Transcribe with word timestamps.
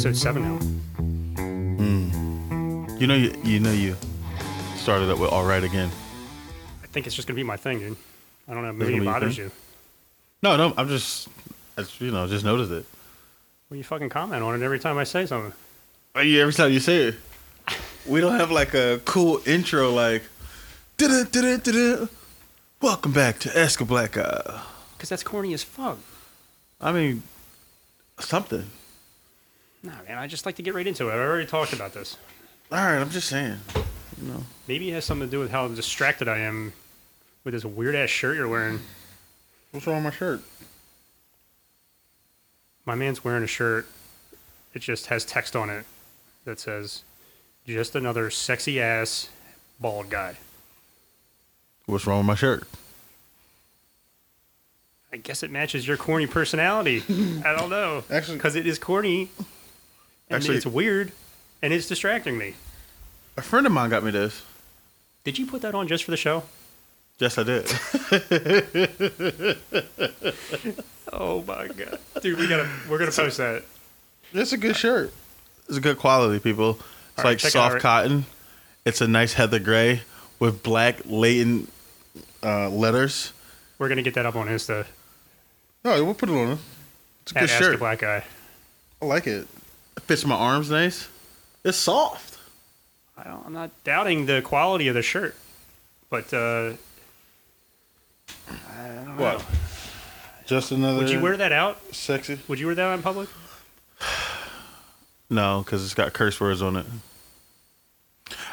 episode 0.00 0.16
seven 0.16 0.42
now. 0.42 0.58
You 2.96 3.06
know 3.06 3.14
you 3.14 3.34
you 3.44 3.60
know 3.60 3.70
you 3.70 3.94
started 4.76 5.10
up 5.10 5.18
with 5.18 5.30
all 5.30 5.44
right 5.44 5.62
again. 5.62 5.90
I 6.82 6.86
think 6.86 7.06
it's 7.06 7.14
just 7.14 7.28
gonna 7.28 7.36
be 7.36 7.42
my 7.42 7.58
thing, 7.58 7.80
dude. 7.80 7.98
I 8.48 8.54
don't 8.54 8.62
know. 8.62 8.72
Maybe 8.72 8.96
it 8.96 9.04
bothers 9.04 9.36
you. 9.36 9.50
No, 10.42 10.56
no, 10.56 10.72
I'm 10.78 10.88
just, 10.88 11.28
I 11.76 11.82
just 11.82 12.00
you 12.00 12.10
know 12.12 12.26
just 12.26 12.46
noticed 12.46 12.72
it. 12.72 12.86
Well, 13.68 13.76
you 13.76 13.84
fucking 13.84 14.08
comment 14.08 14.42
on 14.42 14.54
it 14.54 14.64
every 14.64 14.78
time 14.78 14.96
I 14.96 15.04
say 15.04 15.26
something. 15.26 15.52
Uh, 16.16 16.20
yeah, 16.20 16.40
Every 16.42 16.54
time 16.54 16.72
you 16.72 16.80
say 16.80 17.08
it, 17.08 17.16
we 18.06 18.22
don't 18.22 18.40
have 18.40 18.50
like 18.50 18.72
a 18.72 19.02
cool 19.04 19.42
intro 19.46 19.90
like, 19.90 20.22
"Da-da, 20.96 21.24
da-da, 21.24 21.58
da-da. 21.58 22.06
welcome 22.80 23.12
back 23.12 23.38
to 23.40 23.58
Ask 23.58 23.82
a 23.82 23.84
Black 23.84 24.12
Guy. 24.12 24.62
Cause 24.98 25.10
that's 25.10 25.22
corny 25.22 25.52
as 25.52 25.62
fuck. 25.62 25.98
I 26.80 26.90
mean, 26.90 27.22
something. 28.18 28.64
Nah, 29.82 29.92
man. 30.06 30.18
I 30.18 30.26
just 30.26 30.44
like 30.46 30.56
to 30.56 30.62
get 30.62 30.74
right 30.74 30.86
into 30.86 31.08
it. 31.08 31.12
I 31.12 31.18
already 31.18 31.46
talked 31.46 31.72
about 31.72 31.94
this. 31.94 32.16
All 32.70 32.78
right, 32.78 32.98
I'm 32.98 33.10
just 33.10 33.28
saying. 33.28 33.58
You 34.20 34.28
know, 34.28 34.44
Maybe 34.68 34.90
it 34.90 34.94
has 34.94 35.04
something 35.04 35.26
to 35.26 35.30
do 35.30 35.38
with 35.40 35.50
how 35.50 35.66
distracted 35.68 36.28
I 36.28 36.38
am 36.38 36.72
with 37.44 37.54
this 37.54 37.64
weird 37.64 37.94
ass 37.94 38.10
shirt 38.10 38.36
you're 38.36 38.48
wearing. 38.48 38.80
what's 39.72 39.86
wrong 39.86 40.04
with 40.04 40.12
my 40.12 40.16
shirt? 40.18 40.42
My 42.84 42.94
man's 42.94 43.24
wearing 43.24 43.42
a 43.42 43.46
shirt. 43.46 43.86
It 44.74 44.80
just 44.82 45.06
has 45.06 45.24
text 45.24 45.56
on 45.56 45.70
it 45.70 45.84
that 46.44 46.60
says, 46.60 47.02
"Just 47.66 47.94
another 47.96 48.30
sexy 48.30 48.80
ass 48.80 49.28
bald 49.80 50.10
guy." 50.10 50.36
What's 51.86 52.06
wrong 52.06 52.18
with 52.18 52.26
my 52.26 52.34
shirt? 52.36 52.68
I 55.12 55.16
guess 55.16 55.42
it 55.42 55.50
matches 55.50 55.88
your 55.88 55.96
corny 55.96 56.26
personality. 56.26 57.02
I 57.44 57.54
don't 57.56 57.70
know. 57.70 58.04
Actually- 58.10 58.36
because 58.36 58.54
it 58.54 58.66
is 58.66 58.78
corny, 58.78 59.28
and 60.30 60.36
Actually- 60.36 60.56
it's 60.56 60.66
weird, 60.66 61.12
and 61.62 61.72
it's 61.72 61.88
distracting 61.88 62.38
me. 62.38 62.54
A 63.36 63.42
friend 63.42 63.66
of 63.66 63.72
mine 63.72 63.90
got 63.90 64.04
me 64.04 64.10
this. 64.10 64.42
Did 65.24 65.38
you 65.38 65.46
put 65.46 65.62
that 65.62 65.74
on 65.74 65.88
just 65.88 66.04
for 66.04 66.10
the 66.12 66.16
show? 66.16 66.44
Yes, 67.18 67.36
I 67.36 67.42
did. 67.42 67.66
Oh 71.12 71.42
my 71.42 71.66
god, 71.66 71.98
dude, 72.22 72.38
we 72.38 72.46
gotta 72.46 72.68
we're 72.88 72.98
gonna 72.98 73.10
post 73.10 73.38
that. 73.38 73.64
It's 74.32 74.52
a 74.52 74.56
good 74.56 74.76
shirt. 74.76 75.12
It's 75.68 75.76
a 75.76 75.80
good 75.80 75.98
quality, 75.98 76.38
people. 76.38 76.70
It's 76.70 76.80
All 77.18 77.24
right, 77.24 77.30
like 77.30 77.38
check 77.38 77.54
it 77.54 77.58
out, 77.58 77.72
soft 77.72 77.82
cotton. 77.82 78.26
It's 78.84 79.00
a 79.00 79.08
nice 79.08 79.32
heather 79.32 79.58
gray 79.58 80.02
with 80.38 80.62
black 80.62 81.00
latent 81.06 81.70
uh, 82.44 82.68
letters. 82.70 83.32
We're 83.78 83.88
gonna 83.88 84.02
get 84.02 84.14
that 84.14 84.24
up 84.24 84.36
on 84.36 84.46
Insta. 84.46 84.86
No, 85.84 86.04
we'll 86.04 86.14
put 86.14 86.28
it 86.28 86.32
on. 86.32 86.58
It's 87.22 87.32
a 87.32 87.38
At 87.38 87.40
good 87.40 87.50
Ask 87.50 87.60
a 87.60 87.64
shirt. 87.64 87.78
Black 87.80 87.98
Guy. 87.98 88.24
I 89.02 89.04
like 89.04 89.26
it. 89.26 89.48
It 90.10 90.14
fits 90.14 90.26
my 90.26 90.34
arms 90.34 90.72
nice. 90.72 91.06
It's 91.62 91.78
soft. 91.78 92.36
I 93.16 93.22
don't, 93.22 93.46
I'm 93.46 93.52
not 93.52 93.70
doubting 93.84 94.26
the 94.26 94.42
quality 94.42 94.88
of 94.88 94.96
the 94.96 95.02
shirt, 95.02 95.36
but 96.10 96.34
uh, 96.34 96.72
What? 99.16 99.44
Just 100.46 100.72
another. 100.72 100.98
would 100.98 101.10
you 101.10 101.20
wear 101.20 101.36
that 101.36 101.52
out? 101.52 101.94
sexy? 101.94 102.40
Would 102.48 102.58
you 102.58 102.66
wear 102.66 102.74
that 102.74 102.82
out 102.86 102.94
in 102.94 103.02
public? 103.02 103.28
No, 105.30 105.62
because 105.64 105.84
it's 105.84 105.94
got 105.94 106.12
curse 106.12 106.40
words 106.40 106.60
on 106.60 106.74
it. 106.74 106.86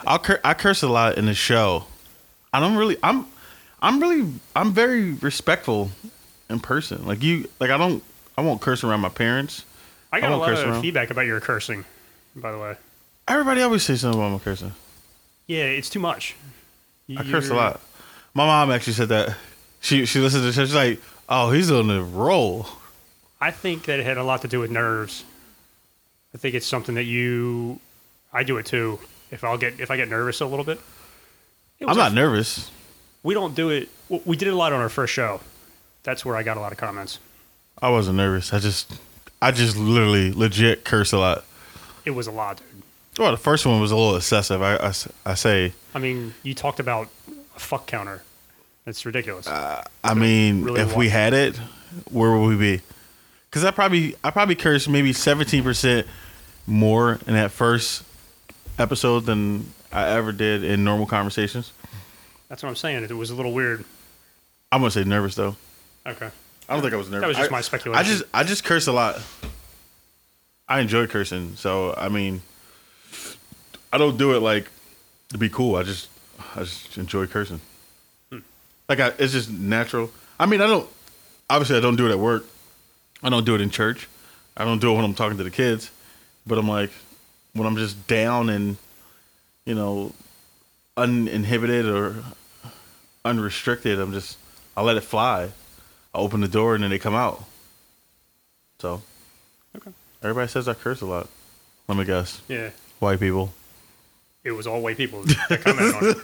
I'll 0.05 0.19
cur- 0.19 0.41
I 0.43 0.53
curse 0.53 0.83
a 0.83 0.87
lot 0.87 1.17
in 1.17 1.25
the 1.25 1.33
show. 1.33 1.85
I 2.53 2.59
don't 2.59 2.75
really. 2.75 2.97
I'm. 3.01 3.25
I'm 3.81 3.99
really. 3.99 4.31
I'm 4.55 4.73
very 4.73 5.13
respectful 5.13 5.89
in 6.51 6.59
person. 6.59 7.07
Like 7.07 7.23
you. 7.23 7.49
Like 7.59 7.71
I 7.71 7.79
don't. 7.79 8.03
I 8.37 8.41
won't 8.41 8.61
curse 8.61 8.83
around 8.83 8.99
my 8.99 9.09
parents. 9.09 9.65
I 10.17 10.21
got 10.21 10.31
I 10.31 10.35
a 10.35 10.37
lot 10.37 10.53
of 10.53 10.59
around. 10.59 10.81
feedback 10.81 11.09
about 11.11 11.25
your 11.25 11.39
cursing, 11.39 11.85
by 12.35 12.51
the 12.51 12.57
way. 12.57 12.75
Everybody 13.27 13.61
always 13.61 13.83
says 13.83 14.01
something 14.01 14.19
about 14.19 14.31
my 14.31 14.39
cursing. 14.39 14.73
Yeah, 15.47 15.63
it's 15.63 15.89
too 15.89 15.99
much. 15.99 16.35
I 17.17 17.23
curse 17.23 17.49
a 17.49 17.53
lot. 17.55 17.79
My 18.33 18.45
mom 18.45 18.71
actually 18.71 18.93
said 18.93 19.09
that. 19.09 19.35
She 19.79 20.05
she 20.05 20.19
listened 20.19 20.41
to 20.41 20.47
the 20.47 20.53
show. 20.53 20.65
She's 20.65 20.75
like, 20.75 20.99
"Oh, 21.29 21.51
he's 21.51 21.71
on 21.71 21.87
the 21.87 22.01
roll." 22.01 22.67
I 23.39 23.51
think 23.51 23.85
that 23.85 23.99
it 23.99 24.05
had 24.05 24.17
a 24.17 24.23
lot 24.23 24.41
to 24.41 24.47
do 24.47 24.59
with 24.59 24.71
nerves. 24.71 25.23
I 26.33 26.37
think 26.37 26.55
it's 26.55 26.65
something 26.65 26.95
that 26.95 27.03
you. 27.05 27.79
I 28.33 28.43
do 28.43 28.57
it 28.57 28.65
too. 28.65 28.99
If 29.31 29.43
I'll 29.43 29.57
get 29.57 29.79
if 29.79 29.91
I 29.91 29.97
get 29.97 30.09
nervous 30.09 30.41
a 30.41 30.45
little 30.45 30.65
bit. 30.65 30.79
I'm 31.85 31.95
not 31.97 32.11
a- 32.11 32.15
nervous. 32.15 32.71
We 33.23 33.33
don't 33.33 33.55
do 33.55 33.69
it. 33.69 33.89
We 34.25 34.35
did 34.37 34.47
it 34.47 34.51
a 34.53 34.55
lot 34.57 34.73
on 34.73 34.79
our 34.81 34.89
first 34.89 35.13
show. 35.13 35.41
That's 36.03 36.23
where 36.25 36.35
I 36.35 36.43
got 36.43 36.57
a 36.57 36.59
lot 36.59 36.71
of 36.71 36.77
comments. 36.77 37.19
I 37.81 37.89
wasn't 37.89 38.17
nervous. 38.17 38.53
I 38.53 38.59
just 38.59 38.91
I 39.41 39.51
just 39.51 39.77
literally 39.77 40.31
legit 40.31 40.83
curse 40.83 41.11
a 41.13 41.17
lot. 41.19 41.45
It 42.05 42.11
was 42.11 42.27
a 42.27 42.31
lot, 42.31 42.57
dude. 42.57 42.67
Well, 43.19 43.31
the 43.31 43.37
first 43.37 43.65
one 43.65 43.81
was 43.81 43.91
a 43.91 43.95
little 43.95 44.15
excessive. 44.15 44.61
I 44.61 44.93
I 45.25 45.33
say. 45.33 45.73
I 45.93 45.99
mean, 45.99 46.33
you 46.43 46.53
talked 46.53 46.79
about 46.79 47.09
a 47.55 47.59
fuck 47.59 47.87
counter. 47.87 48.23
It's 48.85 49.05
ridiculous. 49.05 49.47
Uh, 49.47 49.83
I 50.03 50.13
mean, 50.13 50.63
really 50.63 50.81
if 50.81 50.95
we 50.95 51.09
had 51.09 51.33
it, 51.33 51.57
where 52.09 52.37
would 52.37 52.47
we 52.47 52.55
be? 52.55 52.81
Because 53.49 53.65
I 53.65 53.71
probably 53.71 54.15
I 54.23 54.29
probably 54.29 54.55
cursed 54.55 54.87
maybe 54.87 55.13
seventeen 55.13 55.63
percent 55.63 56.07
more 56.65 57.19
in 57.27 57.33
that 57.33 57.51
first 57.51 58.03
episode 58.79 59.21
than 59.25 59.73
I 59.91 60.09
ever 60.09 60.31
did 60.31 60.63
in 60.63 60.83
normal 60.83 61.05
conversations. 61.05 61.73
That's 62.49 62.63
what 62.63 62.69
I'm 62.69 62.75
saying. 62.75 63.03
It 63.03 63.11
was 63.11 63.29
a 63.29 63.35
little 63.35 63.53
weird. 63.53 63.83
I'm 64.71 64.81
gonna 64.81 64.91
say 64.91 65.03
nervous 65.03 65.35
though. 65.35 65.55
Okay. 66.05 66.29
I 66.69 66.73
don't 66.73 66.81
think 66.81 66.93
I 66.93 66.97
was 66.97 67.09
nervous. 67.09 67.21
That 67.21 67.27
was 67.27 67.37
just 67.37 67.51
I- 67.51 67.55
my 67.55 67.61
speculation. 67.61 67.99
I 68.05 68.07
just 68.07 68.23
I 68.33 68.43
just 68.43 68.63
curse 68.63 68.87
a 68.87 68.91
lot. 68.91 69.19
I 70.67 70.81
enjoy 70.81 71.07
cursing, 71.07 71.55
so 71.55 71.93
I 71.97 72.09
mean, 72.09 72.41
I 73.93 73.97
don't 73.97 74.17
do 74.17 74.35
it 74.35 74.41
like 74.41 74.67
to 75.29 75.37
be 75.37 75.47
cool. 75.49 75.75
I 75.75 75.83
just 75.83 76.09
I 76.55 76.59
just 76.59 76.97
enjoy 76.97 77.25
cursing. 77.27 77.61
Hmm. 78.31 78.39
Like 78.89 78.99
I, 78.99 79.07
it's 79.17 79.31
just 79.31 79.49
natural. 79.49 80.11
I 80.39 80.45
mean, 80.45 80.59
I 80.61 80.67
don't. 80.67 80.87
Obviously, 81.49 81.77
I 81.77 81.79
don't 81.79 81.95
do 81.95 82.05
it 82.07 82.11
at 82.11 82.19
work. 82.19 82.45
I 83.23 83.29
don't 83.29 83.45
do 83.45 83.55
it 83.55 83.61
in 83.61 83.69
church. 83.69 84.09
I 84.57 84.65
don't 84.65 84.79
do 84.79 84.91
it 84.91 84.95
when 84.95 85.05
I'm 85.05 85.13
talking 85.13 85.37
to 85.37 85.43
the 85.43 85.51
kids. 85.51 85.89
But 86.45 86.57
I'm 86.57 86.67
like, 86.67 86.91
when 87.53 87.65
I'm 87.65 87.77
just 87.77 88.05
down 88.07 88.49
and 88.49 88.77
you 89.65 89.73
know, 89.75 90.11
uninhibited 90.97 91.85
or 91.85 92.15
unrestricted, 93.23 93.99
I'm 93.99 94.11
just 94.11 94.37
I 94.75 94.81
let 94.81 94.97
it 94.97 95.01
fly. 95.01 95.51
I 96.17 96.19
open 96.19 96.41
the 96.41 96.47
door 96.47 96.73
and 96.73 96.83
then 96.83 96.89
they 96.89 96.97
come 96.97 97.13
out. 97.13 97.43
So 98.79 99.03
Okay. 99.75 99.91
everybody 100.23 100.47
says 100.47 100.67
I 100.67 100.73
curse 100.73 101.01
a 101.01 101.05
lot. 101.05 101.27
Let 101.87 101.95
me 101.97 102.05
guess. 102.05 102.41
Yeah. 102.47 102.71
White 102.99 103.19
people. 103.19 103.53
It 104.43 104.51
was 104.53 104.65
all 104.65 104.81
white 104.81 104.97
people 104.97 105.21
that 105.23 105.61
commented 105.61 105.93
on 105.95 106.05
it. 106.05 106.15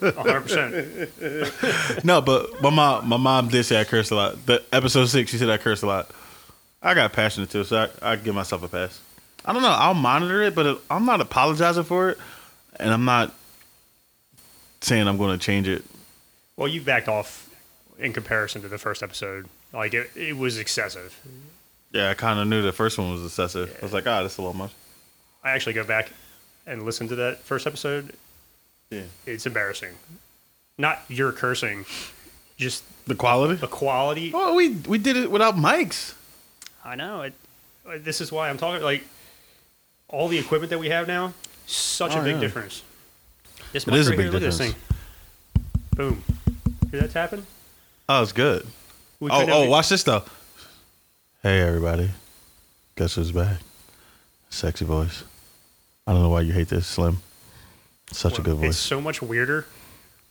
100%. 0.00 2.04
No, 2.04 2.20
but 2.20 2.60
my 2.60 2.68
mom 2.70 3.08
my 3.08 3.16
mom 3.16 3.48
did 3.48 3.64
say 3.64 3.80
I 3.80 3.84
curse 3.84 4.10
a 4.10 4.16
lot. 4.16 4.44
The 4.46 4.62
episode 4.72 5.06
six, 5.06 5.30
she 5.30 5.38
said 5.38 5.48
I 5.48 5.56
curse 5.58 5.80
a 5.82 5.86
lot. 5.86 6.10
I 6.82 6.92
got 6.94 7.12
passionate 7.12 7.50
too, 7.50 7.62
so 7.64 7.88
I 8.02 8.12
I 8.12 8.16
give 8.16 8.34
myself 8.34 8.62
a 8.64 8.68
pass. 8.68 9.00
I 9.44 9.52
don't 9.54 9.62
know. 9.62 9.70
I'll 9.70 9.94
monitor 9.94 10.42
it, 10.42 10.54
but 10.54 10.80
I'm 10.90 11.06
not 11.06 11.20
apologizing 11.22 11.84
for 11.84 12.10
it, 12.10 12.18
and 12.78 12.92
I'm 12.92 13.04
not 13.06 13.34
saying 14.82 15.08
I'm 15.08 15.16
going 15.16 15.38
to 15.38 15.42
change 15.44 15.68
it. 15.68 15.84
Well, 16.56 16.68
you 16.68 16.82
backed 16.82 17.08
off 17.08 17.47
in 17.98 18.12
comparison 18.12 18.62
to 18.62 18.68
the 18.68 18.78
first 18.78 19.02
episode. 19.02 19.46
Like, 19.72 19.92
it, 19.94 20.10
it 20.14 20.36
was 20.36 20.58
excessive. 20.58 21.18
Yeah, 21.92 22.10
I 22.10 22.14
kind 22.14 22.38
of 22.38 22.46
knew 22.46 22.62
the 22.62 22.72
first 22.72 22.98
one 22.98 23.10
was 23.10 23.24
excessive. 23.24 23.76
I 23.80 23.84
was 23.84 23.92
like, 23.92 24.06
ah, 24.06 24.22
that's 24.22 24.36
a 24.38 24.42
little 24.42 24.56
much. 24.56 24.72
I 25.42 25.50
actually 25.52 25.72
go 25.72 25.84
back 25.84 26.10
and 26.66 26.84
listen 26.84 27.08
to 27.08 27.16
that 27.16 27.40
first 27.40 27.66
episode. 27.66 28.12
Yeah. 28.90 29.02
It's 29.26 29.46
embarrassing. 29.46 29.94
Not 30.76 31.02
your 31.08 31.32
cursing, 31.32 31.86
just 32.56 32.84
The 33.06 33.14
quality. 33.14 33.54
the 33.54 33.66
quality. 33.66 34.30
Oh, 34.34 34.54
we 34.54 34.70
we 34.86 34.98
did 34.98 35.16
it 35.16 35.30
without 35.30 35.56
mics. 35.56 36.14
I 36.84 36.94
know. 36.94 37.22
It, 37.22 37.34
this 38.04 38.20
is 38.20 38.30
why 38.30 38.48
I'm 38.48 38.58
talking. 38.58 38.82
Like, 38.82 39.02
all 40.08 40.28
the 40.28 40.38
equipment 40.38 40.70
that 40.70 40.78
we 40.78 40.88
have 40.90 41.06
now, 41.08 41.32
such 41.66 42.14
a 42.14 42.20
Oh, 42.20 42.24
big 42.24 42.34
yeah. 42.36 42.40
difference. 42.40 42.82
This 43.72 43.84
It 43.86 43.90
mic 43.90 44.06
a 44.06 44.10
big 44.10 44.18
here, 44.20 44.26
look 44.26 44.34
at 44.36 44.40
this 44.42 44.58
difference. 44.58 44.74
thing. 44.74 45.64
Boom. 45.96 46.24
Hear 46.90 47.00
that 47.02 47.10
tapping? 47.10 47.46
Oh, 48.08 48.22
it's 48.22 48.32
good. 48.32 48.66
We 49.20 49.30
Oh, 49.30 49.42
oh, 49.42 49.60
have- 49.62 49.68
watch 49.68 49.88
this 49.88 50.02
though. 50.02 50.24
Hey, 51.42 51.60
everybody. 51.60 52.10
Guess 52.96 53.14
who's 53.14 53.32
back? 53.32 53.58
Sexy 54.50 54.84
voice. 54.84 55.24
I 56.06 56.12
don't 56.12 56.22
know 56.22 56.30
why 56.30 56.40
you 56.40 56.52
hate 56.52 56.68
this, 56.68 56.86
Slim. 56.86 57.18
Such 58.10 58.38
a 58.38 58.42
good 58.42 58.56
voice. 58.56 58.70
It's 58.70 58.78
so 58.78 59.00
much 59.00 59.20
weirder 59.20 59.66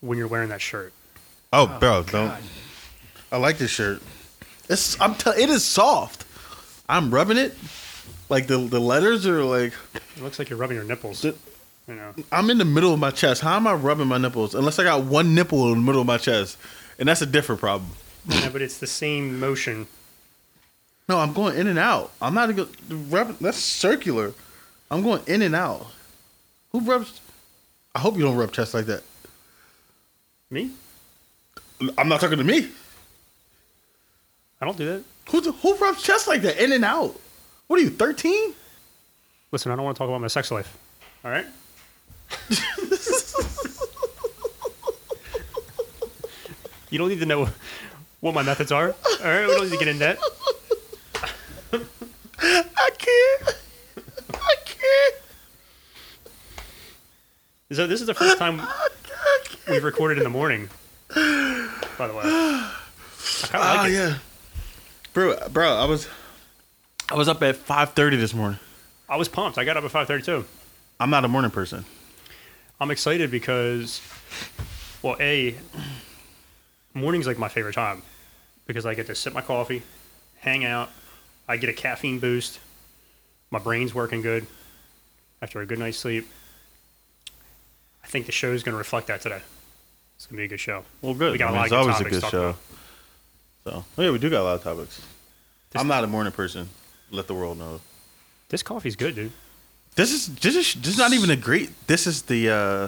when 0.01 0.17
you're 0.17 0.27
wearing 0.27 0.49
that 0.49 0.61
shirt. 0.61 0.91
Oh, 1.53 1.71
oh 1.71 1.79
bro, 1.79 2.03
don't. 2.03 2.33
I 3.31 3.37
like 3.37 3.57
this 3.57 3.71
shirt. 3.71 4.01
It's 4.69 4.99
I'm 4.99 5.15
tell 5.15 5.33
it 5.33 5.49
is 5.49 5.63
soft. 5.63 6.25
I'm 6.89 7.13
rubbing 7.13 7.37
it. 7.37 7.55
Like 8.29 8.47
the 8.47 8.57
the 8.57 8.79
letters 8.79 9.25
are 9.27 9.43
like 9.43 9.73
It 10.15 10.23
looks 10.23 10.39
like 10.39 10.49
you're 10.49 10.57
rubbing 10.59 10.75
your 10.77 10.85
nipples. 10.85 11.21
The- 11.21 11.35
you 11.87 11.93
know. 11.95 12.13
I'm 12.33 12.49
in 12.49 12.57
the 12.57 12.65
middle 12.65 12.93
of 12.93 12.99
my 12.99 13.11
chest. 13.11 13.41
How 13.41 13.55
am 13.55 13.65
I 13.65 13.73
rubbing 13.73 14.07
my 14.07 14.17
nipples? 14.17 14.55
Unless 14.55 14.77
I 14.79 14.83
got 14.83 15.03
one 15.05 15.33
nipple 15.35 15.67
in 15.71 15.75
the 15.75 15.85
middle 15.85 16.01
of 16.01 16.07
my 16.07 16.17
chest, 16.17 16.57
and 16.99 17.07
that's 17.07 17.21
a 17.21 17.25
different 17.25 17.61
problem. 17.61 17.91
Yeah, 18.27 18.49
but 18.49 18.61
it's 18.61 18.77
the 18.79 18.87
same 18.87 19.39
motion 19.39 19.87
No, 21.07 21.19
I'm 21.19 21.33
going 21.33 21.57
in 21.57 21.67
and 21.67 21.79
out. 21.79 22.11
I'm 22.21 22.33
not 22.33 22.53
going. 22.55 22.69
Rub, 23.09 23.37
that's 23.39 23.57
circular. 23.57 24.33
I'm 24.91 25.01
going 25.03 25.21
in 25.27 25.41
and 25.41 25.55
out. 25.55 25.87
Who 26.71 26.81
rubs? 26.81 27.21
I 27.95 27.99
hope 27.99 28.15
you 28.17 28.23
don't 28.23 28.35
rub 28.35 28.51
chest 28.51 28.73
like 28.73 28.85
that. 28.87 29.03
Me? 30.49 30.71
I'm 31.97 32.09
not 32.09 32.19
talking 32.21 32.37
to 32.37 32.43
me. 32.43 32.69
I 34.59 34.65
don't 34.65 34.77
do 34.77 34.85
that. 34.85 35.03
Who 35.29 35.51
who 35.51 35.75
rubs 35.77 36.01
chest 36.03 36.27
like 36.27 36.41
that? 36.41 36.61
In 36.61 36.71
and 36.71 36.83
out. 36.85 37.19
What 37.67 37.79
are 37.79 37.83
you, 37.83 37.89
13? 37.89 38.53
Listen, 39.51 39.71
I 39.71 39.75
don't 39.75 39.85
want 39.85 39.95
to 39.95 39.99
talk 39.99 40.09
about 40.09 40.21
my 40.21 40.27
sex 40.27 40.51
life. 40.51 40.77
All 41.23 41.31
right. 41.31 41.45
you 46.89 46.97
don't 46.97 47.09
need 47.09 47.19
to 47.19 47.25
know 47.25 47.49
what 48.19 48.33
my 48.33 48.43
methods 48.43 48.71
are. 48.71 48.87
All 48.89 49.25
right, 49.25 49.47
we 49.47 49.53
don't 49.53 49.63
need 49.65 49.71
to 49.71 49.77
get 49.77 49.87
into 49.87 49.99
that. 49.99 50.17
I 52.39 52.89
can't. 52.97 53.55
I 54.33 54.55
can't. 54.65 55.15
So 57.71 57.85
this 57.87 57.99
is 58.01 58.07
the 58.07 58.13
first 58.13 58.37
time 58.37 58.61
we've 59.69 59.83
recorded 59.83 60.17
in 60.17 60.23
the 60.23 60.29
morning. 60.29 60.69
By 61.09 62.07
the 62.07 62.13
way, 62.13 62.21
I 62.23 62.71
kind 63.43 63.53
of 63.53 63.53
Oh 63.53 63.57
like 63.59 63.77
ah, 63.79 63.85
it. 63.87 63.91
yeah, 63.91 64.17
bro, 65.13 65.35
bro. 65.49 65.73
I 65.75 65.85
was, 65.85 66.07
I 67.11 67.15
was 67.15 67.27
up 67.27 67.41
at 67.43 67.55
5:30 67.55 68.17
this 68.17 68.33
morning. 68.33 68.59
I 69.09 69.17
was 69.17 69.27
pumped. 69.27 69.57
I 69.57 69.63
got 69.65 69.77
up 69.77 69.83
at 69.83 69.91
five 69.91 70.07
thirty-two. 70.07 70.45
I'm 70.99 71.09
not 71.09 71.25
a 71.25 71.27
morning 71.27 71.51
person. 71.51 71.85
I'm 72.79 72.91
excited 72.91 73.31
because, 73.31 74.01
well, 75.01 75.15
a 75.19 75.55
morning's 76.97 77.27
like 77.27 77.37
my 77.37 77.47
favorite 77.49 77.73
time 77.75 78.01
because 78.65 78.85
I 78.85 78.93
get 78.93 79.07
to 79.07 79.15
sip 79.15 79.33
my 79.33 79.41
coffee, 79.41 79.83
hang 80.39 80.65
out. 80.65 80.89
I 81.47 81.57
get 81.57 81.69
a 81.69 81.73
caffeine 81.73 82.19
boost. 82.19 82.59
My 83.51 83.59
brain's 83.59 83.93
working 83.95 84.21
good 84.21 84.45
after 85.41 85.61
a 85.61 85.65
good 85.65 85.79
night's 85.79 85.97
sleep. 85.97 86.27
I 88.03 88.07
think 88.07 88.25
the 88.25 88.31
show 88.31 88.51
is 88.51 88.63
going 88.63 88.73
to 88.73 88.77
reflect 88.77 89.07
that 89.07 89.21
today. 89.21 89.41
It's 90.15 90.25
going 90.25 90.37
to 90.37 90.41
be 90.41 90.45
a 90.45 90.47
good 90.47 90.59
show. 90.59 90.83
Well, 91.01 91.13
good. 91.13 91.31
We 91.31 91.37
got 91.37 91.47
I 91.47 91.49
a 91.49 91.51
mean, 91.51 91.57
lot 91.59 91.65
it's 91.65 91.73
of 91.73 91.77
good 91.77 91.81
always 91.81 91.95
a 91.95 92.03
topics 92.03 92.19
good 92.19 92.29
show. 92.31 92.43
about. 92.49 92.57
So, 93.63 93.85
oh, 93.97 94.01
yeah, 94.03 94.11
we 94.11 94.17
do 94.17 94.29
got 94.29 94.41
a 94.41 94.43
lot 94.43 94.55
of 94.55 94.63
topics. 94.63 94.97
This- 95.71 95.81
I'm 95.81 95.87
not 95.87 96.03
a 96.03 96.07
morning 96.07 96.33
person. 96.33 96.69
Let 97.11 97.27
the 97.27 97.33
world 97.33 97.57
know. 97.57 97.79
This 98.49 98.63
coffee's 98.63 98.95
good, 98.95 99.15
dude. 99.15 99.31
This 99.95 100.11
is 100.11 100.27
this 100.35 100.55
is 100.55 100.73
this 100.75 100.93
is 100.93 100.97
not 100.97 101.11
even 101.13 101.29
a 101.29 101.35
great. 101.35 101.69
This 101.87 102.05
is 102.07 102.21
the 102.23 102.49
uh 102.49 102.87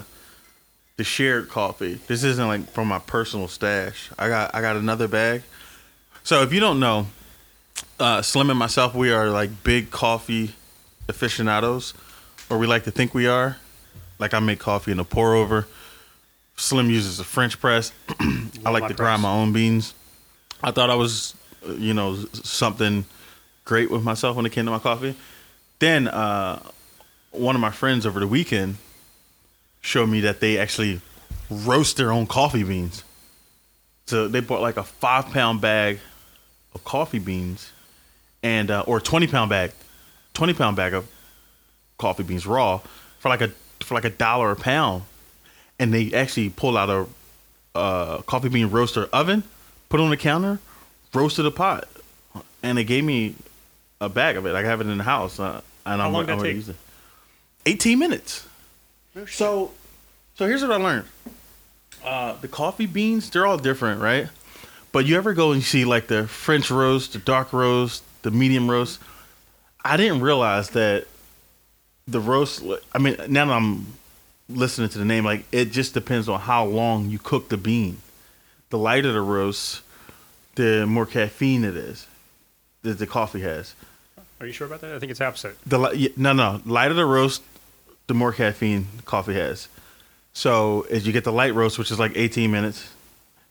the 1.00 1.04
shared 1.04 1.48
coffee. 1.48 1.94
This 2.08 2.24
isn't 2.24 2.46
like 2.46 2.70
from 2.72 2.88
my 2.88 2.98
personal 2.98 3.48
stash. 3.48 4.10
I 4.18 4.28
got 4.28 4.54
I 4.54 4.60
got 4.60 4.76
another 4.76 5.08
bag. 5.08 5.42
So 6.24 6.42
if 6.42 6.52
you 6.52 6.60
don't 6.60 6.78
know, 6.78 7.06
uh, 7.98 8.20
Slim 8.20 8.50
and 8.50 8.58
myself, 8.58 8.94
we 8.94 9.10
are 9.10 9.30
like 9.30 9.64
big 9.64 9.90
coffee 9.90 10.54
aficionados, 11.08 11.94
or 12.50 12.58
we 12.58 12.66
like 12.66 12.84
to 12.84 12.90
think 12.90 13.14
we 13.14 13.26
are. 13.26 13.56
Like 14.18 14.34
I 14.34 14.40
make 14.40 14.58
coffee 14.58 14.92
in 14.92 15.00
a 15.00 15.04
pour 15.04 15.34
over. 15.34 15.66
Slim 16.56 16.90
uses 16.90 17.18
a 17.18 17.24
French 17.24 17.58
press. 17.58 17.92
I 18.66 18.68
like 18.68 18.86
to 18.88 18.94
grind 18.94 19.22
my 19.22 19.32
own 19.32 19.54
beans. 19.54 19.94
I 20.62 20.70
thought 20.70 20.90
I 20.90 20.96
was, 20.96 21.34
uh, 21.66 21.72
you 21.72 21.94
know, 21.94 22.16
something 22.34 23.06
great 23.64 23.90
with 23.90 24.02
myself 24.02 24.36
when 24.36 24.44
it 24.44 24.52
came 24.52 24.66
to 24.66 24.70
my 24.70 24.78
coffee. 24.78 25.14
Then 25.78 26.08
uh, 26.08 26.62
one 27.30 27.54
of 27.54 27.62
my 27.62 27.70
friends 27.70 28.04
over 28.04 28.20
the 28.20 28.28
weekend 28.28 28.76
showed 29.80 30.08
me 30.08 30.20
that 30.20 30.40
they 30.40 30.58
actually 30.58 31.00
roast 31.50 31.96
their 31.96 32.12
own 32.12 32.26
coffee 32.26 32.62
beans. 32.62 33.04
So 34.06 34.28
they 34.28 34.40
bought 34.40 34.60
like 34.60 34.76
a 34.76 34.82
five 34.82 35.26
pound 35.26 35.60
bag 35.60 36.00
of 36.74 36.84
coffee 36.84 37.18
beans, 37.18 37.70
and 38.42 38.70
uh, 38.70 38.84
or 38.86 39.00
twenty 39.00 39.26
pound 39.26 39.50
bag, 39.50 39.72
twenty 40.34 40.54
pound 40.54 40.76
bag 40.76 40.94
of 40.94 41.08
coffee 41.98 42.22
beans 42.22 42.46
raw 42.46 42.80
for 43.18 43.28
like 43.28 43.40
a 43.40 43.48
for 43.80 43.94
like 43.94 44.04
a 44.04 44.10
dollar 44.10 44.50
a 44.50 44.56
pound, 44.56 45.02
and 45.78 45.92
they 45.94 46.12
actually 46.12 46.50
pulled 46.50 46.76
out 46.76 46.90
a 46.90 47.06
uh, 47.78 48.22
coffee 48.22 48.48
bean 48.48 48.70
roaster 48.70 49.04
oven, 49.12 49.42
put 49.88 50.00
it 50.00 50.02
on 50.02 50.10
the 50.10 50.16
counter, 50.16 50.58
roasted 51.14 51.46
a 51.46 51.50
pot, 51.50 51.88
and 52.62 52.78
they 52.78 52.84
gave 52.84 53.04
me 53.04 53.34
a 54.00 54.08
bag 54.08 54.36
of 54.36 54.46
it. 54.46 54.54
I 54.54 54.62
have 54.62 54.80
it 54.80 54.88
in 54.88 54.98
the 54.98 55.04
house, 55.04 55.38
uh, 55.38 55.60
and 55.86 56.02
I'm, 56.02 56.12
long 56.12 56.22
I'm 56.22 56.26
that 56.26 56.36
gonna 56.36 56.48
take? 56.48 56.56
use 56.56 56.68
it. 56.68 56.76
Eighteen 57.66 57.98
minutes. 57.98 58.46
So, 59.28 59.72
so 60.34 60.46
here's 60.46 60.62
what 60.62 60.72
I 60.72 60.76
learned. 60.76 61.06
Uh, 62.04 62.34
the 62.40 62.48
coffee 62.48 62.86
beans, 62.86 63.28
they're 63.30 63.46
all 63.46 63.58
different, 63.58 64.00
right? 64.00 64.28
But 64.92 65.06
you 65.06 65.16
ever 65.16 65.34
go 65.34 65.52
and 65.52 65.62
see 65.62 65.84
like 65.84 66.06
the 66.06 66.26
French 66.26 66.70
roast, 66.70 67.12
the 67.12 67.18
dark 67.18 67.52
roast, 67.52 68.02
the 68.22 68.30
medium 68.30 68.70
roast? 68.70 69.00
I 69.84 69.96
didn't 69.96 70.20
realize 70.20 70.70
that 70.70 71.06
the 72.06 72.20
roast. 72.20 72.62
I 72.92 72.98
mean, 72.98 73.16
now 73.28 73.46
that 73.46 73.52
I'm 73.52 73.86
listening 74.48 74.88
to 74.90 74.98
the 74.98 75.04
name, 75.04 75.24
like 75.24 75.44
it 75.52 75.70
just 75.72 75.94
depends 75.94 76.28
on 76.28 76.40
how 76.40 76.64
long 76.64 77.08
you 77.08 77.18
cook 77.18 77.48
the 77.48 77.56
bean. 77.56 77.98
The 78.70 78.78
lighter 78.78 79.12
the 79.12 79.20
roast, 79.20 79.82
the 80.54 80.86
more 80.86 81.06
caffeine 81.06 81.64
it 81.64 81.76
is 81.76 82.06
that 82.82 82.98
the 82.98 83.06
coffee 83.06 83.40
has. 83.40 83.74
Are 84.40 84.46
you 84.46 84.52
sure 84.52 84.66
about 84.66 84.80
that? 84.80 84.94
I 84.94 84.98
think 84.98 85.10
it's 85.10 85.20
opposite. 85.20 85.56
The 85.66 85.78
li- 85.78 86.14
no 86.16 86.32
no 86.32 86.62
lighter 86.64 86.94
the 86.94 87.04
roast, 87.04 87.42
the 88.10 88.14
more 88.14 88.32
caffeine 88.32 88.88
coffee 89.04 89.34
has. 89.34 89.68
So 90.32 90.80
as 90.90 91.06
you 91.06 91.12
get 91.12 91.22
the 91.22 91.30
light 91.30 91.54
roast, 91.54 91.78
which 91.78 91.92
is 91.92 92.00
like 92.00 92.10
18 92.16 92.50
minutes, 92.50 92.92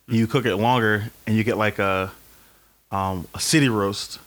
you 0.06 0.28
cook 0.28 0.46
it 0.46 0.58
longer, 0.58 1.06
and 1.26 1.38
you 1.38 1.46
get 1.46 1.56
like 1.56 1.80
a 1.80 2.12
um, 2.92 3.26
a 3.34 3.40
city 3.40 3.70
roast 3.70 4.20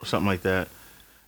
or 0.00 0.06
something 0.06 0.26
like 0.26 0.40
that. 0.42 0.68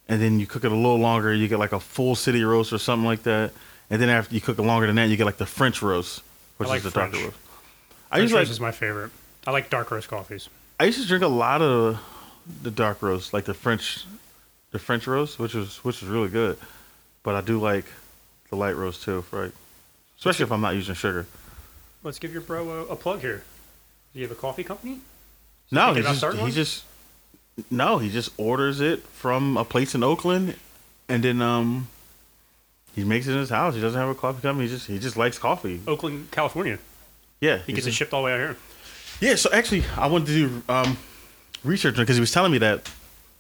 And 0.09 0.23
then 0.23 0.41
you 0.41 0.47
cook 0.47 0.65
it 0.65 0.73
a 0.73 0.75
little 0.75 0.99
longer, 0.99 1.35
you 1.35 1.49
get 1.49 1.59
like 1.59 1.73
a 1.73 1.81
full 1.81 2.15
city 2.15 2.43
roast 2.45 2.73
or 2.73 2.79
something 2.79 3.05
like 3.05 3.25
that. 3.25 3.53
And 3.91 4.01
then 4.01 4.09
after 4.09 4.35
you 4.35 4.41
cook 4.41 4.59
it 4.59 4.63
longer 4.63 4.87
than 4.87 4.97
that, 4.97 5.11
you 5.11 5.19
get 5.19 5.27
like 5.27 5.37
the 5.37 5.45
French 5.45 5.83
roast, 5.83 6.23
which 6.57 6.71
like 6.71 6.79
is 6.79 6.85
the 6.85 6.91
French. 6.91 7.13
darker 7.13 7.27
roast. 7.27 7.39
I 8.11 8.17
French 8.17 8.31
to 8.31 8.37
roast 8.37 8.49
like 8.49 8.53
is 8.53 8.61
my 8.61 8.73
favorite. 8.73 9.11
I 9.47 9.51
like 9.51 9.69
dark 9.69 9.91
roast 9.91 10.09
coffees. 10.09 10.49
I 10.81 10.85
used 10.85 11.03
to 11.03 11.07
drink 11.07 11.25
a 11.25 11.29
lot 11.29 11.61
of 11.61 12.01
the 12.63 12.71
dark 12.71 13.03
roast, 13.03 13.35
like 13.35 13.45
the 13.45 13.53
French, 13.53 14.07
the 14.71 14.79
French 14.79 15.07
roast, 15.07 15.39
which 15.39 15.53
was 15.53 15.85
which 15.85 16.01
was 16.01 16.09
really 16.09 16.31
good. 16.31 16.57
But 17.23 17.35
I 17.35 17.41
do 17.41 17.59
like 17.61 17.85
the 18.51 18.57
light 18.57 18.77
roast 18.77 19.03
too, 19.03 19.25
right? 19.31 19.53
Especially 20.17 20.45
if 20.45 20.53
I'm 20.53 20.61
not 20.61 20.75
using 20.75 20.95
sugar. 20.95 21.27
Let's 22.03 22.19
give 22.19 22.33
your 22.33 22.43
bro 22.43 22.69
a, 22.71 22.87
a 22.87 22.97
plug 22.97 23.21
here. 23.21 23.43
Do 24.13 24.21
you 24.21 24.27
have 24.27 24.37
a 24.37 24.41
coffee 24.41 24.65
company? 24.65 25.01
No, 25.71 25.93
he 25.95 26.03
just 26.03 26.25
he 26.25 26.51
just 26.51 26.85
no, 27.71 27.99
he 27.99 28.09
just 28.09 28.31
orders 28.39 28.81
it 28.81 29.01
from 29.03 29.57
a 29.57 29.65
place 29.65 29.95
in 29.95 30.03
Oakland, 30.03 30.55
and 31.09 31.23
then 31.23 31.43
um, 31.43 31.89
he 32.95 33.05
makes 33.05 33.27
it 33.27 33.33
in 33.33 33.39
his 33.39 33.51
house. 33.51 33.75
He 33.75 33.81
doesn't 33.81 33.99
have 33.99 34.09
a 34.09 34.15
coffee 34.15 34.41
company. 34.41 34.69
He 34.69 34.75
just 34.75 34.87
he 34.87 34.99
just 34.99 35.17
likes 35.17 35.39
coffee. 35.39 35.81
Oakland, 35.87 36.31
California. 36.31 36.79
Yeah, 37.41 37.59
He 37.59 37.73
gets 37.73 37.87
it 37.87 37.93
shipped 37.93 38.13
all 38.13 38.23
the 38.23 38.27
way 38.27 38.33
out 38.33 38.39
here. 38.39 38.57
Yeah, 39.21 39.37
so 39.37 39.51
actually, 39.53 39.85
I 39.97 40.07
wanted 40.09 40.27
to 40.29 40.33
do 40.49 40.63
um, 40.69 40.97
research 41.63 41.97
because 41.97 42.17
he 42.17 42.21
was 42.21 42.33
telling 42.33 42.51
me 42.51 42.59
that 42.59 42.91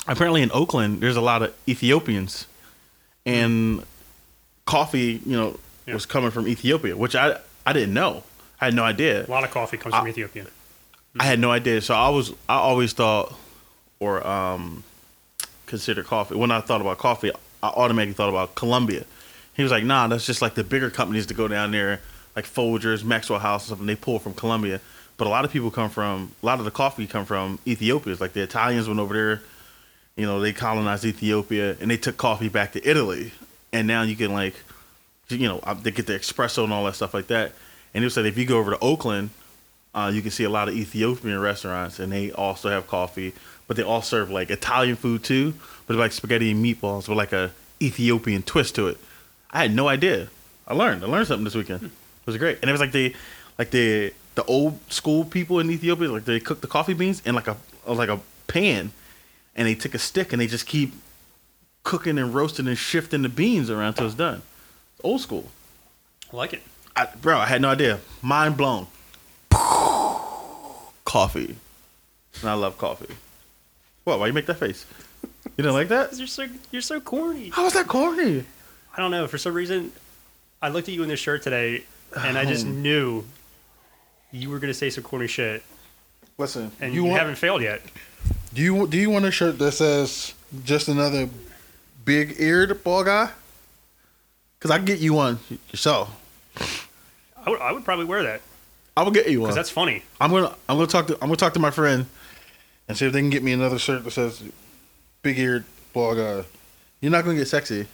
apparently 0.06 0.42
in 0.42 0.50
Oakland 0.52 1.00
there's 1.00 1.16
a 1.16 1.20
lot 1.20 1.42
of 1.42 1.54
Ethiopians, 1.68 2.46
and 3.28 3.82
coffee, 4.64 5.20
you 5.26 5.36
know, 5.36 5.58
Yeah. 5.86 5.94
was 5.94 6.06
coming 6.06 6.30
from 6.30 6.46
Ethiopia, 6.48 6.96
which 6.96 7.14
I 7.14 7.26
I 7.66 7.72
didn't 7.72 7.94
know. 7.94 8.22
I 8.60 8.66
had 8.66 8.74
no 8.74 8.84
idea. 8.84 9.24
A 9.26 9.30
lot 9.30 9.44
of 9.44 9.50
coffee 9.50 9.76
comes 9.76 9.94
from 9.94 10.08
Ethiopia. 10.08 10.46
I 11.20 11.24
had 11.24 11.38
no 11.38 11.50
idea. 11.50 11.80
So 11.80 11.94
I 11.94 12.08
was 12.10 12.32
I 12.48 12.56
always 12.56 12.92
thought 12.92 13.34
or 14.00 14.14
um 14.26 14.82
consider 15.66 16.02
coffee. 16.02 16.34
When 16.34 16.50
I 16.50 16.60
thought 16.60 16.80
about 16.80 16.98
coffee, 16.98 17.30
I 17.62 17.68
automatically 17.68 18.14
thought 18.14 18.28
about 18.30 18.54
Colombia. 18.54 19.04
He 19.54 19.62
was 19.62 19.72
like, 19.72 19.84
"Nah, 19.84 20.06
that's 20.08 20.26
just 20.26 20.40
like 20.42 20.54
the 20.54 20.64
bigger 20.64 20.90
companies 20.90 21.26
to 21.26 21.34
go 21.34 21.48
down 21.48 21.72
there, 21.72 22.00
like 22.36 22.46
Folgers, 22.46 23.02
Maxwell 23.04 23.40
House, 23.40 23.62
and 23.62 23.66
stuff, 23.68 23.80
and 23.80 23.88
they 23.88 23.96
pull 23.96 24.18
from 24.18 24.34
Colombia." 24.34 24.80
But 25.16 25.26
a 25.26 25.30
lot 25.30 25.44
of 25.44 25.50
people 25.50 25.70
come 25.70 25.90
from 25.90 26.32
a 26.42 26.46
lot 26.46 26.58
of 26.60 26.64
the 26.64 26.70
coffee 26.70 27.06
come 27.06 27.24
from 27.24 27.58
Ethiopia. 27.66 28.12
It's 28.12 28.20
like 28.20 28.34
the 28.34 28.42
Italians 28.42 28.86
went 28.86 29.00
over 29.00 29.14
there, 29.14 29.42
you 30.18 30.26
know, 30.26 30.40
they 30.40 30.52
colonized 30.52 31.04
Ethiopia 31.04 31.76
and 31.80 31.88
they 31.88 31.96
took 31.96 32.16
coffee 32.16 32.48
back 32.48 32.72
to 32.72 32.86
Italy, 32.86 33.32
and 33.72 33.86
now 33.86 34.02
you 34.02 34.16
can 34.16 34.32
like, 34.32 34.54
you 35.28 35.46
know, 35.46 35.60
uh, 35.62 35.74
they 35.74 35.92
get 35.92 36.08
the 36.08 36.14
espresso 36.14 36.64
and 36.64 36.72
all 36.72 36.84
that 36.84 36.96
stuff 36.96 37.14
like 37.14 37.28
that. 37.28 37.52
And 37.94 38.02
he 38.02 38.10
said 38.10 38.26
if 38.26 38.36
you 38.36 38.44
go 38.44 38.58
over 38.58 38.72
to 38.72 38.78
Oakland, 38.80 39.30
uh, 39.94 40.10
you 40.12 40.20
can 40.20 40.32
see 40.32 40.42
a 40.42 40.50
lot 40.50 40.68
of 40.68 40.74
Ethiopian 40.74 41.38
restaurants, 41.40 42.00
and 42.00 42.12
they 42.12 42.32
also 42.32 42.68
have 42.68 42.88
coffee, 42.88 43.32
but 43.68 43.76
they 43.76 43.84
all 43.84 44.02
serve 44.02 44.28
like 44.28 44.50
Italian 44.50 44.96
food 44.96 45.22
too, 45.22 45.54
but 45.86 45.96
like 45.96 46.10
spaghetti 46.10 46.50
and 46.50 46.64
meatballs 46.64 47.08
with 47.08 47.16
like 47.16 47.32
a 47.32 47.52
Ethiopian 47.80 48.42
twist 48.42 48.74
to 48.74 48.88
it. 48.88 48.98
I 49.52 49.62
had 49.62 49.72
no 49.72 49.86
idea. 49.86 50.28
I 50.66 50.74
learned. 50.74 51.04
I 51.04 51.06
learned 51.06 51.28
something 51.28 51.44
this 51.44 51.54
weekend. 51.54 51.84
It 51.84 52.26
was 52.26 52.36
great, 52.36 52.58
and 52.60 52.68
it 52.68 52.72
was 52.72 52.80
like 52.80 52.92
the 52.92 53.14
like 53.56 53.70
the 53.70 54.12
the 54.34 54.44
old 54.44 54.80
school 54.92 55.24
people 55.24 55.60
in 55.60 55.70
Ethiopia, 55.70 56.10
like 56.10 56.24
they 56.24 56.40
cook 56.40 56.60
the 56.60 56.66
coffee 56.66 56.94
beans 56.94 57.22
in 57.24 57.36
like 57.36 57.46
a 57.46 57.56
like 57.86 58.08
a 58.08 58.20
pan, 58.48 58.90
and 59.58 59.66
they 59.66 59.74
take 59.74 59.94
a 59.94 59.98
stick 59.98 60.32
and 60.32 60.40
they 60.40 60.46
just 60.46 60.66
keep 60.66 60.94
cooking 61.82 62.16
and 62.16 62.32
roasting 62.32 62.68
and 62.68 62.78
shifting 62.78 63.22
the 63.22 63.28
beans 63.28 63.68
around 63.68 63.94
till 63.94 64.06
it's 64.06 64.14
done. 64.14 64.40
Old 65.02 65.20
school. 65.20 65.50
I 66.32 66.36
like 66.36 66.52
it. 66.52 66.62
I, 66.94 67.08
bro, 67.20 67.36
I 67.36 67.46
had 67.46 67.60
no 67.60 67.68
idea. 67.70 67.98
Mind 68.22 68.56
blown. 68.56 68.86
Coffee. 71.04 71.56
And 72.40 72.50
I 72.50 72.54
love 72.54 72.78
coffee. 72.78 73.12
What? 74.04 74.20
Why 74.20 74.28
you 74.28 74.32
make 74.32 74.46
that 74.46 74.58
face? 74.58 74.86
You 75.44 75.64
didn't 75.64 75.74
like 75.74 75.88
that? 75.88 76.16
You're 76.16 76.28
so 76.28 76.46
you're 76.70 76.82
so 76.82 77.00
corny. 77.00 77.48
How 77.48 77.64
was 77.64 77.72
that 77.72 77.88
corny? 77.88 78.44
I 78.96 79.00
don't 79.00 79.10
know. 79.10 79.26
For 79.26 79.38
some 79.38 79.54
reason, 79.54 79.90
I 80.62 80.68
looked 80.68 80.88
at 80.88 80.94
you 80.94 81.02
in 81.02 81.08
this 81.08 81.18
shirt 81.18 81.42
today, 81.42 81.84
and 82.16 82.38
I 82.38 82.44
just 82.44 82.66
oh. 82.66 82.70
knew 82.70 83.24
you 84.30 84.50
were 84.50 84.60
gonna 84.60 84.74
say 84.74 84.90
some 84.90 85.02
corny 85.02 85.26
shit, 85.26 85.64
Listen, 86.36 86.70
and 86.80 86.94
you 86.94 87.02
you, 87.02 87.08
want, 87.08 87.18
haven't 87.18 87.36
failed 87.36 87.62
yet. 87.62 87.82
Do 88.54 88.62
you 88.62 88.86
do 88.86 88.98
you 88.98 89.10
want 89.10 89.24
a 89.24 89.30
shirt 89.30 89.58
that 89.58 89.72
says 89.72 90.34
just 90.64 90.88
another 90.88 91.28
big 92.04 92.36
eared 92.38 92.82
ball 92.84 93.04
guy? 93.04 93.30
Cause 94.60 94.70
I 94.72 94.76
can 94.76 94.86
get 94.86 94.98
you 94.98 95.14
one 95.14 95.38
yourself. 95.70 96.10
I 97.36 97.50
would, 97.50 97.60
I 97.60 97.70
would 97.72 97.84
probably 97.84 98.04
wear 98.06 98.24
that 98.24 98.40
I 98.96 99.02
will 99.04 99.12
get 99.12 99.28
you 99.30 99.40
one. 99.40 99.46
because 99.48 99.54
that's 99.56 99.70
funny. 99.70 100.02
I'm 100.20 100.30
gonna 100.30 100.54
I'm 100.68 100.76
gonna 100.76 100.86
talk 100.88 101.06
to 101.08 101.14
I'm 101.14 101.20
gonna 101.28 101.36
talk 101.36 101.54
to 101.54 101.60
my 101.60 101.70
friend 101.70 102.06
and 102.88 102.96
see 102.98 103.06
if 103.06 103.12
they 103.12 103.20
can 103.20 103.30
get 103.30 103.42
me 103.42 103.52
another 103.52 103.78
shirt 103.78 104.02
that 104.04 104.10
says 104.10 104.42
big 105.22 105.38
eared 105.38 105.64
ball 105.92 106.14
guy. 106.16 106.44
You're 107.00 107.12
not 107.12 107.24
gonna 107.24 107.36
get 107.36 107.46
sexy. 107.48 107.86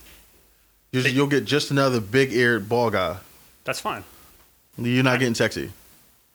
You're 0.92 1.02
just- 1.02 1.14
you'll 1.14 1.26
get 1.26 1.44
just 1.44 1.70
another 1.70 2.00
big 2.00 2.32
eared 2.32 2.68
ball 2.68 2.88
guy. 2.90 3.16
That's 3.64 3.80
fine. 3.80 4.04
You're 4.78 5.02
not 5.02 5.18
getting 5.18 5.34
sexy. 5.34 5.70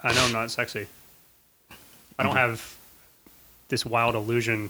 I 0.01 0.13
know 0.13 0.23
I'm 0.25 0.31
not 0.31 0.51
sexy. 0.51 0.87
I 2.19 2.23
don't 2.23 2.35
have 2.35 2.75
this 3.69 3.85
wild 3.85 4.15
illusion 4.15 4.69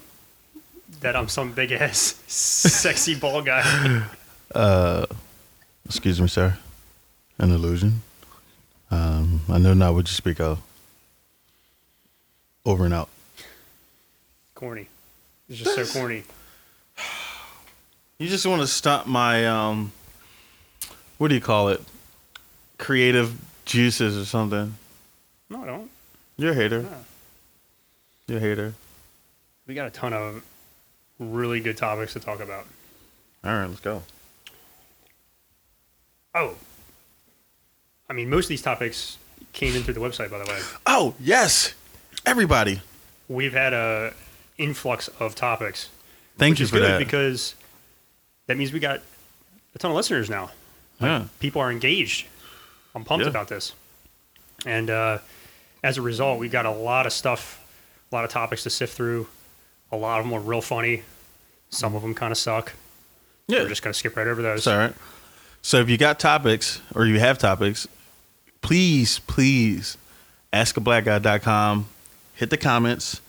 that 1.00 1.16
I'm 1.16 1.28
some 1.28 1.52
big 1.52 1.72
ass 1.72 2.20
sexy 2.26 3.14
ball 3.14 3.42
guy. 3.42 4.06
Excuse 5.86 6.20
me, 6.20 6.28
sir. 6.28 6.56
An 7.38 7.50
illusion. 7.50 8.02
Um, 8.90 9.40
I 9.48 9.58
know 9.58 9.74
not 9.74 9.94
what 9.94 10.08
you 10.08 10.14
speak 10.14 10.40
of. 10.40 10.60
Over 12.64 12.84
and 12.84 12.94
out. 12.94 13.08
Corny. 14.54 14.86
It's 15.48 15.58
just 15.58 15.74
so 15.74 15.98
corny. 15.98 16.22
You 18.18 18.28
just 18.28 18.46
want 18.46 18.60
to 18.60 18.68
stop 18.68 19.06
my 19.06 19.46
um, 19.46 19.92
what 21.18 21.28
do 21.28 21.34
you 21.34 21.40
call 21.40 21.70
it? 21.70 21.80
Creative 22.78 23.34
juices 23.64 24.16
or 24.16 24.26
something. 24.26 24.74
No, 25.48 25.62
I 25.62 25.66
don't. 25.66 25.90
You're 26.36 26.52
a 26.52 26.54
hater. 26.54 26.82
No. 26.82 26.88
You're 28.28 28.38
a 28.38 28.40
hater. 28.40 28.74
We 29.70 29.74
got 29.76 29.86
a 29.86 29.90
ton 29.90 30.12
of 30.12 30.42
really 31.20 31.60
good 31.60 31.76
topics 31.76 32.14
to 32.14 32.18
talk 32.18 32.40
about. 32.40 32.66
All 33.44 33.52
right, 33.54 33.66
let's 33.68 33.78
go. 33.78 34.02
Oh. 36.34 36.56
I 38.08 38.14
mean, 38.14 38.28
most 38.28 38.46
of 38.46 38.48
these 38.48 38.62
topics 38.62 39.16
came 39.52 39.76
in 39.76 39.84
through 39.84 39.94
the 39.94 40.00
website, 40.00 40.28
by 40.28 40.38
the 40.38 40.44
way. 40.50 40.58
Oh 40.86 41.14
yes, 41.20 41.74
everybody. 42.26 42.82
We've 43.28 43.52
had 43.52 43.72
a 43.72 44.12
influx 44.58 45.06
of 45.06 45.36
topics, 45.36 45.88
Thank 46.36 46.58
you 46.58 46.66
for 46.66 46.80
that. 46.80 46.98
because 46.98 47.54
that 48.48 48.56
means 48.56 48.72
we 48.72 48.80
got 48.80 49.00
a 49.76 49.78
ton 49.78 49.92
of 49.92 49.96
listeners 49.96 50.28
now. 50.28 50.50
yeah. 51.00 51.26
People 51.38 51.62
are 51.62 51.70
engaged. 51.70 52.26
I'm 52.96 53.04
pumped 53.04 53.22
Yeah. 53.24 53.30
about 53.30 53.46
this. 53.46 53.72
And 54.66 54.90
uh, 54.90 55.18
as 55.84 55.96
a 55.96 56.02
result, 56.02 56.40
we've 56.40 56.50
got 56.50 56.66
a 56.66 56.72
lot 56.72 57.06
of 57.06 57.12
stuff, 57.12 57.64
a 58.10 58.16
lot 58.16 58.24
of 58.24 58.32
topics 58.32 58.64
to 58.64 58.70
sift 58.70 58.96
through. 58.96 59.28
A 59.92 59.96
lot 59.96 60.20
of 60.20 60.26
them 60.26 60.34
are 60.34 60.40
real 60.40 60.60
funny. 60.60 61.02
Some 61.70 61.94
of 61.94 62.02
them 62.02 62.14
kind 62.14 62.32
of 62.32 62.38
suck. 62.38 62.72
Yeah. 63.46 63.62
We're 63.62 63.68
just 63.68 63.82
going 63.82 63.92
to 63.92 63.98
skip 63.98 64.16
right 64.16 64.26
over 64.26 64.42
those. 64.42 64.60
It's 64.60 64.66
all 64.66 64.78
right. 64.78 64.94
So 65.62 65.78
if 65.78 65.90
you 65.90 65.96
got 65.96 66.18
topics 66.18 66.80
or 66.94 67.06
you 67.06 67.18
have 67.18 67.38
topics, 67.38 67.86
please, 68.62 69.18
please 69.20 69.96
askablackguy.com, 70.52 71.86
hit 72.34 72.50
the 72.50 72.56
comments, 72.56 73.20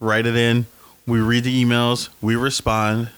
write 0.00 0.26
it 0.26 0.36
in. 0.36 0.66
We 1.06 1.20
read 1.20 1.44
the 1.44 1.64
emails, 1.64 2.08
we 2.20 2.34
respond. 2.34 3.10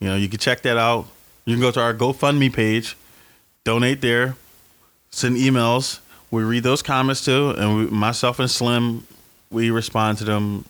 You 0.00 0.08
know, 0.08 0.16
you 0.16 0.28
can 0.28 0.38
check 0.38 0.62
that 0.62 0.76
out. 0.76 1.06
You 1.44 1.54
can 1.54 1.60
go 1.60 1.70
to 1.70 1.80
our 1.80 1.94
GoFundMe 1.94 2.52
page, 2.52 2.96
donate 3.64 4.00
there, 4.00 4.36
send 5.10 5.36
emails. 5.36 6.00
We 6.30 6.42
read 6.42 6.62
those 6.62 6.82
comments 6.82 7.24
too, 7.24 7.50
and 7.50 7.76
we, 7.76 7.86
myself 7.86 8.38
and 8.38 8.50
Slim, 8.50 9.06
we 9.50 9.70
respond 9.70 10.18
to 10.18 10.24
them 10.24 10.64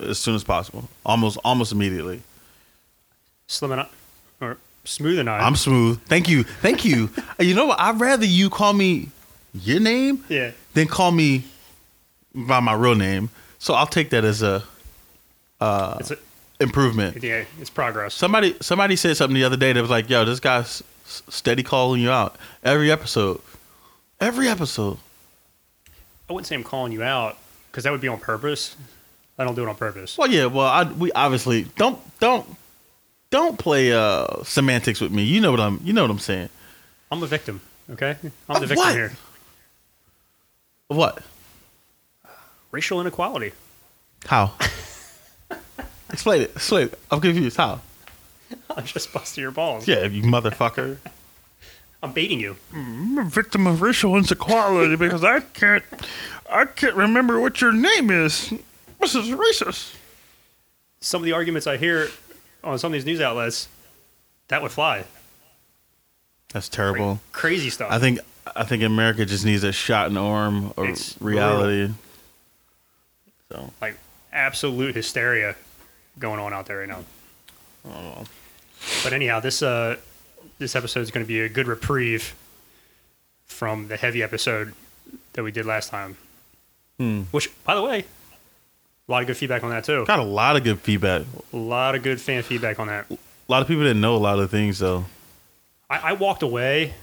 as 0.00 0.18
soon 0.18 0.34
as 0.34 0.44
possible, 0.44 0.88
almost 1.04 1.38
almost 1.44 1.72
immediately. 1.72 2.22
Slim 3.46 3.72
and 3.72 3.80
I, 3.82 3.88
or 4.40 4.56
Smooth 4.84 5.18
and 5.18 5.28
I. 5.28 5.40
I'm 5.40 5.56
smooth. 5.56 6.00
Thank 6.02 6.28
you. 6.28 6.44
Thank 6.44 6.84
you. 6.84 7.10
you 7.38 7.54
know 7.54 7.66
what? 7.66 7.80
I'd 7.80 8.00
rather 8.00 8.24
you 8.24 8.48
call 8.48 8.72
me 8.72 9.08
your 9.52 9.80
name 9.80 10.24
yeah. 10.28 10.52
than 10.74 10.86
call 10.86 11.10
me 11.10 11.44
by 12.34 12.60
my 12.60 12.72
real 12.74 12.94
name. 12.94 13.30
So 13.58 13.74
I'll 13.74 13.86
take 13.86 14.10
that 14.10 14.24
as 14.24 14.42
a 14.42 14.62
uh, 15.60 15.96
It's 16.00 16.10
a, 16.10 16.18
improvement. 16.60 17.22
yeah, 17.22 17.44
it's 17.60 17.70
progress. 17.70 18.14
Somebody 18.14 18.56
somebody 18.60 18.96
said 18.96 19.16
something 19.16 19.34
the 19.34 19.44
other 19.44 19.56
day 19.56 19.72
that 19.72 19.80
was 19.80 19.90
like, 19.90 20.08
"Yo, 20.08 20.24
this 20.24 20.40
guy's 20.40 20.82
steady 21.06 21.62
calling 21.62 22.00
you 22.00 22.10
out 22.10 22.36
every 22.62 22.90
episode, 22.90 23.40
every 24.20 24.48
episode." 24.48 24.98
I 26.28 26.32
wouldn't 26.32 26.46
say 26.46 26.54
I'm 26.54 26.64
calling 26.64 26.92
you 26.92 27.02
out 27.02 27.38
because 27.70 27.84
that 27.84 27.90
would 27.90 28.00
be 28.00 28.08
on 28.08 28.18
purpose. 28.18 28.76
I 29.38 29.44
don't 29.44 29.54
do 29.54 29.62
it 29.62 29.68
on 29.68 29.76
purpose. 29.76 30.18
Well, 30.18 30.28
yeah. 30.30 30.46
Well, 30.46 30.66
I, 30.66 30.82
we 30.84 31.12
obviously 31.12 31.64
don't 31.76 31.98
don't 32.18 32.46
don't 33.30 33.58
play 33.58 33.92
uh, 33.92 34.42
semantics 34.42 35.00
with 35.00 35.12
me. 35.12 35.22
You 35.22 35.40
know 35.40 35.50
what 35.50 35.60
I'm. 35.60 35.80
You 35.84 35.92
know 35.92 36.02
what 36.02 36.10
I'm 36.10 36.18
saying. 36.18 36.48
I'm 37.10 37.22
a 37.22 37.26
victim. 37.26 37.60
Okay, 37.90 38.16
I'm 38.48 38.56
Of 38.56 38.60
the 38.60 38.66
victim 38.66 38.86
what? 38.86 38.94
here. 38.94 39.12
What? 40.88 41.22
Racial 42.70 43.00
inequality. 43.00 43.52
How? 44.26 44.52
Explain 46.10 46.42
it. 46.42 46.50
Explain 46.50 46.88
it. 46.88 46.98
I'm 47.10 47.20
confused. 47.20 47.56
How? 47.56 47.80
I'm 48.74 48.84
just 48.84 49.12
busting 49.12 49.42
your 49.42 49.50
balls. 49.50 49.86
Yeah, 49.86 50.04
you 50.04 50.22
motherfucker. 50.22 50.98
I'm 52.02 52.12
baiting 52.12 52.40
you. 52.40 52.56
I'm 52.72 53.18
a 53.18 53.24
victim 53.24 53.66
of 53.66 53.82
racial 53.82 54.16
inequality 54.16 54.96
because 54.96 55.24
I 55.24 55.40
can't, 55.40 55.82
I 56.50 56.64
can't 56.64 56.94
remember 56.94 57.40
what 57.40 57.60
your 57.60 57.72
name 57.72 58.10
is. 58.10 58.52
This 59.00 59.14
is 59.14 59.28
racist. 59.28 59.94
Some 61.00 61.22
of 61.22 61.26
the 61.26 61.32
arguments 61.32 61.66
I 61.66 61.76
hear 61.76 62.08
on 62.64 62.78
some 62.78 62.92
of 62.92 62.94
these 62.94 63.04
news 63.06 63.20
outlets, 63.20 63.68
that 64.48 64.62
would 64.62 64.72
fly. 64.72 65.04
That's 66.52 66.68
terrible. 66.68 67.20
Crazy 67.32 67.70
stuff. 67.70 67.90
I 67.90 67.98
think 67.98 68.20
I 68.56 68.64
think 68.64 68.82
America 68.82 69.24
just 69.26 69.44
needs 69.44 69.62
a 69.64 69.72
shot 69.72 70.08
in 70.08 70.14
the 70.14 70.22
arm 70.22 70.72
of 70.76 70.88
It's 70.88 71.20
reality. 71.20 71.92
So 73.50 73.72
like 73.80 73.96
absolute 74.32 74.94
hysteria 74.94 75.56
going 76.18 76.40
on 76.40 76.52
out 76.52 76.66
there 76.66 76.78
right 76.78 76.88
now. 76.88 77.04
Oh. 77.86 78.24
But 79.04 79.12
anyhow, 79.12 79.40
this 79.40 79.62
uh 79.62 79.96
this 80.58 80.74
episode 80.74 81.00
is 81.00 81.10
going 81.10 81.24
to 81.24 81.28
be 81.28 81.40
a 81.40 81.48
good 81.48 81.66
reprieve 81.66 82.34
from 83.44 83.88
the 83.88 83.96
heavy 83.96 84.22
episode 84.22 84.74
that 85.34 85.42
we 85.42 85.52
did 85.52 85.66
last 85.66 85.90
time. 85.90 86.16
Hmm. 86.98 87.22
Which, 87.30 87.50
by 87.64 87.74
the 87.74 87.82
way, 87.82 88.04
a 89.08 89.12
lot 89.12 89.22
of 89.22 89.26
good 89.26 89.36
feedback 89.36 89.64
on 89.64 89.70
that 89.70 89.84
too. 89.84 90.04
got 90.06 90.18
a 90.18 90.22
lot 90.22 90.56
of 90.56 90.64
good 90.64 90.78
feedback. 90.80 91.22
A 91.52 91.56
lot 91.56 91.94
of 91.94 92.02
good 92.02 92.20
fan 92.20 92.42
feedback 92.42 92.78
on 92.78 92.88
that. 92.88 93.06
A 93.10 93.16
lot 93.48 93.62
of 93.62 93.68
people 93.68 93.82
didn't 93.82 94.02
know 94.02 94.14
a 94.14 94.18
lot 94.18 94.38
of 94.38 94.50
things 94.50 94.78
though. 94.78 95.06
I, 95.88 96.10
I 96.10 96.12
walked 96.12 96.42
away 96.42 96.94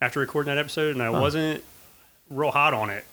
after 0.00 0.20
recording 0.20 0.54
that 0.54 0.58
episode, 0.58 0.94
and 0.94 1.02
I 1.02 1.10
wasn't 1.10 1.64
real 2.30 2.52
hot 2.52 2.72
on 2.74 2.90
it. 2.90 3.04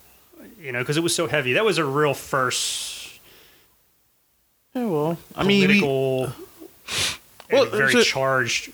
You 0.62 0.72
know, 0.72 0.80
because 0.80 0.98
it 0.98 1.04
was 1.04 1.16
so 1.16 1.28
heavy. 1.28 1.54
That 1.54 1.66
was 1.66 1.80
a 1.80 1.86
real 1.86 2.14
first 2.14 3.20
Yeah, 4.76 4.86
well, 4.86 5.18
I 5.36 5.44
mean, 5.44 5.68
we, 5.68 5.82
Well, 5.82 7.64
and 7.64 7.72
very 7.72 7.94
a- 7.94 8.04
charged, 8.04 8.72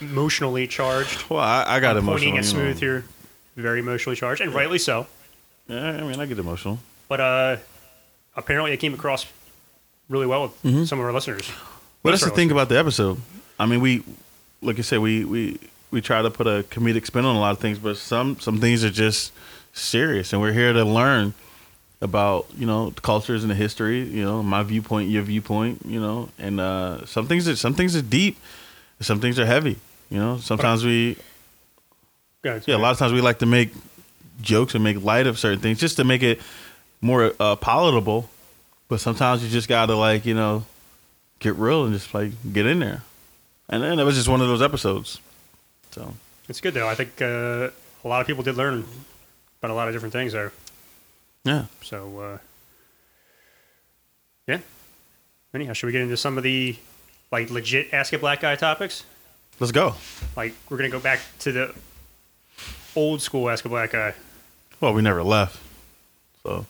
emotionally 0.00 0.66
charged. 0.68 1.28
well, 1.28 1.40
I, 1.40 1.64
I 1.66 1.80
got 1.80 1.96
emotional. 1.96 2.30
Pointing 2.32 2.34
know. 2.36 2.42
smooth 2.42 2.78
here, 2.78 3.04
very 3.56 3.80
emotionally 3.80 4.14
charged, 4.16 4.40
and 4.40 4.54
rightly 4.54 4.78
so. 4.78 5.06
Yeah, 5.66 5.90
I 5.90 6.02
mean, 6.02 6.20
I 6.20 6.26
get 6.26 6.38
emotional. 6.38 6.78
But 7.08 7.20
uh, 7.20 7.56
apparently, 8.38 8.72
it 8.72 8.78
came 8.78 8.94
across 8.94 9.26
really 10.08 10.26
well 10.26 10.52
with 10.62 10.86
some 10.88 10.98
of 10.98 11.04
our 11.04 11.12
listeners. 11.12 11.46
But 11.48 11.54
Mm-hmm. 11.54 12.10
that's 12.10 12.12
Most 12.12 12.20
the 12.22 12.30
of 12.30 12.36
thing 12.36 12.50
about 12.50 12.68
the 12.68 12.78
episode. 12.78 13.18
I 13.58 13.66
mean, 13.66 13.80
we, 13.80 14.02
like 14.62 14.78
I 14.78 14.82
said, 14.82 15.00
we 15.00 15.24
we 15.24 15.58
we 15.90 16.00
try 16.00 16.22
to 16.22 16.30
put 16.30 16.46
a 16.46 16.64
comedic 16.70 17.04
spin 17.06 17.24
on 17.24 17.34
a 17.36 17.40
lot 17.40 17.50
of 17.52 17.58
things, 17.58 17.78
but 17.78 17.96
some 17.96 18.38
some 18.40 18.60
things 18.60 18.84
are 18.84 18.90
just 18.90 19.32
serious, 19.72 20.32
and 20.32 20.40
we're 20.40 20.52
here 20.52 20.72
to 20.72 20.84
learn 20.84 21.34
about 22.00 22.46
you 22.56 22.66
know 22.66 22.90
the 22.90 23.00
cultures 23.00 23.42
and 23.42 23.50
the 23.50 23.54
history. 23.56 24.02
You 24.04 24.24
know, 24.24 24.42
my 24.42 24.62
viewpoint, 24.62 25.10
your 25.10 25.22
viewpoint. 25.22 25.82
You 25.84 26.00
know, 26.00 26.28
and 26.38 26.60
uh, 26.60 27.04
some 27.06 27.26
things 27.26 27.48
are 27.48 27.56
some 27.56 27.74
things 27.74 27.96
are 27.96 28.02
deep, 28.02 28.38
some 29.00 29.20
things 29.20 29.38
are 29.38 29.46
heavy. 29.46 29.76
You 30.08 30.18
know, 30.18 30.38
sometimes 30.38 30.84
we 30.84 31.16
listeners. 32.44 32.68
yeah, 32.68 32.76
a 32.76 32.78
lot 32.78 32.92
of 32.92 32.98
times 32.98 33.12
we 33.12 33.20
like 33.20 33.40
to 33.40 33.46
make 33.46 33.70
jokes 34.40 34.74
and 34.74 34.84
make 34.84 35.02
light 35.02 35.26
of 35.26 35.38
certain 35.38 35.58
things 35.60 35.80
just 35.80 35.96
to 35.96 36.04
make 36.04 36.22
it 36.22 36.40
more 37.00 37.32
uh, 37.38 37.56
palatable. 37.56 38.28
But 38.88 39.00
sometimes 39.00 39.42
you 39.44 39.50
just 39.50 39.68
gotta 39.68 39.94
like 39.94 40.24
you 40.24 40.34
know 40.34 40.64
get 41.40 41.54
real 41.56 41.84
and 41.84 41.92
just 41.92 42.12
like 42.14 42.32
get 42.52 42.66
in 42.66 42.78
there. 42.78 43.02
And 43.68 43.82
then 43.82 43.98
it 43.98 44.04
was 44.04 44.16
just 44.16 44.28
one 44.28 44.40
of 44.40 44.48
those 44.48 44.62
episodes. 44.62 45.20
So 45.90 46.14
It's 46.48 46.60
good 46.60 46.74
though. 46.74 46.88
I 46.88 46.94
think 46.94 47.20
uh, 47.20 47.70
a 48.04 48.08
lot 48.08 48.20
of 48.20 48.26
people 48.26 48.42
did 48.42 48.56
learn 48.56 48.84
about 49.60 49.70
a 49.70 49.74
lot 49.74 49.88
of 49.88 49.94
different 49.94 50.12
things 50.12 50.32
there. 50.32 50.52
yeah, 51.44 51.66
So 51.82 52.20
uh, 52.20 52.38
yeah, 54.46 54.60
Anyhow, 55.54 55.72
should 55.74 55.86
we 55.86 55.92
get 55.92 56.02
into 56.02 56.16
some 56.16 56.36
of 56.38 56.44
the 56.44 56.76
like 57.30 57.50
legit 57.50 57.92
ask 57.92 58.12
a 58.14 58.18
black 58.18 58.40
guy 58.40 58.56
topics? 58.56 59.04
Let's 59.60 59.72
go. 59.72 59.94
Like 60.36 60.54
we're 60.70 60.76
gonna 60.78 60.88
go 60.88 61.00
back 61.00 61.20
to 61.40 61.52
the 61.52 61.74
old 62.96 63.20
school 63.20 63.50
ask 63.50 63.64
a 63.64 63.68
black 63.68 63.92
guy. 63.92 64.14
Well, 64.80 64.94
we 64.94 65.02
never 65.02 65.22
left, 65.22 65.60
so 66.42 66.64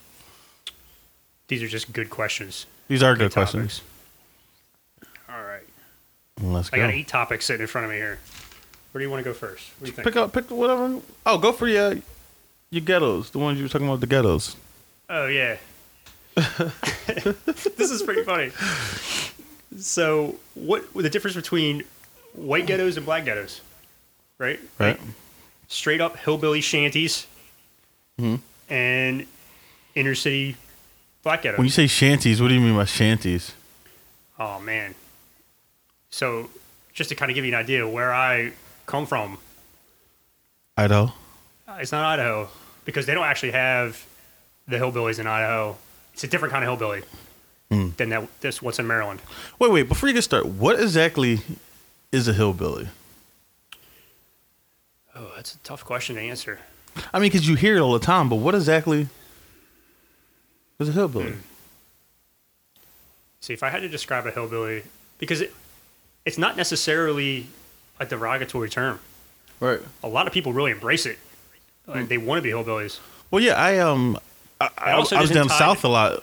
These 1.49 1.63
are 1.63 1.69
just 1.69 1.93
good 1.93 2.11
questions. 2.11 2.67
these 2.89 3.03
are 3.03 3.17
good, 3.17 3.33
questions. 3.33 3.81
topics. 5.01 5.19
All 5.31 5.43
right. 5.45 5.63
Let's 6.41 6.71
I 6.73 6.77
go. 6.77 6.83
got 6.85 6.95
eight 6.95 7.09
topics 7.09 7.47
sitting 7.47 7.63
in 7.63 7.67
front 7.67 7.87
of 7.87 7.91
me 7.91 7.97
here. 7.97 8.19
Where 8.93 9.01
do 9.01 9.05
you 9.05 9.11
want 9.11 9.23
to 9.25 9.31
go 9.31 9.35
first? 9.35 9.71
What 9.79 9.85
do 9.87 9.91
you 9.91 9.93
think? 9.97 10.07
Pick 10.07 10.17
up, 10.17 10.33
pick 10.33 10.51
whatever. 10.51 11.01
Oh, 11.27 11.39
go 11.39 11.53
for 11.53 11.67
your 11.69 11.97
your 12.71 12.83
ghettos. 12.85 13.31
The 13.31 13.39
ones 13.39 13.59
you 13.59 13.65
were 13.65 13.69
talking 13.69 13.87
about, 13.89 14.01
the 14.01 14.07
ghettos. 14.07 14.57
Oh 15.11 15.27
yeah. 15.27 15.57
this 16.37 17.91
is 17.91 18.03
pretty 18.03 18.23
funny. 18.23 18.51
So, 19.79 20.37
what 20.55 20.93
the 20.95 21.11
difference 21.11 21.35
between 21.37 21.83
white 22.35 22.67
ghettos 22.67 22.97
and 22.97 23.05
black 23.05 23.25
ghettos? 23.25 23.61
Right? 24.39 24.61
Right. 24.79 24.99
Straight 25.69 26.01
up 26.01 26.17
hillbilly 26.17 26.61
shanties 26.61 27.27
Hmm. 28.19 28.37
and 28.69 29.27
inner 29.95 30.15
city 30.15 30.57
black 31.23 31.43
ghettos. 31.43 31.59
When 31.59 31.67
you 31.67 31.71
say 31.71 31.87
shanties, 31.87 32.41
what 32.41 32.49
do 32.49 32.55
you 32.55 32.61
mean 32.61 32.77
by 32.77 32.85
shanties? 32.85 33.53
oh 34.39 34.61
man. 34.61 34.95
So, 36.11 36.49
just 36.95 37.11
to 37.11 37.15
kind 37.17 37.31
of 37.31 37.35
give 37.35 37.45
you 37.45 37.53
an 37.53 37.59
idea 37.59 37.87
where 37.87 38.13
I 38.15 38.53
come 38.87 39.05
from, 39.07 39.39
Idaho. 40.77 41.13
uh, 41.69 41.79
it's 41.81 41.93
not 41.93 42.05
Idaho 42.05 42.49
because 42.85 43.05
they 43.07 43.15
don't 43.15 43.27
actually 43.27 43.51
have 43.53 44.07
the 44.67 44.77
hillbillies 44.77 45.19
in 45.19 45.27
Idaho. 45.27 45.77
It's 46.15 46.25
a 46.25 46.29
different 46.29 46.53
kind 46.53 46.65
of 46.65 46.69
hillbilly 46.69 47.03
than 47.69 48.09
that. 48.09 48.41
This 48.41 48.63
what's 48.63 48.79
in 48.79 48.87
Maryland. 48.87 49.21
Wait, 49.59 49.71
wait. 49.71 49.83
Before 49.89 50.09
you 50.09 50.15
get 50.15 50.23
started, 50.23 50.59
what 50.59 50.81
exactly 50.81 51.41
is 52.11 52.27
a 52.29 52.33
hillbilly? 52.33 52.89
Oh, 55.15 55.33
that's 55.37 55.55
a 55.55 55.59
tough 55.59 55.85
question 55.85 56.17
to 56.17 56.23
answer. 56.23 56.61
I 57.13 57.19
mean, 57.19 57.31
because 57.31 57.47
you 57.49 57.55
hear 57.57 57.77
it 57.77 57.81
all 57.81 57.93
the 57.93 57.99
time, 57.99 58.29
but 58.29 58.37
what 58.37 58.55
exactly 58.55 59.09
is 60.81 60.89
a 60.89 60.93
hillbilly? 60.93 61.35
See, 63.41 63.53
if 63.53 63.63
I 63.63 63.71
had 63.71 63.81
to 63.83 63.89
describe 63.89 64.27
a 64.27 64.31
hillbilly, 64.31 64.83
because 65.19 65.41
it, 65.41 65.55
it's 66.25 66.39
not 66.39 66.57
necessarily 66.57 67.47
a 68.01 68.07
derogatory 68.07 68.69
term. 68.69 69.01
Right. 69.61 69.81
A 70.03 70.09
lot 70.09 70.27
of 70.27 70.33
people 70.33 70.53
really 70.53 70.71
embrace 70.73 71.07
it. 71.07 71.19
Like, 71.87 72.09
They 72.09 72.19
want 72.19 72.39
to 72.39 72.43
be 72.43 72.51
hillbillies, 72.51 72.99
Well, 73.31 73.43
yeah. 73.43 73.55
I 73.55 73.79
um, 73.79 74.19
I, 74.61 74.69
I, 74.77 74.93
also 74.93 75.17
I 75.17 75.21
was 75.21 75.31
doesn't 75.31 75.43
down 75.43 75.49
tie- 75.49 75.59
south 75.59 75.85
a 75.85 75.89
lot. 75.89 76.23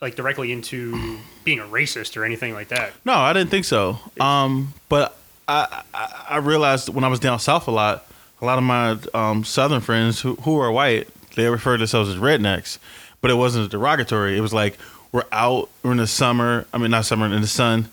like 0.00 0.14
directly 0.14 0.52
into 0.52 1.18
being 1.44 1.58
a 1.58 1.64
racist 1.64 2.16
or 2.16 2.24
anything 2.24 2.52
like 2.54 2.68
that. 2.68 2.92
No, 3.04 3.14
I 3.14 3.32
didn't 3.32 3.50
think 3.50 3.64
so. 3.64 3.98
Um, 4.20 4.72
but 4.88 5.16
I, 5.48 5.82
I 5.92 6.24
I 6.30 6.36
realized 6.38 6.88
when 6.90 7.02
I 7.04 7.08
was 7.08 7.18
down 7.18 7.38
south 7.40 7.66
a 7.66 7.70
lot, 7.72 8.06
a 8.40 8.44
lot 8.44 8.58
of 8.58 8.64
my 8.64 8.98
um, 9.14 9.42
southern 9.44 9.80
friends 9.80 10.20
who 10.20 10.36
who 10.36 10.58
are 10.60 10.70
white, 10.70 11.08
they 11.34 11.48
refer 11.48 11.72
to 11.76 11.78
themselves 11.78 12.08
as 12.08 12.16
rednecks, 12.16 12.78
but 13.20 13.30
it 13.30 13.34
wasn't 13.34 13.70
derogatory. 13.70 14.36
It 14.36 14.40
was 14.40 14.52
like 14.52 14.78
we're 15.12 15.24
out, 15.32 15.68
we're 15.82 15.92
in 15.92 15.98
the 15.98 16.06
summer. 16.06 16.66
I 16.72 16.78
mean, 16.78 16.90
not 16.90 17.04
summer, 17.04 17.26
in 17.26 17.40
the 17.40 17.46
sun. 17.46 17.88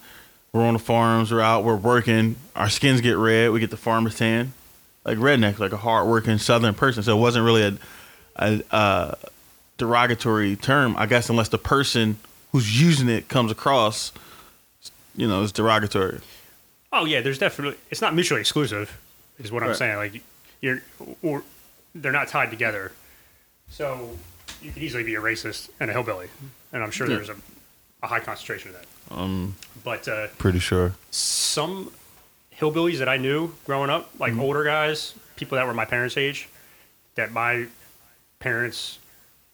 We're 0.51 0.65
on 0.65 0.73
the 0.73 0.79
farms. 0.79 1.31
We're 1.31 1.41
out. 1.41 1.63
We're 1.63 1.75
working. 1.75 2.35
Our 2.55 2.69
skins 2.69 3.01
get 3.01 3.17
red. 3.17 3.51
We 3.51 3.59
get 3.59 3.71
the 3.71 3.77
farmer's 3.77 4.17
tan, 4.17 4.53
like 5.03 5.17
redneck, 5.17 5.57
like 5.57 5.71
a 5.71 5.77
hardworking 5.77 6.37
southern 6.37 6.75
person. 6.75 7.01
So 7.01 7.17
it 7.17 7.19
wasn't 7.19 7.45
really 7.45 7.63
a, 7.63 7.77
a 8.35 8.61
uh, 8.71 9.15
derogatory 9.77 10.55
term, 10.55 10.95
I 10.97 11.07
guess, 11.07 11.29
unless 11.29 11.49
the 11.49 11.57
person 11.57 12.17
who's 12.51 12.79
using 12.79 13.09
it 13.09 13.27
comes 13.29 13.51
across 13.51 14.11
you 15.15 15.27
know, 15.27 15.43
it's 15.43 15.51
derogatory. 15.51 16.19
Oh 16.91 17.05
yeah, 17.05 17.21
there's 17.21 17.37
definitely 17.37 17.77
it's 17.89 18.01
not 18.01 18.13
mutually 18.13 18.39
exclusive, 18.39 18.99
is 19.39 19.51
what 19.51 19.63
I'm 19.63 19.73
saying. 19.73 19.97
Like 19.97 20.21
you're 20.61 20.81
or 21.21 21.43
they're 21.95 22.11
not 22.11 22.27
tied 22.27 22.49
together. 22.49 22.91
So 23.69 24.17
you 24.63 24.71
could 24.71 24.81
easily 24.83 25.03
be 25.03 25.15
a 25.15 25.21
racist 25.21 25.69
and 25.79 25.89
a 25.89 25.93
hillbilly, 25.93 26.27
and 26.71 26.83
I'm 26.83 26.91
sure 26.91 27.07
Yeah. 27.07 27.17
there's 27.17 27.29
a, 27.29 27.35
a 28.01 28.07
high 28.07 28.19
concentration 28.19 28.71
of 28.73 28.77
that. 28.77 29.15
Um, 29.15 29.55
But 29.83 30.07
uh, 30.07 30.27
pretty 30.37 30.59
sure. 30.59 30.93
some 31.11 31.91
hillbillies 32.57 32.99
that 32.99 33.09
I 33.09 33.17
knew 33.17 33.53
growing 33.65 33.89
up, 33.89 34.09
like 34.19 34.35
older 34.37 34.63
guys, 34.63 35.13
people 35.35 35.57
that 35.57 35.67
were 35.67 35.73
my 35.73 35.85
parents' 35.85 36.15
age, 36.17 36.47
that 37.15 37.31
my 37.31 37.67
parents 38.39 38.99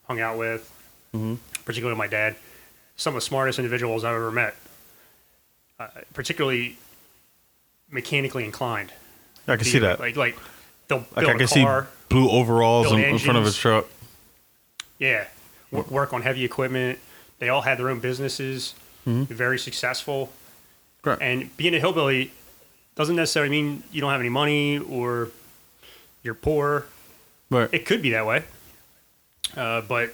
hung 0.07 0.19
out 0.19 0.37
with, 0.37 0.71
particularly 1.65 1.97
my 1.97 2.07
dad, 2.07 2.35
some 2.95 3.11
of 3.15 3.21
the 3.21 3.25
smartest 3.25 3.57
individuals 3.59 4.03
I've 4.03 4.15
ever 4.15 4.31
met, 4.31 4.55
uh, 5.79 5.87
particularly 6.13 6.77
mechanically 7.89 8.45
inclined. 8.45 8.91
I 9.47 9.55
can 9.55 9.65
see 9.65 9.79
that. 9.79 9.99
Like, 9.99 10.15
like 10.15 10.37
they'll 10.87 10.99
Like 10.99 11.15
build 11.15 11.29
I 11.29 11.33
can 11.33 11.41
a 11.41 11.47
see 11.47 11.63
car, 11.63 11.87
blue 12.09 12.29
overalls 12.29 12.91
in, 12.91 12.99
in 12.99 13.17
front 13.17 13.37
of 13.37 13.45
his 13.45 13.55
truck. 13.57 13.85
Yeah, 14.99 15.25
w- 15.71 15.91
work 15.93 16.13
on 16.13 16.21
heavy 16.21 16.45
equipment. 16.45 16.99
They 17.39 17.49
all 17.49 17.61
had 17.61 17.79
their 17.79 17.89
own 17.89 17.99
businesses, 17.99 18.75
very 19.05 19.57
successful. 19.57 20.31
Correct. 21.01 21.21
And 21.21 21.55
being 21.57 21.73
a 21.73 21.79
hillbilly 21.79 22.31
doesn't 22.95 23.15
necessarily 23.15 23.49
mean 23.49 23.81
you 23.91 24.01
don't 24.01 24.11
have 24.11 24.19
any 24.19 24.29
money 24.29 24.77
or 24.77 25.29
you're 26.21 26.33
poor. 26.35 26.85
Right. 27.49 27.69
It 27.71 27.85
could 27.85 28.01
be 28.01 28.11
that 28.11 28.25
way. 28.27 28.43
Uh, 29.57 29.81
but 29.81 30.13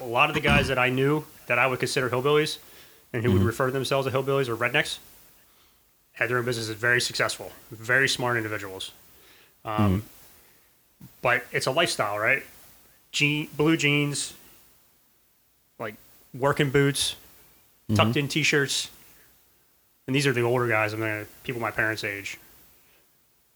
a 0.00 0.04
lot 0.04 0.28
of 0.28 0.34
the 0.34 0.40
guys 0.40 0.68
that 0.68 0.78
I 0.78 0.90
knew 0.90 1.24
that 1.48 1.58
I 1.58 1.66
would 1.66 1.80
consider 1.80 2.08
hillbillies 2.10 2.58
and 3.12 3.24
who 3.24 3.32
would 3.32 3.42
refer 3.42 3.66
to 3.66 3.72
themselves 3.72 4.06
as 4.06 4.12
hillbillies 4.12 4.48
or 4.48 4.56
rednecks 4.56 4.98
had 6.12 6.28
their 6.30 6.38
own 6.38 6.44
businesses, 6.44 6.76
very 6.76 7.00
successful, 7.00 7.50
very 7.70 8.08
smart 8.08 8.36
individuals. 8.36 8.92
Um, 9.64 10.04
But 11.22 11.44
it's 11.52 11.66
a 11.66 11.70
lifestyle, 11.72 12.18
right? 12.18 12.44
Jean, 13.12 13.48
blue 13.56 13.76
jeans, 13.76 14.34
like 15.78 15.94
working 16.34 16.70
boots, 16.70 17.16
tucked 17.94 18.10
mm-hmm. 18.10 18.18
in 18.18 18.28
t 18.28 18.42
shirts. 18.42 18.90
And 20.06 20.14
these 20.14 20.26
are 20.26 20.32
the 20.32 20.42
older 20.42 20.66
guys, 20.66 20.94
I'm 20.94 21.00
mean, 21.00 21.26
people 21.44 21.60
my 21.60 21.70
parents' 21.70 22.02
age. 22.02 22.38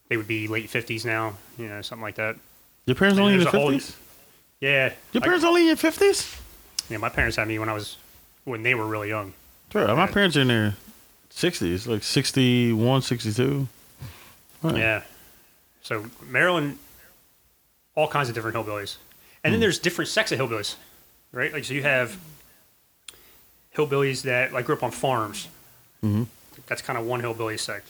They 0.09 0.17
would 0.17 0.27
be 0.27 0.47
late 0.47 0.69
50s 0.69 1.03
now, 1.05 1.33
you 1.57 1.67
know, 1.67 1.81
something 1.81 2.03
like 2.03 2.15
that. 2.15 2.35
Your 2.85 2.95
parents 2.95 3.19
only 3.19 3.33
in 3.33 3.39
there's 3.39 3.51
their 3.51 3.59
a 3.59 3.63
whole- 3.63 3.71
fifties. 3.71 3.95
Yeah. 4.59 4.93
Your 5.13 5.23
I- 5.23 5.25
parents 5.25 5.45
only 5.45 5.61
in 5.61 5.67
your 5.67 5.75
fifties. 5.75 6.35
yeah, 6.89 6.97
my 6.97 7.09
parents 7.09 7.37
had 7.37 7.47
me 7.47 7.57
when 7.59 7.69
I 7.69 7.73
was 7.73 7.97
when 8.43 8.61
they 8.61 8.75
were 8.75 8.85
really 8.85 9.09
young. 9.09 9.33
Right. 9.73 9.87
My 9.95 10.05
parents 10.05 10.37
are 10.37 10.41
in 10.41 10.49
their 10.49 10.75
sixties, 11.29 11.87
like 11.87 12.03
61, 12.03 13.01
62. 13.01 13.67
Right. 14.61 14.77
Yeah. 14.77 15.01
So 15.81 16.05
Maryland, 16.21 16.77
all 17.95 18.07
kinds 18.07 18.29
of 18.29 18.35
different 18.35 18.55
hillbillies, 18.55 18.97
and 19.43 19.51
Hmm. 19.51 19.53
then 19.53 19.59
there's 19.59 19.79
different 19.79 20.09
sects 20.09 20.31
of 20.31 20.39
hillbillies, 20.39 20.75
right? 21.31 21.51
Like 21.53 21.65
so 21.65 21.73
you 21.73 21.83
have 21.83 22.17
hillbillies 23.75 24.21
that 24.23 24.53
like 24.53 24.65
grew 24.65 24.75
up 24.75 24.83
on 24.83 24.91
farms. 24.91 25.47
Mm-hmm. 26.03 26.23
That's 26.67 26.81
kind 26.81 26.97
of 26.97 27.05
one 27.05 27.19
hillbilly 27.19 27.57
sect. 27.57 27.89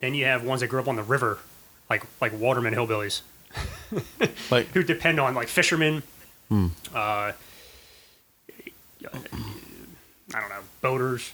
Then 0.00 0.14
you 0.14 0.24
have 0.24 0.42
ones 0.44 0.60
that 0.60 0.68
grew 0.68 0.80
up 0.80 0.88
on 0.88 0.96
the 0.96 1.02
river, 1.02 1.38
like 1.90 2.04
like 2.20 2.32
waterman 2.38 2.74
hillbillies, 2.74 3.20
Like 4.50 4.68
who 4.68 4.82
depend 4.82 5.20
on 5.20 5.34
like 5.34 5.48
fishermen. 5.48 6.02
Hmm. 6.48 6.68
Uh, 6.94 7.32
I 10.32 10.40
don't 10.40 10.48
know, 10.48 10.60
boaters, 10.80 11.32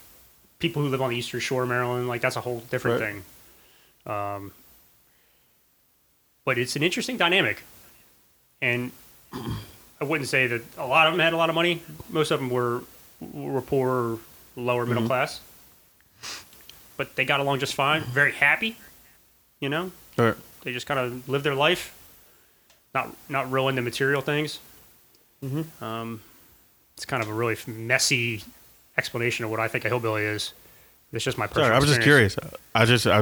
people 0.58 0.82
who 0.82 0.88
live 0.88 1.02
on 1.02 1.10
the 1.10 1.16
eastern 1.16 1.40
shore 1.40 1.62
of 1.64 1.68
Maryland. 1.68 2.08
Like 2.08 2.20
that's 2.22 2.36
a 2.36 2.40
whole 2.40 2.60
different 2.70 3.00
Right. 3.00 3.12
thing. 4.06 4.12
Um, 4.12 4.52
but 6.44 6.58
it's 6.58 6.76
an 6.76 6.82
interesting 6.82 7.16
dynamic, 7.16 7.62
and 8.62 8.92
I 10.00 10.04
wouldn't 10.04 10.28
say 10.28 10.46
that 10.46 10.62
a 10.78 10.86
lot 10.86 11.06
of 11.06 11.12
them 11.12 11.20
had 11.20 11.32
a 11.32 11.36
lot 11.36 11.48
of 11.48 11.54
money. 11.54 11.82
Most 12.10 12.30
of 12.30 12.40
them 12.40 12.50
were 12.50 12.82
were 13.32 13.62
poor, 13.62 13.88
or 13.88 14.18
lower 14.56 14.86
middle 14.86 15.06
class, 15.06 15.40
but 16.96 17.16
they 17.16 17.24
got 17.24 17.40
along 17.40 17.60
just 17.60 17.74
fine. 17.74 18.02
Very 18.02 18.32
happy, 18.32 18.76
you 19.60 19.68
know. 19.68 19.92
right. 20.16 20.34
They 20.62 20.72
just 20.72 20.86
kind 20.86 20.98
of 20.98 21.28
lived 21.28 21.44
their 21.44 21.54
life, 21.54 21.94
not 22.94 23.14
not 23.28 23.50
real 23.50 23.68
into 23.68 23.82
material 23.82 24.20
things. 24.20 24.58
Um, 25.80 26.22
it's 26.96 27.04
kind 27.04 27.22
of 27.22 27.28
a 27.28 27.32
really 27.32 27.56
messy 27.68 28.42
explanation 28.98 29.44
of 29.44 29.50
what 29.50 29.60
I 29.60 29.68
think 29.68 29.84
a 29.84 29.88
hillbilly 29.88 30.24
is. 30.24 30.52
It's 31.12 31.24
just 31.24 31.38
my 31.38 31.46
personal. 31.46 31.66
Sorry, 31.66 31.76
I 31.76 31.78
was 31.78 31.88
just 31.88 32.02
curious. 32.02 32.36
I 32.74 32.84
just 32.84 33.06
I 33.06 33.20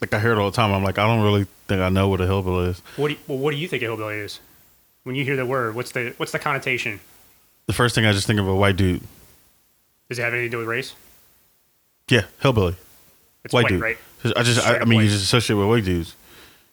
like 0.00 0.14
I 0.14 0.20
hear 0.20 0.32
it 0.32 0.38
all 0.38 0.50
the 0.50 0.54
time. 0.56 0.72
I'm 0.72 0.84
like 0.84 0.98
I 0.98 1.06
don't 1.06 1.22
really 1.22 1.46
think 1.66 1.80
I 1.80 1.88
know 1.88 2.08
what 2.08 2.20
a 2.20 2.26
hillbilly 2.26 2.70
is. 2.70 2.80
What 2.96 3.08
do 3.08 3.14
you, 3.14 3.20
well, 3.26 3.38
what 3.38 3.50
do 3.50 3.56
you 3.56 3.66
think 3.66 3.82
a 3.82 3.86
hillbilly 3.86 4.16
is? 4.18 4.38
When 5.06 5.14
you 5.14 5.22
hear 5.22 5.36
the 5.36 5.46
word, 5.46 5.76
what's 5.76 5.92
the 5.92 6.14
what's 6.16 6.32
the 6.32 6.40
connotation? 6.40 6.98
The 7.66 7.72
first 7.72 7.94
thing 7.94 8.04
I 8.06 8.10
just 8.12 8.26
think 8.26 8.40
of 8.40 8.48
a 8.48 8.54
white 8.56 8.74
dude. 8.76 9.02
Does 10.08 10.18
it 10.18 10.22
have 10.22 10.32
anything 10.34 10.50
to 10.50 10.56
do 10.56 10.58
with 10.58 10.66
race? 10.66 10.94
Yeah, 12.08 12.22
hillbilly. 12.40 12.74
It's 13.44 13.54
White, 13.54 13.62
white, 13.66 13.68
dude. 13.68 13.80
right? 13.82 13.98
I 14.34 14.42
just 14.42 14.58
I, 14.58 14.62
Straight 14.70 14.82
I 14.82 14.84
mean 14.84 15.00
you 15.02 15.08
just 15.08 15.22
associate 15.22 15.54
with 15.54 15.68
white 15.68 15.84
dudes. 15.84 16.16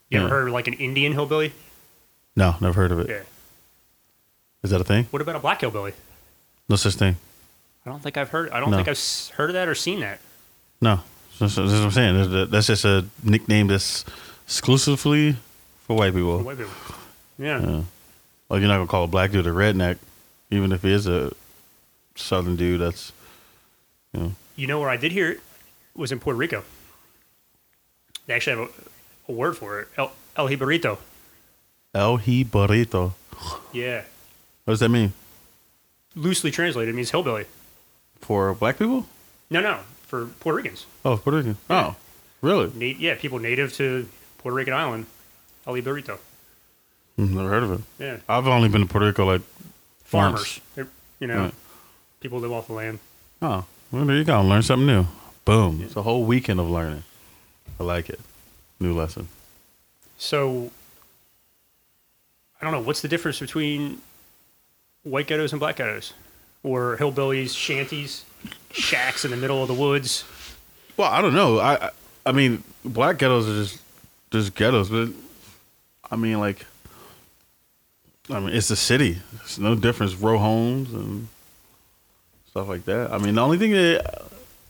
You 0.10 0.18
ever 0.18 0.26
Yeah. 0.28 0.30
heard 0.34 0.48
of 0.48 0.54
like 0.56 0.66
an 0.66 0.74
Indian 0.74 1.12
hillbilly? 1.14 1.54
No, 2.36 2.56
never 2.60 2.74
heard 2.74 2.92
of 2.92 3.02
it. 3.02 3.04
Is 3.04 3.10
Yeah. 3.10 3.22
Is 4.64 4.70
that 4.72 4.82
a 4.82 4.84
thing? 4.84 5.06
What 5.12 5.22
about 5.22 5.36
a 5.36 5.40
black 5.40 5.62
hillbilly? 5.62 5.94
No 6.68 6.76
such 6.76 6.96
thing. 6.96 7.18
I 7.86 7.92
don't 7.92 8.02
think 8.02 8.18
I've 8.18 8.30
heard. 8.30 8.50
I 8.50 8.60
don't 8.60 8.72
No. 8.72 8.78
think 8.78 8.88
I've 8.88 9.36
heard 9.36 9.52
of 9.52 9.54
that 9.54 9.68
or 9.68 9.76
seen 9.76 10.00
that. 10.00 10.20
No, 10.82 11.02
that's, 11.38 11.54
that's 11.54 11.72
what 11.72 11.84
I'm 11.84 11.92
saying. 11.92 12.32
That's- 12.50 12.66
just 12.66 12.84
a 12.84 13.06
nickname 13.24 13.68
that's 13.68 14.04
exclusively 14.48 15.36
for 15.86 15.96
white 15.98 16.16
people. 16.16 16.40
White 16.40 16.58
people. 16.58 16.74
Yeah. 17.38 17.60
Yeah. 17.62 17.82
Like 18.54 18.60
you're 18.60 18.68
not 18.68 18.76
gonna 18.76 18.88
call 18.88 19.06
a 19.06 19.08
black 19.08 19.32
dude 19.32 19.48
a 19.48 19.50
redneck, 19.50 19.98
even 20.52 20.72
if 20.74 20.84
he 20.84 20.94
is 20.94 21.08
a 21.08 21.34
southern 22.14 22.56
dude. 22.56 22.82
That's 22.82 23.12
you 24.14 24.20
know. 24.20 24.32
You 24.56 24.68
know 24.68 24.80
where 24.80 24.92
I 24.92 24.96
did 24.96 25.12
hear 25.12 25.32
it 25.32 25.40
was 25.96 26.12
in 26.12 26.20
Puerto 26.20 26.38
Rico. 26.38 26.64
They 28.28 28.36
actually 28.36 28.60
have 28.60 28.70
a, 29.28 29.32
a 29.32 29.36
word 29.36 29.58
for 29.58 29.80
it. 29.80 29.88
El, 29.98 30.12
El 30.38 30.50
Jibarito. 30.50 31.00
El 31.96 32.20
Jibarito. 32.20 33.14
Yeah. 33.72 34.04
What 34.66 34.74
does 34.74 34.82
that 34.82 34.90
mean 34.90 35.14
Loosely 36.16 36.52
translated, 36.52 36.94
it 36.94 36.96
means 36.96 37.10
hillbilly. 37.10 37.46
for 38.20 38.54
black 38.54 38.78
people? 38.78 39.08
No, 39.50 39.62
no, 39.62 39.80
for 40.06 40.28
Puerto 40.28 40.58
Ricans. 40.58 40.86
Oh, 41.04 41.18
Puerto 41.18 41.38
Rican. 41.38 41.58
Oh, 41.72 41.96
really? 42.44 42.68
Na- 42.76 43.00
yeah, 43.00 43.16
people 43.16 43.40
native 43.40 43.74
to 43.78 44.08
Puerto 44.38 44.56
Rican 44.56 44.76
island. 44.76 45.08
El 45.66 45.74
Jibarito. 45.74 46.20
Mm, 47.18 47.30
Never 47.32 47.50
heard 47.50 47.64
of 47.64 47.72
it. 47.74 47.82
Yeah. 48.00 48.18
I've 48.28 48.48
only 48.48 48.70
been 48.70 48.82
to 48.82 48.88
Puerto 48.88 49.06
Rico 49.08 49.26
like 49.26 49.42
Farmers. 50.04 50.60
They're, 50.76 50.88
you 51.20 51.28
know, 51.28 51.44
Right. 51.46 51.54
people 52.20 52.40
live 52.40 52.52
off 52.52 52.68
the 52.68 52.74
land. 52.74 53.00
Oh, 53.42 53.66
well, 53.92 54.06
there 54.06 54.16
you 54.18 54.24
go. 54.24 54.42
Learn 54.42 54.64
something 54.64 54.88
new. 54.88 55.06
Boom. 55.46 55.82
It's 55.84 55.96
a 55.96 56.02
whole 56.02 56.24
weekend 56.26 56.60
of 56.60 56.70
learning. 56.70 57.04
I 57.80 57.84
like 57.84 58.10
it. 58.10 58.20
New 58.80 58.94
lesson. 58.94 59.28
So, 60.18 60.72
I 62.60 62.64
don't 62.64 62.72
know. 62.74 62.82
What's 62.82 63.02
the 63.02 63.08
difference 63.08 63.40
between 63.40 64.02
white 65.04 65.28
ghettos 65.28 65.52
and 65.52 65.60
black 65.60 65.76
ghettos? 65.78 66.14
Or 66.64 66.96
hillbillies, 66.98 67.56
shanties, 67.56 68.24
shacks 68.72 69.26
in 69.26 69.32
the 69.32 69.38
middle 69.38 69.62
of 69.62 69.68
the 69.68 69.74
woods? 69.74 70.24
Well, 70.96 71.12
I 71.12 71.22
don't 71.22 71.34
know. 71.34 71.60
I 71.60 71.88
I- 71.88 71.92
I 72.26 72.32
mean, 72.32 72.64
black 72.86 73.18
ghettos 73.18 73.50
are 73.50 73.62
just 73.64 73.80
just 74.32 74.56
ghettos, 74.56 74.88
but 74.90 75.10
I 76.10 76.16
mean, 76.16 76.40
like, 76.40 76.66
I 78.30 78.40
mean, 78.40 78.50
it's 78.56 78.70
a 78.70 78.76
city. 78.76 79.20
It's 79.42 79.60
no 79.60 79.76
difference. 79.76 80.16
Row 80.16 80.38
homes 80.38 80.94
and 80.94 81.28
stuff 82.50 82.68
like 82.70 82.86
that. 82.86 83.12
I 83.12 83.18
mean, 83.18 83.36
the 83.36 83.42
only 83.42 83.58
thing 83.58 83.72
that 83.72 84.24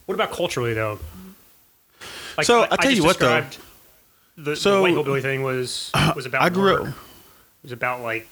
What 0.05 0.15
about 0.15 0.31
culturally, 0.31 0.73
though? 0.73 0.99
Like, 2.37 2.45
So, 2.47 2.61
I'll 2.61 2.67
tell 2.77 2.77
just 2.91 2.95
you 2.97 3.03
what, 3.03 3.19
though. 3.19 3.45
The, 4.37 4.55
So- 4.55 4.77
the 4.77 4.81
white 4.81 4.93
hillbilly 4.93 5.21
thing 5.21 5.43
was 5.43 5.91
was 6.15 6.25
about 6.25 6.41
I 6.41 6.49
grew 6.49 6.75
up. 6.75 6.87
It 6.87 6.93
was 7.63 7.71
about 7.71 8.01
like 8.01 8.27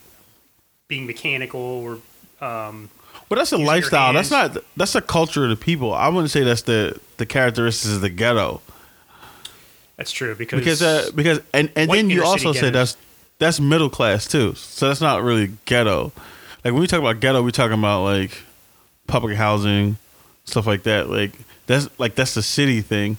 being 0.88 1.06
mechanical 1.06 1.60
or 1.62 2.00
um, 2.46 2.90
But 3.30 3.36
that's 3.38 3.52
a 3.52 3.58
lifestyle. 3.58 4.14
That's 4.14 4.32
not. 4.32 4.58
That's 4.76 4.96
a 4.96 5.02
culture 5.02 5.44
of 5.44 5.52
the 5.52 5.56
people. 5.56 5.94
I 5.94 6.10
wouldn't 6.10 6.32
say 6.32 6.44
that's 6.44 6.64
the 6.64 7.00
the 7.18 7.26
characteristics 7.28 7.94
of 7.94 8.02
the 8.02 8.10
ghetto. 8.10 8.62
that's 9.96 10.12
true 10.12 10.34
because 10.36 10.60
because 10.60 10.82
uh, 10.82 11.12
because 11.14 11.40
and 11.54 11.72
and 11.76 11.92
then 11.92 12.10
you 12.10 12.24
also 12.26 12.52
said 12.54 12.74
that's 12.74 12.98
that's 13.42 13.60
middle 13.60 13.90
class 13.90 14.28
too. 14.28 14.54
So 14.54 14.88
that's 14.88 15.02
not 15.02 15.24
really 15.24 15.52
ghetto. 15.66 16.12
Like 16.64 16.74
when 16.74 16.76
we 16.76 16.86
talk 16.86 17.00
about 17.00 17.20
ghetto, 17.20 17.42
we 17.42 17.52
talking 17.52 17.78
about 17.78 18.04
like 18.04 18.44
public 19.08 19.36
housing, 19.36 19.98
stuff 20.46 20.68
like 20.68 20.84
that. 20.84 21.10
Like 21.10 21.32
that's 21.66 21.90
like 22.00 22.14
that's 22.14 22.36
the 22.36 22.44
city 22.44 22.82
thing. 22.82 23.18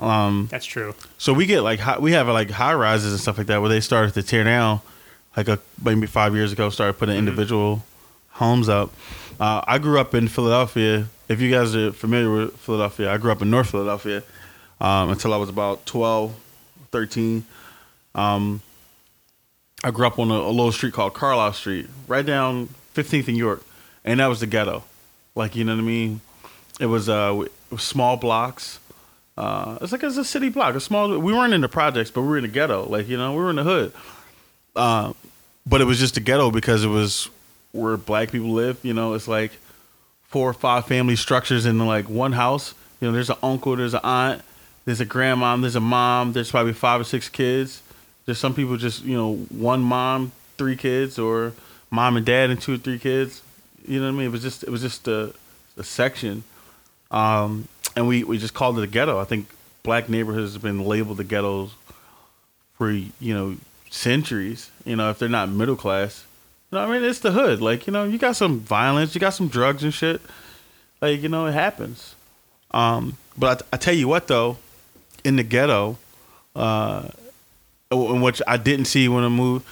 Um, 0.00 0.48
that's 0.50 0.66
true. 0.66 0.94
so 1.18 1.32
we 1.32 1.46
get 1.46 1.60
like 1.60 1.78
high, 1.78 2.00
we 2.00 2.12
have 2.12 2.26
like 2.26 2.50
high 2.50 2.74
rises 2.74 3.12
and 3.12 3.20
stuff 3.20 3.38
like 3.38 3.46
that 3.46 3.60
where 3.60 3.68
they 3.68 3.80
started 3.80 4.12
to 4.14 4.24
tear 4.24 4.42
down, 4.42 4.80
like 5.36 5.46
a 5.46 5.60
maybe 5.82 6.08
five 6.08 6.34
years 6.34 6.52
ago, 6.52 6.68
started 6.70 6.94
putting 6.94 7.16
individual 7.16 7.84
homes 8.30 8.68
up. 8.68 8.92
Uh, 9.38 9.62
I 9.68 9.78
grew 9.78 10.00
up 10.00 10.14
in 10.16 10.26
Philadelphia. 10.26 11.06
If 11.28 11.40
you 11.40 11.48
guys 11.48 11.76
are 11.76 11.92
familiar 11.92 12.28
with 12.28 12.56
Philadelphia, 12.56 13.12
I 13.12 13.18
grew 13.18 13.30
up 13.30 13.40
in 13.40 13.50
North 13.50 13.70
Philadelphia 13.70 14.24
um, 14.80 15.10
until 15.10 15.32
I 15.32 15.36
was 15.36 15.48
about 15.48 15.86
12, 15.86 16.34
13. 16.90 17.44
Um, 18.16 18.62
I 19.82 19.90
grew 19.90 20.06
up 20.06 20.18
on 20.18 20.30
a, 20.30 20.34
a 20.34 20.50
little 20.50 20.72
street 20.72 20.92
called 20.92 21.14
Carlisle 21.14 21.54
Street, 21.54 21.88
right 22.06 22.24
down 22.24 22.68
15th 22.94 23.28
and 23.28 23.36
York, 23.36 23.62
and 24.04 24.20
that 24.20 24.26
was 24.26 24.40
the 24.40 24.46
ghetto. 24.46 24.84
Like 25.34 25.56
you 25.56 25.64
know 25.64 25.74
what 25.74 25.82
I 25.82 25.84
mean? 25.84 26.20
It 26.80 26.86
was 26.86 27.08
uh, 27.08 27.44
it 27.44 27.72
was 27.72 27.82
small 27.82 28.16
blocks. 28.16 28.78
Uh, 29.36 29.78
it's 29.80 29.92
like 29.92 30.02
it's 30.02 30.16
a 30.16 30.24
city 30.24 30.48
block, 30.48 30.74
a 30.74 30.80
small. 30.80 31.18
We 31.18 31.32
weren't 31.32 31.54
in 31.54 31.60
the 31.60 31.68
projects, 31.68 32.10
but 32.10 32.22
we 32.22 32.28
were 32.28 32.36
in 32.38 32.42
the 32.42 32.48
ghetto. 32.48 32.86
Like 32.88 33.08
you 33.08 33.16
know, 33.16 33.32
we 33.32 33.38
were 33.38 33.50
in 33.50 33.56
the 33.56 33.64
hood. 33.64 33.92
Uh, 34.76 35.12
but 35.66 35.80
it 35.80 35.84
was 35.84 35.98
just 35.98 36.16
a 36.16 36.20
ghetto 36.20 36.50
because 36.50 36.84
it 36.84 36.88
was 36.88 37.30
where 37.72 37.96
black 37.96 38.32
people 38.32 38.50
live. 38.52 38.78
You 38.82 38.92
know, 38.92 39.14
it's 39.14 39.28
like 39.28 39.52
four 40.22 40.50
or 40.50 40.54
five 40.54 40.86
family 40.86 41.16
structures 41.16 41.66
in 41.66 41.78
like 41.78 42.08
one 42.08 42.32
house. 42.32 42.74
You 43.00 43.08
know, 43.08 43.12
there's 43.12 43.30
an 43.30 43.36
uncle, 43.42 43.76
there's 43.76 43.94
an 43.94 44.00
aunt, 44.02 44.42
there's 44.84 45.00
a 45.00 45.04
grandma, 45.04 45.56
there's 45.56 45.76
a 45.76 45.80
mom. 45.80 46.32
There's 46.32 46.50
probably 46.50 46.72
five 46.72 47.00
or 47.00 47.04
six 47.04 47.28
kids. 47.28 47.82
There's 48.30 48.38
some 48.38 48.54
people 48.54 48.76
just 48.76 49.04
you 49.04 49.16
know 49.16 49.34
one 49.50 49.82
mom, 49.82 50.32
three 50.56 50.76
kids, 50.76 51.18
or 51.18 51.52
mom 51.90 52.16
and 52.16 52.24
dad 52.24 52.50
and 52.50 52.60
two 52.60 52.74
or 52.74 52.78
three 52.78 52.98
kids. 52.98 53.42
You 53.86 53.98
know 53.98 54.06
what 54.06 54.12
I 54.12 54.16
mean? 54.18 54.26
It 54.26 54.32
was 54.32 54.42
just 54.42 54.62
it 54.62 54.70
was 54.70 54.82
just 54.82 55.08
a, 55.08 55.34
a 55.76 55.84
section 55.84 56.44
um, 57.10 57.66
and 57.96 58.06
we, 58.06 58.24
we 58.24 58.38
just 58.38 58.54
called 58.54 58.78
it 58.78 58.84
a 58.84 58.86
ghetto. 58.86 59.18
I 59.18 59.24
think 59.24 59.48
black 59.82 60.08
neighborhoods 60.08 60.52
have 60.52 60.62
been 60.62 60.84
labeled 60.84 61.16
the 61.16 61.24
ghettos 61.24 61.74
for 62.74 62.90
you 62.90 63.10
know 63.20 63.56
centuries. 63.90 64.70
You 64.84 64.96
know, 64.96 65.10
if 65.10 65.18
they're 65.18 65.28
not 65.28 65.48
middle 65.48 65.76
class, 65.76 66.24
you 66.70 66.78
know, 66.78 66.84
I 66.84 66.90
mean, 66.90 67.08
it's 67.08 67.20
the 67.20 67.32
hood. 67.32 67.60
Like 67.60 67.86
you 67.86 67.92
know, 67.92 68.04
you 68.04 68.18
got 68.18 68.36
some 68.36 68.60
violence, 68.60 69.14
you 69.14 69.20
got 69.20 69.34
some 69.34 69.48
drugs 69.48 69.82
and 69.82 69.92
shit. 69.92 70.20
Like 71.00 71.20
you 71.22 71.28
know, 71.28 71.46
it 71.46 71.52
happens. 71.52 72.14
Um, 72.70 73.16
but 73.36 73.62
I, 73.62 73.74
I 73.74 73.76
tell 73.78 73.94
you 73.94 74.06
what, 74.06 74.28
though, 74.28 74.58
in 75.24 75.36
the 75.36 75.42
ghetto, 75.42 75.98
uh, 76.54 77.08
which 77.90 78.40
I 78.46 78.56
didn't 78.56 78.84
see 78.84 79.08
when 79.08 79.24
I 79.24 79.28
moved, 79.28 79.66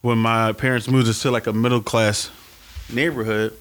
when 0.00 0.18
my 0.18 0.52
parents 0.52 0.88
moved 0.88 1.08
us 1.08 1.22
to 1.22 1.30
like 1.30 1.46
a 1.46 1.52
middle 1.52 1.82
class 1.82 2.30
neighborhood 2.92 3.56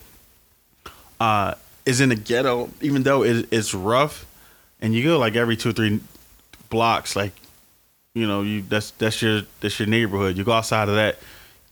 uh, 1.19 1.55
is 1.85 1.99
in 1.99 2.09
the 2.09 2.15
ghetto, 2.15 2.69
even 2.81 3.03
though 3.03 3.23
it, 3.23 3.47
it's 3.51 3.73
rough, 3.73 4.25
and 4.81 4.93
you 4.93 5.03
go 5.03 5.17
like 5.17 5.35
every 5.35 5.57
two 5.57 5.69
or 5.69 5.73
three 5.73 5.99
blocks, 6.69 7.15
like 7.15 7.31
you 8.13 8.27
know, 8.27 8.43
you 8.43 8.61
that's 8.61 8.91
that's 8.91 9.21
your 9.21 9.41
that's 9.61 9.79
your 9.79 9.87
neighborhood. 9.87 10.37
You 10.37 10.43
go 10.43 10.51
outside 10.51 10.89
of 10.89 10.95
that, 10.95 11.17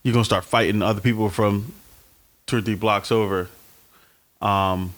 you're 0.02 0.14
gonna 0.14 0.26
start 0.26 0.46
fighting 0.46 0.82
other 0.82 1.02
people 1.02 1.30
from 1.30 1.74
two 2.48 2.58
or 2.58 2.62
three 2.62 2.76
blocks 2.76 3.12
over. 3.12 3.50
Um, 4.42 4.94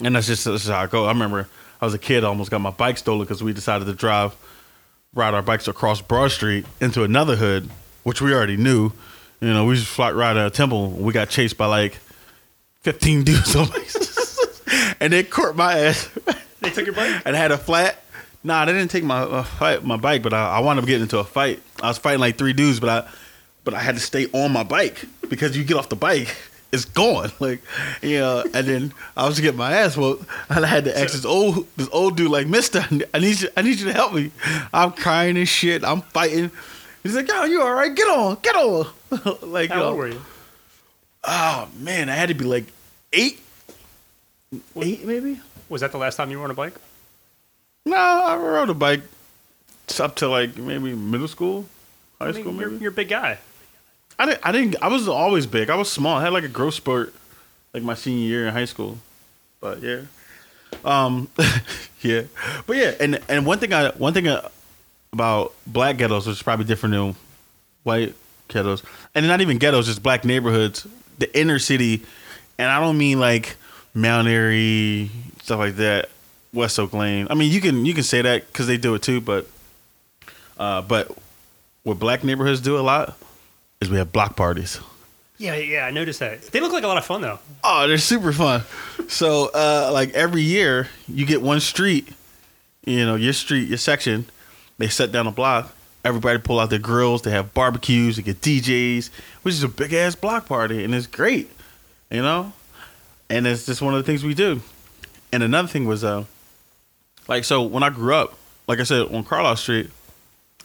and 0.00 0.14
that's 0.14 0.28
just 0.28 0.44
that's 0.44 0.62
just 0.62 0.70
how 0.70 0.82
I 0.82 0.86
go. 0.86 1.06
I 1.06 1.08
remember 1.08 1.48
I 1.80 1.84
was 1.84 1.94
a 1.94 1.98
kid, 1.98 2.22
I 2.22 2.28
almost 2.28 2.52
got 2.52 2.60
my 2.60 2.70
bike 2.70 2.98
stolen 2.98 3.22
because 3.22 3.42
we 3.42 3.52
decided 3.52 3.86
to 3.86 3.94
drive 3.94 4.36
ride 5.14 5.34
our 5.34 5.42
bikes 5.42 5.68
across 5.68 6.00
Broad 6.00 6.30
Street 6.30 6.66
into 6.80 7.02
another 7.04 7.36
hood, 7.36 7.68
which 8.02 8.20
we 8.20 8.32
already 8.32 8.56
knew. 8.56 8.92
You 9.40 9.52
know, 9.52 9.66
we 9.66 9.74
just 9.76 9.86
flat 9.86 10.14
ride 10.14 10.36
out 10.36 10.46
of 10.46 10.52
Temple. 10.52 10.90
We 10.90 11.12
got 11.12 11.28
chased 11.28 11.56
by 11.56 11.66
like 11.66 11.98
15 12.80 13.24
dudes 13.24 13.54
on 13.56 13.68
bikes. 13.68 14.38
and 15.00 15.12
they 15.12 15.22
caught 15.24 15.56
my 15.56 15.78
ass. 15.78 16.08
They 16.60 16.70
took 16.70 16.86
your 16.86 16.94
bike. 16.96 17.22
and 17.24 17.36
I 17.36 17.38
had 17.38 17.52
a 17.52 17.56
flat. 17.56 18.02
Nah, 18.42 18.64
they 18.64 18.72
didn't 18.72 18.90
take 18.90 19.04
my 19.04 19.20
uh, 19.20 19.44
fight, 19.44 19.84
my 19.84 19.96
bike, 19.96 20.24
but 20.24 20.34
I, 20.34 20.56
I 20.56 20.58
wound 20.58 20.80
up 20.80 20.86
getting 20.86 21.02
into 21.02 21.18
a 21.20 21.24
fight. 21.24 21.62
I 21.80 21.86
was 21.86 21.98
fighting 21.98 22.18
like 22.18 22.36
three 22.36 22.52
dudes, 22.52 22.80
but 22.80 22.88
I 22.90 23.08
but 23.62 23.74
I 23.74 23.78
had 23.78 23.94
to 23.94 24.00
stay 24.00 24.26
on 24.32 24.50
my 24.52 24.64
bike 24.64 25.04
because 25.28 25.56
you 25.56 25.62
get 25.62 25.76
off 25.76 25.88
the 25.88 25.94
bike, 25.94 26.34
it's 26.72 26.84
gone. 26.84 27.30
Like, 27.40 27.60
you 28.02 28.18
know, 28.18 28.42
and 28.52 28.66
then 28.66 28.92
I 29.16 29.26
was 29.26 29.38
getting 29.40 29.58
my 29.58 29.72
ass 29.72 29.96
whooped, 29.96 30.24
and 30.50 30.64
I 30.64 30.68
had 30.68 30.84
to 30.84 30.98
ask 30.98 31.12
this 31.12 31.24
old 31.24 31.66
this 31.76 31.88
old 31.92 32.16
dude 32.16 32.30
like, 32.30 32.46
Mister, 32.46 32.84
I 33.14 33.18
need 33.18 33.40
you, 33.40 33.48
I 33.56 33.62
need 33.62 33.78
you 33.78 33.86
to 33.86 33.92
help 33.92 34.12
me. 34.12 34.30
I'm 34.72 34.92
crying 34.92 35.36
and 35.36 35.48
shit. 35.48 35.84
I'm 35.84 36.02
fighting. 36.02 36.50
He's 37.02 37.14
like, 37.14 37.28
Yo, 37.28 37.44
you 37.44 37.62
all 37.62 37.72
right? 37.72 37.94
Get 37.94 38.08
on, 38.08 38.38
get 38.42 38.56
on. 38.56 38.86
like, 39.50 39.70
How 39.70 39.82
old 39.84 39.96
were 39.98 40.08
you? 40.08 40.20
oh 41.24 41.68
man, 41.78 42.08
I 42.08 42.14
had 42.14 42.28
to 42.28 42.34
be 42.34 42.44
like 42.44 42.64
eight, 43.12 43.40
eight 44.76 45.04
maybe. 45.04 45.40
Was 45.68 45.80
that 45.82 45.92
the 45.92 45.98
last 45.98 46.16
time 46.16 46.30
you 46.30 46.38
were 46.38 46.44
on 46.44 46.50
a 46.50 46.54
bike? 46.54 46.74
No, 47.84 47.96
I 47.96 48.36
rode 48.36 48.70
a 48.70 48.74
bike 48.74 49.02
up 50.00 50.16
to 50.16 50.28
like 50.28 50.56
maybe 50.56 50.94
middle 50.94 51.28
school, 51.28 51.66
high 52.18 52.28
I 52.28 52.32
mean, 52.32 52.42
school 52.42 52.54
you're, 52.54 52.70
maybe. 52.70 52.82
you're 52.82 52.92
a 52.92 52.94
big 52.94 53.08
guy. 53.08 53.38
I 54.18 54.26
didn't. 54.26 54.40
I 54.46 54.52
didn't. 54.52 54.76
I 54.82 54.88
was 54.88 55.08
always 55.08 55.46
big. 55.46 55.70
I 55.70 55.76
was 55.76 55.90
small. 55.90 56.16
I 56.16 56.22
had 56.22 56.32
like 56.32 56.44
a 56.44 56.48
growth 56.48 56.74
spurt, 56.74 57.14
like 57.72 57.82
my 57.82 57.94
senior 57.94 58.26
year 58.26 58.46
in 58.48 58.52
high 58.52 58.64
school. 58.64 58.98
But 59.60 59.80
yeah, 59.80 60.02
um, 60.84 61.28
yeah. 62.00 62.22
But 62.66 62.76
yeah, 62.76 62.92
and 62.98 63.20
and 63.28 63.46
one 63.46 63.58
thing 63.58 63.72
I 63.72 63.90
one 63.90 64.14
thing 64.14 64.26
uh, 64.26 64.48
about 65.12 65.54
black 65.66 65.98
ghettos, 65.98 66.26
which 66.26 66.36
is 66.36 66.42
probably 66.42 66.64
different 66.64 66.94
than 66.94 67.14
white 67.84 68.14
ghettos, 68.48 68.82
and 69.14 69.26
not 69.26 69.40
even 69.40 69.58
ghettos, 69.58 69.86
just 69.86 70.02
black 70.02 70.24
neighborhoods, 70.24 70.86
the 71.18 71.38
inner 71.38 71.60
city, 71.60 72.02
and 72.58 72.68
I 72.68 72.80
don't 72.80 72.98
mean 72.98 73.20
like 73.20 73.56
Mount 73.94 74.26
Airy 74.26 75.10
stuff 75.42 75.60
like 75.60 75.76
that, 75.76 76.08
West 76.52 76.78
Oak 76.80 76.92
Lane. 76.92 77.28
I 77.30 77.34
mean 77.34 77.52
you 77.52 77.60
can 77.60 77.86
you 77.86 77.94
can 77.94 78.02
say 78.02 78.20
that 78.22 78.48
because 78.48 78.66
they 78.66 78.76
do 78.78 78.94
it 78.96 79.02
too, 79.02 79.20
but 79.20 79.48
uh, 80.58 80.82
but 80.82 81.16
what 81.84 82.00
black 82.00 82.24
neighborhoods 82.24 82.60
do 82.60 82.76
a 82.76 82.80
lot 82.80 83.16
is 83.80 83.90
we 83.90 83.96
have 83.98 84.12
block 84.12 84.36
parties. 84.36 84.80
Yeah, 85.38 85.54
yeah, 85.54 85.86
I 85.86 85.92
noticed 85.92 86.18
that. 86.18 86.42
They 86.42 86.60
look 86.60 86.72
like 86.72 86.82
a 86.82 86.88
lot 86.88 86.98
of 86.98 87.04
fun 87.04 87.20
though. 87.20 87.38
Oh, 87.62 87.86
they're 87.86 87.98
super 87.98 88.32
fun. 88.32 88.62
so 89.08 89.50
uh, 89.54 89.90
like 89.92 90.12
every 90.14 90.42
year 90.42 90.88
you 91.06 91.24
get 91.24 91.42
one 91.42 91.60
street, 91.60 92.08
you 92.84 93.06
know, 93.06 93.14
your 93.14 93.32
street, 93.32 93.68
your 93.68 93.78
section, 93.78 94.26
they 94.78 94.88
set 94.88 95.12
down 95.12 95.26
a 95.26 95.30
block. 95.30 95.74
Everybody 96.04 96.38
pull 96.38 96.58
out 96.58 96.70
their 96.70 96.78
grills. 96.78 97.22
They 97.22 97.30
have 97.32 97.52
barbecues. 97.54 98.16
They 98.16 98.22
get 98.22 98.40
DJs, 98.40 99.10
which 99.42 99.54
is 99.54 99.62
a 99.62 99.68
big 99.68 99.92
ass 99.92 100.14
block 100.14 100.46
party, 100.46 100.82
and 100.84 100.94
it's 100.94 101.06
great, 101.06 101.50
you 102.10 102.22
know. 102.22 102.52
And 103.28 103.46
it's 103.46 103.66
just 103.66 103.82
one 103.82 103.94
of 103.94 103.98
the 103.98 104.04
things 104.04 104.24
we 104.24 104.34
do. 104.34 104.62
And 105.32 105.42
another 105.42 105.68
thing 105.68 105.84
was, 105.84 106.02
uh, 106.02 106.24
like, 107.26 107.44
so 107.44 107.62
when 107.62 107.82
I 107.82 107.90
grew 107.90 108.14
up, 108.14 108.38
like 108.66 108.80
I 108.80 108.84
said, 108.84 109.12
on 109.14 109.22
Carlisle 109.24 109.56
Street, 109.56 109.90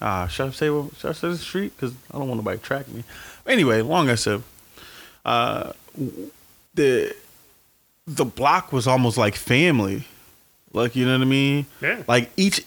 ah, 0.03 0.27
should 0.27 0.47
I 0.47 0.51
say 0.51 0.67
should 0.67 1.09
I 1.09 1.13
say 1.13 1.29
the 1.29 1.37
street? 1.37 1.73
Because 1.75 1.95
I 2.11 2.19
don't 2.19 2.27
want 2.27 2.39
nobody 2.39 2.57
to 2.59 2.63
track 2.63 2.87
me. 2.89 3.03
Anyway, 3.47 3.81
long 3.81 4.09
I 4.09 4.15
said, 4.15 4.43
uh, 5.25 5.71
the 6.73 7.15
the 8.05 8.25
block 8.25 8.71
was 8.73 8.85
almost 8.85 9.17
like 9.17 9.35
family. 9.35 10.05
Like 10.73 10.95
you 10.95 11.05
know 11.05 11.13
what 11.13 11.21
I 11.21 11.25
mean? 11.25 11.65
Yeah. 11.81 12.03
Like 12.07 12.29
each 12.37 12.65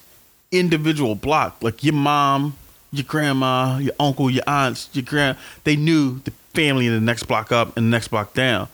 individual 0.50 1.14
block, 1.14 1.58
like 1.60 1.84
your 1.84 1.94
mom, 1.94 2.56
your 2.92 3.04
grandma, 3.04 3.78
your 3.78 3.94
uncle, 4.00 4.30
your 4.30 4.44
aunts, 4.46 4.88
your 4.92 5.04
grand, 5.04 5.36
they 5.64 5.76
knew 5.76 6.20
the 6.20 6.30
family 6.54 6.86
in 6.86 6.94
the 6.94 7.00
next 7.00 7.24
block 7.24 7.52
up 7.52 7.76
and 7.76 7.86
the 7.86 7.90
next 7.90 8.08
block 8.08 8.32
down. 8.32 8.68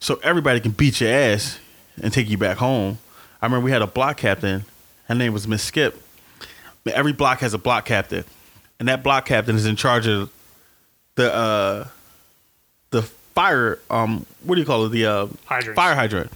So 0.00 0.20
everybody 0.22 0.60
can 0.60 0.70
beat 0.70 1.00
your 1.00 1.10
ass 1.10 1.58
and 2.00 2.12
take 2.12 2.28
you 2.30 2.38
back 2.38 2.58
home. 2.58 2.98
I 3.42 3.46
remember 3.46 3.64
we 3.64 3.72
had 3.72 3.82
a 3.82 3.86
block 3.86 4.16
captain. 4.16 4.64
Her 5.08 5.14
name 5.14 5.32
was 5.32 5.46
Miss 5.48 5.62
Skip. 5.62 6.00
Every 6.94 7.12
block 7.12 7.40
has 7.40 7.54
a 7.54 7.58
block 7.58 7.84
captain, 7.86 8.24
and 8.78 8.88
that 8.88 9.02
block 9.02 9.26
captain 9.26 9.56
is 9.56 9.66
in 9.66 9.76
charge 9.76 10.06
of 10.06 10.30
the 11.14 11.32
uh, 11.34 11.88
the 12.90 13.02
fire. 13.02 13.78
Um, 13.90 14.26
what 14.44 14.54
do 14.56 14.60
you 14.60 14.66
call 14.66 14.86
it? 14.86 14.90
The 14.90 15.06
uh, 15.06 15.26
fire 15.74 15.94
hydrant. 15.94 16.32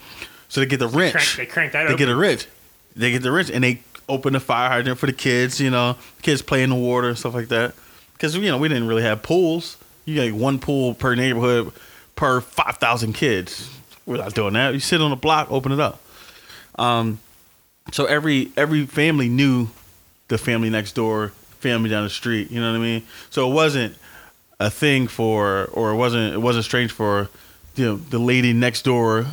So 0.49 0.61
they 0.61 0.67
get 0.67 0.79
the 0.79 0.88
wrench. 0.88 1.12
Crank, 1.15 1.37
they 1.37 1.47
crank 1.47 1.73
that 1.73 1.81
They 1.85 1.95
open. 1.95 1.97
get 1.97 2.09
a 2.09 2.17
wrench. 2.17 2.47
They 2.95 3.11
get 3.11 3.23
the 3.23 3.33
wrench 3.33 3.51
and 3.51 3.65
they 3.65 3.81
open 4.09 4.35
the 4.35 4.41
fire 4.41 4.69
hydrant 4.69 4.99
for 4.99 5.07
the 5.07 5.12
kids. 5.15 5.59
You 5.61 5.71
know, 5.71 5.97
kids 6.21 6.43
play 6.43 6.62
in 6.62 6.69
the 6.71 6.77
water 6.77 7.09
and 7.09 7.19
stuff 7.19 7.33
like 7.35 7.49
that. 7.49 7.75
Because 8.12 8.37
you 8.37 8.43
know 8.51 8.59
we 8.59 8.69
didn't 8.69 8.87
really 8.87 9.03
have 9.03 9.23
pools. 9.23 9.77
You 10.05 10.31
got 10.31 10.38
one 10.38 10.59
pool 10.59 10.95
per 10.95 11.15
neighborhood 11.15 11.73
per 12.17 12.41
five 12.43 12.77
thousand 12.77 13.15
kids. 13.15 13.71
We're 14.05 14.19
not 14.19 14.35
doing 14.35 14.53
that. 14.55 14.75
You 14.75 14.81
sit 14.81 15.01
on 15.01 15.11
the 15.11 15.17
block, 15.17 15.51
open 15.51 15.73
it 15.73 15.81
up. 15.81 16.01
Um, 16.79 17.19
so 17.93 18.05
every 18.05 18.51
every 18.57 18.85
family 18.87 19.29
knew 19.29 19.69
the 20.33 20.38
family 20.38 20.71
next 20.71 20.92
door, 20.92 21.29
family 21.61 21.90
down 21.90 22.05
the 22.05 22.11
street. 22.11 22.51
You 22.51 22.59
know 22.59 22.71
what 22.73 22.79
I 22.79 22.83
mean? 22.83 23.03
So 23.29 23.51
it 23.51 23.53
wasn't 23.53 23.95
a 24.59 24.71
thing 24.71 25.07
for, 25.07 25.66
or 25.75 25.90
it 25.90 25.97
wasn't 25.97 26.33
it 26.33 26.38
wasn't 26.38 26.64
strange 26.64 26.90
for, 26.90 27.29
you 27.77 27.85
know, 27.85 27.97
the 27.97 28.18
lady 28.18 28.55
next 28.55 28.83
door, 28.83 29.27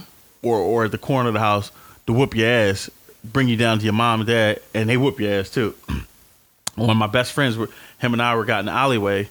or 0.43 0.57
or 0.57 0.85
at 0.85 0.91
the 0.91 0.97
corner 0.97 1.29
of 1.29 1.33
the 1.33 1.39
house 1.39 1.71
to 2.05 2.11
whoop 2.11 2.35
your 2.35 2.49
ass, 2.49 2.89
bring 3.23 3.47
you 3.47 3.55
down 3.55 3.79
to 3.79 3.85
your 3.85 3.93
mom 3.93 4.19
and 4.19 4.27
dad, 4.27 4.59
and 4.73 4.89
they 4.89 4.97
whoop 4.97 5.21
your 5.21 5.39
ass 5.39 5.49
too. 5.49 5.73
One 6.75 6.89
of 6.89 6.97
my 6.97 7.07
best 7.07 7.31
friends 7.31 7.55
him 7.55 8.13
and 8.13 8.21
I 8.21 8.35
were 8.35 8.45
got 8.45 8.59
in 8.59 8.65
the 8.65 8.73
alleyway, 8.73 9.29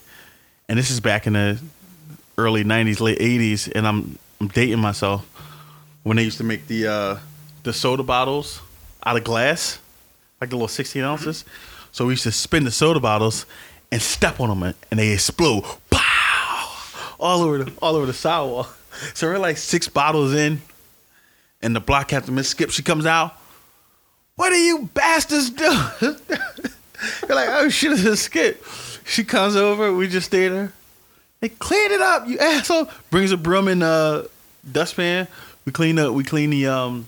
and 0.70 0.78
this 0.78 0.90
is 0.90 1.00
back 1.00 1.26
in 1.26 1.35
the 1.35 1.61
early 2.38 2.64
'90s, 2.64 3.00
late 3.00 3.18
'80s, 3.18 3.70
and 3.74 3.87
I'm 3.87 4.18
I'm 4.40 4.48
dating 4.48 4.78
myself 4.78 5.26
when 6.02 6.16
they 6.16 6.22
used 6.22 6.38
to 6.38 6.44
make 6.44 6.66
the 6.66 6.87
uh, 6.87 7.18
the 7.62 7.74
soda 7.74 8.02
bottles 8.02 8.62
out 9.04 9.18
of 9.18 9.24
glass, 9.24 9.78
like 10.40 10.51
the 10.51 10.57
little 10.57 10.68
16 10.68 11.03
ounces. 11.03 11.44
So 11.92 12.07
we 12.07 12.12
used 12.12 12.24
to 12.24 12.33
spin 12.33 12.64
the 12.64 12.70
soda 12.70 13.01
bottles 13.01 13.46
and 13.90 14.01
step 14.01 14.40
on 14.40 14.48
them, 14.48 14.74
and 14.90 15.01
they 15.01 15.11
explode, 15.11 15.64
pow, 15.90 16.72
all 17.18 17.42
over 17.42 17.64
the 17.64 17.72
all 17.81 17.96
over 17.96 18.07
the 18.07 18.12
sidewalk. 18.12 18.74
So 19.14 19.29
we're 19.29 19.38
like 19.38 19.59
six 19.59 19.87
bottles 19.87 20.35
in, 20.35 20.61
and 21.62 21.77
the 21.77 21.79
block 21.79 22.09
captain 22.09 22.35
Miss 22.35 22.48
Skip 22.48 22.70
she 22.70 22.83
comes 22.83 23.07
out. 23.07 23.33
What 24.35 24.53
are 24.53 24.57
you 24.57 24.90
bastards 24.92 25.51
doing? 25.51 25.87
You're 27.29 27.37
like, 27.37 27.48
oh 27.48 27.68
shit, 27.68 27.92
it's 27.92 28.03
a 28.03 28.16
skip. 28.16 28.64
She 29.05 29.22
comes 29.22 29.55
over, 29.55 29.94
we 29.94 30.09
just 30.09 30.27
stay 30.27 30.48
there. 30.48 30.72
They 31.40 31.48
clean 31.48 31.92
it 31.92 32.01
up, 32.01 32.27
you 32.27 32.38
asshole. 32.40 32.88
Brings 33.11 33.31
a 33.31 33.37
broom 33.37 33.68
and 33.68 33.85
a 33.85 34.27
dustpan. 34.70 35.29
We 35.64 35.70
clean 35.70 35.98
up 35.98 36.12
we 36.12 36.24
clean 36.24 36.51
the 36.51 36.66
um 36.66 37.07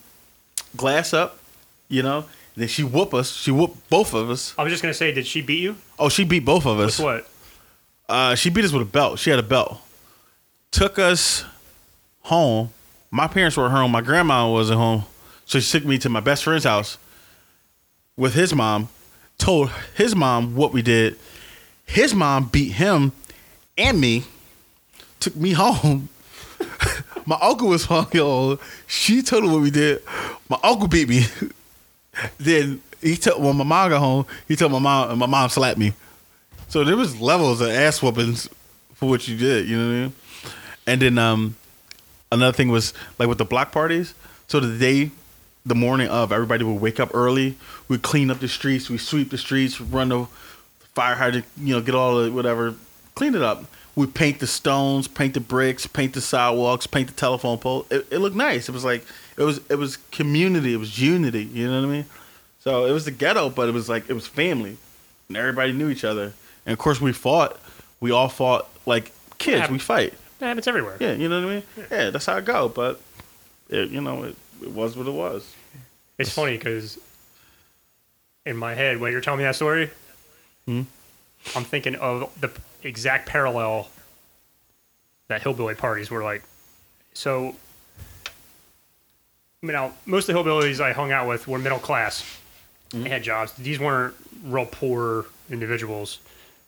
glass 0.77 1.13
up, 1.13 1.41
you 1.89 2.05
know. 2.05 2.25
Then 2.61 2.69
she 2.69 2.83
whoop 2.83 3.15
us. 3.15 3.33
She 3.33 3.51
whooped 3.51 3.89
both 3.89 4.15
of 4.15 4.31
us. 4.31 4.55
I 4.59 4.63
was 4.63 4.73
just 4.73 4.83
gonna 4.83 4.95
say, 4.95 5.13
did 5.13 5.27
she 5.27 5.41
beat 5.41 5.61
you? 5.61 5.77
Oh, 5.99 6.09
she 6.09 6.25
beat 6.25 6.45
both 6.45 6.67
of 6.67 6.79
us. 6.81 6.99
With 6.99 7.05
what? 7.05 7.29
Uh, 8.09 8.35
she 8.35 8.51
beat 8.51 8.65
us 8.65 8.73
with 8.73 8.83
a 8.83 8.87
belt. 8.91 9.19
She 9.19 9.31
had 9.31 9.39
a 9.39 9.43
belt. 9.45 9.81
Took 10.73 10.99
us 10.99 11.45
home. 12.23 12.71
My 13.11 13.27
parents 13.29 13.57
were 13.57 13.69
home. 13.69 13.91
My 13.93 14.01
grandma 14.01 14.51
wasn't 14.51 14.79
home, 14.79 15.05
so 15.45 15.59
she 15.61 15.79
took 15.79 15.87
me 15.87 15.99
to 15.99 16.09
my 16.09 16.21
best 16.21 16.45
friend's 16.45 16.65
house 16.65 16.99
with 18.17 18.35
his 18.35 18.55
mom. 18.55 18.89
Told 19.39 19.71
his 19.97 20.15
mom 20.15 20.55
what 20.55 20.73
we 20.73 20.83
did. 20.83 21.17
His 21.87 22.15
mom 22.15 22.49
beat 22.49 22.73
him 22.73 23.13
and 23.79 24.01
me. 24.01 24.25
Took 25.19 25.35
me 25.37 25.53
home. 25.55 26.09
my 27.27 27.39
uncle 27.41 27.69
was 27.69 27.85
home. 27.87 28.07
Yo, 28.13 28.59
she 28.87 29.23
told 29.23 29.45
him 29.45 29.53
what 29.53 29.63
we 29.63 29.71
did. 29.71 30.03
My 30.49 30.59
uncle 30.63 30.89
beat 30.89 31.09
me. 31.09 31.25
then 32.39 32.83
he 33.01 33.17
told 33.17 33.43
when 33.43 33.57
my 33.57 33.65
mom 33.65 33.91
got 33.91 33.99
home. 33.99 34.27
He 34.49 34.57
told 34.57 34.73
my 34.73 34.79
mom, 34.79 35.11
and 35.11 35.19
my 35.19 35.27
mom 35.27 35.49
slapped 35.49 35.79
me. 35.79 35.95
So 36.69 36.85
there 36.85 36.97
was 36.97 37.21
levels 37.21 37.61
of 37.61 37.69
ass 37.69 38.01
whoopings 38.01 38.49
for 38.95 39.09
what 39.09 39.27
you 39.27 39.37
did, 39.37 39.69
you 39.69 39.79
know 39.79 39.87
what 39.87 39.93
I 39.93 39.99
mean? 40.01 40.13
And 40.87 41.03
then 41.03 41.19
um 41.19 41.57
another 42.31 42.55
thing 42.55 42.69
was 42.69 42.95
like 43.19 43.29
with 43.29 43.39
the 43.39 43.45
block 43.45 43.73
parties. 43.73 44.15
So 44.47 44.61
the 44.61 44.79
day, 44.79 45.11
the 45.65 45.75
morning 45.75 46.09
of, 46.09 46.33
everybody 46.33 46.65
would 46.65 46.81
wake 46.81 47.01
up 47.01 47.11
early. 47.15 47.57
We 47.89 47.99
clean 47.99 48.31
up 48.31 48.41
the 48.41 48.49
streets. 48.49 48.91
We 48.91 48.99
sweep 48.99 49.31
the 49.31 49.39
streets. 49.39 49.81
Run 49.81 50.09
the 50.11 50.27
fire 50.95 51.15
hydrant. 51.15 51.47
You 51.57 51.75
know, 51.75 51.81
get 51.81 51.95
all 51.95 52.23
the 52.23 52.33
whatever, 52.33 52.75
clean 53.15 53.35
it 53.35 53.43
up. 53.43 53.65
We 53.97 54.07
paint 54.07 54.39
the 54.39 54.47
stones, 54.47 55.09
paint 55.09 55.35
the 55.35 55.41
bricks, 55.41 55.87
paint 55.87 56.15
the 56.15 56.21
sidewalks, 56.21 56.87
paint 56.87 57.09
the 57.09 57.15
telephone 57.15 57.59
pole. 57.59 57.87
It, 57.91 58.07
it 58.11 58.19
looked 58.19 58.37
nice. 58.37 58.69
It 58.69 58.73
was 58.73 58.85
like 58.85 59.05
it 59.41 59.45
was 59.45 59.61
it 59.69 59.75
was 59.77 59.97
community. 59.97 60.73
It 60.75 60.77
was 60.77 61.01
unity. 61.01 61.45
You 61.45 61.67
know 61.69 61.81
what 61.81 61.89
I 61.89 61.91
mean? 61.91 62.05
So 62.61 62.85
it 62.85 62.93
was 62.93 63.07
the 63.07 63.11
ghetto, 63.11 63.51
but 63.51 63.69
it 63.69 63.73
was 63.73 63.89
like 63.89 64.09
it 64.09 64.13
was 64.13 64.27
family, 64.27 64.77
and 65.29 65.37
everybody 65.37 65.73
knew 65.73 65.89
each 65.89 66.05
other. 66.05 66.33
And 66.65 66.73
of 66.73 66.79
course, 66.79 67.01
we 67.01 67.13
fought. 67.13 67.59
We 67.99 68.13
all 68.13 68.29
fought 68.29 68.69
like 68.87 69.11
kids. 69.39 69.63
Yeah. 69.67 69.73
We 69.73 69.79
fight. 69.79 70.15
That 70.39 70.47
happens 70.47 70.69
everywhere. 70.69 70.97
Yeah, 71.01 71.13
you 71.15 71.29
know 71.29 71.43
what 71.43 71.51
I 71.51 71.55
mean. 71.55 71.63
Yeah, 71.91 72.11
that's 72.11 72.27
how 72.27 72.37
it 72.37 72.45
go. 72.45 72.69
But 72.69 73.01
it, 73.69 73.91
you 73.91 74.01
know, 74.01 74.23
it, 74.25 74.37
it 74.63 74.71
was 74.71 74.97
what 74.97 75.07
it 75.07 75.13
was. 75.13 75.53
It's 76.19 76.31
funny 76.31 76.57
because 76.57 76.99
in 78.47 78.57
my 78.57 78.75
head, 78.75 79.01
when 79.01 79.13
you're 79.13 79.21
telling 79.21 79.39
me 79.39 79.45
that 79.45 79.57
story, 79.57 79.91
Hmm? 80.67 80.83
I'm 81.57 81.65
thinking 81.65 81.97
of 81.97 82.31
the 82.41 82.51
exact 82.83 83.29
parallel 83.29 83.89
that 85.29 85.43
hillbilly 85.43 85.75
parties 85.75 86.11
were 86.11 86.23
like. 86.23 86.43
So, 87.15 87.57
I 89.63 89.67
mean, 89.67 89.75
now, 89.75 89.93
most 90.07 90.29
of 90.29 90.35
the 90.35 90.41
hillbillies 90.41 90.81
I 90.81 90.93
hung 90.93 91.13
out 91.13 91.29
with 91.29 91.47
were 91.47 91.59
middle 91.59 91.79
class. 91.79 92.25
Hmm? 92.93 93.03
They 93.03 93.11
had 93.11 93.23
jobs. 93.23 93.53
These 93.55 93.79
weren't 93.79 94.15
real 94.45 94.67
poor 94.67 95.27
individuals, 95.51 96.19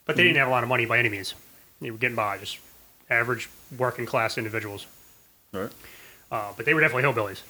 but 0.04 0.16
they 0.16 0.24
didn't 0.24 0.36
have 0.36 0.48
a 0.48 0.50
lot 0.50 0.62
of 0.62 0.68
money 0.68 0.84
by 0.84 0.98
any 0.98 1.08
means. 1.08 1.34
They 1.80 1.90
were 1.90 1.96
getting 1.96 2.16
by, 2.16 2.38
just 2.38 2.58
average 3.08 3.48
working 3.78 4.04
class 4.04 4.36
individuals. 4.36 4.86
Right. 5.52 5.70
Uh, 6.30 6.52
but 6.56 6.66
they 6.66 6.74
were 6.74 6.80
definitely 6.80 7.10
hillbillies. 7.10 7.40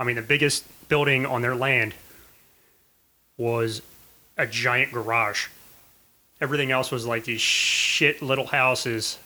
I 0.00 0.04
mean, 0.04 0.16
the 0.16 0.22
biggest 0.22 0.64
building 0.88 1.26
on 1.26 1.42
their 1.42 1.54
land 1.54 1.94
was 3.36 3.82
a 4.36 4.46
giant 4.46 4.92
garage. 4.92 5.48
Everything 6.40 6.70
else 6.70 6.90
was 6.90 7.06
like 7.06 7.24
these 7.24 7.40
shit 7.40 8.22
little 8.22 8.46
houses. 8.46 9.18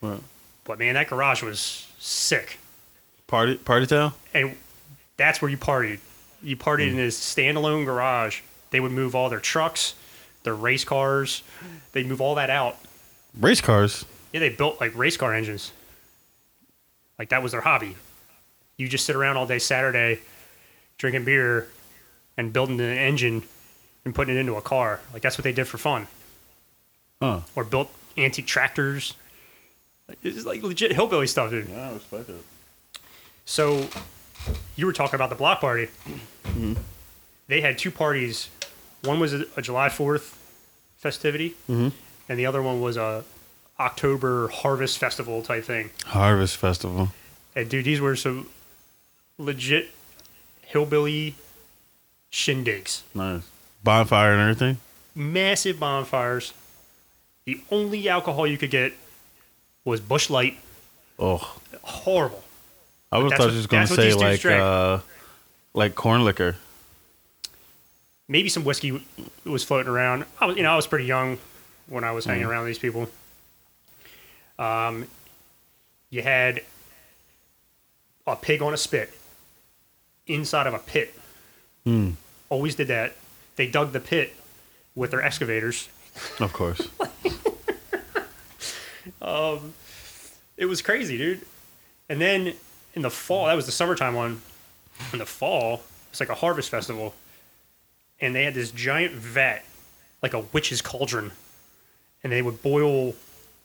Right. 0.00 0.20
But 0.64 0.78
man, 0.78 0.94
that 0.94 1.08
garage 1.08 1.42
was 1.42 1.86
sick. 1.98 2.58
Party 3.26 3.56
party 3.56 3.86
town. 3.86 4.12
And 4.34 4.56
that's 5.20 5.42
where 5.42 5.50
you 5.50 5.58
partied. 5.58 5.98
You 6.42 6.56
partied 6.56 6.84
hmm. 6.84 6.90
in 6.90 6.96
this 6.96 7.20
standalone 7.20 7.84
garage. 7.84 8.40
They 8.70 8.80
would 8.80 8.92
move 8.92 9.14
all 9.14 9.28
their 9.28 9.40
trucks, 9.40 9.94
their 10.42 10.54
race 10.54 10.84
cars. 10.84 11.42
They'd 11.92 12.06
move 12.06 12.20
all 12.20 12.36
that 12.36 12.50
out. 12.50 12.78
Race 13.38 13.60
cars. 13.60 14.04
Yeah, 14.32 14.40
they 14.40 14.48
built 14.48 14.80
like 14.80 14.96
race 14.96 15.16
car 15.16 15.34
engines. 15.34 15.72
Like 17.18 17.28
that 17.28 17.42
was 17.42 17.52
their 17.52 17.60
hobby. 17.60 17.96
You 18.78 18.88
just 18.88 19.04
sit 19.04 19.14
around 19.14 19.36
all 19.36 19.46
day 19.46 19.58
Saturday, 19.58 20.20
drinking 20.96 21.26
beer, 21.26 21.68
and 22.38 22.52
building 22.52 22.80
an 22.80 22.96
engine 22.96 23.42
and 24.06 24.14
putting 24.14 24.36
it 24.36 24.38
into 24.38 24.54
a 24.54 24.62
car. 24.62 25.00
Like 25.12 25.20
that's 25.20 25.36
what 25.36 25.44
they 25.44 25.52
did 25.52 25.68
for 25.68 25.76
fun. 25.76 26.06
Huh. 27.20 27.40
Or 27.54 27.64
built 27.64 27.92
antique 28.16 28.46
tractors. 28.46 29.14
Like, 30.08 30.18
It's 30.22 30.46
like 30.46 30.62
legit 30.62 30.92
hillbilly 30.92 31.26
stuff, 31.26 31.50
dude. 31.50 31.68
Yeah, 31.68 31.90
I 31.90 31.92
respect 31.92 32.30
it. 32.30 32.42
So 33.44 33.86
you 34.76 34.86
were 34.86 34.92
talking 34.92 35.14
about 35.16 35.30
the 35.30 35.36
block 35.36 35.60
party. 35.60 35.88
Mm-hmm. 36.44 36.74
They 37.48 37.60
had 37.60 37.78
two 37.78 37.90
parties. 37.90 38.48
One 39.02 39.18
was 39.20 39.32
a, 39.34 39.44
a 39.56 39.62
July 39.62 39.88
Fourth 39.88 40.36
festivity, 40.96 41.50
mm-hmm. 41.68 41.88
and 42.28 42.38
the 42.38 42.46
other 42.46 42.62
one 42.62 42.80
was 42.80 42.96
a 42.96 43.24
October 43.78 44.48
harvest 44.48 44.98
festival 44.98 45.42
type 45.42 45.64
thing. 45.64 45.90
Harvest 46.06 46.56
Festival. 46.58 47.08
And 47.56 47.68
dude, 47.68 47.84
these 47.84 48.00
were 48.00 48.14
so 48.16 48.46
legit 49.38 49.90
hillbilly 50.62 51.34
shindigs, 52.30 53.02
Nice. 53.14 53.42
Bonfire 53.82 54.32
and 54.32 54.40
everything. 54.42 54.78
massive 55.14 55.80
bonfires. 55.80 56.52
The 57.46 57.60
only 57.70 58.08
alcohol 58.08 58.46
you 58.46 58.58
could 58.58 58.70
get 58.70 58.92
was 59.84 60.00
Busch 60.00 60.30
Light. 60.30 60.58
Oh, 61.18 61.56
Horrible. 61.82 62.44
I 63.12 63.18
would 63.18 63.32
thought 63.32 63.50
you 63.50 63.56
was 63.56 63.66
gonna 63.66 63.86
say 63.86 64.14
like 64.14 64.44
uh, 64.46 65.00
like 65.74 65.94
corn 65.94 66.24
liquor. 66.24 66.56
maybe 68.28 68.48
some 68.48 68.64
whiskey 68.64 69.04
was 69.44 69.64
floating 69.64 69.90
around. 69.90 70.24
I 70.40 70.46
was, 70.46 70.56
you 70.56 70.62
know, 70.62 70.72
I 70.72 70.76
was 70.76 70.86
pretty 70.86 71.06
young 71.06 71.38
when 71.88 72.04
I 72.04 72.12
was 72.12 72.24
hanging 72.24 72.42
Mm-hmm. 72.42 72.50
around 72.52 72.66
these 72.66 72.78
people. 72.78 73.08
Um, 74.58 75.06
you 76.10 76.22
had 76.22 76.60
a 78.26 78.36
pig 78.36 78.62
on 78.62 78.72
a 78.74 78.76
spit 78.76 79.12
inside 80.26 80.66
of 80.68 80.74
a 80.74 80.78
pit. 80.78 81.14
Hmm. 81.84 82.10
Always 82.48 82.74
did 82.76 82.88
that. 82.88 83.16
They 83.56 83.66
dug 83.68 83.92
the 83.92 84.00
pit 84.00 84.34
with 84.94 85.10
their 85.10 85.22
excavators. 85.22 85.88
Of 86.38 86.52
course. 86.52 86.80
um, 89.22 89.74
It 90.56 90.66
was 90.66 90.80
crazy, 90.82 91.16
dude. 91.18 91.40
And 92.08 92.20
then 92.20 92.54
in 92.94 93.02
the 93.02 93.10
fall, 93.10 93.46
that 93.46 93.54
was 93.54 93.66
the 93.66 93.72
summertime 93.72 94.14
one. 94.14 94.42
In 95.12 95.18
the 95.18 95.26
fall, 95.26 95.82
it's 96.10 96.20
like 96.20 96.28
a 96.28 96.34
harvest 96.34 96.68
festival, 96.68 97.14
and 98.20 98.34
they 98.34 98.44
had 98.44 98.54
this 98.54 98.70
giant 98.70 99.12
vat, 99.14 99.64
like 100.22 100.34
a 100.34 100.40
witch's 100.40 100.82
cauldron, 100.82 101.32
and 102.22 102.32
they 102.32 102.42
would 102.42 102.62
boil 102.62 103.14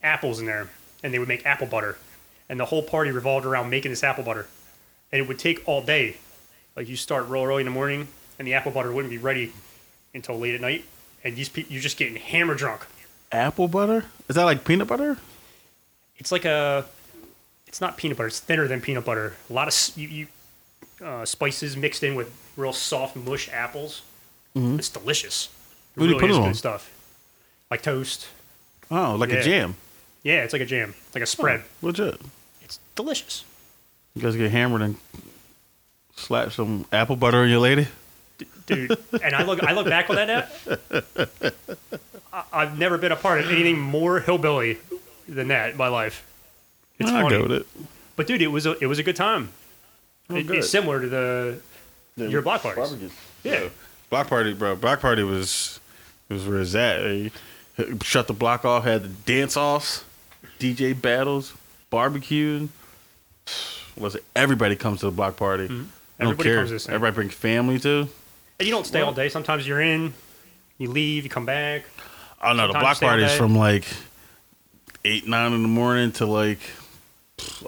apples 0.01 0.39
in 0.39 0.45
there, 0.45 0.69
and 1.03 1.13
they 1.13 1.19
would 1.19 1.27
make 1.27 1.45
apple 1.45 1.67
butter, 1.67 1.97
and 2.47 2.59
the 2.59 2.65
whole 2.65 2.83
party 2.83 3.11
revolved 3.11 3.45
around 3.45 3.69
making 3.69 3.91
this 3.91 4.03
apple 4.03 4.23
butter, 4.23 4.47
and 5.11 5.21
it 5.21 5.27
would 5.27 5.39
take 5.39 5.67
all 5.67 5.81
day. 5.81 6.15
Like 6.75 6.87
you 6.87 6.95
start 6.95 7.27
real 7.27 7.43
early 7.43 7.61
in 7.61 7.65
the 7.65 7.71
morning, 7.71 8.07
and 8.39 8.47
the 8.47 8.53
apple 8.53 8.71
butter 8.71 8.91
wouldn't 8.91 9.11
be 9.11 9.17
ready 9.17 9.51
until 10.13 10.39
late 10.39 10.55
at 10.55 10.61
night, 10.61 10.85
and 11.23 11.35
these 11.35 11.49
pe- 11.49 11.65
you're 11.67 11.81
just 11.81 11.97
getting 11.97 12.15
hammer 12.15 12.55
drunk. 12.55 12.85
Apple 13.31 13.67
butter? 13.67 14.05
Is 14.29 14.35
that 14.35 14.43
like 14.43 14.63
peanut 14.63 14.87
butter? 14.87 15.17
it's 16.17 16.31
like 16.31 16.45
a 16.45 16.85
it's 17.75 17.81
not 17.81 17.97
peanut 17.97 18.15
butter 18.15 18.27
it's 18.27 18.39
thinner 18.39 18.69
than 18.69 18.79
peanut 18.79 19.03
butter. 19.03 19.33
A 19.49 19.53
lot 19.53 19.67
of 19.67 19.97
you, 19.97 20.07
you 20.07 20.27
uh, 21.05 21.25
spices 21.25 21.75
mixed 21.75 22.03
in 22.03 22.15
with 22.15 22.31
real 22.55 22.71
soft 22.71 23.17
mush 23.17 23.49
apples. 23.51 24.01
It's 24.55 24.87
delicious. 24.87 25.49
It 25.93 25.99
What 25.99 26.05
do 26.07 26.13
you 26.13 26.19
put 26.21 26.31
is 26.31 26.37
it 26.37 26.41
good 26.41 26.55
stuff. 26.55 26.89
Like 27.69 27.81
toast. 27.81 28.29
Oh, 28.89 29.15
like 29.19 29.29
Yeah. 29.29 29.35
a 29.39 29.43
jam. 29.43 29.75
yeah 30.23 30.43
it's 30.45 30.53
like 30.53 30.61
a 30.61 30.65
jam. 30.65 30.95
It's 31.07 31.15
like 31.15 31.23
a 31.23 31.27
spread. 31.27 31.63
Legit. 31.81 32.21
it's 32.61 32.79
delicious. 32.95 33.43
You 34.13 34.21
guys 34.21 34.37
get 34.37 34.51
hammered 34.51 34.81
and 34.81 34.95
slap 36.15 36.53
some 36.53 36.85
apple 36.93 37.17
butter 37.17 37.39
on 37.39 37.49
your 37.49 37.59
lady. 37.59 37.89
dude 38.67 38.97
and 39.21 39.35
i 39.35 39.43
look 39.43 39.61
i 39.63 39.73
look 39.73 39.85
back 39.85 40.09
on 40.09 40.15
that 40.15 40.27
now 40.27 41.51
I, 42.33 42.43
i've 42.51 42.79
never 42.79 42.97
been 42.97 43.11
a 43.11 43.15
part 43.15 43.39
of 43.41 43.49
anything 43.49 43.79
more 43.79 44.19
hillbilly 44.21 44.77
than 45.27 45.49
that 45.49 45.71
in 45.71 45.77
my 45.77 45.87
life 45.87 46.25
it's 46.99 47.09
I 47.09 47.21
funny 47.21 47.37
go 47.37 47.43
with 47.43 47.51
it. 47.51 47.67
but 48.15 48.27
dude 48.27 48.41
it 48.41 48.47
was 48.47 48.65
a 48.65 48.77
it 48.79 48.87
was 48.87 48.99
a 48.99 49.03
good 49.03 49.15
time 49.15 49.49
it, 50.29 50.47
good. 50.47 50.57
it's 50.57 50.69
similar 50.69 51.01
to 51.01 51.09
the 51.09 51.59
your 52.17 52.41
block 52.41 52.61
parties 52.61 53.11
yeah 53.43 53.67
Block 54.09 54.27
party, 54.27 54.53
bro. 54.53 54.75
Block 54.75 55.01
party 55.01 55.23
was 55.23 55.79
it 56.29 56.33
was 56.33 56.47
where 56.47 56.61
it's 56.61 56.75
at. 56.75 56.99
They 56.99 57.31
shut 58.03 58.27
the 58.27 58.33
block 58.33 58.63
off, 58.65 58.83
had 58.83 59.03
the 59.03 59.09
dance 59.09 59.57
offs, 59.57 60.03
DJ 60.59 60.99
battles, 60.99 61.53
barbecuing. 61.91 62.69
Was? 63.97 64.17
Everybody 64.35 64.75
comes 64.75 64.99
to 64.99 65.05
the 65.05 65.11
block 65.13 65.37
party. 65.37 65.69
Mm-hmm. 65.69 65.83
Everybody 66.19 66.49
care. 66.49 66.57
comes 66.57 66.69
to 66.69 66.73
this 66.75 66.85
thing. 66.85 66.95
Everybody 66.95 67.15
brings 67.15 67.33
family 67.33 67.79
too. 67.79 68.09
And 68.59 68.67
you 68.67 68.73
don't 68.73 68.85
stay 68.85 68.99
all 68.99 69.13
day. 69.13 69.29
Sometimes 69.29 69.65
you're 69.65 69.79
in, 69.79 70.13
you 70.77 70.89
leave, 70.89 71.23
you 71.23 71.29
come 71.29 71.45
back. 71.45 71.83
Oh 72.41 72.51
no, 72.51 72.67
the 72.67 72.73
Sometimes 72.73 72.83
block 72.83 72.95
stay 72.97 73.05
party 73.07 73.23
is 73.23 73.35
from 73.35 73.55
like 73.55 73.85
eight, 75.05 75.27
nine 75.27 75.53
in 75.53 75.61
the 75.61 75.69
morning 75.69 76.11
to 76.13 76.25
like 76.25 76.59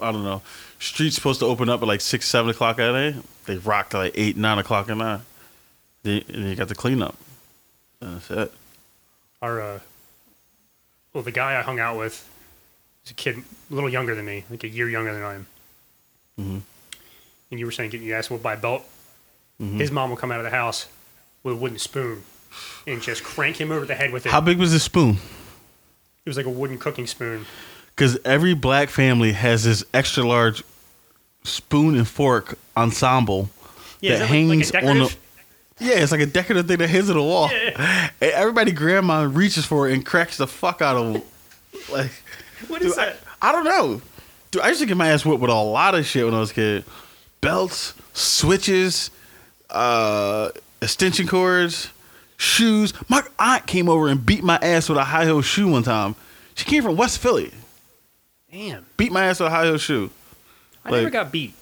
I 0.00 0.12
don't 0.12 0.24
know. 0.24 0.42
Street's 0.78 1.16
supposed 1.16 1.40
to 1.40 1.46
open 1.46 1.68
up 1.68 1.82
at 1.82 1.88
like 1.88 2.00
six, 2.00 2.26
seven 2.26 2.50
o'clock 2.50 2.78
at 2.78 2.92
night. 2.92 3.16
They 3.46 3.58
rock 3.58 3.90
to 3.90 3.98
like 3.98 4.12
eight, 4.14 4.36
nine 4.36 4.58
o'clock 4.58 4.88
at 4.88 4.96
night. 4.96 5.20
Then 6.02 6.22
and 6.28 6.48
you 6.48 6.56
got 6.56 6.68
the 6.68 6.74
cleanup. 6.74 7.16
And 8.00 8.16
that's 8.16 8.30
it. 8.30 8.52
Our, 9.42 9.60
uh, 9.60 9.78
well, 11.12 11.22
the 11.22 11.32
guy 11.32 11.58
I 11.58 11.62
hung 11.62 11.80
out 11.80 11.98
with 11.98 12.28
is 13.04 13.10
a 13.10 13.14
kid, 13.14 13.38
a 13.38 13.74
little 13.74 13.90
younger 13.90 14.14
than 14.14 14.24
me, 14.24 14.44
like 14.50 14.64
a 14.64 14.68
year 14.68 14.88
younger 14.88 15.12
than 15.12 15.22
I 15.22 15.34
am. 15.34 15.46
Mm-hmm. 16.40 16.58
And 17.50 17.60
you 17.60 17.66
were 17.66 17.72
saying 17.72 17.90
getting 17.90 18.06
your 18.06 18.18
ass 18.18 18.30
whooped 18.30 18.42
by 18.42 18.54
a 18.54 18.56
belt. 18.56 18.84
His 19.58 19.90
mom 19.90 20.10
would 20.10 20.20
come 20.20 20.30
out 20.30 20.38
of 20.38 20.44
the 20.44 20.50
house 20.50 20.86
with 21.42 21.54
a 21.54 21.56
wooden 21.56 21.78
spoon 21.78 22.22
and 22.86 23.02
just 23.02 23.24
crank 23.24 23.60
him 23.60 23.72
over 23.72 23.84
the 23.84 23.94
head 23.96 24.12
with 24.12 24.24
it. 24.24 24.30
How 24.30 24.40
big 24.40 24.56
was 24.56 24.72
the 24.72 24.78
spoon? 24.78 25.16
it 26.24 26.28
was 26.28 26.36
like 26.36 26.46
a 26.46 26.50
wooden 26.50 26.78
cooking 26.78 27.08
spoon. 27.08 27.44
Because 27.98 28.16
every 28.24 28.54
black 28.54 28.90
family 28.90 29.32
has 29.32 29.64
this 29.64 29.82
extra 29.92 30.22
large 30.22 30.62
spoon 31.42 31.96
and 31.96 32.06
fork 32.06 32.56
ensemble 32.76 33.50
Yeah, 34.00 34.10
that 34.10 34.18
that 34.18 34.22
like- 34.22 34.30
like 34.30 34.72
hangs 34.72 34.88
on 34.88 34.98
the. 35.00 35.16
Yeah, 35.80 35.94
it's 35.98 36.12
like 36.12 36.20
a 36.20 36.26
decorative 36.26 36.68
thing 36.68 36.78
that 36.78 36.88
hangs 36.90 37.10
on 37.10 37.16
the 37.16 37.22
wall. 37.24 37.50
Yeah. 37.52 38.10
And 38.20 38.30
everybody 38.30 38.70
grandma 38.70 39.22
reaches 39.28 39.64
for 39.66 39.88
it 39.88 39.94
and 39.94 40.06
cracks 40.06 40.36
the 40.36 40.46
fuck 40.46 40.80
out 40.80 40.96
of 40.96 41.22
like 41.90 42.12
What 42.68 42.82
is 42.82 42.92
Dude, 42.92 43.00
I, 43.00 43.06
that? 43.06 43.16
I 43.42 43.50
don't 43.50 43.64
know. 43.64 44.00
Dude, 44.52 44.62
I 44.62 44.68
used 44.68 44.78
to 44.80 44.86
get 44.86 44.96
my 44.96 45.08
ass 45.08 45.24
whipped 45.24 45.40
with 45.40 45.50
a 45.50 45.54
lot 45.54 45.96
of 45.96 46.06
shit 46.06 46.24
when 46.24 46.34
I 46.34 46.38
was 46.38 46.52
a 46.52 46.54
kid. 46.54 46.84
Belts, 47.40 47.94
switches, 48.12 49.10
uh, 49.70 50.50
extension 50.80 51.26
cords, 51.26 51.90
shoes. 52.36 52.92
My 53.08 53.22
aunt 53.40 53.66
came 53.66 53.88
over 53.88 54.06
and 54.06 54.24
beat 54.24 54.44
my 54.44 54.56
ass 54.62 54.88
with 54.88 54.98
a 54.98 55.04
high 55.04 55.24
heel 55.24 55.42
shoe 55.42 55.66
one 55.68 55.82
time. 55.82 56.14
She 56.54 56.64
came 56.64 56.84
from 56.84 56.96
West 56.96 57.18
Philly. 57.18 57.52
Damn. 58.50 58.86
Beat 58.96 59.12
my 59.12 59.26
ass 59.26 59.40
with 59.40 59.48
a 59.48 59.50
high 59.50 59.64
heel 59.66 59.78
shoe. 59.78 60.10
I 60.84 60.90
Like- 60.90 60.98
never 61.00 61.10
got 61.10 61.32
beat. 61.32 61.54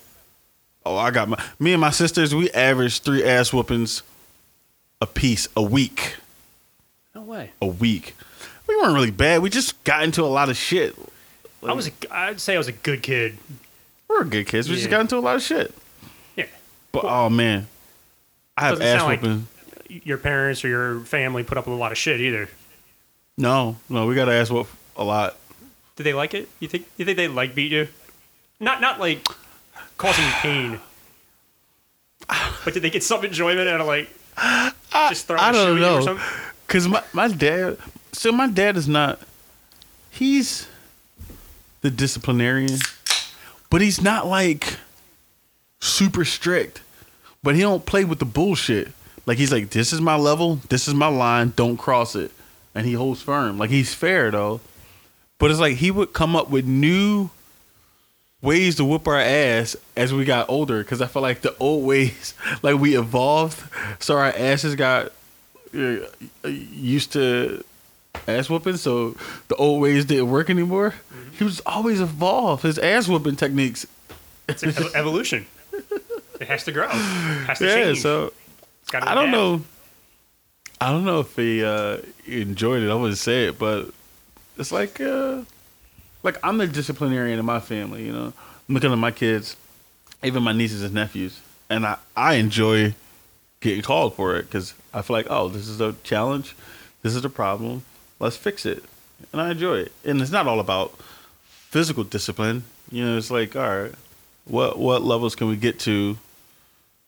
Oh, 0.84 0.96
I 0.96 1.10
got 1.10 1.28
my 1.28 1.42
me 1.58 1.72
and 1.72 1.80
my 1.80 1.90
sisters, 1.90 2.34
we 2.34 2.48
averaged 2.50 3.02
three 3.02 3.24
ass 3.24 3.52
whoopings 3.52 4.02
a 5.00 5.06
piece 5.06 5.48
a 5.56 5.62
week. 5.62 6.14
No 7.14 7.22
way. 7.22 7.50
A 7.60 7.66
week. 7.66 8.14
We 8.68 8.76
weren't 8.76 8.94
really 8.94 9.10
bad. 9.10 9.42
We 9.42 9.50
just 9.50 9.82
got 9.84 10.04
into 10.04 10.22
a 10.22 10.26
lot 10.26 10.48
of 10.48 10.56
shit. 10.56 10.94
I 11.66 11.72
was, 11.72 11.88
a, 11.88 11.92
I'd 12.10 12.40
say 12.40 12.54
I 12.54 12.58
was 12.58 12.68
a 12.68 12.72
good 12.72 13.02
kid. 13.02 13.36
We 14.08 14.16
were 14.16 14.24
good 14.24 14.46
kids. 14.46 14.68
We 14.68 14.76
just 14.76 14.88
got 14.90 15.00
into 15.00 15.16
a 15.16 15.18
lot 15.18 15.34
of 15.34 15.42
shit. 15.42 15.74
Yeah. 16.36 16.46
But 16.92 17.04
oh 17.04 17.28
man, 17.28 17.66
I 18.56 18.66
have 18.68 18.80
ass 18.80 19.00
sound 19.00 19.04
like- 19.08 19.22
whooping. 19.22 19.48
Your 19.88 20.18
parents 20.18 20.64
or 20.64 20.68
your 20.68 21.00
family 21.00 21.42
put 21.44 21.56
up 21.58 21.66
with 21.66 21.74
a 21.74 21.78
lot 21.78 21.90
of 21.92 21.98
shit 21.98 22.20
either. 22.20 22.48
No, 23.38 23.76
no, 23.88 24.06
we 24.06 24.14
got 24.14 24.28
ass 24.28 24.50
whoop 24.50 24.68
a 24.96 25.04
lot. 25.04 25.36
Did 25.96 26.04
they 26.04 26.12
like 26.14 26.34
it? 26.34 26.48
You 26.60 26.68
think 26.68 26.86
you 26.96 27.04
think 27.04 27.16
they 27.16 27.28
like 27.28 27.54
beat 27.54 27.72
you? 27.72 27.88
Not 28.60 28.80
not 28.80 29.00
like 29.00 29.26
causing 29.96 30.24
pain. 30.40 30.80
But 32.64 32.74
did 32.74 32.82
they 32.82 32.90
get 32.90 33.02
some 33.02 33.24
enjoyment 33.24 33.68
out 33.68 33.80
of 33.80 33.86
like 33.86 34.08
just 35.08 35.26
throwing 35.26 35.42
I 35.42 35.52
don't 35.52 35.76
at 35.76 35.80
you 35.80 35.86
or 35.86 35.98
know, 35.98 36.00
something? 36.00 36.26
cause 36.68 36.88
my 36.88 37.02
my 37.12 37.28
dad. 37.28 37.78
So 38.12 38.32
my 38.32 38.48
dad 38.48 38.76
is 38.76 38.88
not. 38.88 39.20
He's 40.10 40.66
the 41.82 41.90
disciplinarian, 41.90 42.78
but 43.70 43.80
he's 43.80 44.00
not 44.00 44.26
like 44.26 44.78
super 45.80 46.24
strict. 46.24 46.82
But 47.42 47.54
he 47.54 47.60
don't 47.60 47.86
play 47.86 48.04
with 48.04 48.18
the 48.18 48.24
bullshit. 48.24 48.88
Like 49.24 49.38
he's 49.38 49.52
like, 49.52 49.70
this 49.70 49.92
is 49.92 50.00
my 50.00 50.16
level, 50.16 50.56
this 50.68 50.88
is 50.88 50.94
my 50.94 51.06
line, 51.08 51.52
don't 51.54 51.76
cross 51.76 52.16
it, 52.16 52.32
and 52.74 52.86
he 52.86 52.94
holds 52.94 53.22
firm. 53.22 53.58
Like 53.58 53.70
he's 53.70 53.94
fair 53.94 54.30
though. 54.30 54.60
But 55.38 55.50
it's 55.50 55.60
like 55.60 55.76
he 55.76 55.90
would 55.90 56.12
come 56.12 56.34
up 56.34 56.48
with 56.50 56.64
new 56.64 57.30
ways 58.42 58.76
to 58.76 58.84
whoop 58.84 59.06
our 59.08 59.18
ass 59.18 59.76
as 59.96 60.12
we 60.14 60.24
got 60.24 60.48
older 60.48 60.78
because 60.82 61.00
I 61.02 61.06
felt 61.06 61.22
like 61.22 61.40
the 61.42 61.54
old 61.58 61.84
ways, 61.86 62.34
like 62.62 62.78
we 62.78 62.96
evolved, 62.96 63.62
so 64.02 64.16
our 64.16 64.26
asses 64.26 64.74
got 64.74 65.12
uh, 65.76 65.96
used 66.44 67.12
to 67.12 67.62
ass 68.28 68.48
whooping, 68.48 68.76
so 68.78 69.16
the 69.48 69.56
old 69.56 69.82
ways 69.82 70.04
didn't 70.06 70.30
work 70.30 70.48
anymore. 70.48 70.94
He 71.38 71.44
was 71.44 71.60
always 71.66 72.00
evolved 72.00 72.62
his 72.62 72.78
ass 72.78 73.08
whooping 73.08 73.36
techniques. 73.36 73.86
It's 74.48 74.62
ev- 74.62 74.94
evolution. 74.94 75.46
It 76.40 76.48
has 76.48 76.64
to 76.64 76.72
grow. 76.72 76.86
It 76.86 76.90
has 76.92 77.58
to 77.58 77.66
Yeah, 77.66 77.74
change. 77.86 78.00
so 78.00 78.32
I 78.94 79.14
don't 79.14 79.28
adapt. 79.30 79.30
know. 79.32 79.62
I 80.80 80.92
don't 80.92 81.04
know 81.04 81.20
if 81.20 81.34
he 81.36 81.64
uh, 81.64 81.98
enjoyed 82.26 82.82
it. 82.82 82.90
I 82.90 82.94
wouldn't 82.94 83.18
say 83.18 83.46
it, 83.48 83.58
but 83.58 83.90
it's 84.58 84.72
like, 84.72 85.00
uh, 85.00 85.42
like 86.22 86.38
I'm 86.42 86.58
the 86.58 86.66
disciplinarian 86.66 87.38
in 87.38 87.44
my 87.44 87.60
family. 87.60 88.04
You 88.06 88.12
know, 88.12 88.32
I'm 88.68 88.74
looking 88.74 88.92
at 88.92 88.98
my 88.98 89.10
kids, 89.10 89.56
even 90.22 90.42
my 90.42 90.52
nieces 90.52 90.82
and 90.82 90.94
nephews, 90.94 91.40
and 91.70 91.86
I 91.86 91.96
I 92.16 92.34
enjoy 92.34 92.94
getting 93.60 93.82
called 93.82 94.14
for 94.14 94.36
it 94.36 94.44
because 94.44 94.74
I 94.92 95.02
feel 95.02 95.16
like, 95.16 95.26
oh, 95.30 95.48
this 95.48 95.68
is 95.68 95.80
a 95.80 95.94
challenge, 96.04 96.54
this 97.02 97.14
is 97.14 97.24
a 97.24 97.30
problem, 97.30 97.84
let's 98.20 98.36
fix 98.36 98.66
it, 98.66 98.84
and 99.32 99.40
I 99.40 99.50
enjoy 99.50 99.78
it. 99.78 99.92
And 100.04 100.20
it's 100.20 100.30
not 100.30 100.46
all 100.46 100.60
about 100.60 100.92
physical 101.70 102.04
discipline. 102.04 102.64
You 102.90 103.04
know, 103.04 103.16
it's 103.16 103.30
like, 103.30 103.56
all 103.56 103.82
right, 103.82 103.92
what 104.44 104.78
what 104.78 105.02
levels 105.02 105.34
can 105.34 105.48
we 105.48 105.56
get 105.56 105.78
to 105.80 106.18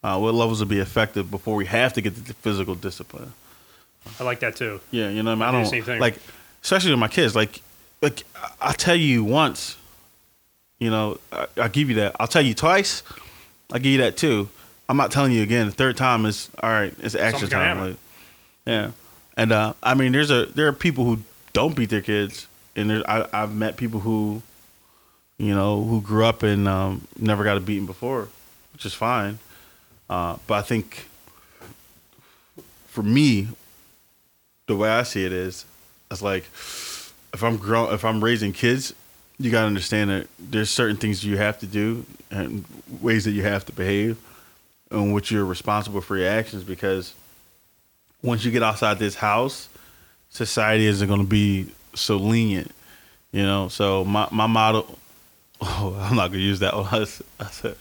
Uh, 0.03 0.17
what 0.17 0.33
levels 0.33 0.61
will 0.61 0.69
be 0.69 0.79
effective 0.79 1.29
before 1.29 1.57
we 1.57 1.67
have 1.67 1.93
to 1.93 2.01
get 2.01 2.15
to 2.15 2.21
the 2.21 2.35
physical 2.35 2.77
discipline? 2.77 3.33
I 4.21 4.23
like 4.23 4.39
that 4.41 4.55
too. 4.55 4.81
Yeah, 4.93 5.11
you 5.11 5.25
know, 5.25 5.35
what 5.37 5.43
I, 5.43 5.51
mean? 5.51 5.55
I 5.57 5.63
don't 5.63 5.71
same 5.71 5.83
thing. 5.83 6.01
like, 6.01 6.19
especially 6.63 6.91
with 6.91 7.01
my 7.01 7.09
kids. 7.09 7.35
Like, 7.37 7.63
like 8.03 8.25
I- 8.61 8.73
tell 8.73 8.97
you 8.97 9.25
once, 9.25 9.77
you 10.79 10.91
know, 10.91 11.19
I, 11.33 11.47
I'll 11.57 11.69
give 11.69 11.89
you 11.89 11.97
that. 11.97 12.17
I'll 12.21 12.29
tell 12.29 12.43
you 12.43 12.55
twice. 12.55 13.03
I'll 13.73 13.79
give 13.81 13.93
you 13.93 13.99
that 13.99 14.17
too. 14.17 14.49
I'm 14.89 14.97
not 14.97 15.11
telling 15.11 15.33
you 15.33 15.43
again. 15.43 15.67
The 15.67 15.73
third 15.73 15.97
time 15.97 16.25
is 16.25 16.49
all 16.63 16.71
right. 16.71 16.95
It's 17.01 17.15
extra 17.15 17.49
time. 17.49 17.81
Like, 17.91 17.97
yeah, 18.67 18.91
and 19.37 19.53
uh, 19.53 19.75
I 19.83 19.95
mean, 19.95 20.13
there's 20.13 20.31
a 20.31 20.47
there 20.47 20.67
are 20.69 20.73
people 20.73 21.05
who 21.05 21.19
don't 21.53 21.75
beat 21.77 21.91
their 21.91 22.01
kids, 22.01 22.47
and 22.77 22.89
there 22.89 23.03
I, 23.11 23.27
I've 23.33 23.55
met 23.55 23.77
people 23.77 24.01
who, 24.01 24.43
you 25.37 25.55
know, 25.55 25.83
who 25.85 26.01
grew 26.01 26.25
up 26.25 26.43
and 26.43 26.67
um, 26.67 27.07
never 27.19 27.45
got 27.45 27.57
a 27.57 27.61
beating 27.61 27.85
before, 27.87 28.29
which 28.73 28.87
is 28.87 28.95
fine. 28.95 29.39
Uh, 30.09 30.39
but 30.47 30.55
I 30.55 30.63
think 30.63 31.07
for 32.87 33.03
me, 33.03 33.49
the 34.67 34.77
way 34.77 34.89
I 34.89 35.03
see 35.03 35.25
it 35.25 35.33
is, 35.33 35.67
it's 36.11 36.23
like 36.23 36.45
if 37.35 37.43
I'm 37.43 37.57
grow 37.57 37.93
if 37.93 38.05
I'm 38.05 38.23
raising 38.23 38.53
kids, 38.53 38.95
you 39.39 39.51
gotta 39.51 39.67
understand 39.67 40.11
that 40.11 40.27
there's 40.39 40.71
certain 40.71 40.97
things 40.97 41.25
you 41.25 41.37
have 41.37 41.59
to 41.61 41.67
do 41.67 42.05
and 42.31 42.65
ways 43.01 43.25
that 43.25 43.33
you 43.33 43.43
have 43.43 43.65
to 43.67 43.73
behave, 43.73 44.19
and 44.91 45.15
which 45.15 45.31
you're 45.31 45.45
responsible 45.45 46.01
for 46.01 46.17
your 46.17 46.29
actions. 46.29 46.65
Because 46.65 47.15
once 48.23 48.45
you 48.45 48.51
get 48.51 48.63
outside 48.63 48.99
this 48.99 49.15
house, 49.15 49.69
society 50.31 50.87
isn't 50.87 51.09
gonna 51.09 51.25
be 51.25 51.69
so 51.95 52.17
lenient, 52.17 52.73
you 53.33 53.43
know. 53.43 53.69
So 53.69 54.05
my 54.05 54.29
my 54.31 54.47
model. 54.47 54.99
Oh, 55.61 55.99
I'm 56.01 56.15
not 56.15 56.29
gonna 56.29 56.39
use 56.39 56.61
that 56.61 56.73
one. 56.73 56.87
I 56.93 57.05
said, 57.05 57.27
I 57.41 57.47
said 57.47 57.77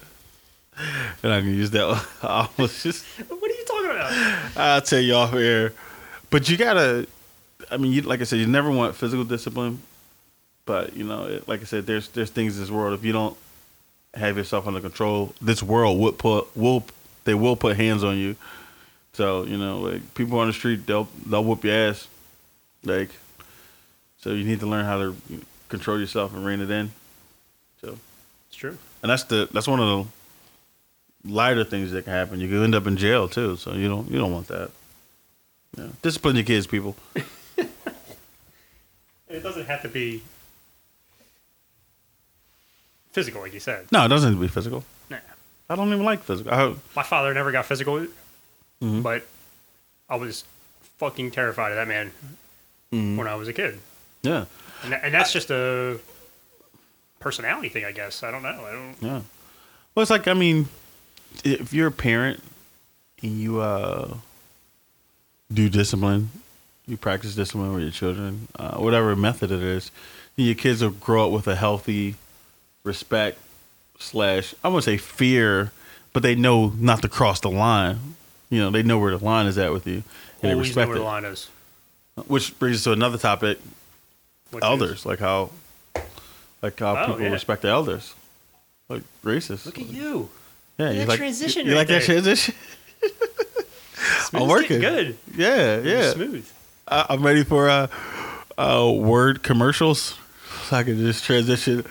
I'm 1.23 1.29
not 1.29 1.39
gonna 1.41 1.51
use 1.51 1.69
that 1.71 1.87
one. 1.87 2.01
I 2.23 2.49
almost 2.57 2.81
just. 2.81 3.05
What 3.27 3.51
are 3.51 3.53
you 3.53 3.65
talking 3.65 3.91
about? 3.91 4.57
I'll 4.57 4.81
tell 4.81 4.99
you 4.99 5.13
off 5.13 5.33
air. 5.35 5.73
But 6.31 6.49
you 6.49 6.57
gotta. 6.57 7.07
I 7.71 7.77
mean, 7.77 7.91
you, 7.91 8.01
like 8.01 8.21
I 8.21 8.23
said, 8.23 8.39
you 8.39 8.47
never 8.47 8.69
want 8.71 8.95
physical 8.95 9.23
discipline. 9.25 9.81
But 10.65 10.95
you 10.95 11.03
know, 11.05 11.25
it, 11.25 11.47
like 11.47 11.61
I 11.61 11.63
said, 11.63 11.85
there's 11.85 12.09
there's 12.09 12.29
things 12.29 12.55
in 12.55 12.61
this 12.63 12.69
world. 12.71 12.93
If 12.93 13.05
you 13.05 13.13
don't 13.13 13.37
have 14.13 14.37
yourself 14.37 14.67
under 14.67 14.79
control, 14.81 15.33
this 15.41 15.63
world 15.63 15.99
will 15.99 16.11
put 16.11 16.55
will 16.57 16.83
they 17.23 17.33
will 17.33 17.55
put 17.55 17.77
hands 17.77 18.03
on 18.03 18.17
you. 18.17 18.35
So 19.13 19.43
you 19.43 19.57
know, 19.57 19.79
like 19.79 20.13
people 20.13 20.39
on 20.39 20.47
the 20.47 20.53
street, 20.53 20.85
they'll 20.85 21.07
they'll 21.25 21.43
whoop 21.43 21.63
your 21.63 21.73
ass. 21.73 22.07
Like, 22.83 23.09
so 24.17 24.31
you 24.31 24.43
need 24.43 24.59
to 24.59 24.65
learn 24.67 24.85
how 24.85 24.97
to 24.99 25.15
control 25.69 25.99
yourself 25.99 26.33
and 26.35 26.45
rein 26.45 26.59
it 26.61 26.69
in. 26.69 26.91
So 27.81 27.97
It's 28.49 28.57
true. 28.57 28.77
and 29.01 29.09
that's 29.09 29.23
the 29.23 29.47
that's 29.51 29.67
one 29.67 29.79
of 29.79 29.87
the 31.23 31.31
lighter 31.33 31.63
things 31.63 31.91
that 31.91 32.03
can 32.03 32.13
happen. 32.13 32.39
You 32.41 32.47
can 32.49 32.61
end 32.63 32.75
up 32.75 32.87
in 32.87 32.97
jail 32.97 33.27
too, 33.29 33.55
so 33.55 33.73
you 33.73 33.87
don't 33.87 34.11
you 34.11 34.19
don't 34.19 34.33
want 34.33 34.47
that. 34.49 34.71
Yeah. 35.77 35.87
Discipline 36.01 36.35
your 36.35 36.45
kids, 36.45 36.67
people. 36.67 36.95
It 39.29 39.41
doesn't 39.41 39.65
have 39.65 39.81
to 39.81 39.89
be 39.89 40.21
physical, 43.11 43.41
like 43.41 43.53
you 43.53 43.59
said. 43.59 43.87
No, 43.91 44.05
it 44.05 44.07
doesn't 44.09 44.31
have 44.31 44.37
to 44.37 44.41
be 44.41 44.47
physical. 44.47 44.83
Nah. 45.09 45.17
I 45.69 45.75
don't 45.75 45.87
even 45.91 46.03
like 46.05 46.21
physical. 46.23 46.53
I, 46.53 46.73
My 46.95 47.03
father 47.03 47.33
never 47.33 47.51
got 47.51 47.65
physical, 47.65 48.07
Mm-hmm. 48.79 49.01
but 49.01 49.25
I 50.07 50.17
was 50.17 50.43
fucking 50.99 51.31
terrified 51.31 51.71
of 51.71 51.77
that 51.77 51.87
man 51.87 52.11
Mm-hmm. 52.93 53.17
when 53.17 53.27
I 53.27 53.35
was 53.35 53.47
a 53.49 53.53
kid. 53.53 53.79
yeah, 54.21 54.45
And, 54.83 54.93
that, 54.93 55.03
and 55.03 55.13
that's 55.13 55.33
just 55.33 55.49
a 55.51 55.99
personality 57.19 57.67
thing, 57.69 57.83
I 57.85 57.91
guess. 57.91 58.23
I 58.23 58.31
don't 58.31 58.43
know. 58.43 58.49
I 58.65 58.71
don't. 58.71 58.95
yeah. 59.01 59.21
Well, 59.95 60.01
it's 60.03 60.11
like 60.11 60.27
I 60.27 60.33
mean, 60.33 60.69
if 61.43 61.73
you're 61.73 61.87
a 61.87 61.91
parent 61.91 62.41
and 63.23 63.31
you 63.33 63.59
uh 63.59 64.13
do 65.51 65.67
discipline, 65.69 66.29
you 66.87 66.97
practice 66.97 67.35
discipline 67.35 67.73
with 67.73 67.83
your 67.83 67.91
children, 67.91 68.47
uh, 68.57 68.77
whatever 68.77 69.15
method 69.15 69.51
it 69.51 69.61
is, 69.61 69.91
your 70.35 70.55
kids 70.55 70.81
will 70.81 70.91
grow 70.91 71.25
up 71.27 71.31
with 71.31 71.47
a 71.47 71.55
healthy 71.55 72.15
respect 72.83 73.37
slash 73.99 74.53
I 74.63 74.67
wouldn't 74.69 74.85
say 74.85 74.97
fear, 74.97 75.71
but 76.13 76.23
they 76.23 76.35
know 76.35 76.69
not 76.77 77.01
to 77.01 77.09
cross 77.09 77.39
the 77.39 77.49
line. 77.49 78.15
You 78.49 78.59
know, 78.61 78.69
they 78.71 78.83
know 78.83 78.97
where 78.99 79.15
the 79.17 79.23
line 79.23 79.47
is 79.47 79.57
at 79.57 79.71
with 79.73 79.85
you, 79.87 79.95
and 79.95 80.03
they 80.41 80.51
Always 80.53 80.75
know 80.75 80.81
respect 80.83 80.89
where 80.89 80.97
the 80.99 81.03
line 81.03 81.25
is. 81.25 81.49
Which 82.27 82.57
brings 82.57 82.77
us 82.77 82.83
to 82.85 82.93
another 82.93 83.17
topic: 83.17 83.59
Which 84.51 84.63
elders, 84.63 84.99
is- 84.99 85.05
like 85.05 85.19
how, 85.19 85.49
like 86.61 86.79
how 86.79 86.95
Oh, 86.95 87.05
people 87.07 87.21
yeah. 87.23 87.29
respect 87.31 87.63
the 87.63 87.67
elders, 87.69 88.13
like 88.89 89.03
racist. 89.23 89.65
Look 89.65 89.77
at 89.79 89.87
you. 89.89 90.29
yeah, 90.77 90.91
you 90.91 90.99
that 90.99 91.07
like 91.09 91.17
transition 91.19 91.65
You, 91.65 91.71
you 91.73 91.77
right 91.77 91.81
like 91.81 91.87
that 91.89 92.07
there. 92.07 92.21
transition? 92.21 92.55
I'm 94.33 94.47
working. 94.47 94.79
Good. 94.79 95.17
Yeah, 95.35 95.79
yeah. 95.81 96.11
Smooth. 96.13 96.49
I, 96.87 97.05
I'm 97.09 97.23
ready 97.23 97.43
for 97.43 97.69
uh, 97.69 97.87
uh, 98.57 98.91
word 98.95 99.43
commercials, 99.43 100.17
so 100.63 100.77
I 100.77 100.83
can 100.83 100.97
just 100.97 101.23
transition. 101.23 101.85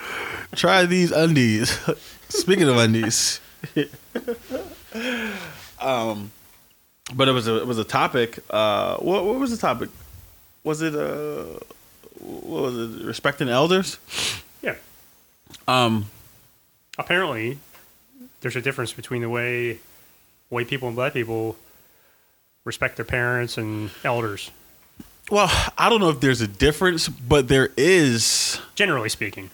Try 0.55 0.85
these 0.85 1.11
undies. 1.11 1.79
Speaking 2.29 2.67
of 2.67 2.77
undies, 2.77 3.39
um, 5.81 6.31
but 7.13 7.27
it 7.27 7.31
was 7.31 7.47
a 7.47 7.57
it 7.61 7.67
was 7.67 7.77
a 7.77 7.83
topic. 7.85 8.39
Uh, 8.49 8.97
what 8.97 9.25
what 9.25 9.39
was 9.39 9.51
the 9.51 9.57
topic? 9.57 9.89
Was 10.63 10.81
it 10.81 10.93
uh, 10.95 11.45
what 12.19 12.63
was 12.63 12.77
it? 12.77 13.05
Respecting 13.05 13.47
elders. 13.49 13.97
Yeah. 14.61 14.75
Um, 15.67 16.07
Apparently, 16.97 17.59
there's 18.41 18.55
a 18.55 18.61
difference 18.61 18.91
between 18.91 19.21
the 19.21 19.29
way 19.29 19.79
white 20.49 20.67
people 20.67 20.87
and 20.87 20.95
black 20.95 21.13
people 21.13 21.55
respect 22.65 22.95
their 22.95 23.05
parents 23.05 23.57
and 23.57 23.91
elders, 24.03 24.49
well, 25.29 25.51
I 25.77 25.89
don't 25.89 25.99
know 25.99 26.09
if 26.09 26.19
there's 26.19 26.41
a 26.41 26.47
difference, 26.47 27.07
but 27.09 27.47
there 27.47 27.71
is. 27.77 28.59
generally 28.75 29.09
speaking. 29.09 29.49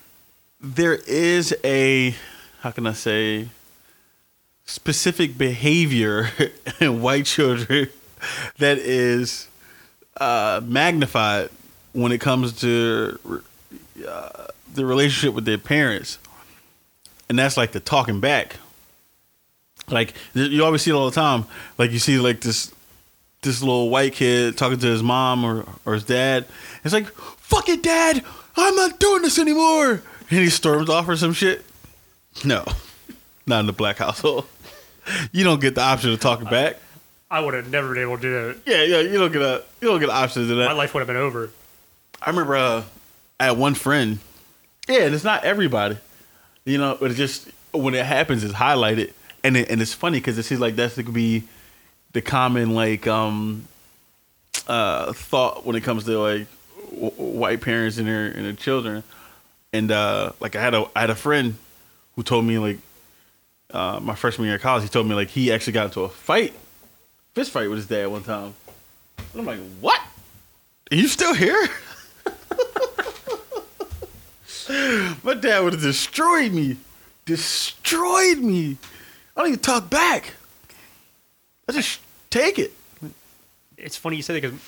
there 0.62 0.96
is 1.08 1.56
a 1.64 2.16
how 2.62 2.72
can 2.72 2.88
I 2.88 2.94
say 2.94 3.50
specific 4.66 5.38
behavior 5.38 6.30
in 6.80 7.02
white 7.02 7.26
children 7.26 7.90
that 8.58 8.78
is 8.78 9.48
uh, 10.18 10.62
magnified 10.64 11.50
when 11.92 12.12
it 12.12 12.22
comes 12.22 12.60
to 12.62 13.44
uh, 14.08 14.48
the 14.74 14.86
relationship 14.86 15.34
with 15.36 15.46
their 15.46 15.58
parents, 15.58 16.18
and 17.30 17.38
that's 17.38 17.58
like 17.58 17.72
the 17.74 17.80
talking 17.80 18.20
back. 18.20 18.56
Like 19.90 20.14
you 20.34 20.64
always 20.64 20.82
see 20.84 20.92
it 20.92 20.94
all 20.94 21.10
the 21.10 21.16
time. 21.16 21.46
Like 21.78 21.92
you 21.92 22.00
see 22.00 22.18
like 22.18 22.40
this 22.40 22.73
this 23.44 23.62
little 23.62 23.89
white 23.89 24.14
kid 24.14 24.58
talking 24.58 24.80
to 24.80 24.88
his 24.88 25.04
mom 25.04 25.44
or, 25.44 25.66
or 25.86 25.94
his 25.94 26.04
dad. 26.04 26.46
It's 26.84 26.94
like, 26.94 27.08
fuck 27.08 27.70
it, 27.70 27.84
dad. 27.84 28.24
I'm 28.56 28.76
not 28.76 29.00
doing 29.00 29.22
this 29.22 29.39
anymore. 29.39 30.02
And 30.30 30.39
he 30.39 30.50
storms 30.50 30.89
off 30.89 31.08
or 31.08 31.16
some 31.16 31.34
shit. 31.34 31.64
No, 32.44 32.66
not 33.46 33.62
in 33.62 33.66
the 33.68 33.74
black 33.74 33.98
household. 33.98 34.46
You 35.34 35.44
don't 35.44 35.60
get 35.60 35.76
the 35.76 35.82
option 35.82 36.14
of 36.14 36.22
talking 36.22 36.48
back. 36.48 36.78
I 37.30 37.41
would 37.41 37.54
have 37.56 37.70
never 37.70 37.94
been 37.94 38.04
able 38.04 38.16
to 38.16 38.22
do 38.22 38.32
that. 38.32 38.58
Yeah, 38.66 38.84
yeah, 38.84 39.02
you 39.02 39.20
don't 39.20 39.34
get 39.34 39.41
a 39.41 39.62
you 39.82 39.89
don't 39.89 40.00
get 40.00 40.08
an 40.08 40.16
option 40.16 40.44
to 40.44 40.48
do 40.48 40.56
that. 40.56 40.68
My 40.68 40.72
life 40.72 40.94
would 40.94 41.02
have 41.02 41.08
been 41.08 41.18
over. 41.18 41.50
I 42.22 42.30
remember 42.30 42.56
uh, 42.56 42.84
I 43.41 43.48
had 43.48 43.58
one 43.58 43.74
friend. 43.74 44.20
Yeah, 44.88 45.00
and 45.00 45.14
it's 45.14 45.26
not 45.26 45.44
everybody. 45.44 45.98
You 46.64 46.78
know, 46.78 46.96
but 46.98 47.12
it 47.12 47.16
just 47.16 47.50
when 47.74 47.96
it 47.96 48.06
happens, 48.06 48.46
it's 48.46 48.54
highlighted, 48.54 49.12
and 49.44 49.58
it, 49.58 49.70
and 49.70 49.82
it's 49.82 49.94
funny 49.94 50.20
because 50.20 50.38
it 50.38 50.44
seems 50.44 50.62
like 50.62 50.78
that's 50.78 50.96
could 50.96 51.14
be 51.14 51.44
the 52.14 52.22
common 52.22 52.74
like 52.74 53.05
um 53.07 53.68
uh 54.68 55.11
thought 55.14 55.66
when 55.66 55.76
it 55.76 55.82
comes 55.82 56.05
to 56.05 56.18
like 56.20 56.47
w- 56.91 57.11
white 57.11 57.61
parents 57.61 57.97
and 57.97 58.07
their 58.07 58.28
and 58.28 58.45
their 58.45 58.53
children. 58.53 59.03
And 59.74 59.91
uh 59.91 60.32
like 60.39 60.55
I 60.55 60.61
had 60.61 60.74
a 60.74 60.86
I 60.95 61.01
had 61.01 61.09
a 61.09 61.16
friend 61.16 61.55
who 62.16 62.24
told 62.24 62.45
me 62.45 62.57
like 62.59 62.78
uh 63.72 63.99
my 64.01 64.16
freshman 64.16 64.47
year 64.47 64.55
of 64.55 64.61
college, 64.61 64.84
he 64.84 64.89
told 64.89 65.07
me 65.07 65.16
like 65.16 65.30
he 65.30 65.51
actually 65.51 65.74
got 65.74 65.86
into 65.86 66.01
a 66.01 66.09
fight, 66.09 66.53
fist 67.34 67.51
fight 67.51 67.70
with 67.70 67.80
his 67.80 67.88
dad 67.88 68.07
one 68.07 68.24
time. 68.24 68.53
And 69.18 69.41
I'm 69.41 69.45
like, 69.45 69.59
what? 69.82 69.99
Are 70.91 70.95
you 70.95 71.07
still 71.07 71.34
here? 71.34 71.68
My 75.24 75.34
dad 75.34 75.61
would 75.64 75.74
have 75.74 75.82
destroyed 75.82 76.51
me. 76.51 76.78
Destroyed 77.26 78.38
me. 78.38 78.78
I 79.36 79.41
don't 79.41 79.47
even 79.49 79.59
talk 79.59 79.89
back. 79.89 80.34
I 81.68 81.72
just 81.72 81.99
take 82.34 82.60
it. 82.60 82.74
It's 83.78 83.96
funny 83.96 84.16
you 84.16 84.24
say 84.24 84.40
that 84.40 84.42
because 84.42 84.60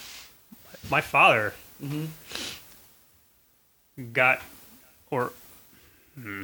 my 0.90 1.02
father 1.02 1.54
mm-hmm. 1.84 2.06
got, 4.14 4.42
or 5.10 5.32
hmm, 6.20 6.44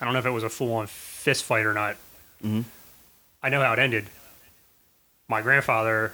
I 0.00 0.04
don't 0.04 0.12
know 0.14 0.18
if 0.18 0.26
it 0.26 0.30
was 0.30 0.44
a 0.44 0.50
full 0.50 0.74
on 0.74 0.86
fist 0.86 1.44
fight 1.44 1.64
or 1.64 1.72
not. 1.72 1.96
Mm-hmm. 2.44 2.62
I 3.42 3.48
know 3.48 3.60
how 3.60 3.72
it 3.72 3.78
ended. 3.78 4.06
My 5.28 5.42
grandfather 5.42 6.12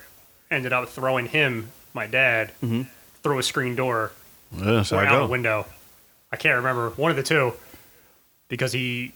ended 0.51 0.73
up 0.73 0.89
throwing 0.89 1.27
him, 1.27 1.71
my 1.93 2.07
dad, 2.07 2.53
mm-hmm. 2.63 2.83
through 3.23 3.39
a 3.39 3.43
screen 3.43 3.75
door 3.75 4.13
Yeah, 4.57 4.85
or 4.93 5.05
out 5.05 5.23
a 5.23 5.27
window. 5.27 5.67
I 6.31 6.37
can't 6.37 6.57
remember 6.57 6.91
one 6.91 7.11
of 7.11 7.17
the 7.17 7.23
two 7.23 7.55
because 8.49 8.73
he 8.73 9.13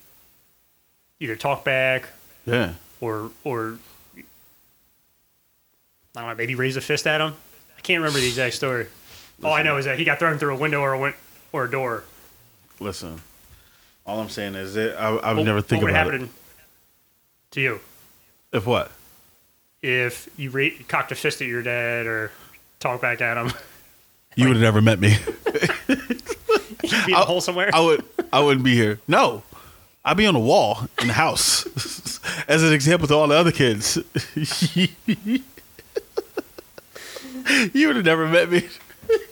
either 1.21 1.37
talked 1.37 1.65
back 1.65 2.09
Yeah. 2.45 2.75
or 3.01 3.31
or 3.45 3.79
I 6.17 6.21
don't 6.21 6.29
know, 6.31 6.35
maybe 6.37 6.55
raise 6.55 6.77
a 6.77 6.81
fist 6.81 7.07
at 7.07 7.21
him. 7.21 7.35
I 7.77 7.81
can't 7.81 8.01
remember 8.01 8.21
the 8.21 8.27
exact 8.29 8.55
story. 8.55 8.87
All 9.43 9.53
I 9.53 9.63
know 9.63 9.77
is 9.79 9.87
that 9.87 9.99
he 9.99 10.05
got 10.05 10.19
thrown 10.19 10.39
through 10.39 10.55
a 10.55 10.59
window 10.59 10.81
or 10.81 10.93
a 10.93 10.99
win- 10.99 11.15
or 11.53 11.65
a 11.65 11.71
door. 11.71 12.05
Listen, 12.81 13.21
all 14.07 14.21
I'm 14.21 14.29
saying 14.29 14.55
is 14.55 14.75
that 14.75 15.01
I, 15.01 15.09
I 15.09 15.29
would 15.33 15.39
What- 15.39 15.47
never 15.47 15.61
think 15.63 15.83
what 15.83 15.91
would 15.93 15.97
about 15.99 16.13
happen 16.13 16.25
it. 16.27 16.31
to 17.53 17.61
you 17.61 17.81
If 18.53 18.67
what? 18.67 18.91
if 19.83 20.29
you 20.37 20.51
ra- 20.51 20.69
cocked 20.87 21.11
a 21.11 21.15
fist 21.17 21.41
at 21.43 21.49
your 21.49 21.63
dad 21.63 22.07
or 22.07 22.31
talked 22.79 23.03
back 23.03 23.21
at 23.21 23.37
him. 23.37 23.53
You 24.35 24.47
would 24.49 24.57
have 24.57 24.63
never 24.63 24.81
met 24.81 24.99
me. 24.99 25.11
You'd 25.89 27.07
be 27.07 27.13
in 27.13 27.19
a 27.19 27.25
hole 27.27 27.43
somewhere. 27.43 27.69
I 27.75 27.81
would. 27.81 28.03
I 28.33 28.41
wouldn't 28.41 28.65
be 28.65 28.75
here. 28.75 28.99
No, 29.07 29.43
I'd 30.07 30.17
be 30.17 30.25
on 30.25 30.33
the 30.33 30.41
wall 30.41 30.89
in 31.03 31.09
the 31.09 31.13
house 31.13 31.67
as 32.49 32.63
an 32.63 32.73
example 32.73 33.07
to 33.09 33.15
all 33.15 33.27
the 33.29 33.35
other 33.37 33.53
kids. 33.53 33.99
you 37.73 37.87
would 37.89 37.97
have 37.97 38.05
never 38.05 38.27
met 38.27 38.51
me. 38.51 38.69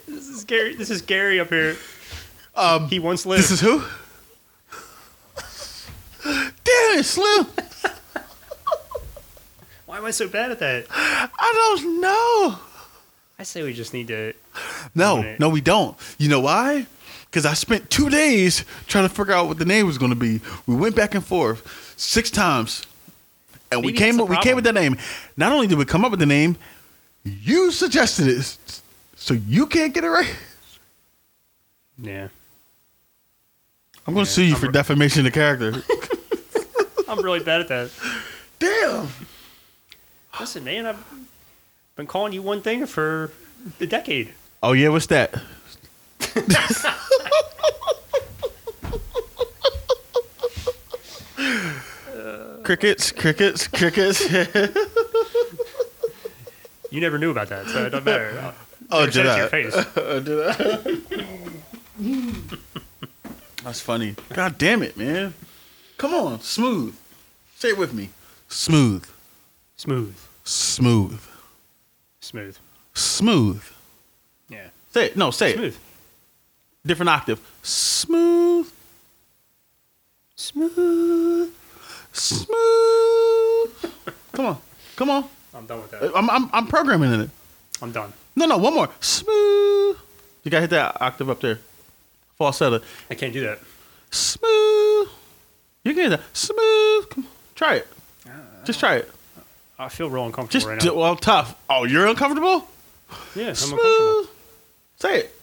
this 0.09 0.29
is 0.29 0.45
Gary. 0.45 0.75
This 0.75 0.91
is 0.91 1.03
Gary 1.03 1.41
up 1.41 1.49
here. 1.49 1.77
Um, 2.55 2.89
He 2.89 2.99
once 2.99 3.25
lived. 3.27 3.43
this 3.43 3.51
is 3.51 3.61
who? 3.61 3.83
Damn 6.25 6.99
it, 6.99 7.05
Slim. 7.05 7.47
Why 9.87 9.99
am 9.99 10.05
I 10.05 10.11
so 10.11 10.29
bad 10.29 10.51
at 10.51 10.59
that? 10.61 10.87
I 10.91 11.75
don't 11.79 12.01
know. 12.01 12.59
I 13.39 13.43
say 13.43 13.63
we 13.63 13.73
just 13.73 13.93
need 13.95 14.09
to. 14.09 14.35
No, 14.95 15.37
no, 15.39 15.49
we 15.49 15.61
don't. 15.61 15.97
You 16.19 16.29
know 16.29 16.41
why? 16.41 16.87
Because 17.27 17.47
I 17.47 17.55
spent 17.55 17.91
two 17.91 18.11
days 18.11 18.65
trying 18.87 19.09
to 19.09 19.15
figure 19.15 19.33
out 19.33 19.49
what 19.49 19.59
the 19.59 19.65
name 19.65 19.87
was 19.87 19.99
going 19.99 20.11
to 20.11 20.17
be. 20.17 20.41
We 20.67 20.75
went 20.75 20.95
back 20.95 21.15
and 21.15 21.25
forth 21.25 21.95
six 21.97 22.31
times, 22.31 22.85
and 23.73 23.85
we 23.85 23.93
came 23.93 24.21
up. 24.21 24.29
We 24.29 24.37
came 24.39 24.57
with 24.57 24.65
that 24.65 24.75
name. 24.75 24.97
Not 25.37 25.53
only 25.53 25.67
did 25.67 25.79
we 25.79 25.85
come 25.85 26.05
up 26.05 26.11
with 26.11 26.21
the 26.21 26.27
name, 26.27 26.57
you 27.25 27.71
suggested 27.71 28.29
it, 28.29 28.81
so 29.17 29.35
you 29.35 29.67
can't 29.67 29.93
get 29.93 30.05
it 30.05 30.09
right. 30.09 30.35
Yeah. 31.99 32.29
I'm 34.07 34.15
going 34.15 34.25
to 34.25 34.31
sue 34.31 34.45
you 34.45 34.57
for 34.57 34.69
defamation 34.69 35.27
of 35.27 35.33
character. 35.33 35.83
I'm 37.09 37.23
really 37.23 37.41
bad 37.41 37.61
at 37.61 37.69
that. 37.69 37.91
Damn. 38.59 39.09
Listen, 40.39 40.65
man, 40.65 40.87
I've 40.87 41.05
been 41.97 42.07
calling 42.07 42.33
you 42.33 42.41
one 42.41 42.63
thing 42.63 42.87
for 42.87 43.31
a 43.79 43.87
decade. 43.87 44.33
Oh 44.63 44.73
yeah, 44.73 44.89
what's 44.89 45.07
that? 45.07 45.35
crickets, 52.63 53.11
crickets, 53.13 53.67
crickets. 53.69 54.25
You 56.91 57.01
never 57.01 57.19
knew 57.19 57.31
about 57.31 57.49
that, 57.49 57.67
so 57.67 57.87
it 57.87 57.91
doesn't 57.91 58.05
matter. 58.05 58.55
Oh, 58.93 59.01
Never 59.05 59.13
said 59.13 59.23
did 59.23 59.27
it 59.27 59.51
to 59.51 59.61
your 59.61 59.77
oh, 60.03 60.49
I? 61.99 62.47
face. 62.49 62.51
That's 63.63 63.81
funny. 63.81 64.17
God 64.33 64.59
damn 64.59 64.83
it, 64.83 64.97
man. 64.97 65.35
Come 65.97 66.15
on, 66.15 66.41
smooth. 66.41 66.97
Say 67.57 67.69
it 67.69 67.79
with 67.79 67.93
me. 67.93 68.09
Smooth. 68.49 69.05
Smooth. 69.77 70.17
Smooth. 70.45 71.21
Smooth. 72.21 72.59
Smooth. 72.95 73.65
Yeah. 74.49 74.69
Say 74.93 75.07
it. 75.07 75.17
No, 75.17 75.31
say 75.31 75.51
it. 75.51 75.57
Smooth. 75.57 75.79
Different 76.85 77.11
octave. 77.11 77.41
Smooth. 77.63 78.73
Smooth. 80.35 81.53
Smooth. 82.13 82.49
Come 84.33 84.47
on. 84.47 84.59
Come 84.97 85.11
on. 85.11 85.25
I'm 85.55 85.67
done 85.67 85.83
with 85.83 85.91
that. 85.93 86.13
I'm, 86.17 86.31
I'm, 86.31 86.51
I'm 86.53 86.67
programming 86.67 87.13
in 87.13 87.21
it. 87.23 87.31
I'm 87.83 87.93
done. 87.93 88.13
No, 88.37 88.47
no, 88.47 88.59
one 88.59 88.75
more. 88.75 88.89
Smooth. 89.01 89.97
You 90.45 90.51
gotta 90.51 90.63
hit 90.63 90.71
that 90.71 91.01
octave 91.01 91.29
up 91.31 91.41
there. 91.41 91.59
Falsetto. 92.37 92.81
I 93.11 93.15
can't 93.15 93.33
do 93.33 93.41
that. 93.43 93.59
Smooth. 94.11 95.09
You 95.85 95.95
can 95.95 96.03
hit 96.03 96.09
that. 96.11 96.21
Smooth. 96.37 97.09
Come 97.11 97.25
on. 97.25 97.31
Try 97.55 97.75
it. 97.77 97.89
Uh, 98.27 98.31
Just 98.65 98.81
try 98.81 98.97
it. 98.97 99.11
I 99.79 99.89
feel 99.89 100.09
real 100.11 100.27
uncomfortable 100.27 100.53
Just 100.53 100.67
right 100.67 100.79
do, 100.81 100.89
now. 100.89 100.95
well, 100.95 101.17
tough. 101.17 101.55
Oh, 101.69 101.85
you're 101.85 102.07
uncomfortable? 102.07 102.69
Yeah, 103.35 103.43
I'm 103.45 103.49
uncomfortable. 103.49 103.79
Smooth. 103.81 104.29
Say 104.99 105.19
it. 105.21 105.41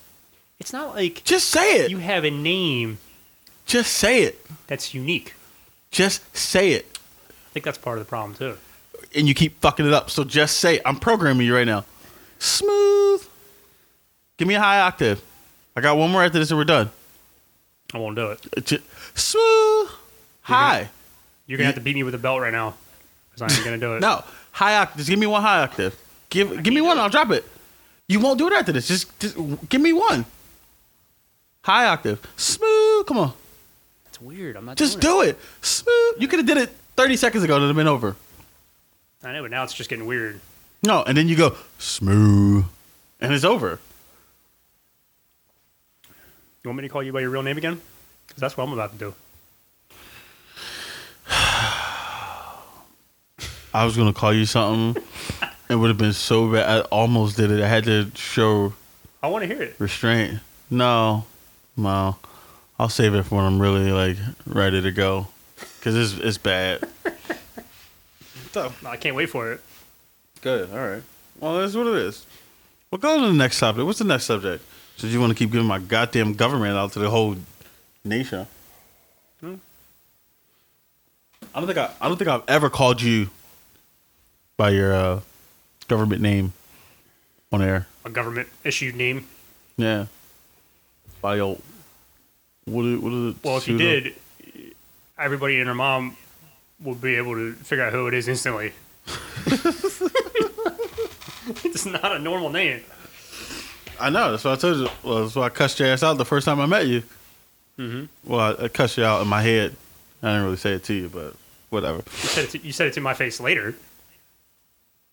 It's 0.59 0.73
not 0.73 0.95
like 0.95 1.23
Just 1.23 1.49
say 1.49 1.79
it. 1.81 1.91
you 1.91 1.97
have 1.99 2.23
a 2.23 2.31
name 2.31 2.97
Just 3.65 3.93
say 3.93 4.23
it. 4.23 4.43
that's 4.67 4.93
unique. 4.93 5.33
Just 5.91 6.35
say 6.35 6.71
it. 6.71 6.97
I 7.29 7.49
think 7.51 7.65
that's 7.65 7.77
part 7.77 7.97
of 7.99 8.05
the 8.05 8.09
problem 8.09 8.35
too. 8.35 8.57
And 9.17 9.27
you 9.27 9.33
keep 9.33 9.59
fucking 9.61 9.85
it 9.85 9.93
up. 9.93 10.09
So 10.09 10.23
just 10.23 10.59
say. 10.59 10.79
I'm 10.85 10.97
programming 10.97 11.45
you 11.47 11.55
right 11.55 11.65
now. 11.65 11.83
Smooth. 12.39 13.27
Give 14.37 14.47
me 14.47 14.53
a 14.53 14.59
high 14.59 14.79
octave. 14.81 15.21
I 15.75 15.81
got 15.81 15.97
one 15.97 16.11
more 16.11 16.23
after 16.23 16.37
this 16.39 16.51
and 16.51 16.57
we're 16.57 16.65
done. 16.65 16.89
I 17.93 17.97
won't 17.97 18.15
do 18.15 18.27
it. 18.31 18.45
Uh, 18.55 18.61
ju- 18.61 18.81
Smooth. 19.15 19.89
High. 20.41 20.89
You're 21.47 21.57
gonna 21.57 21.65
have 21.67 21.75
to 21.75 21.81
beat 21.81 21.95
me 21.95 22.03
with 22.03 22.13
a 22.15 22.17
belt 22.19 22.41
right 22.41 22.53
now 22.53 22.75
because 23.29 23.41
I 23.41 23.55
ain't 23.55 23.65
gonna 23.65 23.77
do 23.77 23.95
it. 23.95 24.01
No. 24.01 24.23
High 24.51 24.75
octave. 24.77 24.97
Just 24.97 25.09
give 25.09 25.19
me 25.19 25.27
one 25.27 25.41
high 25.41 25.61
octave. 25.61 25.95
Give 26.29 26.61
give 26.63 26.73
me 26.73 26.81
one. 26.81 26.97
I'll 26.99 27.09
drop 27.09 27.31
it. 27.31 27.45
You 28.07 28.19
won't 28.19 28.37
do 28.37 28.47
it 28.47 28.53
after 28.53 28.71
this. 28.71 28.87
Just, 28.87 29.19
just 29.19 29.35
give 29.69 29.81
me 29.81 29.93
one. 29.93 30.25
High 31.63 31.85
octave. 31.87 32.19
Smooth. 32.37 33.05
Come 33.07 33.17
on. 33.17 33.33
it's 34.07 34.21
weird. 34.21 34.55
I'm 34.57 34.65
not. 34.65 34.77
Just 34.77 34.99
doing 34.99 35.25
do 35.25 35.29
it. 35.29 35.39
Smooth. 35.61 36.15
You 36.21 36.27
could 36.27 36.39
have 36.39 36.47
did 36.47 36.57
it 36.57 36.69
30 36.95 37.17
seconds 37.17 37.43
ago. 37.43 37.55
It'd 37.57 37.67
have 37.67 37.75
been 37.75 37.87
over. 37.87 38.15
I 39.23 39.33
know, 39.33 39.41
but 39.41 39.51
now 39.51 39.63
it's 39.63 39.73
just 39.73 39.89
getting 39.89 40.05
weird. 40.05 40.39
No, 40.83 41.03
and 41.03 41.17
then 41.17 41.27
you 41.27 41.35
go 41.35 41.55
smooth, 41.79 42.65
and 43.19 43.33
it's 43.33 43.43
over. 43.43 43.79
You 46.63 46.69
want 46.69 46.77
me 46.77 46.83
to 46.83 46.89
call 46.89 47.01
you 47.01 47.11
by 47.13 47.21
your 47.21 47.29
real 47.29 47.43
name 47.43 47.57
again? 47.57 47.81
Because 48.27 48.41
that's 48.41 48.57
what 48.57 48.65
I'm 48.65 48.73
about 48.73 48.91
to 48.93 48.97
do. 48.97 49.13
I 53.73 53.85
was 53.85 53.95
gonna 53.97 54.13
call 54.13 54.33
you 54.33 54.45
something. 54.45 55.01
it 55.69 55.75
would 55.75 55.87
have 55.89 55.97
been 55.97 56.13
so 56.13 56.51
bad. 56.51 56.67
I 56.67 56.81
almost 56.85 57.37
did 57.37 57.51
it. 57.51 57.61
I 57.63 57.67
had 57.67 57.85
to 57.85 58.11
show 58.15 58.73
I 59.23 59.27
want 59.27 59.43
to 59.43 59.47
hear 59.47 59.61
it. 59.63 59.75
restraint. 59.79 60.39
No, 60.69 61.25
no. 61.75 62.17
I'll 62.79 62.89
save 62.89 63.13
it 63.15 63.23
for 63.23 63.35
when 63.35 63.45
I'm 63.45 63.59
really 63.59 63.91
like 63.91 64.17
ready 64.45 64.81
to 64.81 64.91
go, 64.91 65.27
because 65.79 65.95
it's 65.95 66.13
it's 66.23 66.37
bad. 66.37 66.83
so 68.51 68.73
I 68.85 68.97
can't 68.97 69.15
wait 69.15 69.29
for 69.29 69.51
it. 69.51 69.61
good. 70.41 70.69
All 70.71 70.77
right. 70.87 71.03
Well, 71.39 71.59
that's 71.59 71.75
what 71.75 71.87
it 71.87 71.95
is. 71.95 72.25
We'll 72.91 72.99
go 72.99 73.19
to 73.21 73.27
the 73.27 73.33
next 73.33 73.59
topic. 73.59 73.85
What's 73.85 73.99
the 73.99 74.05
next 74.05 74.25
subject? 74.25 74.63
Since 74.97 75.13
you 75.13 75.19
want 75.19 75.31
to 75.31 75.35
keep 75.35 75.51
giving 75.51 75.67
my 75.67 75.79
goddamn 75.79 76.33
government 76.33 76.75
out 76.75 76.93
to 76.93 76.99
the 76.99 77.09
whole 77.09 77.35
nation. 78.03 78.47
Hmm? 79.39 79.55
I 81.53 81.59
don't 81.59 81.67
think 81.67 81.77
I, 81.77 81.91
I 82.01 82.07
don't 82.07 82.17
think 82.17 82.29
I've 82.29 82.43
ever 82.47 82.69
called 82.69 83.01
you 83.01 83.29
by 84.55 84.71
your 84.71 84.93
uh, 84.93 85.19
government 85.87 86.21
name 86.21 86.53
on 87.51 87.61
air. 87.61 87.87
A 88.05 88.09
government 88.09 88.47
issued 88.63 88.95
name. 88.95 89.27
Yeah. 89.77 90.07
By 91.21 91.35
your 91.35 91.57
what? 92.65 92.85
Is, 92.85 92.99
what 92.99 93.13
is 93.13 93.35
it? 93.35 93.43
Well, 93.43 93.57
if 93.57 93.67
you 93.67 93.77
did, 93.77 94.15
everybody 95.17 95.59
and 95.59 95.67
her 95.67 95.75
mom 95.75 96.17
would 96.81 97.01
be 97.01 97.15
able 97.15 97.33
to 97.35 97.53
figure 97.53 97.83
out 97.85 97.93
who 97.93 98.07
it 98.07 98.13
is 98.13 98.27
instantly. 98.27 98.73
it's 101.63 101.85
not 101.85 102.11
a 102.11 102.19
normal 102.19 102.49
name. 102.49 102.81
I 103.99 104.09
know. 104.09 104.31
That's 104.31 104.43
why 104.43 104.53
I 104.53 104.55
told 104.57 104.77
you. 104.77 104.87
Well, 105.03 105.23
that's 105.23 105.35
why 105.35 105.43
I 105.45 105.49
cussed 105.49 105.79
your 105.79 105.89
ass 105.89 106.03
out 106.03 106.17
the 106.17 106.25
first 106.25 106.45
time 106.45 106.59
I 106.59 106.65
met 106.65 106.87
you. 106.87 107.03
Mm-hmm. 107.79 108.05
Well, 108.31 108.39
I, 108.59 108.65
I 108.65 108.67
cussed 108.67 108.97
you 108.97 109.03
out 109.03 109.21
in 109.21 109.27
my 109.27 109.41
head. 109.41 109.75
I 110.21 110.27
didn't 110.29 110.43
really 110.43 110.57
say 110.57 110.73
it 110.73 110.83
to 110.85 110.93
you, 110.93 111.09
but 111.09 111.35
whatever. 111.69 111.97
You 111.97 112.11
said 112.27 112.43
it 112.45 112.49
to, 112.51 112.59
you 112.59 112.71
said 112.71 112.87
it 112.87 112.93
to 112.93 113.01
my 113.01 113.13
face 113.13 113.39
later. 113.39 113.75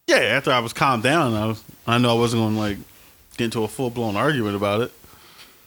Yeah, 0.06 0.16
after 0.16 0.50
I 0.52 0.58
was 0.60 0.72
calmed 0.72 1.02
down, 1.02 1.34
I 1.34 1.46
was. 1.46 1.62
I 1.86 1.98
know 1.98 2.10
I 2.16 2.18
wasn't 2.18 2.42
going 2.42 2.54
to 2.54 2.60
like 2.60 2.78
get 3.36 3.46
into 3.46 3.64
a 3.64 3.68
full 3.68 3.90
blown 3.90 4.16
argument 4.16 4.56
about 4.56 4.80
it. 4.82 4.92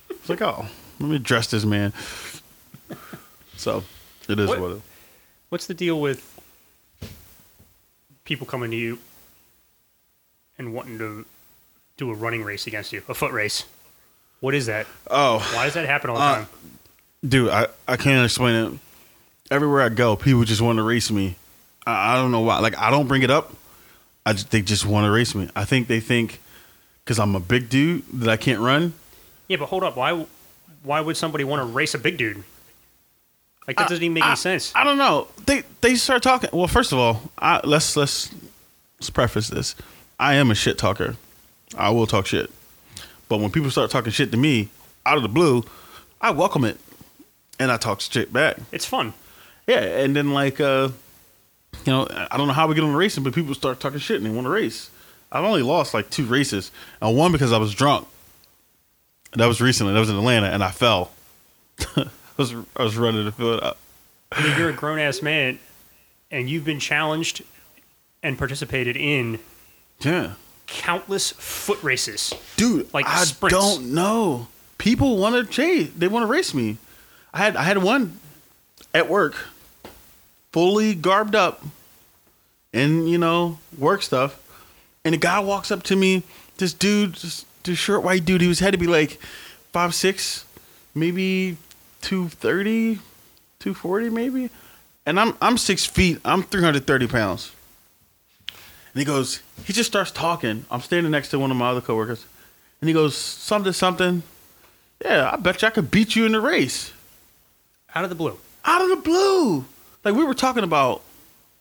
It's 0.09 0.29
like, 0.29 0.41
oh, 0.41 0.65
let 0.99 1.09
me 1.09 1.15
address 1.15 1.47
this 1.47 1.65
man. 1.65 1.93
So 3.55 3.83
it 4.29 4.39
is 4.39 4.47
What- 4.49 4.59
what, 4.59 4.71
it. 4.73 4.81
What's 5.49 5.67
the 5.67 5.73
deal 5.73 5.99
with 6.01 6.39
people 8.25 8.45
coming 8.45 8.71
to 8.71 8.77
you 8.77 8.99
and 10.57 10.73
wanting 10.73 10.97
to 10.97 11.25
do 11.97 12.11
a 12.11 12.13
running 12.13 12.43
race 12.43 12.67
against 12.67 12.91
you, 12.91 13.01
a 13.07 13.13
foot 13.13 13.31
race? 13.31 13.63
What 14.39 14.53
is 14.53 14.65
that? 14.67 14.85
Oh, 15.09 15.39
Why 15.55 15.65
does 15.65 15.73
that 15.75 15.85
happen 15.87 16.09
all 16.09 16.17
the 16.17 16.21
Uh, 16.21 16.35
time? 16.35 16.47
dude, 17.27 17.49
I, 17.49 17.67
I 17.87 17.97
can't 17.97 18.23
explain 18.25 18.55
it. 18.73 18.79
Everywhere 19.49 19.81
I 19.81 19.89
go, 19.89 20.15
people 20.17 20.43
just 20.43 20.61
want 20.61 20.77
to 20.77 20.83
race 20.83 21.09
me. 21.09 21.35
I, 21.85 22.13
I 22.13 22.15
don't 22.17 22.31
know 22.31 22.41
why. 22.41 22.59
Like 22.59 22.77
I 22.77 22.91
don't 22.91 23.07
bring 23.07 23.23
it 23.23 23.31
up. 23.31 23.53
I 24.25 24.33
just, 24.33 24.51
they 24.51 24.61
just 24.61 24.85
want 24.85 25.05
to 25.05 25.11
race 25.11 25.33
me. 25.33 25.49
I 25.55 25.63
think 25.63 25.87
they 25.87 26.01
think 26.01 26.41
because 27.03 27.17
I'm 27.17 27.33
a 27.35 27.39
big 27.39 27.69
dude 27.69 28.03
that 28.13 28.27
I 28.29 28.35
can't 28.35 28.59
run. 28.59 28.93
Yeah, 29.47 29.55
but 29.57 29.67
hold 29.67 29.83
up. 29.83 29.95
Why? 29.95 30.25
Why 30.83 30.99
would 30.99 31.15
somebody 31.15 31.45
want 31.45 31.61
to 31.61 31.65
race 31.65 31.93
a 31.93 31.97
big 31.97 32.17
dude? 32.17 32.43
Like 33.67 33.77
that 33.77 33.89
doesn't 33.89 34.03
even 34.03 34.13
make 34.13 34.23
I, 34.23 34.29
any 34.29 34.35
sense. 34.37 34.71
I 34.73 34.85
don't 34.85 34.97
know. 34.97 35.27
They 35.45 35.63
they 35.81 35.95
start 35.95 36.23
talking. 36.23 36.49
Well, 36.53 36.67
first 36.67 36.93
of 36.93 36.99
all, 36.99 37.21
I, 37.37 37.59
let's 37.65 37.97
let's 37.97 38.33
let's 38.97 39.09
preface 39.09 39.49
this. 39.49 39.75
I 40.19 40.35
am 40.35 40.49
a 40.49 40.55
shit 40.55 40.77
talker. 40.77 41.17
I 41.77 41.89
will 41.89 42.07
talk 42.07 42.25
shit. 42.25 42.49
But 43.27 43.39
when 43.39 43.51
people 43.51 43.69
start 43.69 43.91
talking 43.91 44.11
shit 44.11 44.31
to 44.31 44.37
me 44.37 44.69
out 45.05 45.17
of 45.17 45.23
the 45.23 45.29
blue, 45.29 45.65
I 46.21 46.31
welcome 46.31 46.63
it, 46.63 46.77
and 47.59 47.69
I 47.69 47.77
talk 47.77 47.99
shit 47.99 48.31
back. 48.31 48.57
it's 48.71 48.85
fun. 48.85 49.13
Yeah, 49.67 49.81
and 49.81 50.15
then 50.15 50.31
like 50.33 50.61
uh, 50.61 50.89
you 51.85 51.91
know, 51.91 52.07
I 52.09 52.37
don't 52.37 52.47
know 52.47 52.53
how 52.53 52.67
we 52.67 52.75
get 52.75 52.85
on 52.85 52.91
the 52.91 52.97
racing, 52.97 53.23
but 53.23 53.35
people 53.35 53.53
start 53.53 53.81
talking 53.81 53.99
shit 53.99 54.17
and 54.17 54.25
they 54.25 54.29
want 54.29 54.45
to 54.45 54.49
race. 54.49 54.89
I've 55.29 55.43
only 55.43 55.61
lost 55.61 55.93
like 55.93 56.09
two 56.09 56.25
races, 56.25 56.71
and 57.01 57.17
one 57.17 57.33
because 57.33 57.51
I 57.51 57.57
was 57.57 57.73
drunk. 57.73 58.07
That 59.33 59.47
was 59.47 59.59
recently. 59.59 59.91
That 59.91 59.99
was 59.99 60.09
in 60.09 60.15
Atlanta, 60.15 60.47
and 60.47 60.63
I 60.63 60.71
fell. 60.71 61.11
I 62.37 62.41
was 62.41 62.53
I 62.75 62.83
was 62.83 62.97
running 62.97 63.25
to 63.25 63.31
fill 63.31 63.53
it 63.53 63.63
up. 63.63 63.77
I 64.31 64.43
mean, 64.43 64.57
you're 64.57 64.69
a 64.69 64.73
grown 64.73 64.99
ass 64.99 65.21
man, 65.21 65.59
and 66.31 66.49
you've 66.49 66.65
been 66.65 66.79
challenged 66.79 67.43
and 68.23 68.37
participated 68.37 68.95
in 68.97 69.39
Yeah. 70.01 70.33
countless 70.67 71.31
foot 71.31 71.81
races. 71.81 72.33
dude 72.57 72.93
Like 72.93 73.05
i 73.07 73.23
sprints. 73.23 73.57
don't 73.57 73.93
know 73.93 74.47
people 74.77 75.17
want 75.17 75.35
to 75.35 75.45
chase 75.51 75.89
they 75.97 76.07
want 76.07 76.23
to 76.23 76.27
race 76.27 76.53
me 76.53 76.77
i 77.33 77.37
had 77.37 77.55
i 77.55 77.63
had 77.63 77.77
one 77.81 78.19
at 78.93 79.07
work 79.09 79.35
fully 80.51 80.93
garbed 80.93 81.35
up 81.35 81.63
in 82.73 83.07
you 83.07 83.17
know 83.17 83.59
work 83.77 84.01
stuff 84.01 84.37
and 85.05 85.15
a 85.15 85.17
guy 85.17 85.39
walks 85.39 85.71
up 85.71 85.83
to 85.83 85.95
me 85.95 86.23
this 86.57 86.73
dude 86.73 87.15
this, 87.15 87.45
this 87.63 87.77
short 87.77 88.03
white 88.03 88.25
dude 88.25 88.41
he 88.41 88.47
was 88.47 88.59
had 88.59 88.71
to 88.73 88.77
be 88.77 88.87
like 88.87 89.19
five 89.71 89.95
six 89.95 90.43
maybe 90.93 91.55
230 92.01 92.99
240 93.59 94.09
maybe 94.09 94.49
and 95.05 95.19
i'm 95.19 95.35
i'm 95.41 95.57
six 95.57 95.85
feet 95.85 96.19
i'm 96.23 96.43
330 96.43 97.07
pounds 97.07 97.51
and 98.97 99.01
he 99.01 99.05
goes, 99.05 99.43
he 99.65 99.73
just 99.73 99.91
starts 99.91 100.09
talking. 100.09 100.65
I'm 100.71 100.81
standing 100.81 101.11
next 101.11 101.29
to 101.29 101.37
one 101.37 101.51
of 101.51 101.57
my 101.57 101.69
other 101.69 101.81
coworkers. 101.81 102.25
And 102.81 102.87
he 102.87 102.95
goes, 102.95 103.15
something, 103.15 103.71
something. 103.71 104.23
Yeah, 105.05 105.29
I 105.31 105.35
bet 105.35 105.61
you 105.61 105.67
I 105.67 105.69
could 105.69 105.91
beat 105.91 106.15
you 106.15 106.25
in 106.25 106.31
the 106.31 106.41
race. 106.41 106.91
Out 107.93 108.05
of 108.05 108.09
the 108.09 108.15
blue. 108.15 108.39
Out 108.65 108.81
of 108.81 108.89
the 108.89 108.95
blue. 108.95 109.65
Like 110.03 110.15
we 110.15 110.23
were 110.23 110.33
talking 110.33 110.63
about 110.63 111.03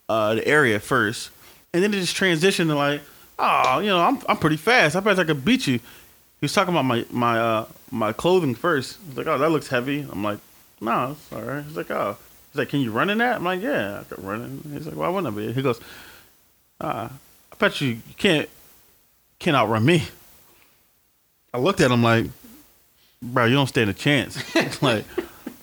uh, 0.08 0.36
the 0.36 0.48
area 0.48 0.80
first. 0.80 1.28
And 1.74 1.82
then 1.82 1.92
it 1.92 2.00
just 2.00 2.16
transitioned 2.16 2.68
to 2.68 2.74
like, 2.74 3.02
oh, 3.38 3.80
you 3.80 3.88
know, 3.88 4.00
I'm 4.00 4.18
I'm 4.30 4.38
pretty 4.38 4.56
fast. 4.56 4.96
I 4.96 5.00
bet 5.00 5.18
I 5.18 5.24
could 5.24 5.44
beat 5.44 5.66
you. 5.66 5.80
He 6.46 6.48
was 6.48 6.54
talking 6.54 6.72
about 6.72 6.84
my 6.84 7.04
my 7.10 7.40
uh 7.40 7.64
my 7.90 8.12
clothing 8.12 8.54
first. 8.54 8.98
He's 9.08 9.16
like, 9.16 9.26
oh, 9.26 9.36
that 9.36 9.50
looks 9.50 9.66
heavy. 9.66 10.06
I'm 10.08 10.22
like, 10.22 10.38
no, 10.80 11.16
it's 11.18 11.32
all 11.32 11.42
right. 11.42 11.64
He's 11.64 11.76
like, 11.76 11.90
oh. 11.90 12.16
He's 12.52 12.58
like, 12.60 12.68
can 12.68 12.78
you 12.78 12.92
run 12.92 13.10
in 13.10 13.18
that? 13.18 13.34
I'm 13.34 13.44
like, 13.44 13.60
yeah, 13.60 13.98
I 13.98 14.04
could 14.04 14.22
run 14.22 14.62
in. 14.64 14.72
He's 14.72 14.86
like, 14.86 14.94
why 14.94 15.08
wouldn't 15.08 15.34
I 15.34 15.36
be? 15.36 15.52
He 15.52 15.60
goes, 15.60 15.80
uh, 16.80 17.08
I 17.10 17.56
bet 17.58 17.80
you, 17.80 17.88
you 17.88 18.14
can't 18.16 18.48
can't 19.40 19.56
outrun 19.56 19.84
me. 19.84 20.04
I 21.52 21.58
looked 21.58 21.80
at 21.80 21.90
him 21.90 22.04
like, 22.04 22.26
bro, 23.20 23.46
you 23.46 23.56
don't 23.56 23.66
stand 23.66 23.90
a 23.90 23.92
chance. 23.92 24.36
like, 24.82 25.04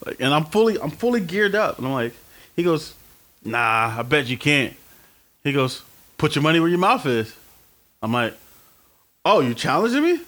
like, 0.06 0.20
and 0.20 0.34
I'm 0.34 0.44
fully 0.44 0.78
I'm 0.82 0.92
fully 0.92 1.22
geared 1.22 1.56
up, 1.56 1.78
and 1.78 1.88
I'm 1.88 1.94
like, 1.94 2.14
he 2.58 2.64
goes, 2.64 2.94
nah, 3.46 3.96
I 3.98 4.02
bet 4.02 4.26
you 4.26 4.38
can't. 4.38 4.76
He 5.46 5.54
goes, 5.54 5.82
put 6.18 6.36
your 6.36 6.44
money 6.44 6.60
where 6.60 6.68
your 6.68 6.78
mouth 6.78 7.06
is. 7.06 7.34
I'm 8.02 8.12
like, 8.12 8.34
oh, 9.24 9.40
you 9.40 9.54
challenging 9.54 10.04
me? 10.04 10.20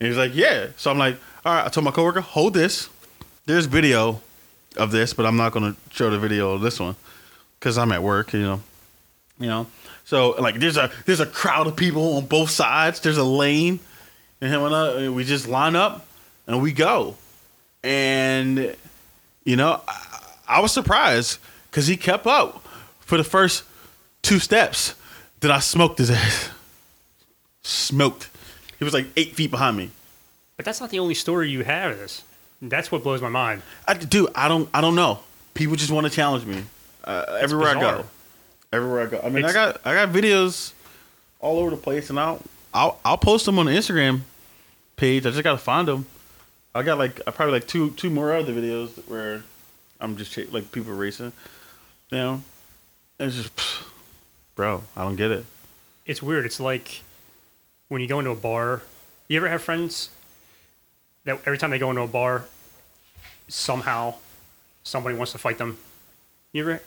And 0.00 0.08
he's 0.08 0.16
like, 0.16 0.34
yeah. 0.34 0.68
So 0.76 0.90
I'm 0.90 0.98
like, 0.98 1.16
all 1.44 1.54
right. 1.54 1.66
I 1.66 1.68
told 1.68 1.84
my 1.84 1.90
coworker, 1.90 2.20
hold 2.20 2.54
this. 2.54 2.88
There's 3.46 3.66
video 3.66 4.20
of 4.76 4.90
this, 4.90 5.12
but 5.12 5.26
I'm 5.26 5.36
not 5.36 5.52
gonna 5.52 5.76
show 5.90 6.10
the 6.10 6.18
video 6.18 6.52
of 6.52 6.60
this 6.60 6.80
one 6.80 6.96
because 7.58 7.76
I'm 7.76 7.92
at 7.92 8.02
work. 8.02 8.32
You 8.32 8.42
know, 8.42 8.62
you 9.38 9.46
know. 9.46 9.66
So 10.04 10.30
like, 10.30 10.56
there's 10.56 10.76
a 10.76 10.90
there's 11.06 11.20
a 11.20 11.26
crowd 11.26 11.66
of 11.66 11.76
people 11.76 12.16
on 12.16 12.26
both 12.26 12.50
sides. 12.50 13.00
There's 13.00 13.18
a 13.18 13.24
lane, 13.24 13.80
and 14.40 14.52
him 14.52 14.62
and 14.62 14.74
I, 14.74 15.08
we 15.08 15.24
just 15.24 15.48
line 15.48 15.76
up 15.76 16.06
and 16.46 16.62
we 16.62 16.72
go. 16.72 17.16
And 17.82 18.76
you 19.44 19.56
know, 19.56 19.80
I, 19.86 20.22
I 20.48 20.60
was 20.60 20.72
surprised 20.72 21.38
because 21.70 21.86
he 21.86 21.96
kept 21.96 22.26
up 22.26 22.64
for 23.00 23.16
the 23.18 23.24
first 23.24 23.64
two 24.22 24.38
steps. 24.38 24.94
Then 25.40 25.50
I 25.50 25.58
smoked 25.58 25.98
his 25.98 26.10
ass. 26.10 26.50
Smoked. 27.62 28.28
He 28.80 28.84
was 28.84 28.92
like 28.92 29.06
eight 29.16 29.36
feet 29.36 29.52
behind 29.52 29.76
me. 29.76 29.90
But 30.56 30.64
that's 30.64 30.80
not 30.80 30.90
the 30.90 30.98
only 30.98 31.14
story 31.14 31.50
you 31.50 31.62
have 31.62 31.92
of 31.92 31.98
this. 31.98 32.24
That's 32.60 32.90
what 32.90 33.04
blows 33.04 33.22
my 33.22 33.28
mind. 33.28 33.62
I, 33.86 33.94
dude, 33.94 34.30
I 34.34 34.48
don't, 34.48 34.68
I 34.74 34.80
don't 34.80 34.96
know. 34.96 35.20
People 35.54 35.76
just 35.76 35.92
want 35.92 36.06
to 36.06 36.12
challenge 36.12 36.44
me 36.44 36.64
uh, 37.04 37.38
everywhere 37.40 37.76
I 37.76 37.80
go. 37.80 38.04
Everywhere 38.72 39.06
I 39.06 39.06
go. 39.06 39.20
I 39.22 39.28
mean, 39.28 39.44
I 39.44 39.52
got, 39.52 39.80
I 39.84 39.94
got 39.94 40.08
videos 40.08 40.72
all 41.40 41.58
over 41.58 41.70
the 41.70 41.76
place, 41.76 42.10
and 42.10 42.18
I'll, 42.18 42.42
I'll, 42.74 42.98
I'll 43.04 43.18
post 43.18 43.46
them 43.46 43.58
on 43.58 43.66
the 43.66 43.72
Instagram 43.72 44.22
page. 44.96 45.24
I 45.24 45.30
just 45.30 45.42
gotta 45.42 45.58
find 45.58 45.86
them. 45.88 46.06
I 46.74 46.82
got 46.82 46.98
like, 46.98 47.20
I 47.26 47.30
probably 47.30 47.52
like 47.52 47.66
two, 47.66 47.90
two 47.92 48.10
more 48.10 48.34
other 48.34 48.52
videos 48.52 48.90
where 49.08 49.42
I'm 50.00 50.16
just 50.16 50.36
like 50.52 50.72
people 50.72 50.92
racing. 50.92 51.32
You 52.10 52.18
know, 52.18 52.42
it's 53.18 53.36
just, 53.36 53.56
pfft, 53.56 53.86
bro, 54.54 54.84
I 54.96 55.02
don't 55.02 55.16
get 55.16 55.30
it. 55.30 55.44
It's 56.06 56.22
weird. 56.22 56.44
It's 56.44 56.60
like 56.60 57.02
when 57.90 58.00
you 58.00 58.06
go 58.08 58.18
into 58.20 58.30
a 58.30 58.34
bar. 58.36 58.80
You 59.28 59.36
ever 59.36 59.48
have 59.48 59.62
friends 59.62 60.08
that 61.24 61.38
every 61.44 61.58
time 61.58 61.70
they 61.70 61.78
go 61.78 61.90
into 61.90 62.02
a 62.02 62.06
bar, 62.06 62.44
somehow 63.48 64.14
somebody 64.82 65.16
wants 65.16 65.32
to 65.32 65.38
fight 65.38 65.58
them? 65.58 65.76
You 66.52 66.62
ever? 66.62 66.82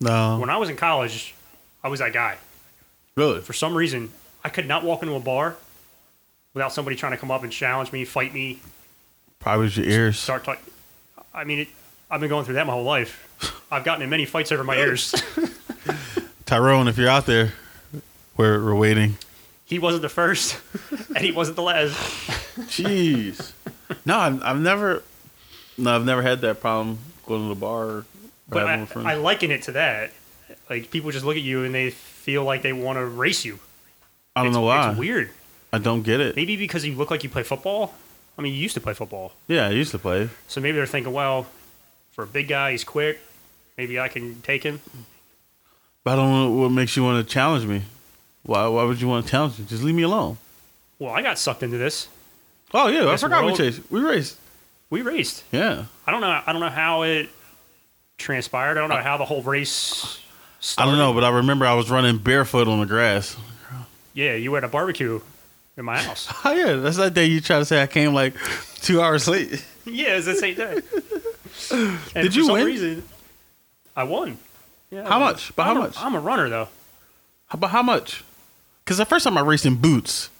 No, 0.00 0.38
When 0.38 0.48
I 0.50 0.56
was 0.58 0.68
in 0.70 0.76
college, 0.76 1.34
I 1.82 1.88
was 1.88 2.00
that 2.00 2.12
guy. 2.12 2.36
really. 3.16 3.40
For 3.40 3.52
some 3.52 3.74
reason, 3.74 4.10
I 4.44 4.48
could 4.48 4.66
not 4.66 4.84
walk 4.84 5.02
into 5.02 5.14
a 5.14 5.20
bar 5.20 5.56
without 6.54 6.72
somebody 6.72 6.96
trying 6.96 7.12
to 7.12 7.18
come 7.18 7.30
up 7.30 7.42
and 7.42 7.52
challenge 7.52 7.92
me, 7.92 8.04
fight 8.04 8.32
me, 8.32 8.60
Probably 9.38 9.64
was 9.64 9.76
your 9.76 9.86
ears. 9.86 10.18
start 10.18 10.44
talking. 10.44 10.64
I 11.34 11.44
mean, 11.44 11.60
it, 11.60 11.68
I've 12.10 12.20
been 12.20 12.28
going 12.30 12.44
through 12.44 12.54
that 12.54 12.66
my 12.66 12.72
whole 12.72 12.84
life. 12.84 13.64
I've 13.70 13.84
gotten 13.84 14.02
in 14.02 14.10
many 14.10 14.24
fights 14.24 14.50
over 14.52 14.64
my 14.64 14.76
ears. 14.76 15.14
Tyrone, 16.46 16.88
if 16.88 16.96
you're 16.98 17.08
out 17.08 17.26
there, 17.26 17.52
we're, 18.36 18.62
we're 18.64 18.74
waiting. 18.74 19.16
He 19.66 19.78
wasn't 19.78 20.02
the 20.02 20.08
first, 20.08 20.58
and 21.14 21.18
he 21.18 21.30
wasn't 21.32 21.56
the 21.56 21.62
last. 21.62 21.92
Jeez. 22.70 23.52
no, 24.06 24.18
I've, 24.18 24.42
I've 24.42 24.60
never. 24.60 25.02
No, 25.78 25.94
I've 25.94 26.04
never 26.06 26.22
had 26.22 26.40
that 26.40 26.60
problem 26.60 26.98
going 27.26 27.42
to 27.42 27.48
the 27.48 27.60
bar. 27.60 27.84
Or 27.86 28.04
But 28.48 28.66
I. 28.66 28.86
I 28.96 29.14
liken 29.16 29.50
it 29.50 29.62
to 29.64 29.72
that. 29.72 30.12
Like 30.70 30.90
people 30.90 31.10
just 31.10 31.24
look 31.24 31.36
at 31.36 31.42
you 31.42 31.64
and 31.64 31.74
they 31.74 31.90
feel 31.90 32.44
like 32.44 32.62
they 32.62 32.72
want 32.72 32.96
to 32.98 33.04
race 33.04 33.44
you. 33.44 33.58
I 34.34 34.40
don't 34.42 34.48
It's- 34.52 34.54
know 34.56 34.66
why. 34.66 34.90
It's 34.90 34.98
weird. 34.98 35.30
I 35.72 35.78
don't 35.78 36.02
get 36.02 36.20
it. 36.20 36.36
Maybe 36.36 36.56
because 36.56 36.86
you 36.86 36.94
look 36.94 37.10
like 37.10 37.22
you 37.24 37.28
play 37.28 37.42
football. 37.42 37.92
I 38.38 38.42
mean, 38.42 38.54
you 38.54 38.60
used 38.60 38.74
to 38.74 38.80
play 38.80 38.92
football, 38.94 39.32
Yeah, 39.48 39.66
I 39.66 39.70
used 39.70 39.90
to 39.92 39.98
play. 39.98 40.28
so 40.46 40.60
maybe 40.60 40.76
they're 40.76 40.86
thinking, 40.86 41.12
well, 41.12 41.46
for 42.12 42.24
a 42.24 42.26
big 42.26 42.48
guy, 42.48 42.72
he's 42.72 42.84
quick. 42.84 43.18
Maybe 43.78 43.98
I 43.98 44.08
can 44.08 44.42
take 44.42 44.62
him. 44.62 44.80
But 46.04 46.12
I 46.12 46.16
don't 46.16 46.30
know 46.32 46.50
what 46.62 46.68
makes 46.70 46.96
you 46.96 47.02
want 47.02 47.26
to 47.26 47.30
challenge 47.32 47.64
me. 47.66 47.82
Why? 48.46 48.66
Why 48.68 48.84
would 48.84 49.00
you 49.00 49.08
want 49.08 49.24
to 49.26 49.30
challenge 49.30 49.58
me? 49.58 49.64
Just 49.68 49.82
leave 49.82 49.94
me 49.94 50.02
alone. 50.04 50.38
Well, 50.98 51.12
I 51.12 51.20
got 51.22 51.38
sucked 51.38 51.62
into 51.62 51.78
this. 51.78 52.08
Oh 52.72 52.88
yeah, 52.88 53.02
I 53.02 53.12
This 53.12 53.20
forgot 53.20 53.44
world- 53.44 53.58
we 53.58 53.64
chased. 53.70 53.80
We 53.90 54.00
raced. 54.00 54.38
We 54.90 55.02
raced. 55.02 55.42
Yeah. 55.52 55.84
I 56.06 56.10
don't 56.12 56.20
know. 56.20 56.40
I 56.46 56.52
don't 56.52 56.60
know 56.60 56.68
how 56.70 57.02
it 57.02 57.28
transpired. 58.18 58.78
I 58.78 58.80
don't 58.80 58.88
know 58.90 58.96
how 59.02 59.16
the 59.16 59.24
whole 59.24 59.42
race. 59.42 60.18
I 60.18 60.20
Started. 60.60 60.90
don't 60.92 60.98
know, 60.98 61.12
but 61.12 61.24
I 61.24 61.28
remember 61.30 61.66
I 61.66 61.74
was 61.74 61.90
running 61.90 62.18
barefoot 62.18 62.66
on 62.68 62.80
the 62.80 62.86
grass. 62.86 63.36
Yeah, 64.14 64.34
you 64.34 64.50
were 64.52 64.58
at 64.58 64.64
a 64.64 64.68
barbecue 64.68 65.20
in 65.76 65.84
my 65.84 65.98
house. 65.98 66.28
Oh 66.44 66.52
yeah, 66.52 66.74
that's 66.76 66.96
that 66.96 67.12
day 67.14 67.26
you 67.26 67.40
try 67.40 67.58
to 67.58 67.64
say 67.64 67.82
I 67.82 67.86
came 67.86 68.14
like 68.14 68.34
two 68.80 69.00
hours 69.02 69.28
late. 69.28 69.64
yeah, 69.84 70.16
it's 70.16 70.26
the 70.26 70.34
same 70.36 70.54
day. 70.54 70.80
And 71.70 71.98
Did 72.14 72.32
for 72.32 72.38
you 72.38 72.44
some 72.44 72.52
win? 72.54 72.66
Reason, 72.66 73.02
I 73.96 74.04
won. 74.04 74.36
Yeah, 74.90 75.06
I 75.06 75.08
How 75.08 75.20
won. 75.20 75.32
much? 75.32 75.56
By 75.56 75.64
how 75.64 75.70
I'm 75.70 75.76
a- 75.78 75.80
much? 75.80 75.94
I'm 75.98 76.14
a 76.14 76.20
runner 76.20 76.48
though. 76.50 76.68
How 77.48 77.56
about 77.56 77.70
how 77.70 77.82
much? 77.82 78.22
Because 78.86 78.98
the 78.98 79.04
first 79.04 79.24
time 79.24 79.36
I 79.36 79.40
raced 79.40 79.66
in 79.66 79.74
boots, 79.74 80.30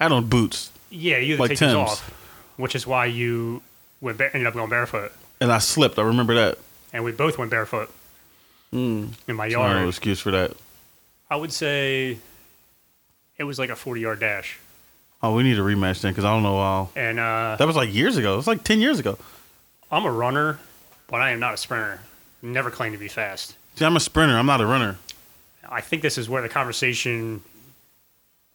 I 0.00 0.04
had 0.04 0.12
on 0.12 0.26
boots 0.28 0.70
Yeah, 0.90 1.18
you 1.18 1.32
had 1.32 1.40
Like 1.40 1.48
take 1.50 1.58
Tim's. 1.58 1.74
off, 1.74 2.08
which 2.56 2.74
is 2.76 2.86
why 2.86 3.06
you 3.06 3.62
went 4.00 4.16
ba- 4.16 4.30
ended 4.32 4.46
up 4.46 4.54
going 4.54 4.70
barefoot, 4.70 5.12
and 5.40 5.50
I 5.52 5.58
slipped. 5.58 5.98
I 5.98 6.02
remember 6.02 6.34
that. 6.36 6.58
and 6.92 7.04
we 7.04 7.12
both 7.12 7.36
went 7.36 7.50
barefoot 7.50 7.90
Mm. 8.72 9.12
in 9.26 9.36
my 9.36 9.46
yard. 9.46 9.76
No 9.76 9.88
excuse 9.88 10.20
for 10.20 10.30
that. 10.30 10.52
I 11.30 11.36
would 11.36 11.52
say 11.52 12.18
it 13.38 13.44
was 13.44 13.58
like 13.58 13.70
a 13.70 13.76
40 13.76 14.00
yard 14.00 14.20
dash, 14.20 14.58
Oh, 15.22 15.34
we 15.34 15.42
need 15.42 15.58
a 15.58 15.62
rematch 15.62 16.00
then 16.00 16.12
because 16.12 16.24
I 16.24 16.30
don't 16.32 16.44
know 16.44 16.56
how. 16.58 16.90
and 16.94 17.18
uh, 17.18 17.56
That 17.58 17.66
was 17.66 17.74
like 17.76 17.92
years 17.92 18.16
ago. 18.16 18.34
It 18.34 18.36
was 18.36 18.46
like 18.46 18.62
ten 18.62 18.80
years 18.80 19.00
ago. 19.00 19.18
I'm 19.90 20.04
a 20.04 20.12
runner, 20.12 20.60
but 21.08 21.20
I 21.20 21.30
am 21.30 21.40
not 21.40 21.54
a 21.54 21.56
sprinter. 21.56 22.00
Never 22.40 22.70
claimed 22.70 22.92
to 22.94 22.98
be 23.00 23.08
fast. 23.08 23.56
See, 23.74 23.84
I'm 23.84 23.96
a 23.96 24.00
sprinter. 24.00 24.38
I'm 24.38 24.46
not 24.46 24.60
a 24.60 24.66
runner. 24.66 24.96
I 25.68 25.80
think 25.80 26.02
this 26.02 26.18
is 26.18 26.28
where 26.28 26.42
the 26.42 26.48
conversation 26.48 27.42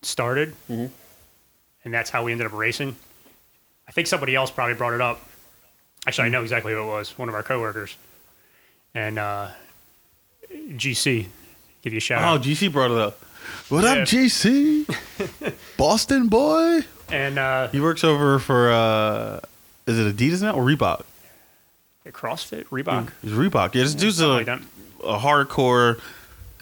started, 0.01 0.53
and 0.69 0.91
that's 1.85 2.09
how 2.09 2.23
we 2.23 2.31
ended 2.31 2.47
up 2.47 2.53
racing. 2.53 2.95
I 3.87 3.91
think 3.91 4.07
somebody 4.07 4.35
else 4.35 4.51
probably 4.51 4.75
brought 4.75 4.93
it 4.93 5.01
up, 5.01 5.21
Actually, 6.05 6.25
I 6.25 6.29
know 6.29 6.41
exactly 6.41 6.73
who 6.73 6.81
it 6.83 6.85
was. 6.85 7.17
One 7.17 7.29
of 7.29 7.35
our 7.35 7.43
coworkers, 7.43 7.95
and 8.93 9.17
uh, 9.17 9.47
GC. 10.51 11.27
Give 11.81 11.93
you 11.93 11.97
a 11.97 12.01
shout 12.01 12.21
Oh, 12.23 12.25
out. 12.35 12.41
GC 12.43 12.71
brought 12.71 12.91
it 12.91 12.97
up. 12.97 13.19
What 13.69 13.83
Yeah. 13.83 14.01
up, 14.01 14.07
GC? 14.07 14.85
Boston 15.77 16.27
boy. 16.27 16.81
And 17.09 17.37
uh, 17.39 17.67
He 17.69 17.79
works 17.79 18.03
over 18.03 18.39
for 18.39 18.71
uh 18.71 19.39
is 19.85 19.99
it 19.99 20.15
Adidas 20.15 20.41
now 20.41 20.53
or 20.53 20.63
Reebok? 20.63 21.03
CrossFit, 22.07 22.65
Reebok, 22.65 23.09
It's 23.21 23.31
Reebok. 23.33 23.75
Yeah, 23.75 23.83
this 23.83 23.95
dude's 23.95 24.19
a, 24.21 24.27
like 24.27 24.47
a 24.47 24.59
hardcore 25.03 25.99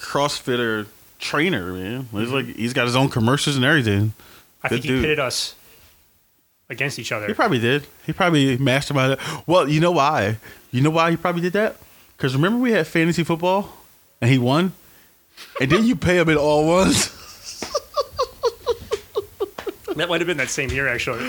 CrossFitter 0.02 0.88
trainer, 1.20 1.72
man. 1.72 2.08
He's 2.12 2.28
mm-hmm. 2.28 2.34
like 2.34 2.46
he's 2.48 2.74
got 2.74 2.86
his 2.86 2.96
own 2.96 3.10
commercials 3.10 3.56
and 3.56 3.64
everything. 3.64 4.14
I 4.64 4.70
think 4.70 4.82
Good 4.82 4.90
he 4.90 4.96
dude. 4.96 5.04
pitted 5.04 5.20
us 5.20 5.56
against 6.70 7.00
each 7.00 7.12
other. 7.12 7.28
He 7.28 7.34
probably 7.34 7.60
did. 7.60 7.86
He 8.06 8.14
probably 8.14 8.58
masterminded. 8.58 9.14
it. 9.14 9.48
Well, 9.48 9.70
you 9.70 9.80
know 9.80 9.92
why? 9.92 10.38
You 10.72 10.82
know 10.82 10.90
why 10.90 11.12
he 11.12 11.18
probably 11.18 11.42
did 11.42 11.54
that? 11.54 11.78
Because 12.18 12.36
remember 12.36 12.60
we 12.60 12.72
had 12.72 12.88
fantasy 12.88 13.24
football 13.24 13.70
and 14.20 14.30
he 14.30 14.38
won, 14.38 14.74
and 15.60 15.72
then 15.72 15.86
you 15.86 15.96
pay 15.96 16.18
him 16.20 16.30
in 16.30 16.38
all 16.38 16.68
ones. 16.68 17.18
That 19.96 20.08
might 20.08 20.22
have 20.22 20.28
been 20.28 20.38
that 20.38 20.50
same 20.50 20.70
year, 20.70 20.88
actually. 20.88 21.22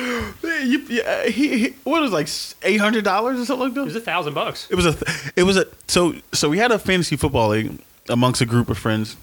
You, 0.45 0.79
yeah, 0.89 1.27
he, 1.27 1.59
he 1.59 1.75
what 1.83 2.01
was 2.01 2.13
it, 2.13 2.15
like 2.15 2.29
eight 2.63 2.81
hundred 2.81 3.05
dollars 3.05 3.41
or 3.41 3.45
something 3.45 3.67
like 3.67 3.75
that. 3.75 3.81
It 3.81 3.85
was 3.87 3.97
a 3.97 4.01
thousand 4.01 4.35
bucks. 4.35 4.69
It 4.71 4.77
was 4.77 4.87
a. 4.87 4.97
It 5.35 5.43
was 5.43 5.57
a. 5.57 5.67
So 5.89 6.15
so 6.33 6.49
we 6.49 6.59
had 6.59 6.71
a 6.71 6.79
fantasy 6.79 7.17
football 7.17 7.49
league 7.49 7.77
amongst 8.09 8.41
a 8.41 8.47
group 8.47 8.69
of 8.69 8.79
friends, 8.79 9.17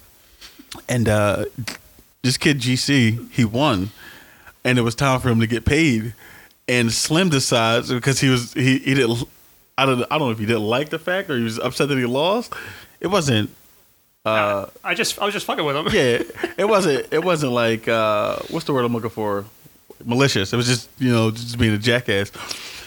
and 0.88 1.08
uh, 1.08 1.46
this 2.22 2.38
kid 2.38 2.60
GC 2.60 3.32
he 3.32 3.46
won, 3.46 3.92
and 4.64 4.78
it 4.78 4.82
was 4.82 4.96
time 4.96 5.20
for 5.20 5.30
him 5.30 5.40
to 5.40 5.48
get 5.48 5.66
paid, 5.66 6.14
and 6.68 6.92
Slim 6.92 7.30
decides 7.30 7.92
because 7.92 8.20
he 8.20 8.30
was 8.30 8.54
he 8.54 8.80
he 8.80 8.94
didn't. 8.94 9.28
I 9.78 9.86
don't 9.86 10.04
I 10.04 10.18
don't 10.18 10.28
know 10.28 10.32
if 10.32 10.40
he 10.40 10.46
didn't 10.46 10.64
like 10.64 10.90
the 10.90 11.00
fact 11.00 11.30
or 11.30 11.38
he 11.38 11.44
was 11.44 11.60
upset 11.60 11.90
that 11.90 11.98
he 11.98 12.06
lost. 12.06 12.54
It 13.00 13.08
wasn't. 13.08 13.50
Uh, 14.26 14.66
I 14.84 14.94
just, 14.96 15.18
I 15.20 15.26
was 15.26 15.34
just 15.34 15.46
fucking 15.46 15.64
with 15.64 15.78
him. 15.78 15.88
yeah, 15.92 16.52
it 16.58 16.68
wasn't. 16.68 17.08
It 17.12 17.24
wasn't 17.24 17.54
like 17.54 17.88
uh, 17.88 18.38
what's 18.50 18.66
the 18.66 18.74
word 18.74 18.86
I'm 18.86 18.94
looking 18.94 19.10
for? 19.10 19.46
Malicious. 20.04 20.54
It 20.54 20.58
was 20.58 20.68
just 20.68 20.90
you 21.00 21.12
know 21.12 21.32
just 21.32 21.58
being 21.58 21.74
a 21.74 21.78
jackass. 21.78 22.32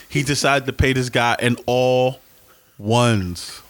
He 0.08 0.22
decided 0.22 0.66
to 0.66 0.72
pay 0.74 0.92
this 0.92 1.08
guy 1.08 1.36
in 1.40 1.56
all 1.66 2.20
ones. 2.78 3.61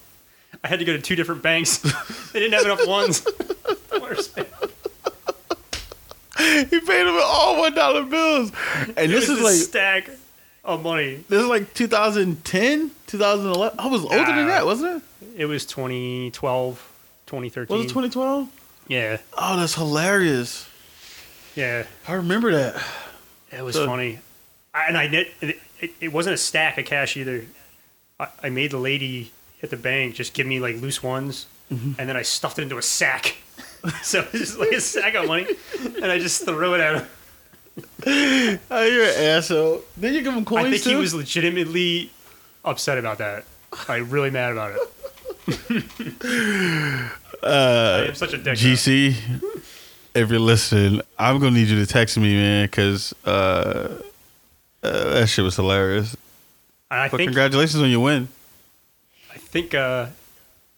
I 0.65 0.69
had 0.69 0.79
to 0.79 0.85
go 0.85 0.93
to 0.93 1.01
two 1.03 1.17
different 1.17 1.43
banks. 1.43 1.79
they 2.33 2.41
didn't 2.41 2.53
have 2.55 2.65
enough 2.65 2.87
ones. 2.87 3.27
Worst. 4.01 4.39
He 6.39 6.81
paid 6.81 7.07
him 7.07 7.21
all 7.23 7.59
one 7.61 7.75
dollar 7.75 8.03
bills, 8.05 8.53
and 8.97 9.11
this 9.13 9.29
is 9.29 9.41
like 9.41 9.55
stack 9.55 10.11
of 10.65 10.83
money. 10.83 11.25
this 11.29 11.41
is 11.43 11.47
like 11.47 11.73
2010, 11.75 12.91
2011. 13.07 13.79
I 13.79 13.87
was 13.87 14.03
older 14.03 14.17
than 14.17 14.47
that, 14.49 14.65
wasn't 14.65 15.03
it? 15.21 15.41
It 15.43 15.47
was 15.47 15.67
2012, 15.67 16.93
2013. 17.27 17.77
Was 17.77 17.85
it 17.85 17.89
2012? 17.89 18.49
Yeah, 18.89 19.19
Oh, 19.39 19.57
that's 19.59 19.75
hilarious. 19.75 20.69
yeah. 21.55 21.85
I 22.09 22.15
remember 22.15 22.53
that. 22.53 22.83
It 23.51 23.63
was 23.63 23.75
So- 23.75 23.87
funny. 23.87 24.19
I, 24.75 24.87
and 24.89 24.97
I 24.97 25.05
it, 25.05 25.59
it, 25.81 25.91
it 26.01 26.13
wasn't 26.13 26.35
a 26.35 26.39
stack 26.39 26.79
of 26.79 26.87
cash 26.87 27.17
either. 27.17 27.45
I, 28.19 28.29
I 28.45 28.49
made 28.49 28.71
the 28.71 28.79
lady 28.79 29.31
at 29.63 29.71
the 29.71 29.77
bank 29.77 30.15
just 30.15 30.35
give 30.35 30.47
me 30.47 30.61
like 30.61 30.77
loose 30.81 31.03
ones, 31.03 31.47
Mm-hmm. 31.73 31.93
and 31.99 32.07
then 32.09 32.17
I 32.19 32.23
stuffed 32.23 32.59
it 32.59 32.63
into 32.63 32.77
a 32.77 32.83
sack. 32.83 33.37
so 34.03 34.21
it 34.21 34.31
was 34.33 34.41
just 34.43 34.59
like 34.59 34.73
a 34.73 34.81
sack 34.81 35.15
of 35.15 35.27
money, 35.27 35.47
and 36.03 36.05
I 36.07 36.19
just 36.19 36.45
threw 36.45 36.75
it 36.75 36.81
at 36.81 36.97
him. 37.03 37.09
Oh, 38.71 38.85
you're 38.85 39.05
an 39.07 39.15
asshole. 39.39 39.81
Then 39.97 40.13
you 40.13 40.23
give 40.23 40.35
him 40.35 40.45
coins 40.45 40.67
I 40.67 40.71
think 40.73 40.83
too. 40.83 40.91
he 40.91 40.97
was 40.97 41.15
legitimately 41.15 42.11
upset 42.67 42.99
about 42.99 43.17
that. 43.19 43.45
Like 43.89 44.03
really 44.09 44.29
mad 44.31 44.53
about 44.53 44.73
it. 44.73 45.85
I 47.43 48.05
am 48.09 48.15
such 48.15 48.35
a 48.35 48.39
dick. 48.39 48.55
GC, 48.59 49.15
if 50.15 50.31
you're 50.31 50.39
listening, 50.39 51.01
I'm 51.19 51.39
gonna 51.39 51.53
need 51.53 51.69
you 51.69 51.77
to 51.85 51.87
text 51.87 52.19
me, 52.19 52.35
man, 52.37 52.67
because 52.67 53.15
uh, 53.25 53.29
uh, 54.83 55.15
that 55.15 55.29
shit 55.29 55.45
was 55.45 55.57
hilarious. 55.57 56.15
And 56.91 57.01
I 57.01 57.09
But 57.09 57.17
think 57.19 57.29
congratulations 57.29 57.83
on 57.83 57.89
your 57.91 58.01
win. 58.01 58.29
I 59.53 59.61
think 59.61 59.75
uh, 59.75 60.07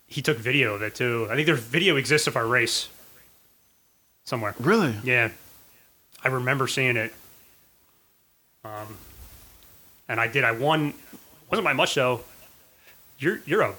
he 0.09 0.21
took 0.21 0.37
video 0.37 0.75
of 0.75 0.83
it 0.83 0.97
too. 0.97 1.29
I 1.31 1.37
think 1.37 1.47
there's 1.47 1.61
video 1.61 1.95
exists 1.95 2.27
of 2.27 2.35
our 2.37 2.45
race 2.45 2.89
somewhere. 4.25 4.57
Really? 4.59 4.97
Yeah, 5.05 5.29
I 6.25 6.29
remember 6.29 6.67
seeing 6.67 6.97
it. 6.97 7.15
Um, 8.65 8.99
and 10.09 10.19
I 10.19 10.27
did. 10.27 10.43
I 10.43 10.51
won. 10.51 10.93
Wasn't 11.53 11.65
by 11.65 11.73
much 11.73 11.95
though. 11.95 12.23
You're 13.21 13.41
you're 13.47 13.63
a 13.63 13.75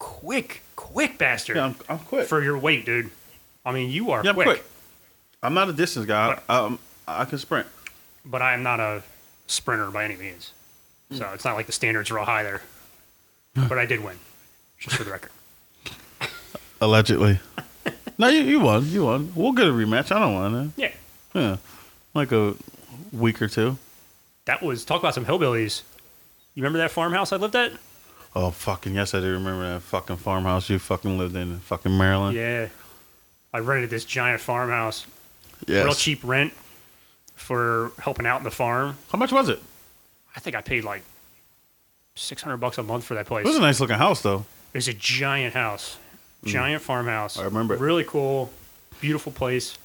quick 0.00 0.62
quick 0.74 1.18
bastard 1.18 1.54
Yeah, 1.54 1.66
I'm, 1.66 1.76
I'm 1.88 1.98
quick. 2.00 2.26
for 2.26 2.42
your 2.42 2.58
weight, 2.58 2.84
dude. 2.84 3.10
I 3.64 3.70
mean, 3.70 3.90
you 3.90 4.10
are 4.10 4.24
yeah, 4.24 4.30
I'm 4.30 4.34
quick, 4.34 4.46
quick. 4.48 4.64
I'm 5.40 5.54
not 5.54 5.68
a 5.68 5.72
distance 5.72 6.06
guy. 6.06 6.40
Um, 6.48 6.80
I 7.06 7.26
can 7.26 7.38
sprint. 7.38 7.68
but 8.24 8.42
I 8.42 8.54
am 8.54 8.64
not 8.64 8.80
a 8.80 9.04
sprinter 9.46 9.92
by 9.92 10.04
any 10.04 10.16
means. 10.16 10.52
So 11.12 11.30
it's 11.32 11.44
not 11.44 11.54
like 11.54 11.66
the 11.66 11.72
standards 11.72 12.10
are 12.10 12.18
all 12.18 12.24
high 12.24 12.42
there. 12.42 12.62
but 13.68 13.78
I 13.78 13.86
did 13.86 14.02
win, 14.02 14.16
just 14.82 14.96
for 14.96 15.04
the 15.04 15.10
record. 15.12 15.30
Allegedly. 16.80 17.38
no, 18.18 18.28
you, 18.28 18.40
you 18.42 18.60
won. 18.60 18.86
You 18.88 19.04
won. 19.04 19.32
We'll 19.34 19.52
get 19.52 19.66
a 19.66 19.70
rematch. 19.70 20.10
I 20.14 20.18
don't 20.18 20.34
want 20.34 20.74
to. 20.76 20.80
Yeah, 20.82 20.92
Yeah, 21.34 21.56
like 22.14 22.32
a 22.32 22.54
week 23.12 23.40
or 23.40 23.48
two. 23.48 23.78
that 24.46 24.62
was 24.62 24.84
talk 24.84 25.00
about 25.00 25.14
some 25.14 25.24
hillbillies. 25.24 25.82
You 26.54 26.62
remember 26.62 26.78
that 26.78 26.90
farmhouse 26.90 27.32
I 27.32 27.36
lived 27.36 27.54
at? 27.56 27.72
Oh 28.34 28.50
fucking 28.50 28.94
yes, 28.94 29.14
I 29.14 29.20
do 29.20 29.26
remember 29.32 29.74
that 29.74 29.82
fucking 29.82 30.16
farmhouse 30.16 30.68
you 30.70 30.78
fucking 30.78 31.18
lived 31.18 31.36
in, 31.36 31.52
in 31.52 31.58
fucking 31.60 31.96
Maryland. 31.96 32.36
Yeah. 32.36 32.68
I 33.54 33.58
rented 33.58 33.90
this 33.90 34.04
giant 34.06 34.40
farmhouse, 34.40 35.06
Yes. 35.66 35.84
real 35.84 35.94
cheap 35.94 36.20
rent 36.24 36.52
for 37.36 37.92
helping 37.98 38.26
out 38.26 38.38
in 38.38 38.44
the 38.44 38.50
farm. 38.50 38.96
How 39.12 39.18
much 39.18 39.30
was 39.32 39.48
it? 39.50 39.62
I 40.34 40.40
think 40.40 40.56
I 40.56 40.62
paid 40.62 40.82
like 40.84 41.02
six 42.14 42.42
hundred 42.42 42.56
bucks 42.58 42.78
a 42.78 42.82
month 42.82 43.04
for 43.04 43.14
that 43.14 43.26
place. 43.26 43.44
It 43.44 43.48
was 43.48 43.58
a 43.58 43.60
nice 43.60 43.78
looking 43.80 43.96
house 43.98 44.22
though. 44.22 44.44
It 44.72 44.78
was 44.78 44.88
a 44.88 44.94
giant 44.94 45.54
house, 45.54 45.98
mm. 46.44 46.48
giant 46.48 46.82
farmhouse. 46.82 47.38
I 47.38 47.44
remember 47.44 47.74
it. 47.74 47.80
Really 47.80 48.04
cool, 48.04 48.50
beautiful 49.00 49.32
place. 49.32 49.76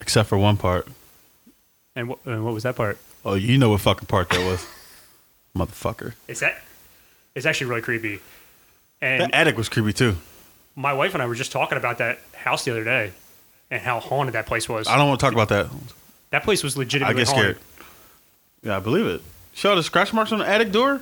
Except 0.00 0.28
for 0.28 0.38
one 0.38 0.56
part. 0.56 0.86
And 1.96 2.08
what, 2.08 2.18
and 2.24 2.44
what 2.44 2.54
was 2.54 2.62
that 2.62 2.76
part? 2.76 2.98
Oh, 3.24 3.34
you 3.34 3.58
know 3.58 3.70
what 3.70 3.80
fucking 3.80 4.06
part 4.06 4.30
that 4.30 4.38
was. 4.44 4.64
Motherfucker. 5.56 6.14
Is 6.28 6.40
that? 6.40 6.62
It's 7.34 7.46
actually 7.46 7.68
really 7.68 7.82
creepy. 7.82 8.20
And 9.00 9.22
That 9.22 9.34
attic 9.34 9.56
was 9.56 9.68
creepy 9.68 9.92
too. 9.92 10.16
my 10.76 10.92
wife 10.92 11.14
and 11.14 11.22
I 11.22 11.26
were 11.26 11.34
just 11.34 11.50
talking 11.52 11.76
about 11.78 11.98
that 11.98 12.18
house 12.34 12.64
the 12.64 12.70
other 12.70 12.84
day, 12.84 13.12
and 13.70 13.82
how 13.82 13.98
haunted 14.00 14.34
that 14.34 14.46
place 14.46 14.68
was. 14.68 14.86
I 14.86 14.96
don't 14.96 15.08
want 15.08 15.18
to 15.20 15.26
talk 15.26 15.32
about 15.32 15.48
that. 15.48 15.68
That 16.30 16.44
place 16.44 16.62
was 16.62 16.76
I 16.76 16.80
legitimately 16.80 17.22
get 17.22 17.28
haunted. 17.28 17.56
scared. 17.56 17.86
Yeah, 18.62 18.76
I 18.76 18.80
believe 18.80 19.06
it. 19.06 19.22
Show 19.52 19.74
the 19.74 19.82
scratch 19.82 20.12
marks 20.12 20.30
on 20.30 20.38
the 20.38 20.48
attic 20.48 20.70
door 20.72 21.00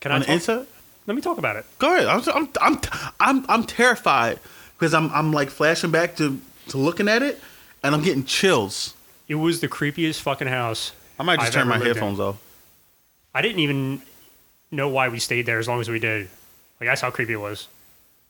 Can 0.00 0.12
on 0.12 0.16
I 0.16 0.18
the 0.20 0.24
talk? 0.26 0.34
inside. 0.34 0.66
Let 1.06 1.14
me 1.16 1.22
talk 1.22 1.38
about 1.38 1.56
it. 1.56 1.64
Go 1.78 1.94
ahead. 1.94 2.06
I'm 2.06 2.22
I'm 2.34 2.48
I'm 2.60 2.80
I'm, 3.20 3.46
I'm 3.48 3.64
terrified 3.64 4.38
because 4.78 4.94
I'm 4.94 5.10
I'm 5.12 5.32
like 5.32 5.50
flashing 5.50 5.90
back 5.90 6.16
to 6.16 6.40
to 6.68 6.76
looking 6.76 7.08
at 7.08 7.22
it, 7.22 7.40
and 7.82 7.94
I'm 7.94 8.02
getting 8.02 8.24
chills. 8.24 8.94
It 9.28 9.34
was 9.36 9.60
the 9.60 9.68
creepiest 9.68 10.20
fucking 10.20 10.48
house. 10.48 10.92
I 11.18 11.22
might 11.24 11.36
just 11.36 11.48
I've 11.48 11.54
turn 11.54 11.68
my 11.68 11.76
lived 11.76 11.88
in. 11.88 11.94
headphones 11.94 12.20
off. 12.20 12.36
I 13.34 13.42
didn't 13.42 13.60
even 13.60 14.02
know 14.70 14.88
why 14.88 15.08
we 15.08 15.18
stayed 15.18 15.46
there 15.46 15.58
as 15.58 15.68
long 15.68 15.80
as 15.80 15.88
we 15.88 15.98
did. 15.98 16.28
Like 16.80 16.88
that's 16.88 17.00
how 17.00 17.10
creepy 17.10 17.32
it 17.32 17.40
was. 17.40 17.68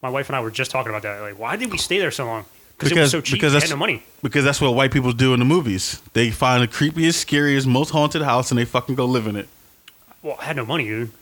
My 0.02 0.08
wife 0.08 0.28
and 0.28 0.36
I 0.36 0.40
were 0.40 0.50
just 0.50 0.70
talking 0.70 0.90
about 0.90 1.02
that. 1.02 1.20
Like, 1.20 1.38
why 1.38 1.56
did 1.56 1.70
we 1.70 1.78
stay 1.78 1.98
there 1.98 2.10
so 2.10 2.26
long? 2.26 2.44
Because 2.76 2.90
it 2.90 2.98
was 2.98 3.10
so 3.12 3.20
cheap. 3.20 3.34
because 3.34 3.52
that's 3.52 3.66
had 3.66 3.70
no 3.70 3.76
money. 3.76 4.02
because 4.22 4.44
that's 4.44 4.60
what 4.60 4.74
white 4.74 4.90
people 4.90 5.12
do 5.12 5.32
in 5.32 5.38
the 5.38 5.44
movies. 5.44 6.02
They 6.14 6.30
find 6.30 6.60
the 6.62 6.66
creepiest, 6.66 7.14
scariest, 7.14 7.66
most 7.68 7.90
haunted 7.90 8.22
house, 8.22 8.50
and 8.50 8.58
they 8.58 8.64
fucking 8.64 8.96
go 8.96 9.06
live 9.06 9.28
in 9.28 9.36
it. 9.36 9.48
Well, 10.22 10.36
I 10.40 10.44
had 10.46 10.56
no 10.56 10.66
money, 10.66 10.84
dude. 10.84 11.12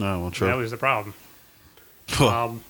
No, 0.00 0.20
well, 0.20 0.30
true. 0.30 0.46
That 0.46 0.56
was 0.56 0.70
the 0.70 0.76
problem. 0.76 1.14
Um, 2.18 2.64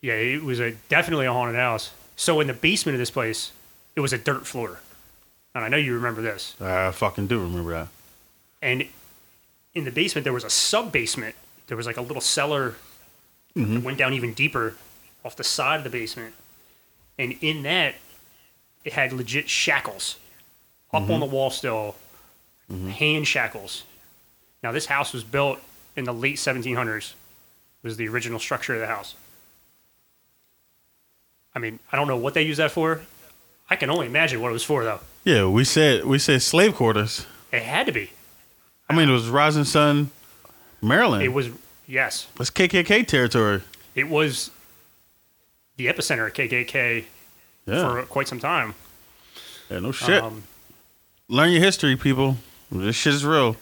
yeah, 0.00 0.14
it 0.14 0.42
was 0.42 0.60
a 0.60 0.72
definitely 0.88 1.26
a 1.26 1.32
haunted 1.32 1.56
house. 1.56 1.90
So 2.16 2.40
in 2.40 2.46
the 2.46 2.54
basement 2.54 2.94
of 2.94 2.98
this 2.98 3.10
place, 3.10 3.52
it 3.96 4.00
was 4.00 4.12
a 4.12 4.18
dirt 4.18 4.46
floor, 4.46 4.80
and 5.54 5.64
I 5.64 5.68
know 5.68 5.76
you 5.76 5.94
remember 5.94 6.22
this. 6.22 6.54
I 6.60 6.90
fucking 6.92 7.26
do 7.26 7.40
remember 7.40 7.72
that. 7.72 7.88
And 8.62 8.86
in 9.74 9.84
the 9.84 9.90
basement, 9.90 10.24
there 10.24 10.32
was 10.32 10.44
a 10.44 10.50
sub 10.50 10.92
basement. 10.92 11.34
There 11.66 11.76
was 11.76 11.86
like 11.86 11.96
a 11.96 12.02
little 12.02 12.20
cellar 12.22 12.76
mm-hmm. 13.56 13.74
that 13.74 13.82
went 13.82 13.98
down 13.98 14.14
even 14.14 14.32
deeper 14.32 14.76
off 15.24 15.36
the 15.36 15.44
side 15.44 15.78
of 15.78 15.84
the 15.84 15.90
basement. 15.90 16.34
And 17.18 17.36
in 17.40 17.62
that, 17.64 17.96
it 18.84 18.92
had 18.92 19.12
legit 19.12 19.48
shackles 19.48 20.16
up 20.92 21.02
on 21.02 21.08
mm-hmm. 21.08 21.20
the 21.20 21.26
wall 21.26 21.50
still, 21.50 21.96
mm-hmm. 22.70 22.88
hand 22.88 23.26
shackles. 23.26 23.84
Now, 24.64 24.72
this 24.72 24.86
house 24.86 25.12
was 25.12 25.22
built 25.24 25.58
in 25.94 26.04
the 26.04 26.14
late 26.14 26.36
1700s, 26.36 27.12
was 27.82 27.98
the 27.98 28.08
original 28.08 28.38
structure 28.40 28.72
of 28.72 28.80
the 28.80 28.86
house. 28.86 29.14
I 31.54 31.58
mean, 31.58 31.80
I 31.92 31.96
don't 31.96 32.08
know 32.08 32.16
what 32.16 32.32
they 32.32 32.40
use 32.42 32.56
that 32.56 32.70
for. 32.70 33.02
I 33.68 33.76
can 33.76 33.90
only 33.90 34.06
imagine 34.06 34.40
what 34.40 34.48
it 34.48 34.52
was 34.54 34.64
for, 34.64 34.82
though. 34.82 35.00
Yeah, 35.22 35.46
we 35.48 35.64
said 35.64 36.06
we 36.06 36.18
said 36.18 36.40
slave 36.40 36.74
quarters. 36.76 37.26
It 37.52 37.62
had 37.62 37.84
to 37.86 37.92
be. 37.92 38.10
I 38.88 38.96
mean, 38.96 39.10
it 39.10 39.12
was 39.12 39.28
Rising 39.28 39.64
Sun 39.64 40.10
Maryland. 40.80 41.22
It 41.24 41.34
was 41.34 41.50
yes, 41.86 42.26
That's 42.38 42.50
KKK 42.50 43.06
territory. 43.06 43.60
it 43.94 44.08
was 44.08 44.50
the 45.76 45.88
epicenter 45.88 46.26
of 46.26 46.32
KKK 46.32 47.04
Yeah. 47.66 47.82
for 47.82 48.02
quite 48.04 48.28
some 48.28 48.40
time. 48.40 48.74
yeah, 49.70 49.80
no 49.80 49.92
shit. 49.92 50.22
Um, 50.22 50.44
Learn 51.28 51.50
your 51.52 51.60
history, 51.62 51.96
people. 51.96 52.38
This 52.72 52.96
shit 52.96 53.12
is 53.12 53.26
real. 53.26 53.56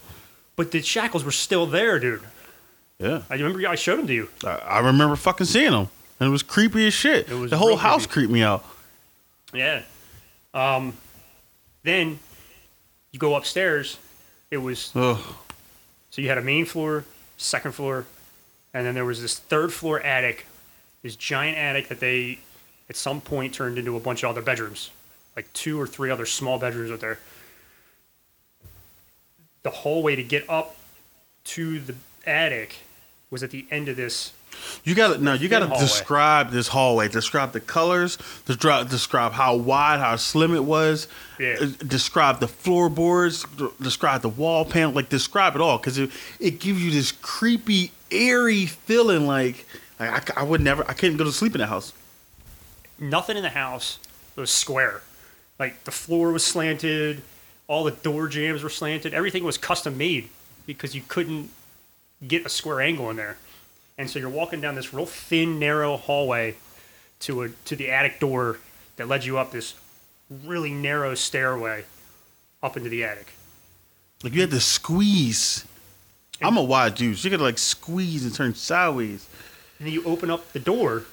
But 0.62 0.70
the 0.70 0.80
shackles 0.80 1.24
were 1.24 1.32
still 1.32 1.66
there, 1.66 1.98
dude. 1.98 2.20
Yeah. 3.00 3.22
I 3.28 3.34
remember 3.34 3.66
I 3.66 3.74
showed 3.74 3.98
them 3.98 4.06
to 4.06 4.14
you. 4.14 4.28
I, 4.44 4.50
I 4.50 4.78
remember 4.78 5.16
fucking 5.16 5.46
seeing 5.46 5.72
them. 5.72 5.88
And 6.20 6.28
it 6.28 6.30
was 6.30 6.44
creepy 6.44 6.86
as 6.86 6.94
shit. 6.94 7.28
It 7.28 7.34
was 7.34 7.50
the 7.50 7.56
whole 7.56 7.70
real 7.70 7.78
house 7.78 8.06
creepy. 8.06 8.28
creeped 8.28 8.32
me 8.32 8.42
out. 8.44 8.64
Yeah. 9.52 9.82
Um, 10.54 10.92
then 11.82 12.20
you 13.10 13.18
go 13.18 13.34
upstairs. 13.34 13.98
It 14.52 14.58
was 14.58 14.92
Ugh. 14.94 15.18
so 16.10 16.22
you 16.22 16.28
had 16.28 16.38
a 16.38 16.42
main 16.42 16.64
floor, 16.64 17.06
second 17.38 17.72
floor, 17.72 18.06
and 18.72 18.86
then 18.86 18.94
there 18.94 19.04
was 19.04 19.20
this 19.20 19.36
third 19.36 19.72
floor 19.72 20.00
attic, 20.00 20.46
this 21.02 21.16
giant 21.16 21.58
attic 21.58 21.88
that 21.88 21.98
they 21.98 22.38
at 22.88 22.94
some 22.94 23.20
point 23.20 23.52
turned 23.52 23.78
into 23.78 23.96
a 23.96 24.00
bunch 24.00 24.22
of 24.22 24.30
other 24.30 24.42
bedrooms, 24.42 24.90
like 25.34 25.52
two 25.54 25.80
or 25.80 25.88
three 25.88 26.08
other 26.08 26.24
small 26.24 26.56
bedrooms 26.56 26.92
out 26.92 27.00
there. 27.00 27.18
The 29.62 29.70
hallway 29.70 30.16
to 30.16 30.22
get 30.22 30.48
up 30.48 30.76
to 31.44 31.80
the 31.80 31.94
attic 32.26 32.76
was 33.30 33.42
at 33.42 33.50
the 33.50 33.66
end 33.70 33.88
of 33.88 33.96
this. 33.96 34.32
You 34.84 34.94
got 34.94 35.14
to 35.14 35.22
now. 35.22 35.32
You 35.32 35.48
got 35.48 35.60
to 35.60 35.80
describe 35.80 36.50
this 36.50 36.68
hallway. 36.68 37.08
Describe 37.08 37.52
the 37.52 37.60
colors. 37.60 38.18
Describe 38.44 38.90
describe 38.90 39.32
how 39.32 39.56
wide, 39.56 39.98
how 39.98 40.16
slim 40.16 40.54
it 40.54 40.64
was. 40.64 41.08
Yeah. 41.38 41.56
uh, 41.60 41.66
Describe 41.86 42.38
the 42.38 42.48
floorboards. 42.48 43.46
Describe 43.80 44.20
the 44.20 44.28
wall 44.28 44.64
panel. 44.64 44.92
Like 44.92 45.08
describe 45.08 45.54
it 45.54 45.60
all 45.62 45.78
because 45.78 45.98
it 45.98 46.10
it 46.38 46.60
gives 46.60 46.84
you 46.84 46.90
this 46.90 47.12
creepy, 47.12 47.92
airy 48.10 48.66
feeling. 48.66 49.26
Like, 49.26 49.66
like 49.98 50.36
I, 50.36 50.42
I 50.42 50.44
would 50.44 50.60
never. 50.60 50.84
I 50.88 50.92
couldn't 50.92 51.16
go 51.16 51.24
to 51.24 51.32
sleep 51.32 51.54
in 51.54 51.60
the 51.60 51.66
house. 51.66 51.92
Nothing 52.98 53.36
in 53.38 53.42
the 53.42 53.48
house 53.50 53.98
was 54.36 54.50
square. 54.50 55.02
Like 55.58 55.84
the 55.84 55.90
floor 55.90 56.30
was 56.30 56.44
slanted, 56.44 57.22
all 57.66 57.84
the 57.84 57.90
door 57.90 58.28
jambs 58.28 58.62
were 58.62 58.70
slanted. 58.70 59.14
Everything 59.14 59.44
was 59.44 59.56
custom 59.56 59.96
made 59.96 60.28
because 60.66 60.94
you 60.94 61.02
couldn't 61.08 61.50
get 62.26 62.46
a 62.46 62.48
square 62.48 62.80
angle 62.80 63.10
in 63.10 63.16
there. 63.16 63.36
And 63.98 64.08
so 64.08 64.18
you're 64.18 64.28
walking 64.28 64.60
down 64.60 64.74
this 64.74 64.92
real 64.92 65.06
thin, 65.06 65.58
narrow 65.58 65.96
hallway 65.96 66.56
to 67.20 67.42
a 67.42 67.48
to 67.66 67.76
the 67.76 67.90
attic 67.90 68.18
door 68.20 68.58
that 68.96 69.08
led 69.08 69.24
you 69.24 69.38
up 69.38 69.52
this 69.52 69.74
really 70.44 70.72
narrow 70.72 71.14
stairway 71.14 71.84
up 72.62 72.76
into 72.76 72.88
the 72.88 73.04
attic. 73.04 73.32
Like 74.22 74.34
you 74.34 74.40
had 74.40 74.50
to 74.50 74.60
squeeze. 74.60 75.64
I'm 76.40 76.56
a 76.56 76.62
wide 76.62 76.94
dude. 76.94 77.18
So 77.18 77.24
you 77.24 77.30
got 77.30 77.38
to 77.38 77.42
like 77.44 77.58
squeeze 77.58 78.24
and 78.24 78.34
turn 78.34 78.54
sideways. 78.54 79.28
And 79.78 79.86
then 79.86 79.94
you 79.94 80.02
open 80.04 80.30
up 80.30 80.52
the 80.52 80.58
door 80.58 81.04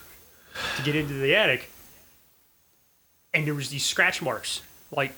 to 0.76 0.84
get 0.84 0.96
into 0.96 1.14
the 1.14 1.36
attic, 1.36 1.70
and 3.34 3.46
there 3.46 3.54
was 3.54 3.70
these 3.70 3.86
scratch 3.86 4.22
marks, 4.22 4.62
like 4.92 5.14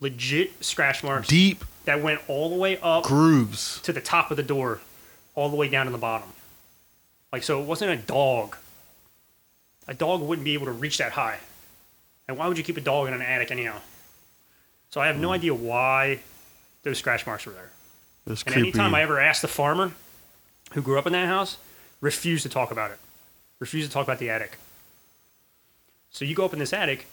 legit 0.00 0.64
scratch 0.64 1.02
marks 1.02 1.28
Deep 1.28 1.64
that 1.84 2.02
went 2.02 2.20
all 2.28 2.50
the 2.50 2.56
way 2.56 2.78
up 2.78 3.04
grooves. 3.04 3.80
to 3.82 3.92
the 3.92 4.00
top 4.00 4.30
of 4.30 4.36
the 4.36 4.42
door, 4.42 4.80
all 5.34 5.48
the 5.48 5.56
way 5.56 5.68
down 5.68 5.86
to 5.86 5.92
the 5.92 5.98
bottom. 5.98 6.28
Like 7.32 7.42
so, 7.42 7.60
it 7.60 7.66
wasn't 7.66 7.90
a 7.90 7.96
dog. 7.96 8.56
A 9.86 9.94
dog 9.94 10.22
wouldn't 10.22 10.44
be 10.44 10.54
able 10.54 10.66
to 10.66 10.72
reach 10.72 10.98
that 10.98 11.12
high. 11.12 11.38
And 12.26 12.38
why 12.38 12.48
would 12.48 12.56
you 12.56 12.64
keep 12.64 12.76
a 12.76 12.80
dog 12.80 13.08
in 13.08 13.14
an 13.14 13.22
attic 13.22 13.50
anyhow? 13.50 13.80
So 14.90 15.00
I 15.00 15.08
have 15.08 15.18
no 15.18 15.28
mm. 15.28 15.34
idea 15.34 15.52
why 15.52 16.20
those 16.84 16.98
scratch 16.98 17.26
marks 17.26 17.44
were 17.44 17.52
there. 17.52 17.70
It's 18.26 18.42
And 18.42 18.54
creepy. 18.54 18.68
anytime 18.68 18.94
I 18.94 19.02
ever 19.02 19.20
asked 19.20 19.42
the 19.42 19.48
farmer 19.48 19.92
who 20.72 20.80
grew 20.80 20.98
up 20.98 21.06
in 21.06 21.12
that 21.12 21.26
house, 21.26 21.58
refused 22.00 22.44
to 22.44 22.48
talk 22.48 22.70
about 22.70 22.90
it. 22.90 22.98
Refused 23.58 23.88
to 23.88 23.92
talk 23.92 24.04
about 24.06 24.18
the 24.18 24.30
attic. 24.30 24.56
So 26.10 26.24
you 26.24 26.34
go 26.34 26.44
up 26.44 26.52
in 26.52 26.60
this 26.60 26.72
attic, 26.72 27.06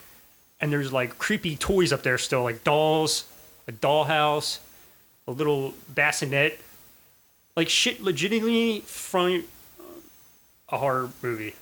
and 0.62 0.72
there's 0.72 0.94
like 0.94 1.18
creepy 1.18 1.56
toys 1.56 1.92
up 1.92 2.04
there 2.04 2.18
still, 2.18 2.44
like 2.44 2.64
dolls, 2.64 3.26
a 3.68 3.72
dollhouse, 3.72 4.60
a 5.28 5.32
little 5.32 5.74
bassinet, 5.90 6.60
like 7.56 7.68
shit 7.68 8.02
legitimately 8.02 8.82
from 8.82 9.44
uh, 9.80 9.84
a 10.70 10.78
horror 10.78 11.10
movie. 11.22 11.56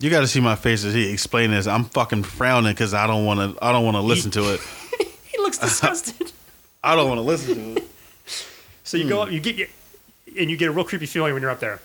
You 0.00 0.10
got 0.10 0.20
to 0.20 0.28
see 0.28 0.40
my 0.40 0.54
face 0.54 0.84
as 0.84 0.94
he 0.94 1.12
explained 1.12 1.52
this. 1.52 1.66
I'm 1.66 1.84
fucking 1.84 2.22
frowning 2.22 2.72
because 2.72 2.94
I 2.94 3.08
don't 3.08 3.24
want 3.24 3.58
to. 3.58 3.64
I 3.64 3.72
don't 3.72 3.84
want 3.84 3.96
to 3.96 4.00
listen 4.00 4.30
to 4.32 4.54
it. 4.54 4.60
He 5.30 5.36
looks 5.36 5.58
disgusted. 5.58 6.32
I 6.82 6.96
don't 6.96 7.06
want 7.06 7.18
to 7.18 7.22
listen 7.22 7.74
to 7.74 7.80
it. 7.82 7.88
So 8.82 8.96
you 8.96 9.08
go 9.08 9.22
up, 9.22 9.30
you 9.30 9.40
get, 9.40 9.68
and 10.38 10.50
you 10.50 10.56
get 10.56 10.68
a 10.68 10.72
real 10.72 10.84
creepy 10.84 11.06
feeling 11.06 11.34
when 11.34 11.42
you're 11.42 11.50
up 11.50 11.60
there. 11.60 11.80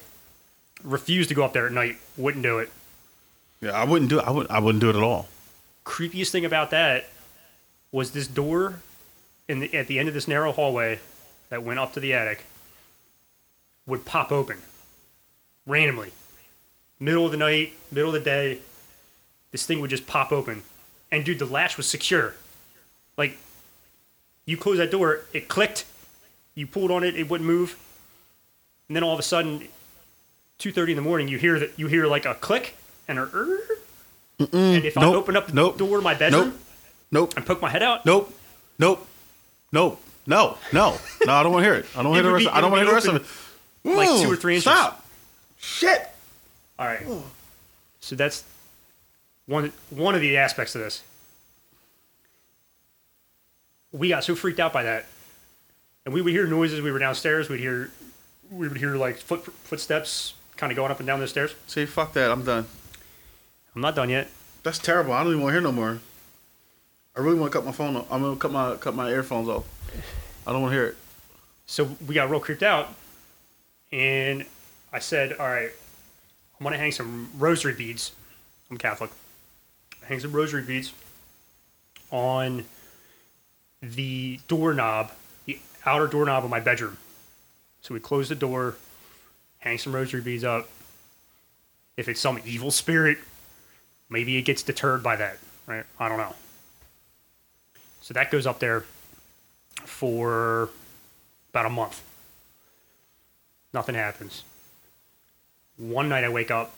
Refuse 0.83 1.27
to 1.27 1.33
go 1.33 1.43
up 1.43 1.53
there 1.53 1.67
at 1.67 1.73
night. 1.73 1.97
Wouldn't 2.17 2.41
do 2.41 2.59
it. 2.59 2.71
Yeah, 3.59 3.71
I 3.71 3.83
wouldn't 3.83 4.09
do 4.09 4.19
it. 4.19 4.25
I 4.25 4.31
wouldn't. 4.31 4.49
I 4.49 4.59
wouldn't 4.59 4.81
do 4.81 4.89
it 4.89 4.95
at 4.95 5.03
all. 5.03 5.27
Creepiest 5.83 6.31
thing 6.31 6.45
about 6.45 6.71
that 6.71 7.09
was 7.91 8.11
this 8.11 8.27
door 8.27 8.79
in 9.47 9.59
the, 9.59 9.73
at 9.73 9.87
the 9.87 9.99
end 9.99 10.07
of 10.07 10.13
this 10.13 10.27
narrow 10.27 10.51
hallway 10.51 10.99
that 11.49 11.63
went 11.63 11.79
up 11.79 11.93
to 11.93 11.99
the 11.99 12.13
attic 12.13 12.45
would 13.85 14.05
pop 14.05 14.31
open 14.31 14.57
randomly. 15.65 16.11
Middle 16.99 17.25
of 17.25 17.31
the 17.31 17.37
night 17.37 17.73
middle 17.91 18.15
of 18.15 18.23
the 18.23 18.29
day 18.29 18.59
this 19.51 19.65
thing 19.65 19.81
would 19.81 19.89
just 19.89 20.07
pop 20.07 20.31
open. 20.31 20.63
And 21.11 21.23
dude 21.23 21.39
the 21.39 21.45
latch 21.45 21.77
was 21.77 21.85
secure. 21.85 22.33
Like 23.17 23.37
you 24.45 24.57
close 24.57 24.77
that 24.77 24.91
door 24.91 25.21
it 25.33 25.47
clicked 25.47 25.85
you 26.55 26.65
pulled 26.67 26.91
on 26.91 27.03
it 27.03 27.15
it 27.15 27.29
wouldn't 27.29 27.47
move. 27.47 27.77
And 28.87 28.95
then 28.95 29.03
all 29.03 29.13
of 29.13 29.19
a 29.19 29.23
sudden 29.23 29.67
2.30 30.59 30.89
in 30.89 30.95
the 30.95 31.01
morning 31.01 31.27
you 31.27 31.37
hear 31.37 31.59
that 31.59 31.77
you 31.77 31.87
hear 31.87 32.07
like 32.07 32.25
a 32.25 32.35
click 32.35 32.75
and 33.07 33.19
a 33.19 33.23
"Er." 33.23 33.59
And 34.39 34.85
if 34.85 34.97
I 34.97 35.05
open 35.05 35.35
up 35.35 35.47
the 35.47 35.53
Nope. 35.53 35.77
door 35.77 35.97
to 35.97 36.03
my 36.03 36.13
bedroom 36.15 36.49
Nope. 36.49 36.59
Nope. 37.11 37.33
and 37.37 37.45
poke 37.45 37.61
my 37.61 37.69
head 37.69 37.83
out, 37.83 38.05
Nope. 38.05 38.33
Nope. 38.79 39.07
Nope. 39.71 39.99
No. 40.25 40.57
No. 40.71 40.97
No. 41.25 41.33
I 41.33 41.43
don't 41.43 41.51
want 41.51 41.63
to 41.63 41.69
hear 41.69 41.79
it. 41.79 41.85
I 41.95 42.01
don't 42.03 42.11
want 42.11 42.19
to 42.19 42.23
hear 42.23 42.23
the 42.23 42.33
rest. 42.33 42.45
be- 42.45 42.49
I 42.51 42.61
don't 42.61 42.71
want 42.71 42.81
to 42.81 42.85
hear 42.85 42.91
the 42.91 42.95
rest 42.95 43.07
of 43.07 43.15
it. 43.15 43.95
like 43.95 44.21
two 44.21 44.31
or 44.31 44.35
three 44.35 44.55
inches. 44.55 44.63
Stop. 44.71 45.05
Shit. 45.57 46.09
all 46.79 46.85
right. 46.87 47.05
So 47.99 48.15
that's 48.15 48.43
one 49.45 49.71
one 49.89 50.15
of 50.15 50.21
the 50.21 50.37
aspects 50.37 50.75
of 50.75 50.81
this. 50.81 51.03
We 53.91 54.09
got 54.09 54.23
so 54.23 54.33
freaked 54.35 54.59
out 54.59 54.73
by 54.73 54.83
that, 54.83 55.05
and 56.05 56.13
we 56.13 56.21
would 56.21 56.31
hear 56.33 56.47
noises. 56.47 56.81
We 56.81 56.91
were 56.91 56.99
downstairs. 56.99 57.47
We'd 57.49 57.59
hear 57.59 57.91
we 58.49 58.67
would 58.67 58.77
hear 58.77 58.95
like 58.95 59.17
foot 59.17 59.43
footsteps 59.45 60.33
kind 60.57 60.71
of 60.71 60.75
going 60.75 60.91
up 60.91 60.99
and 60.99 61.05
down 61.07 61.19
the 61.19 61.27
stairs. 61.27 61.53
See, 61.67 61.85
fuck 61.85 62.13
that. 62.13 62.31
I'm 62.31 62.43
done. 62.43 62.65
I'm 63.75 63.81
not 63.81 63.95
done 63.95 64.09
yet. 64.09 64.29
That's 64.63 64.79
terrible. 64.79 65.13
I 65.13 65.23
don't 65.23 65.33
even 65.33 65.41
want 65.41 65.51
to 65.51 65.59
hear 65.59 65.61
no 65.61 65.71
more. 65.71 65.99
I 67.15 67.19
really 67.19 67.39
want 67.39 67.51
to 67.51 67.57
cut 67.57 67.65
my 67.65 67.71
phone 67.71 67.95
off. 67.95 68.11
I'm 68.11 68.21
gonna 68.21 68.35
cut 68.37 68.51
my 68.51 68.75
cut 68.75 68.95
my 68.95 69.09
earphones 69.09 69.47
off. 69.49 69.65
I 70.47 70.51
don't 70.51 70.61
want 70.61 70.71
to 70.71 70.77
hear 70.77 70.87
it. 70.87 70.97
So 71.65 71.95
we 72.07 72.15
got 72.15 72.29
real 72.29 72.39
creeped 72.39 72.63
out, 72.63 72.93
and 73.91 74.45
I 74.91 74.99
said, 74.99 75.33
"All 75.33 75.47
right, 75.47 75.71
I'm 76.59 76.63
gonna 76.63 76.77
hang 76.77 76.91
some 76.91 77.29
rosary 77.37 77.73
beads. 77.73 78.11
I'm 78.71 78.77
Catholic. 78.77 79.11
I 80.01 80.07
hang 80.07 80.19
some 80.19 80.31
rosary 80.31 80.63
beads 80.63 80.93
on 82.11 82.65
the 83.81 84.39
doorknob, 84.47 85.11
the 85.45 85.59
outer 85.85 86.07
doorknob 86.07 86.43
of 86.43 86.49
my 86.49 86.59
bedroom. 86.59 86.97
So 87.81 87.93
we 87.93 87.99
close 87.99 88.29
the 88.29 88.35
door, 88.35 88.75
hang 89.59 89.77
some 89.77 89.93
rosary 89.93 90.21
beads 90.21 90.43
up. 90.43 90.69
If 91.97 92.07
it's 92.07 92.21
some 92.21 92.39
evil 92.45 92.71
spirit, 92.71 93.17
maybe 94.13 94.37
it 94.37 94.43
gets 94.43 94.61
deterred 94.61 95.01
by 95.01 95.15
that, 95.15 95.39
right? 95.65 95.83
I 95.99 96.07
don't 96.07 96.19
know. 96.19 96.35
So 98.01 98.13
that 98.13 98.29
goes 98.29 98.45
up 98.45 98.59
there 98.59 98.85
for 99.83 100.69
about 101.49 101.65
a 101.65 101.69
month. 101.69 102.01
Nothing 103.73 103.95
happens. 103.95 104.43
One 105.77 106.09
night 106.09 106.23
I 106.23 106.29
wake 106.29 106.51
up 106.51 106.75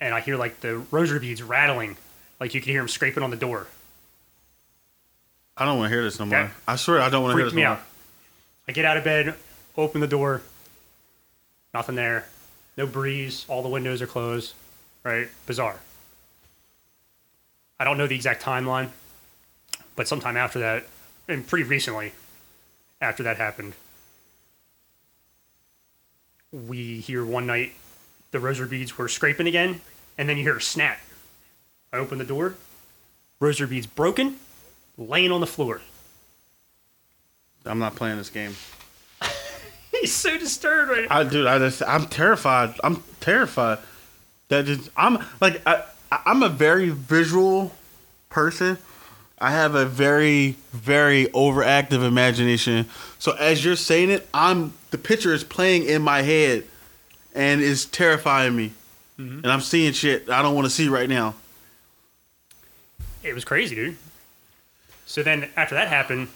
and 0.00 0.14
I 0.14 0.20
hear 0.20 0.36
like 0.36 0.60
the 0.60 0.78
rosary 0.90 1.18
beads 1.18 1.42
rattling, 1.42 1.96
like 2.38 2.54
you 2.54 2.60
can 2.60 2.70
hear 2.70 2.80
them 2.80 2.88
scraping 2.88 3.24
on 3.24 3.30
the 3.30 3.36
door. 3.36 3.66
I 5.56 5.64
don't 5.64 5.78
want 5.78 5.90
to 5.90 5.94
hear 5.94 6.04
this 6.04 6.20
no 6.20 6.26
more. 6.26 6.52
I 6.68 6.76
swear 6.76 7.00
I 7.00 7.08
don't 7.10 7.22
want 7.24 7.32
to 7.32 7.38
hear 7.38 7.46
this 7.46 7.54
me 7.54 7.62
no 7.62 7.70
out. 7.70 7.78
more. 7.78 7.86
I 8.68 8.72
get 8.72 8.84
out 8.84 8.96
of 8.96 9.04
bed, 9.04 9.34
open 9.76 10.00
the 10.00 10.06
door, 10.06 10.42
nothing 11.74 11.96
there, 11.96 12.26
no 12.76 12.86
breeze, 12.86 13.46
all 13.48 13.62
the 13.62 13.68
windows 13.68 14.00
are 14.00 14.06
closed, 14.06 14.54
right? 15.02 15.28
Bizarre. 15.46 15.80
I 17.78 17.84
don't 17.84 17.98
know 17.98 18.06
the 18.06 18.14
exact 18.14 18.42
timeline, 18.42 18.88
but 19.96 20.08
sometime 20.08 20.36
after 20.36 20.58
that, 20.60 20.84
and 21.28 21.46
pretty 21.46 21.64
recently, 21.64 22.12
after 23.00 23.22
that 23.24 23.36
happened, 23.36 23.74
we 26.52 27.00
hear 27.00 27.24
one 27.24 27.46
night 27.46 27.72
the 28.30 28.40
rosary 28.40 28.68
beads 28.68 28.96
were 28.96 29.08
scraping 29.08 29.46
again, 29.46 29.80
and 30.16 30.28
then 30.28 30.36
you 30.36 30.42
hear 30.42 30.56
a 30.56 30.62
snap. 30.62 30.98
I 31.92 31.98
open 31.98 32.18
the 32.18 32.24
door, 32.24 32.54
rosary 33.40 33.66
beads 33.68 33.86
broken, 33.86 34.36
laying 34.96 35.32
on 35.32 35.40
the 35.40 35.46
floor. 35.46 35.80
I'm 37.64 37.78
not 37.78 37.96
playing 37.96 38.16
this 38.16 38.30
game. 38.30 38.54
He's 39.90 40.12
so 40.14 40.38
disturbed 40.38 40.90
right 40.90 41.08
now. 41.08 41.16
I 41.18 41.24
dude, 41.24 41.46
I 41.46 41.58
just 41.58 41.82
I'm 41.82 42.06
terrified. 42.06 42.74
I'm 42.84 43.02
terrified. 43.20 43.78
That 44.48 44.66
just 44.66 44.88
I'm 44.96 45.18
like 45.40 45.60
I 45.66 45.74
I- 45.76 45.84
I'm 46.10 46.42
a 46.42 46.48
very 46.48 46.90
visual 46.90 47.72
person. 48.28 48.78
I 49.38 49.50
have 49.50 49.74
a 49.74 49.84
very 49.84 50.56
very 50.72 51.26
overactive 51.26 52.06
imagination. 52.06 52.86
So 53.18 53.32
as 53.32 53.64
you're 53.64 53.76
saying 53.76 54.10
it, 54.10 54.28
I'm 54.32 54.72
the 54.90 54.98
picture 54.98 55.34
is 55.34 55.44
playing 55.44 55.84
in 55.84 56.02
my 56.02 56.22
head, 56.22 56.64
and 57.34 57.60
is 57.60 57.84
terrifying 57.84 58.56
me. 58.56 58.72
Mm-hmm. 59.18 59.38
And 59.38 59.46
I'm 59.46 59.60
seeing 59.60 59.92
shit 59.92 60.28
I 60.30 60.42
don't 60.42 60.54
want 60.54 60.66
to 60.66 60.70
see 60.70 60.88
right 60.88 61.08
now. 61.08 61.34
It 63.22 63.34
was 63.34 63.44
crazy, 63.44 63.74
dude. 63.74 63.96
So 65.04 65.22
then 65.22 65.48
after 65.56 65.74
that 65.74 65.88
happened, 65.88 66.28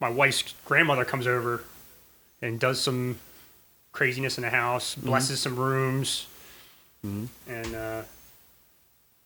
my 0.00 0.08
wife's 0.08 0.54
grandmother 0.64 1.04
comes 1.04 1.26
over 1.26 1.64
and 2.40 2.60
does 2.60 2.80
some 2.80 3.18
craziness 3.92 4.38
in 4.38 4.42
the 4.42 4.50
house, 4.50 4.94
mm-hmm. 4.94 5.08
blesses 5.08 5.40
some 5.40 5.56
rooms, 5.56 6.26
and 7.02 7.74
uh, 7.74 8.02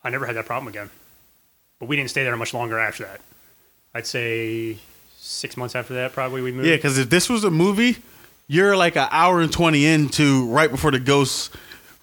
I 0.05 0.11
never 0.11 0.27
had 0.27 0.37
that 0.37 0.47
problem 0.47 0.69
again. 0.69 0.91
But 1.79 1.89
we 1.89 1.97
didn't 1.97 2.11
stay 2.11 2.23
there 2.23 2.37
much 2.37 2.55
longer 2.55 2.79
after 2.79 3.05
that. 3.05 3.21
I'd 3.95 4.07
say 4.07 4.79
six 5.19 5.57
months 5.57 5.75
after 5.75 5.95
that, 5.95 6.13
probably 6.13 6.43
we 6.43 6.53
moved. 6.53 6.67
Yeah, 6.69 6.77
because 6.77 6.99
if 6.99 7.11
this 7.11 7.29
was 7.29 7.45
a 7.45 7.51
movie, 7.51 7.99
you're 8.47 8.77
like 8.77 8.97
an 8.97 9.09
hour 9.11 9.41
and 9.41 9.53
twenty 9.53 9.85
into 9.87 10.47
right 10.49 10.71
before 10.71 10.91
the 10.91 11.01
ghost 11.01 11.55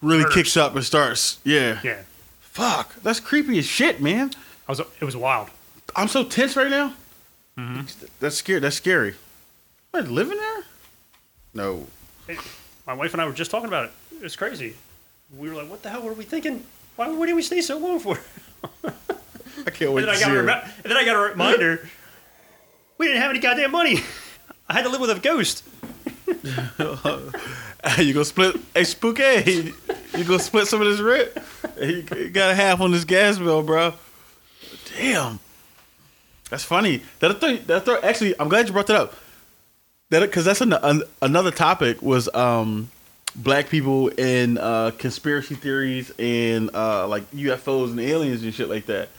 really 0.02 0.26
kicks 0.34 0.56
up 0.58 0.76
and 0.76 0.84
starts. 0.84 1.40
Yeah. 1.44 1.80
yeah. 1.84 2.02
Fuck, 2.40 2.96
that's 3.04 3.20
creepy 3.20 3.58
as 3.60 3.66
shit, 3.66 4.02
man. 4.02 4.32
I 4.68 4.72
was. 4.72 4.80
It 4.80 5.06
was 5.06 5.16
wild. 5.16 5.50
I'm 5.96 6.08
so 6.08 6.24
tense 6.24 6.56
right 6.56 6.70
now. 6.70 6.94
That's 8.20 8.36
scary. 8.38 8.60
That's 8.60 8.76
scary. 8.76 9.16
Am 9.94 10.06
I 10.06 10.08
living 10.08 10.38
there? 10.38 10.64
No. 11.54 11.88
My 12.86 12.94
wife 12.94 13.14
and 13.14 13.22
I 13.22 13.26
were 13.26 13.34
just 13.34 13.52
talking 13.52 13.68
about 13.68 13.86
it. 13.86 13.92
It 14.16 14.24
was 14.24 14.36
crazy. 14.36 14.76
We 15.38 15.50
were 15.50 15.56
like, 15.56 15.70
"What 15.70 15.84
the 15.84 15.90
hell 15.90 16.02
were 16.02 16.14
we 16.14 16.24
thinking? 16.24 16.64
Why? 16.96 17.10
Why 17.10 17.26
did 17.26 17.36
we 17.36 17.42
stay 17.42 17.62
so 17.62 17.78
long 17.78 18.00
for?" 18.00 18.20
I 19.66 19.72
can't 19.72 19.92
wait 19.92 20.04
And 20.04 20.08
then, 20.08 20.10
I 20.10 20.14
to 20.14 20.20
got 20.20 20.26
see 20.26 20.32
a 20.32 20.74
and 20.84 20.92
then 20.92 20.98
I 20.98 21.06
got 21.06 21.16
a 21.16 21.20
reminder. 21.20 21.88
we 22.98 23.08
didn't 23.08 23.22
have 23.22 23.32
any 23.32 23.40
goddamn 23.40 23.72
money. 23.72 24.00
I 24.70 24.74
had 24.74 24.84
to 24.84 24.90
live 24.90 25.02
with 25.02 25.10
a 25.10 25.20
ghost. 25.20 25.64
you 27.98 28.14
gonna 28.14 28.26
split? 28.26 28.56
Hey, 28.74 28.84
spooky. 28.84 29.74
You 30.18 30.24
gonna 30.24 30.40
split 30.40 30.68
some 30.68 30.82
of 30.82 30.88
this 30.88 31.00
rent? 31.00 31.32
You 31.82 32.04
you 32.18 32.30
got 32.30 32.52
a 32.52 32.56
half 32.56 32.82
on 32.82 32.92
this 32.92 33.04
gas 33.04 33.38
bill, 33.38 33.64
bro. 33.64 33.94
Damn. 34.98 35.40
That's 36.50 36.64
funny. 36.64 37.02
That 37.20 37.40
thing. 37.40 37.64
That 37.68 37.86
thing. 37.86 37.98
Actually, 38.04 38.40
I'm 38.40 38.50
glad 38.50 38.68
you 38.68 38.74
brought 38.74 38.88
that 38.88 38.96
up. 38.96 39.16
That 40.10 40.22
because 40.22 40.46
that's 40.46 40.62
an, 40.62 40.74
an, 40.74 41.04
another 41.22 41.52
topic 41.52 42.02
was 42.02 42.34
um 42.34 42.90
black 43.36 43.70
people 43.70 44.12
and 44.18 44.58
uh 44.58 44.92
conspiracy 44.98 45.56
theories 45.56 46.12
and 46.18 46.70
uh 46.74 47.08
like 47.08 47.30
UFOs 47.32 47.92
and 47.92 48.00
aliens 48.00 48.44
and 48.44 48.54
shit 48.54 48.70
like 48.70 48.86
that. 48.88 49.10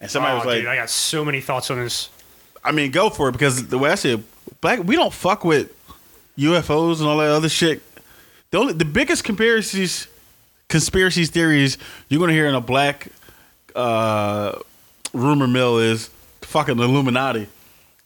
And 0.00 0.10
somebody 0.10 0.34
oh, 0.34 0.36
was 0.38 0.46
like, 0.46 0.58
dude, 0.58 0.66
I 0.66 0.76
got 0.76 0.90
so 0.90 1.24
many 1.24 1.40
thoughts 1.40 1.70
on 1.70 1.78
this. 1.78 2.10
I 2.62 2.72
mean, 2.72 2.90
go 2.90 3.10
for 3.10 3.28
it 3.28 3.32
because 3.32 3.68
the 3.68 3.78
way 3.78 3.90
I 3.90 3.94
said, 3.94 4.22
black 4.60 4.82
we 4.82 4.96
don't 4.96 5.12
fuck 5.12 5.44
with 5.44 5.72
UFOs 6.38 6.98
and 7.00 7.08
all 7.08 7.18
that 7.18 7.30
other 7.30 7.48
shit. 7.48 7.82
The 8.50 8.58
only 8.58 8.74
the 8.74 8.84
biggest 8.84 9.24
conspiracies, 9.24 10.06
conspiracies 10.68 11.30
theories 11.30 11.78
you're 12.08 12.20
gonna 12.20 12.32
hear 12.32 12.46
in 12.46 12.54
a 12.54 12.60
black 12.60 13.08
uh, 13.74 14.58
rumor 15.12 15.46
mill 15.46 15.78
is 15.78 16.10
fucking 16.42 16.78
Illuminati. 16.78 17.48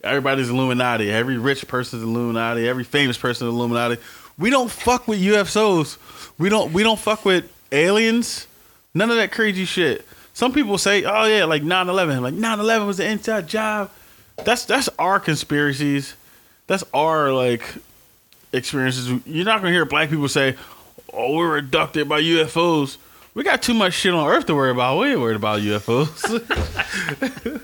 Everybody's 0.02 0.48
Illuminati. 0.48 1.10
Every 1.10 1.38
rich 1.38 1.66
person's 1.66 2.02
Illuminati. 2.02 2.68
Every 2.68 2.84
famous 2.84 3.18
person's 3.18 3.52
Illuminati. 3.52 4.00
We 4.38 4.50
don't 4.50 4.70
fuck 4.70 5.08
with 5.08 5.20
UFOs. 5.20 5.98
We 6.38 6.48
don't. 6.48 6.72
We 6.72 6.82
don't 6.82 6.98
fuck 6.98 7.24
with 7.24 7.50
aliens. 7.72 8.46
None 8.94 9.10
of 9.10 9.16
that 9.16 9.32
crazy 9.32 9.64
shit. 9.64 10.06
Some 10.32 10.52
people 10.52 10.78
say, 10.78 11.04
"Oh 11.04 11.24
yeah, 11.24 11.44
like 11.44 11.62
9/11. 11.62 12.22
Like 12.22 12.34
9/11 12.34 12.86
was 12.86 13.00
an 13.00 13.06
inside 13.10 13.48
job." 13.48 13.90
That's 14.44 14.64
that's 14.64 14.88
our 14.98 15.18
conspiracies. 15.18 16.14
That's 16.68 16.84
our 16.94 17.32
like 17.32 17.62
experiences. 18.52 19.20
You're 19.26 19.44
not 19.44 19.60
gonna 19.60 19.72
hear 19.72 19.84
black 19.84 20.10
people 20.10 20.28
say, 20.28 20.54
"Oh, 21.12 21.30
we 21.32 21.38
were 21.38 21.58
abducted 21.58 22.08
by 22.08 22.20
UFOs." 22.22 22.98
We 23.34 23.44
got 23.44 23.62
too 23.62 23.74
much 23.74 23.94
shit 23.94 24.14
on 24.14 24.28
Earth 24.28 24.46
to 24.46 24.54
worry 24.54 24.70
about. 24.70 24.98
We 24.98 25.12
ain't 25.12 25.20
worried 25.20 25.36
about 25.36 25.60
UFOs. 25.60 26.40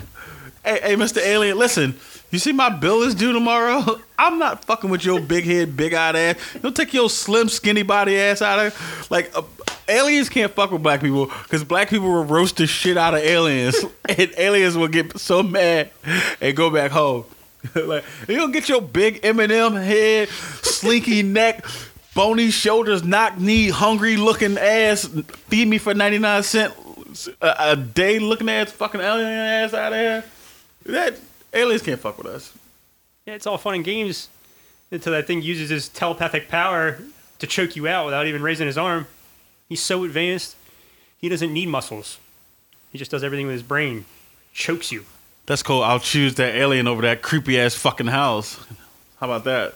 hey, 0.64 0.80
hey, 0.82 0.96
Mr. 0.96 1.18
Alien, 1.18 1.58
listen. 1.58 1.98
You 2.35 2.41
see 2.41 2.51
my 2.51 2.68
bill 2.68 3.03
is 3.03 3.14
due 3.14 3.32
tomorrow. 3.32 4.01
I'm 4.18 4.41
not 4.41 4.64
fucking 4.64 4.91
with 4.91 5.05
your 5.05 5.20
big 5.20 5.45
head, 5.45 5.76
big 5.76 5.95
eyed 5.95 6.16
ass. 6.16 6.37
Don't 6.61 6.74
take 6.74 6.93
your 6.93 7.09
slim, 7.09 7.49
skinny 7.49 7.85
body 7.85 8.18
ass 8.18 8.43
out 8.43 8.59
of 8.59 9.09
like. 9.09 9.30
Uh, 9.37 9.43
aliens 9.87 10.28
can't 10.28 10.53
fuck 10.53 10.72
with 10.72 10.82
black 10.82 11.01
people 11.01 11.26
because 11.26 11.62
black 11.62 11.91
people 11.91 12.09
will 12.09 12.24
roast 12.24 12.57
the 12.57 12.66
shit 12.66 12.97
out 12.97 13.14
of 13.14 13.20
aliens, 13.20 13.76
and 14.09 14.32
aliens 14.37 14.76
will 14.76 14.89
get 14.89 15.16
so 15.16 15.45
mad 15.45 15.93
and 16.41 16.57
go 16.57 16.70
back 16.70 16.91
home. 16.91 17.24
like 17.76 18.05
you 18.26 18.35
don't 18.35 18.51
get 18.51 18.68
your 18.68 18.82
big 18.82 19.20
M&M 19.22 19.74
head, 19.74 20.28
slinky 20.28 21.22
neck, 21.22 21.64
bony 22.16 22.51
shoulders, 22.51 23.05
knock 23.05 23.39
knee, 23.39 23.68
hungry 23.68 24.16
looking 24.16 24.59
ass. 24.59 25.07
Feed 25.47 25.68
me 25.68 25.78
for 25.78 25.95
ninety 25.95 26.18
nine 26.18 26.43
cent 26.43 26.74
a, 27.41 27.55
a 27.61 27.76
day, 27.76 28.18
looking 28.18 28.49
ass, 28.49 28.72
fucking 28.72 29.01
alien 29.01 29.30
ass 29.30 29.72
out 29.72 29.93
of 29.93 29.99
here. 30.01 30.24
That 30.87 31.16
aliens 31.55 31.82
can't 31.82 32.00
fuck 32.00 32.18
with 32.18 32.26
us. 32.26 32.52
Yeah, 33.26 33.34
it's 33.34 33.46
all 33.46 33.59
fun 33.59 33.74
and 33.74 33.84
games 33.84 34.28
until 34.90 35.12
that 35.12 35.26
thing 35.26 35.42
uses 35.42 35.70
his 35.70 35.88
telepathic 35.88 36.48
power 36.48 36.98
to 37.38 37.46
choke 37.46 37.76
you 37.76 37.88
out 37.88 38.05
without 38.05 38.26
even 38.26 38.42
raising 38.42 38.66
his 38.66 38.78
arm. 38.78 39.07
He's 39.68 39.82
so 39.82 40.05
advanced, 40.05 40.57
he 41.18 41.28
doesn't 41.28 41.52
need 41.52 41.68
muscles. 41.68 42.18
He 42.92 42.98
just 42.98 43.11
does 43.11 43.24
everything 43.24 43.46
with 43.46 43.55
his 43.55 43.62
brain. 43.62 44.05
Chokes 44.52 44.92
you. 44.92 45.05
That's 45.46 45.62
cool. 45.62 45.82
I'll 45.82 45.98
choose 45.98 46.36
that 46.36 46.55
alien 46.55 46.86
over 46.86 47.02
that 47.02 47.22
creepy 47.22 47.59
ass 47.59 47.74
fucking 47.74 48.07
house. 48.07 48.59
How 49.20 49.26
about 49.26 49.44
that? 49.44 49.74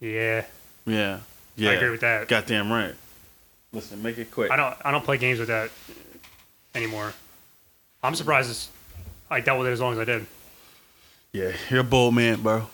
Yeah. 0.00 0.44
Yeah. 0.86 1.20
Yeah. 1.56 1.70
I 1.70 1.74
agree 1.74 1.90
with 1.90 2.00
that. 2.00 2.28
Goddamn 2.28 2.70
right. 2.70 2.94
Listen, 3.72 4.02
make 4.02 4.18
it 4.18 4.30
quick. 4.30 4.50
I 4.50 4.56
don't 4.56 4.74
I 4.84 4.90
don't 4.90 5.04
play 5.04 5.18
games 5.18 5.38
with 5.38 5.48
that 5.48 5.70
anymore. 6.74 7.12
I'm 8.02 8.14
surprised 8.14 8.68
I 9.30 9.40
dealt 9.40 9.58
with 9.58 9.68
it 9.68 9.72
as 9.72 9.80
long 9.80 9.92
as 9.94 9.98
I 9.98 10.04
did. 10.04 10.26
Yeah, 11.32 11.52
you're 11.70 11.80
a 11.80 11.84
bold 11.84 12.14
man, 12.14 12.40
bro. 12.42 12.68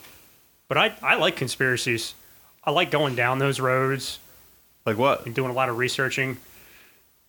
But 0.68 0.78
I, 0.78 0.94
I 1.02 1.14
like 1.16 1.36
conspiracies. 1.36 2.14
I 2.64 2.70
like 2.70 2.90
going 2.90 3.14
down 3.16 3.38
those 3.38 3.58
roads 3.60 4.18
Like 4.86 4.96
what? 4.98 5.26
and 5.26 5.34
doing 5.34 5.50
a 5.50 5.54
lot 5.54 5.68
of 5.68 5.78
researching. 5.78 6.36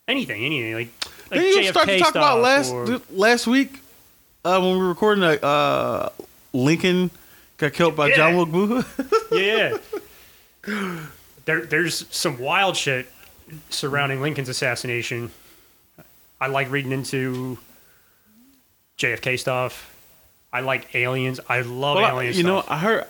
Anything, 0.08 0.44
anything 0.46 0.74
like, 0.74 0.90
like 1.32 1.40
Didn't 1.40 1.64
you 1.64 1.70
JFK 1.70 1.72
start 1.72 1.88
to 1.88 2.00
talk 2.00 2.12
about 2.16 2.32
stuff 2.34 2.44
last 2.44 2.72
or- 2.72 3.02
last 3.12 3.48
week 3.48 3.80
uh, 4.46 4.60
when 4.60 4.74
we 4.74 4.78
were 4.80 4.90
recording 4.90 5.22
that 5.22 5.44
uh, 5.44 6.10
Lincoln 6.52 7.10
got 7.58 7.74
killed 7.74 7.96
by 7.96 8.10
Yeah. 8.10 8.16
John 8.18 8.36
Wilkes 8.36 8.52
Booth? 8.52 9.28
Yeah. 9.32 9.78
there, 11.46 11.62
there's 11.66 12.06
some 12.16 12.38
wild 12.40 12.76
shit 12.78 13.08
surrounding 13.70 14.22
Lincoln's 14.22 14.50
assassination. 14.50 15.32
I 16.40 16.48
like 16.48 16.70
reading 16.70 16.92
into 16.92 17.58
JFK 18.98 19.40
stuff. 19.40 19.90
I 20.52 20.60
like 20.62 20.94
aliens. 20.96 21.40
I 21.50 21.62
love 21.62 21.96
Well, 21.98 22.06
I- 22.06 22.10
alien 22.12 22.34
you 22.36 22.44
stuff. 22.44 22.68
know, 22.70 22.74
I 22.74 22.78
heard. 22.78 23.06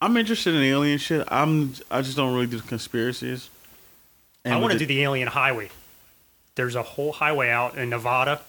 I'm 0.00 0.16
interested 0.16 0.54
in 0.54 0.62
alien 0.62 0.98
shit. 0.98 1.24
I'm. 1.28 1.74
I 1.90 2.02
just 2.02 2.16
don't 2.16 2.34
really 2.34 2.46
do 2.46 2.60
conspiracies. 2.60 3.48
I 4.44 4.56
want 4.56 4.72
to 4.74 4.78
do 4.78 4.84
the 4.86 5.02
alien 5.02 5.28
highway. 5.28 5.70
There's 6.56 6.74
a 6.74 6.82
whole 6.82 7.12
highway 7.12 7.48
out 7.48 7.78
in 7.78 7.88
Nevada, 7.90 8.40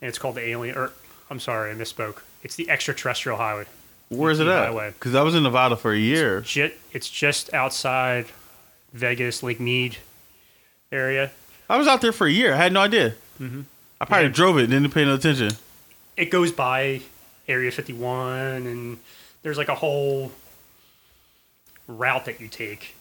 and 0.00 0.08
it's 0.08 0.18
called 0.18 0.34
the 0.34 0.46
alien. 0.46 0.76
Or 0.76 0.92
I'm 1.30 1.40
sorry, 1.40 1.70
I 1.70 1.74
misspoke. 1.74 2.18
It's 2.42 2.56
the 2.56 2.68
extraterrestrial 2.68 3.38
highway. 3.38 3.64
Where's 4.10 4.38
it 4.40 4.46
at? 4.46 4.66
highway. 4.66 4.90
Because 4.90 5.14
I 5.14 5.22
was 5.22 5.34
in 5.34 5.42
Nevada 5.44 5.76
for 5.76 5.92
a 5.92 5.98
year. 5.98 6.42
Jit, 6.42 6.78
it's 6.92 7.08
just 7.08 7.54
outside 7.54 8.26
Vegas, 8.92 9.42
Lake 9.42 9.58
Mead 9.60 9.96
area. 10.92 11.30
I 11.70 11.78
was 11.78 11.86
out 11.88 12.02
there 12.02 12.12
for 12.12 12.26
a 12.26 12.30
year. 12.30 12.52
I 12.52 12.56
had 12.58 12.72
no 12.72 12.80
idea. 12.80 13.14
Mm-hmm. 13.40 13.62
I 14.04 14.06
probably 14.06 14.26
Yeah. 14.26 14.32
drove 14.32 14.58
it, 14.58 14.66
didn't 14.66 14.90
pay 14.90 15.04
no 15.06 15.14
attention. 15.14 15.52
it 16.16 16.26
goes 16.26 16.52
by 16.52 17.00
Area 17.48 17.70
51, 17.72 18.66
and 18.66 18.98
there's 19.42 19.56
like 19.56 19.68
a 19.68 19.74
whole 19.74 20.30
route 21.88 22.26
that 22.26 22.38
you 22.40 22.48
take. 22.48 22.94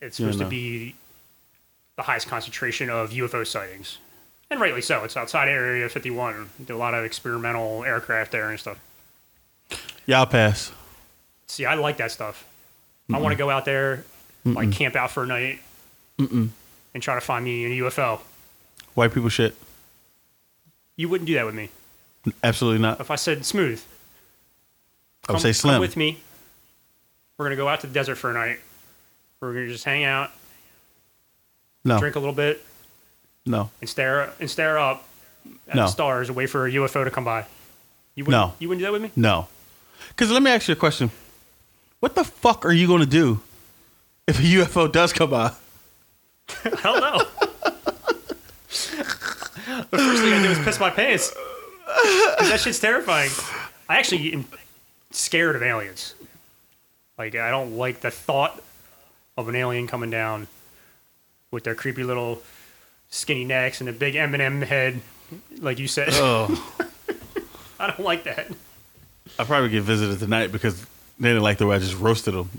It's 0.00 0.18
Yeah, 0.20 0.26
supposed 0.26 0.38
no. 0.38 0.44
to 0.44 0.50
be 0.50 0.94
the 1.96 2.02
highest 2.04 2.28
concentration 2.28 2.88
of 2.88 3.10
UFO 3.12 3.42
sightings, 3.44 3.98
and 4.48 4.60
rightly 4.60 4.80
so. 4.80 5.02
It's 5.02 5.16
outside 5.16 5.48
Area 5.48 5.88
51. 5.88 6.50
Did 6.58 6.70
a 6.70 6.76
lot 6.76 6.94
of 6.94 7.04
experimental 7.04 7.84
aircraft 7.84 8.30
there 8.30 8.48
and 8.48 8.60
stuff. 8.60 8.78
Yeah, 10.06 10.20
I'll 10.20 10.26
pass. 10.26 10.70
See, 11.48 11.66
I 11.66 11.74
like 11.74 11.96
that 11.96 12.12
stuff. 12.12 12.44
I 13.12 13.18
want 13.18 13.32
to 13.32 13.36
go 13.38 13.50
out 13.50 13.64
there, 13.64 14.04
like 14.44 14.70
camp 14.70 14.94
out 14.94 15.10
for 15.10 15.24
a 15.24 15.26
night, 15.26 15.60
and 16.18 16.52
try 17.00 17.14
to 17.16 17.20
find 17.20 17.44
me 17.44 17.64
a 17.66 17.82
UFO. 17.84 18.20
White 18.94 19.12
people 19.12 19.28
shit. 19.30 19.56
You 20.98 21.08
wouldn't 21.08 21.26
do 21.28 21.34
that 21.34 21.46
with 21.46 21.54
me. 21.54 21.70
Absolutely 22.44 22.80
not. 22.80 23.00
If 23.00 23.10
I 23.10 23.14
said 23.16 23.46
smooth, 23.46 23.82
I 25.28 25.32
would 25.32 25.40
say 25.40 25.54
come 25.54 25.80
with 25.80 25.96
me. 25.96 26.18
We're 27.38 27.46
gonna 27.46 27.56
go 27.56 27.68
out 27.68 27.80
to 27.80 27.86
the 27.86 27.94
desert 27.94 28.16
for 28.16 28.30
a 28.30 28.34
night. 28.34 28.58
We're 29.40 29.54
gonna 29.54 29.68
just 29.68 29.84
hang 29.84 30.04
out, 30.04 30.30
No, 31.84 31.98
drink 32.00 32.16
a 32.16 32.18
little 32.18 32.34
bit, 32.34 32.62
no, 33.46 33.70
and 33.80 33.88
stare 33.88 34.32
and 34.40 34.50
stare 34.50 34.76
up 34.78 35.06
at 35.68 35.76
No. 35.76 35.82
the 35.82 35.88
stars 35.88 36.28
and 36.28 36.36
wait 36.36 36.50
for 36.50 36.66
a 36.66 36.70
UFO 36.72 37.04
to 37.04 37.10
come 37.10 37.24
by. 37.24 37.46
You 38.16 38.24
wouldn't, 38.24 38.42
No. 38.48 38.54
you 38.58 38.68
wouldn't 38.68 38.80
do 38.80 38.84
that 38.86 38.92
with 38.92 39.02
me? 39.02 39.12
no. 39.16 39.46
Because 40.08 40.30
let 40.30 40.42
me 40.42 40.50
ask 40.50 40.66
you 40.68 40.72
a 40.72 40.76
question. 40.76 41.10
What 42.00 42.14
the 42.16 42.24
fuck 42.24 42.64
are 42.66 42.72
you 42.72 42.86
going 42.86 43.00
to 43.00 43.06
do 43.06 43.40
if 44.28 44.38
a 44.38 44.42
UFO 44.42 44.90
does 44.90 45.12
come 45.12 45.30
by? 45.30 45.52
I 46.64 46.70
don't 46.82 47.00
know. 47.00 47.22
The 49.90 49.98
first 49.98 50.22
thing 50.22 50.32
I 50.32 50.42
do 50.42 50.50
is 50.50 50.58
piss 50.58 50.80
my 50.80 50.90
pants. 50.90 51.34
that 52.40 52.60
shit's 52.60 52.78
terrifying. 52.78 53.30
I 53.88 53.98
actually 53.98 54.32
am 54.32 54.44
scared 55.10 55.56
of 55.56 55.62
aliens. 55.62 56.14
Like 57.16 57.34
I 57.34 57.50
don't 57.50 57.76
like 57.76 58.00
the 58.00 58.10
thought 58.10 58.62
of 59.36 59.48
an 59.48 59.56
alien 59.56 59.86
coming 59.86 60.10
down 60.10 60.46
with 61.50 61.64
their 61.64 61.74
creepy 61.74 62.04
little 62.04 62.42
skinny 63.08 63.44
necks 63.44 63.80
and 63.80 63.88
a 63.88 63.92
big 63.92 64.14
M&M 64.14 64.62
head, 64.62 65.00
like 65.60 65.78
you 65.78 65.88
said. 65.88 66.10
Oh, 66.12 66.48
I 67.80 67.86
don't 67.86 68.00
like 68.00 68.24
that. 68.24 68.48
I 69.38 69.44
probably 69.44 69.70
get 69.70 69.82
visited 69.82 70.18
tonight 70.18 70.52
because 70.52 70.84
they 71.18 71.28
didn't 71.28 71.42
like 71.42 71.58
the 71.58 71.66
way 71.66 71.76
I 71.76 71.78
just 71.78 71.98
roasted 71.98 72.34
them. 72.34 72.50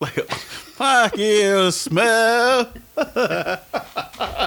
Like, 0.00 0.14
fuck 0.30 1.16
you, 1.16 1.70
smell. 1.70 2.72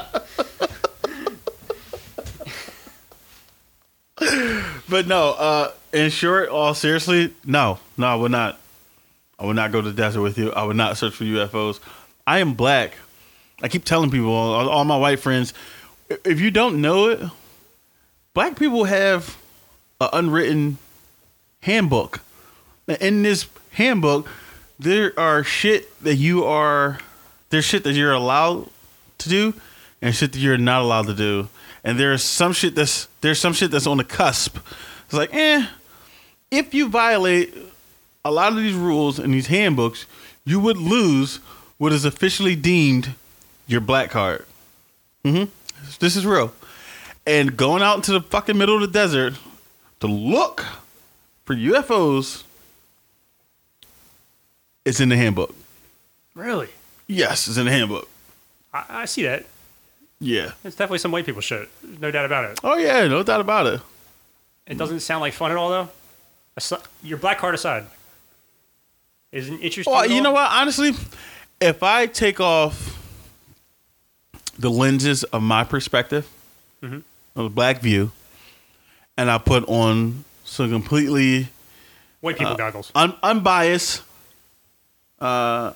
but 4.90 5.08
no, 5.08 5.32
uh, 5.38 5.72
in 5.94 6.10
short, 6.10 6.50
all 6.50 6.74
seriously, 6.74 7.34
no, 7.46 7.80
no, 7.98 8.08
I 8.08 8.16
would 8.16 8.32
not. 8.32 8.60
I 9.38 9.46
would 9.46 9.56
not 9.56 9.72
go 9.72 9.82
to 9.82 9.90
the 9.90 9.96
desert 9.96 10.22
with 10.22 10.38
you. 10.38 10.52
I 10.52 10.64
would 10.64 10.76
not 10.76 10.98
search 10.98 11.14
for 11.14 11.24
UFOs. 11.24 11.80
I 12.28 12.40
am 12.40 12.56
black. 12.56 12.98
I 13.62 13.70
keep 13.70 13.86
telling 13.86 14.12
people, 14.12 14.34
all, 14.34 14.68
all 14.68 14.84
my 14.84 14.98
white 14.98 15.22
friends, 15.22 15.54
if 16.26 16.42
you 16.42 16.52
don't 16.52 16.82
know 16.82 17.08
it, 17.08 17.22
black 18.34 18.60
people 18.60 18.84
have 18.84 19.38
an 20.02 20.10
unwritten 20.12 20.78
handbook. 21.62 22.22
In 23.00 23.24
this 23.24 23.48
handbook, 23.72 24.28
there 24.78 25.18
are 25.18 25.44
shit 25.44 25.98
that 26.04 26.16
you 26.16 26.44
are 26.44 27.00
there's 27.50 27.66
shit 27.66 27.84
that 27.84 27.94
you're 27.94 28.14
allowed 28.14 28.70
to 29.20 29.30
do 29.30 29.54
and 30.02 30.16
shit 30.16 30.34
that 30.34 30.40
you're 30.40 30.58
not 30.58 30.82
allowed 30.82 31.08
to 31.08 31.14
do. 31.14 31.48
And 31.84 32.00
there's 32.00 32.24
some 32.24 32.54
shit 32.54 32.76
that's 32.76 33.08
there's 33.22 33.40
some 33.40 33.54
shit 33.54 33.72
that's 33.72 33.88
on 33.88 33.98
the 33.98 34.04
cusp. 34.04 34.58
It's 35.06 35.14
like, 35.14 35.34
eh, 35.34 35.66
if 36.52 36.74
you 36.74 36.90
violate 36.90 37.54
a 38.24 38.32
lot 38.32 38.52
of 38.52 38.58
these 38.58 38.74
rules 38.74 39.18
and 39.20 39.34
these 39.34 39.48
handbooks, 39.48 40.06
you 40.46 40.60
would 40.60 40.78
lose 40.78 41.38
what 41.78 41.94
is 41.94 42.06
officially 42.06 42.56
deemed 42.56 43.16
your 43.68 43.82
black 43.82 44.10
card. 44.12 44.46
hmm 45.24 45.46
This 46.00 46.16
is 46.16 46.26
real. 46.26 46.54
And 47.26 47.56
going 47.56 47.82
out 47.82 47.98
into 47.98 48.12
the 48.12 48.22
fucking 48.22 48.58
middle 48.58 48.76
of 48.76 48.82
the 48.82 48.88
desert 48.88 49.36
to 50.00 50.08
look 50.08 50.66
for 51.46 51.56
UFOs 51.56 52.44
it's 54.90 55.00
in 55.00 55.10
the 55.10 55.18
handbook. 55.18 55.54
Really? 56.34 56.70
Yes, 57.06 57.48
it's 57.48 57.58
in 57.58 57.66
the 57.66 57.72
handbook. 57.72 58.10
I, 58.74 58.86
I 58.90 59.06
see 59.06 59.24
that. 59.24 59.46
Yeah. 60.20 60.52
It's 60.64 60.76
definitely 60.76 61.00
some 61.00 61.12
white 61.12 61.26
people 61.26 61.42
shit. 61.42 61.70
No 62.00 62.12
doubt 62.12 62.26
about 62.26 62.46
it. 62.52 62.60
Oh 62.64 62.78
yeah, 62.78 63.08
no 63.08 63.24
doubt 63.24 63.42
about 63.42 63.68
it. 63.68 63.82
It 64.68 64.78
doesn't 64.78 65.00
sound 65.00 65.22
like 65.22 65.34
fun 65.34 65.52
at 65.52 65.58
all, 65.58 65.70
though. 65.70 65.90
Your 67.02 67.18
black 67.18 67.38
card 67.40 67.56
aside, 67.56 67.86
isn't 69.32 69.60
interesting. 69.60 69.92
Well, 69.94 70.06
you 70.10 70.22
know 70.22 70.32
what? 70.32 70.52
Honestly, 70.52 70.92
if 71.62 71.82
I 71.84 72.06
take 72.06 72.40
off 72.40 72.98
the 74.58 74.70
lenses 74.70 75.24
of 75.24 75.42
my 75.42 75.64
perspective, 75.64 76.28
of 76.84 77.04
the 77.36 77.50
black 77.50 77.80
view, 77.82 78.12
and 79.18 79.32
I 79.32 79.38
put 79.38 79.64
on 79.70 80.26
some 80.44 80.70
completely 80.70 81.48
White 82.22 82.38
people 82.38 82.56
goggles. 82.56 82.92
un- 82.94 83.16
unbiased, 83.24 84.02
uh, 85.20 85.74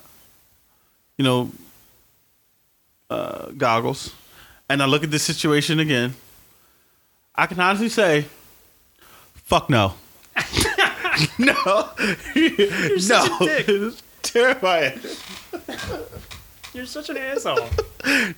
you 1.17 1.23
know, 1.23 1.51
uh, 3.09 3.51
goggles, 3.57 4.13
and 4.70 4.82
I 4.82 4.86
look 4.86 5.03
at 5.03 5.11
this 5.11 5.24
situation 5.24 5.80
again, 5.80 6.16
I 7.36 7.47
can 7.47 7.59
honestly 7.59 7.89
say, 7.89 8.26
fuck 9.36 9.70
no. 9.70 9.93
no. 11.39 11.89
You're 12.36 12.99
such 12.99 13.30
no. 13.30 13.38
a 13.41 13.64
dick. 13.64 13.95
Terrifying. 14.22 14.99
You're 16.74 16.86
such 16.86 17.09
an 17.09 17.18
asshole. 17.18 17.70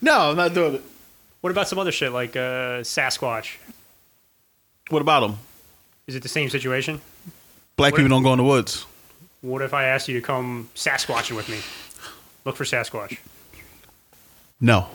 No, 0.02 0.32
I'm 0.32 0.36
not 0.36 0.54
doing 0.54 0.76
it. 0.76 0.84
What 1.42 1.52
about 1.52 1.68
some 1.68 1.80
other 1.80 1.92
shit 1.92 2.12
like 2.12 2.36
uh, 2.36 2.82
Sasquatch? 2.82 3.58
What 4.90 5.02
about 5.02 5.22
them? 5.22 5.38
Is 6.08 6.16
it 6.16 6.24
the 6.24 6.30
same 6.30 6.50
situation? 6.50 7.02
Black 7.78 7.94
What 7.94 8.00
people 8.00 8.10
don't 8.10 8.24
go 8.24 8.34
in 8.34 8.38
the 8.38 8.44
woods. 8.44 8.86
What 9.42 9.62
if 9.62 9.74
I 9.74 9.86
asked 9.86 10.08
you 10.08 10.20
to 10.20 10.26
come 10.26 10.70
Sasquatching 10.76 11.36
with 11.36 11.50
me? 11.50 11.60
Look 12.46 12.56
for 12.56 12.64
Sasquatch. 12.64 13.20
No. 14.60 14.88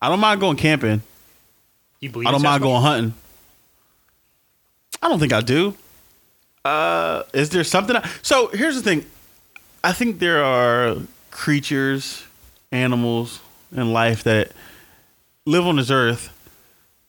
I 0.00 0.08
don't 0.08 0.20
mind 0.20 0.40
going 0.40 0.56
camping. 0.56 1.02
You 2.00 2.10
believe 2.10 2.28
I 2.28 2.32
don't 2.32 2.42
mind 2.42 2.62
going 2.62 2.82
hunting. 2.82 3.14
I 5.02 5.08
don't 5.08 5.18
think 5.18 5.32
I 5.32 5.40
do. 5.40 5.74
Uh, 6.64 7.22
is 7.32 7.50
there 7.50 7.64
something? 7.64 7.96
I, 7.96 8.08
so 8.22 8.48
here's 8.48 8.76
the 8.76 8.82
thing. 8.82 9.04
I 9.84 9.92
think 9.92 10.18
there 10.18 10.44
are 10.44 10.96
creatures, 11.30 12.24
animals 12.72 13.40
and 13.74 13.92
life 13.92 14.24
that 14.24 14.52
live 15.44 15.66
on 15.66 15.76
this 15.76 15.90
earth 15.90 16.32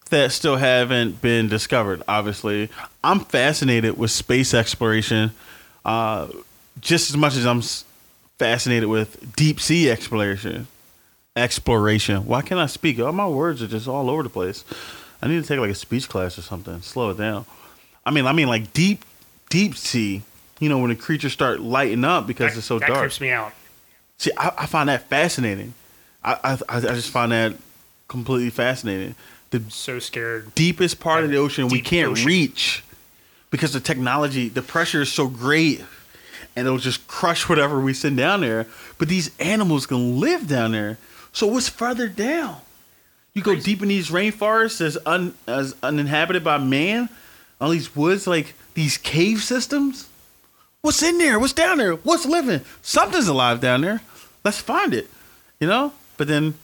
that 0.09 0.31
still 0.31 0.55
haven't 0.55 1.21
been 1.21 1.47
discovered. 1.49 2.03
Obviously, 2.07 2.69
I'm 3.03 3.21
fascinated 3.21 3.97
with 3.97 4.11
space 4.11 4.53
exploration, 4.53 5.31
uh, 5.83 6.27
just 6.79 7.09
as 7.09 7.17
much 7.17 7.35
as 7.35 7.45
I'm 7.45 7.61
fascinated 8.37 8.87
with 8.89 9.35
deep 9.35 9.59
sea 9.59 9.89
exploration. 9.89 10.67
Exploration. 11.37 12.25
Why 12.25 12.41
can't 12.41 12.59
I 12.59 12.65
speak? 12.65 12.99
All 12.99 13.11
my 13.11 13.27
words 13.27 13.61
are 13.61 13.67
just 13.67 13.87
all 13.87 14.09
over 14.09 14.23
the 14.23 14.29
place. 14.29 14.65
I 15.21 15.27
need 15.27 15.41
to 15.41 15.47
take 15.47 15.59
like 15.59 15.69
a 15.69 15.75
speech 15.75 16.09
class 16.09 16.37
or 16.37 16.41
something. 16.41 16.81
Slow 16.81 17.11
it 17.11 17.17
down. 17.17 17.45
I 18.05 18.11
mean, 18.11 18.25
I 18.25 18.33
mean 18.33 18.47
like 18.47 18.73
deep, 18.73 19.05
deep 19.49 19.75
sea. 19.75 20.23
You 20.59 20.69
know, 20.69 20.79
when 20.79 20.89
the 20.89 20.95
creatures 20.95 21.33
start 21.33 21.59
lighting 21.59 22.03
up 22.03 22.25
because 22.25 22.53
That, 22.53 22.57
it's 22.57 22.67
so 22.67 22.79
that 22.79 22.87
dark. 22.87 22.99
creeps 23.01 23.21
me 23.21 23.29
out. 23.29 23.53
See, 24.17 24.31
I, 24.35 24.51
I 24.57 24.65
find 24.65 24.89
that 24.89 25.07
fascinating. 25.09 25.75
I, 26.23 26.57
I 26.69 26.77
I 26.77 26.79
just 26.81 27.11
find 27.11 27.31
that 27.31 27.53
completely 28.07 28.49
fascinating. 28.49 29.13
The 29.51 29.61
So 29.69 29.99
scared. 29.99 30.55
deepest 30.55 30.99
part 30.99 31.23
of 31.23 31.29
the 31.29 31.37
ocean 31.37 31.67
we 31.67 31.81
can't 31.81 32.11
ocean. 32.13 32.25
reach 32.25 32.83
because 33.51 33.73
the 33.73 33.79
technology, 33.79 34.49
the 34.49 34.63
pressure 34.63 35.01
is 35.03 35.11
so 35.11 35.27
great, 35.27 35.83
and 36.55 36.65
it'll 36.65 36.79
just 36.79 37.07
crush 37.07 37.47
whatever 37.47 37.79
we 37.79 37.93
send 37.93 38.17
down 38.17 38.41
there. 38.41 38.65
But 38.97 39.07
these 39.07 39.29
animals 39.39 39.85
can 39.85 40.19
live 40.19 40.47
down 40.47 40.71
there. 40.71 40.97
So 41.37 41.45
what's 41.45 41.69
further 41.69 42.07
down? 42.07 42.57
You 43.35 43.43
go 43.43 43.53
deep 43.53 43.83
in 43.83 43.89
these 43.89 44.09
rainforests 44.09 44.81
as 44.81 44.97
un, 45.05 45.35
as 45.45 45.75
uninhabited 45.83 46.43
by 46.43 46.57
man, 46.57 47.09
all 47.61 47.69
these 47.69 47.95
woods 47.95 48.25
like 48.25 48.55
these 48.73 48.97
cave 48.97 49.43
systems. 49.43 50.09
What's 50.81 51.03
in 51.03 51.19
there? 51.19 51.37
What's 51.37 51.53
down 51.53 51.77
there? 51.77 51.93
What's 51.93 52.25
living? 52.25 52.61
Something's 52.81 53.27
alive 53.27 53.61
down 53.61 53.81
there. 53.81 54.01
Let's 54.43 54.59
find 54.59 54.95
it. 54.95 55.11
You 55.59 55.67
know. 55.67 55.93
But 56.17 56.27
then 56.27 56.55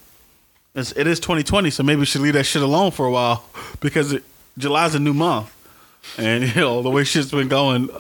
it's, 0.74 0.92
it 0.94 1.06
is 1.06 1.20
2020, 1.20 1.70
so 1.70 1.84
maybe 1.84 2.00
we 2.00 2.06
should 2.08 2.22
leave 2.22 2.34
that 2.34 2.46
shit 2.46 2.64
alone 2.64 2.90
for 2.90 3.06
a 3.06 3.12
while 3.12 3.46
because 3.80 4.12
it, 4.12 4.24
July's 4.58 4.96
a 4.96 5.00
new 5.00 5.14
month, 5.14 5.54
and 6.18 6.44
you 6.44 6.62
know 6.62 6.82
the 6.82 6.90
way 6.90 7.04
shit's 7.04 7.30
been 7.30 7.48
going, 7.48 7.92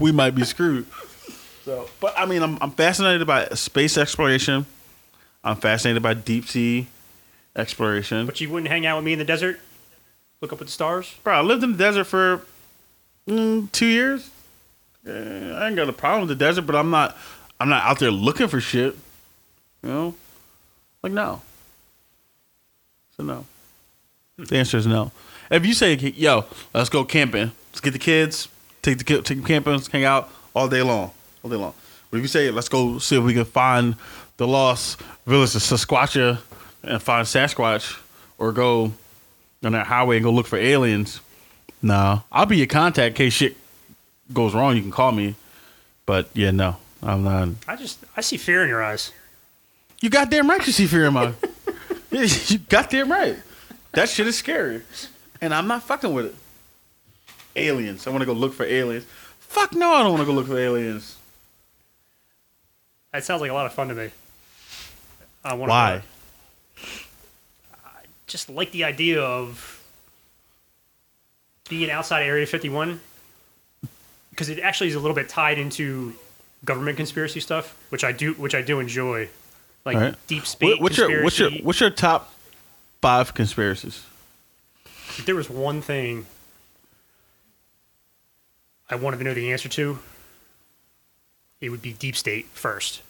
we 0.00 0.12
might 0.12 0.34
be 0.34 0.44
screwed. 0.44 0.86
So, 1.66 1.90
but 2.00 2.14
I 2.16 2.24
mean, 2.24 2.42
I'm 2.42 2.56
I'm 2.62 2.70
fascinated 2.70 3.26
by 3.26 3.48
space 3.48 3.98
exploration. 3.98 4.64
I'm 5.44 5.56
fascinated 5.56 6.02
by 6.02 6.14
deep 6.14 6.46
sea 6.48 6.86
exploration. 7.56 8.26
But 8.26 8.40
you 8.40 8.50
wouldn't 8.50 8.70
hang 8.70 8.86
out 8.86 8.96
with 8.96 9.04
me 9.04 9.12
in 9.12 9.18
the 9.18 9.24
desert? 9.24 9.60
Look 10.40 10.52
up 10.52 10.60
at 10.60 10.66
the 10.66 10.72
stars? 10.72 11.14
Bro, 11.22 11.34
I 11.34 11.40
lived 11.40 11.62
in 11.62 11.72
the 11.72 11.78
desert 11.78 12.04
for 12.04 12.42
mm, 13.28 13.70
two 13.72 13.86
years. 13.86 14.30
Uh, 15.06 15.10
I 15.10 15.68
ain't 15.68 15.76
got 15.76 15.88
a 15.88 15.92
problem 15.92 16.28
with 16.28 16.38
the 16.38 16.44
desert, 16.44 16.62
but 16.62 16.76
I'm 16.76 16.90
not 16.90 17.16
I'm 17.58 17.68
not 17.68 17.84
out 17.84 17.98
there 17.98 18.10
looking 18.10 18.48
for 18.48 18.60
shit. 18.60 18.96
You 19.82 19.88
know, 19.88 20.14
like 21.02 21.12
no. 21.12 21.42
So 23.16 23.24
no. 23.24 23.46
The 24.38 24.56
answer 24.56 24.78
is 24.78 24.86
no. 24.86 25.12
If 25.50 25.66
you 25.66 25.74
say, 25.74 25.94
"Yo, 25.94 26.44
let's 26.72 26.88
go 26.88 27.04
camping. 27.04 27.52
Let's 27.70 27.80
get 27.80 27.92
the 27.92 27.98
kids, 27.98 28.48
take 28.80 28.98
the 28.98 29.04
take 29.04 29.24
them 29.38 29.44
camping, 29.44 29.72
let's 29.74 29.88
hang 29.88 30.04
out 30.04 30.30
all 30.54 30.68
day 30.68 30.82
long, 30.82 31.10
all 31.42 31.50
day 31.50 31.56
long." 31.56 31.74
But 32.10 32.18
if 32.18 32.22
you 32.22 32.28
say, 32.28 32.50
"Let's 32.50 32.68
go 32.68 32.98
see 32.98 33.16
if 33.16 33.24
we 33.24 33.34
can 33.34 33.44
find 33.44 33.96
the 34.36 34.46
lost 34.46 35.00
village 35.26 35.54
of 35.54 35.62
Sasquatcha 35.62 36.38
and 36.82 37.02
find 37.02 37.26
Sasquatch," 37.26 37.98
or 38.38 38.52
go 38.52 38.92
on 39.64 39.72
that 39.72 39.86
highway 39.86 40.16
and 40.16 40.24
go 40.24 40.30
look 40.30 40.46
for 40.46 40.58
aliens, 40.58 41.20
no, 41.82 42.22
I'll 42.30 42.46
be 42.46 42.56
your 42.56 42.68
contact 42.68 43.08
in 43.08 43.14
case 43.14 43.32
shit 43.32 43.56
goes 44.32 44.54
wrong, 44.54 44.76
you 44.76 44.82
can 44.82 44.92
call 44.92 45.12
me. 45.12 45.34
But 46.06 46.28
yeah, 46.34 46.52
no, 46.52 46.76
I'm 47.02 47.24
not. 47.24 47.48
I 47.66 47.76
just 47.76 47.98
I 48.16 48.20
see 48.20 48.36
fear 48.36 48.62
in 48.62 48.68
your 48.68 48.82
eyes. 48.82 49.12
You 50.00 50.10
goddamn 50.10 50.48
right 50.48 50.64
you 50.64 50.72
see 50.72 50.86
fear 50.86 51.06
in 51.06 51.14
my. 51.14 51.32
you 52.10 52.58
goddamn 52.58 53.10
right. 53.10 53.36
That 53.92 54.08
shit 54.08 54.26
is 54.26 54.38
scary, 54.38 54.82
and 55.40 55.52
I'm 55.52 55.66
not 55.66 55.82
fucking 55.82 56.12
with 56.12 56.26
it. 56.26 56.34
Aliens. 57.54 58.06
I 58.06 58.10
want 58.10 58.22
to 58.22 58.26
go 58.26 58.32
look 58.32 58.54
for 58.54 58.64
aliens. 58.64 59.04
Fuck 59.40 59.74
no, 59.74 59.92
I 59.92 60.02
don't 60.02 60.12
want 60.12 60.22
to 60.22 60.26
go 60.26 60.32
look 60.32 60.46
for 60.46 60.58
aliens. 60.58 61.16
That 63.12 63.24
sounds 63.24 63.42
like 63.42 63.50
a 63.50 63.54
lot 63.54 63.66
of 63.66 63.74
fun 63.74 63.88
to 63.88 63.94
me. 63.94 64.10
I 65.44 65.54
want 65.54 65.70
Why? 65.70 66.02
I 67.84 67.88
just 68.26 68.48
like 68.48 68.70
the 68.72 68.84
idea 68.84 69.20
of 69.22 69.82
being 71.68 71.90
outside 71.90 72.22
Area 72.22 72.46
51 72.46 73.00
because 74.30 74.48
it 74.48 74.58
actually 74.60 74.88
is 74.88 74.94
a 74.94 75.00
little 75.00 75.14
bit 75.14 75.28
tied 75.28 75.58
into 75.58 76.14
government 76.64 76.96
conspiracy 76.96 77.40
stuff, 77.40 77.76
which 77.90 78.04
I 78.04 78.12
do, 78.12 78.34
which 78.34 78.54
I 78.54 78.62
do 78.62 78.78
enjoy, 78.80 79.28
like 79.84 79.96
right. 79.96 80.14
deep 80.26 80.46
space 80.46 80.70
What- 80.70 80.80
what's 80.80 80.98
your 80.98 81.22
what's 81.22 81.38
your 81.38 81.50
what's 81.62 81.80
your 81.80 81.90
top 81.90 82.32
five 83.00 83.34
conspiracies? 83.34 84.04
if 85.18 85.26
there 85.26 85.34
was 85.34 85.50
one 85.50 85.82
thing 85.82 86.24
I 88.88 88.94
wanted 88.94 89.18
to 89.18 89.24
know 89.24 89.34
the 89.34 89.52
answer 89.52 89.68
to, 89.70 89.98
it 91.60 91.68
would 91.70 91.82
be 91.82 91.92
deep 91.92 92.16
state 92.16 92.46
first. 92.54 93.02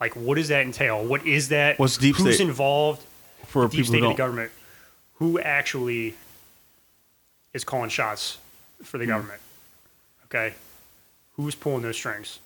Like, 0.00 0.14
what 0.16 0.34
does 0.36 0.48
that 0.48 0.62
entail? 0.62 1.04
What 1.04 1.26
is 1.26 1.48
that? 1.48 1.78
What's 1.78 1.96
deep 1.96 2.16
Who's 2.16 2.34
state? 2.36 2.46
involved? 2.46 3.04
For 3.46 3.68
deep 3.68 3.86
state 3.86 4.02
of 4.02 4.10
the 4.10 4.14
government. 4.14 4.50
Who 5.14 5.38
actually 5.38 6.14
is 7.52 7.64
calling 7.64 7.88
shots 7.90 8.38
for 8.82 8.98
the 8.98 9.06
government? 9.06 9.40
Okay, 10.26 10.54
who's 11.36 11.54
pulling 11.54 11.82
those 11.82 11.96
strings? 11.96 12.40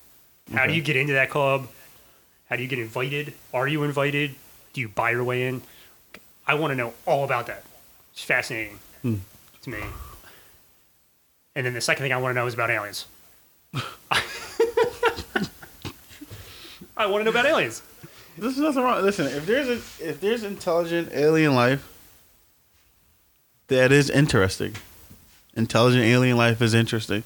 How 0.53 0.67
do 0.67 0.73
you 0.73 0.81
get 0.81 0.95
into 0.95 1.13
that 1.13 1.29
club? 1.29 1.67
How 2.49 2.55
do 2.55 2.61
you 2.63 2.67
get 2.69 2.79
invited? 2.79 3.33
Are 3.53 3.67
you 3.67 3.83
invited? 3.83 4.35
Do 4.73 4.81
you 4.81 4.87
buy 4.89 5.11
your 5.11 5.23
way 5.23 5.47
in? 5.47 5.61
I 6.47 6.53
want 6.55 6.71
to 6.71 6.75
know 6.75 6.93
all 7.05 7.23
about 7.23 7.47
that. 7.47 7.63
It's 8.13 8.23
fascinating 8.23 8.79
Hmm. 9.01 9.15
to 9.63 9.69
me. 9.69 9.79
And 11.55 11.65
then 11.65 11.73
the 11.73 11.81
second 11.81 12.03
thing 12.03 12.13
I 12.13 12.17
want 12.17 12.31
to 12.35 12.35
know 12.39 12.45
is 12.47 12.53
about 12.53 12.69
aliens. 12.69 13.05
I 16.99 17.05
want 17.05 17.21
to 17.21 17.23
know 17.23 17.31
about 17.31 17.45
aliens. 17.45 17.81
There's 18.37 18.57
nothing 18.57 18.83
wrong. 18.83 19.01
Listen, 19.03 19.27
if 19.27 19.45
there's 19.45 19.69
a 19.69 20.07
if 20.07 20.19
there's 20.19 20.43
intelligent 20.43 21.09
alien 21.13 21.55
life, 21.55 21.87
that 23.69 23.93
is 23.93 24.09
interesting. 24.09 24.75
Intelligent 25.55 26.03
alien 26.03 26.35
life 26.35 26.61
is 26.61 26.73
interesting. 26.73 27.23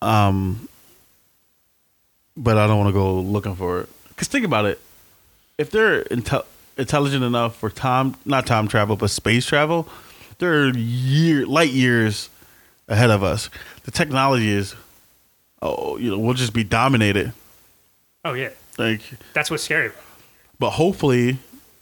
Um, 0.00 0.66
but 2.36 2.56
I 2.56 2.66
don't 2.66 2.78
want 2.78 2.88
to 2.88 2.94
go 2.94 3.20
looking 3.20 3.54
for 3.54 3.82
it. 3.82 3.88
Cause 4.16 4.28
think 4.28 4.46
about 4.46 4.64
it. 4.64 4.80
If 5.58 5.70
they're 5.70 6.04
intel- 6.04 6.46
intelligent 6.78 7.22
enough 7.22 7.56
for 7.56 7.68
time, 7.68 8.16
not 8.24 8.46
time 8.46 8.66
travel, 8.66 8.96
but 8.96 9.10
space 9.10 9.44
travel, 9.44 9.86
they're 10.38 10.70
year 10.76 11.44
light 11.44 11.70
years 11.70 12.30
ahead 12.88 13.10
of 13.10 13.22
us. 13.22 13.50
The 13.84 13.90
technology 13.90 14.48
is, 14.48 14.74
oh, 15.60 15.98
you 15.98 16.10
know, 16.10 16.18
we'll 16.18 16.34
just 16.34 16.54
be 16.54 16.64
dominated. 16.64 17.34
Oh 18.24 18.34
yeah, 18.34 18.50
Like 18.78 19.00
that's 19.32 19.50
what's 19.50 19.62
scary. 19.62 19.90
but 20.58 20.70
hopefully, 20.70 21.38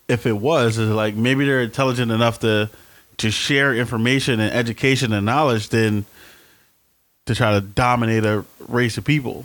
if 0.06 0.24
it 0.26 0.36
was, 0.36 0.78
is 0.78 0.88
like 0.90 1.14
maybe 1.14 1.44
they're 1.44 1.62
intelligent 1.62 2.10
enough 2.12 2.38
to 2.40 2.70
to 3.18 3.30
share 3.30 3.74
information 3.74 4.38
and 4.38 4.52
education 4.54 5.12
and 5.12 5.26
knowledge 5.26 5.68
than 5.70 6.04
to 7.26 7.34
try 7.34 7.52
to 7.52 7.60
dominate 7.60 8.24
a 8.24 8.44
race 8.68 8.96
of 8.96 9.04
people. 9.04 9.44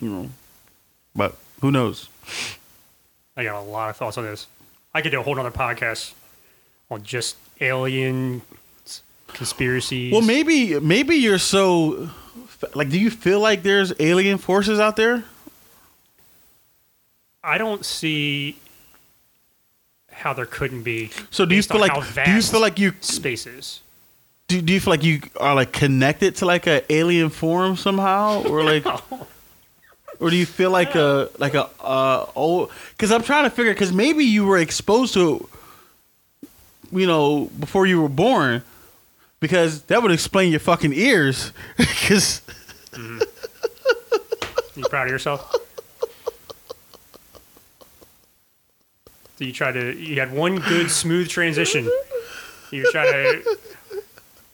You 0.00 0.08
know, 0.08 0.30
but 1.14 1.36
who 1.60 1.70
knows? 1.70 2.08
I 3.36 3.44
got 3.44 3.60
a 3.60 3.64
lot 3.64 3.90
of 3.90 3.96
thoughts 3.96 4.16
on 4.16 4.24
this. 4.24 4.46
I 4.94 5.02
could 5.02 5.10
do 5.10 5.20
a 5.20 5.22
whole 5.22 5.34
nother 5.34 5.50
podcast 5.50 6.14
on 6.90 7.02
just 7.02 7.36
alien 7.60 8.40
conspiracies. 9.28 10.12
Well, 10.12 10.22
maybe 10.22 10.80
maybe 10.80 11.16
you're 11.16 11.38
so 11.38 12.08
like. 12.74 12.88
Do 12.88 12.98
you 12.98 13.10
feel 13.10 13.40
like 13.40 13.62
there's 13.62 13.92
alien 14.00 14.38
forces 14.38 14.80
out 14.80 14.96
there? 14.96 15.22
I 17.42 17.58
don't 17.58 17.84
see 17.84 18.56
how 20.10 20.32
there 20.32 20.46
couldn't 20.46 20.82
be. 20.82 21.10
So 21.30 21.46
do 21.46 21.54
you 21.54 21.62
feel 21.62 21.80
like 21.80 22.24
do 22.24 22.30
you 22.32 22.42
feel 22.42 22.60
like 22.60 22.78
you 22.78 22.92
spaces? 23.00 23.80
do, 24.50 24.60
do 24.60 24.72
you 24.72 24.80
feel 24.80 24.90
like 24.90 25.04
you 25.04 25.20
are 25.36 25.54
like 25.54 25.72
connected 25.72 26.34
to 26.36 26.44
like 26.44 26.66
a 26.66 26.82
alien 26.92 27.30
form 27.30 27.76
somehow 27.76 28.42
or 28.42 28.64
like 28.64 28.84
or 30.20 30.28
do 30.28 30.36
you 30.36 30.44
feel 30.44 30.70
like 30.70 30.96
a 30.96 31.30
like 31.38 31.54
a 31.54 31.70
uh 31.80 32.26
old 32.34 32.70
because 32.90 33.12
i'm 33.12 33.22
trying 33.22 33.44
to 33.44 33.50
figure 33.50 33.72
because 33.72 33.92
maybe 33.92 34.24
you 34.24 34.44
were 34.44 34.58
exposed 34.58 35.14
to 35.14 35.48
you 36.90 37.06
know 37.06 37.48
before 37.60 37.86
you 37.86 38.02
were 38.02 38.08
born 38.08 38.60
because 39.38 39.82
that 39.82 40.02
would 40.02 40.10
explain 40.10 40.50
your 40.50 40.58
fucking 40.58 40.92
ears 40.92 41.52
because 41.76 42.42
You 42.92 44.84
proud 44.88 45.06
of 45.06 45.12
yourself? 45.12 45.54
You 49.46 49.52
tried 49.52 49.72
to. 49.72 49.96
You 49.96 50.20
had 50.20 50.32
one 50.32 50.58
good 50.60 50.90
smooth 50.90 51.28
transition. 51.28 51.90
You 52.70 52.90
try 52.92 53.04
to 53.04 53.58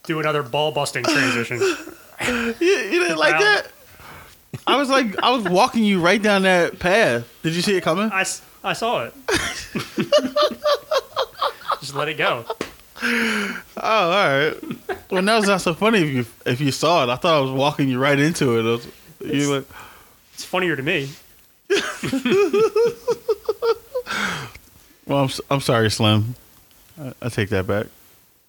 do 0.05 0.21
another 0.21 0.43
ball 0.43 0.73
busting 0.73 1.05
transition. 1.05 1.59
you, 1.59 2.55
you 2.61 3.01
didn't 3.01 3.19
like 3.19 3.39
that 3.39 3.67
i 4.67 4.75
was 4.77 4.89
like 4.89 5.15
i 5.23 5.31
was 5.31 5.45
walking 5.45 5.85
you 5.85 6.01
right 6.01 6.23
down 6.23 6.43
that 6.45 6.79
path 6.79 7.29
did 7.43 7.55
you 7.55 7.61
see 7.61 7.77
it 7.77 7.83
coming 7.83 8.09
I, 8.11 8.25
I 8.65 8.73
saw 8.73 9.05
it. 9.05 9.13
Just 11.81 11.95
let 11.95 12.09
it 12.09 12.17
go. 12.17 12.47
oh 13.03 13.61
all 13.77 14.11
right 14.11 14.55
well 15.11 15.23
that 15.23 15.37
was 15.37 15.47
not 15.47 15.61
so 15.61 15.75
funny 15.75 15.99
if 15.99 16.09
you 16.09 16.25
if 16.47 16.59
you 16.63 16.73
saw 16.73 17.03
it 17.05 17.11
i 17.11 17.17
thought 17.17 17.37
i 17.37 17.41
was 17.41 17.51
walking 17.51 17.91
you 17.91 17.99
right 17.99 18.19
into 18.19 18.57
it, 18.59 18.61
it 18.61 18.65
was, 18.65 18.87
you 19.21 19.55
like 19.57 19.67
It's 20.33 20.45
funnier 20.45 20.75
to 20.77 20.83
me. 20.83 21.11
Well, 25.07 25.25
I'm, 25.25 25.31
I'm 25.51 25.61
sorry, 25.61 25.91
Slim. 25.91 26.35
I, 27.01 27.13
I 27.23 27.29
take 27.29 27.51
that 27.51 27.67
back. 27.67 27.87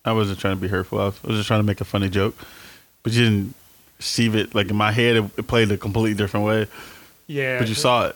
I 0.04 0.14
wasn't 0.14 0.40
trying 0.40 0.56
to 0.56 0.62
be 0.62 0.68
hurtful. 0.68 1.00
I 1.00 1.06
was, 1.06 1.20
I 1.24 1.28
was 1.28 1.38
just 1.38 1.48
trying 1.48 1.60
to 1.60 1.66
make 1.66 1.82
a 1.82 1.86
funny 1.86 2.10
joke, 2.10 2.36
but 3.04 3.14
you 3.14 3.24
didn't 3.24 3.56
see 4.00 4.28
it. 4.28 4.56
Like 4.56 4.70
in 4.70 4.76
my 4.76 4.92
head, 4.92 5.18
it, 5.18 5.24
it 5.38 5.48
played 5.48 5.72
a 5.72 5.78
completely 5.78 6.14
different 6.14 6.46
way. 6.46 6.68
Yeah. 7.28 7.60
But 7.60 7.68
you 7.68 7.76
saw 7.76 8.08
it. 8.08 8.16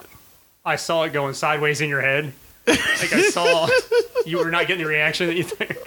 I 0.66 0.76
saw 0.78 1.04
it 1.04 1.14
going 1.14 1.34
sideways 1.34 1.82
in 1.82 1.90
your 1.90 2.02
head. 2.02 2.34
Like 2.68 3.14
I 3.14 3.30
saw 3.30 3.68
you 4.26 4.38
were 4.38 4.52
not 4.52 4.68
getting 4.68 4.84
the 4.84 4.90
reaction 4.90 5.28
that 5.28 5.36
you 5.36 5.44
think. 5.44 5.78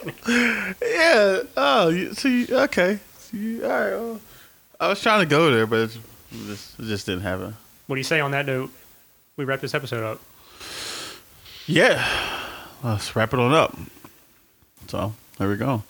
Yeah. 0.82 1.42
Oh, 1.56 1.88
you, 1.88 2.12
see. 2.14 2.52
Okay. 2.52 2.98
See, 3.18 3.62
all 3.62 3.68
right. 3.68 3.90
Well, 3.90 4.20
I 4.80 4.88
was 4.88 5.00
trying 5.00 5.20
to 5.20 5.26
go 5.26 5.50
there, 5.50 5.66
but 5.66 5.78
it 5.78 5.98
just, 6.46 6.78
it 6.78 6.84
just 6.84 7.06
didn't 7.06 7.22
happen. 7.22 7.56
What 7.86 7.96
do 7.96 8.00
you 8.00 8.04
say 8.04 8.20
on 8.20 8.32
that 8.32 8.46
note? 8.46 8.70
We 9.36 9.44
wrap 9.44 9.60
this 9.60 9.74
episode 9.74 10.04
up. 10.04 10.20
Yeah. 11.66 12.04
Let's 12.84 13.16
wrap 13.16 13.32
it 13.32 13.40
on 13.40 13.52
up. 13.52 13.74
So 14.88 15.14
there 15.38 15.48
we 15.48 15.56
go. 15.56 15.82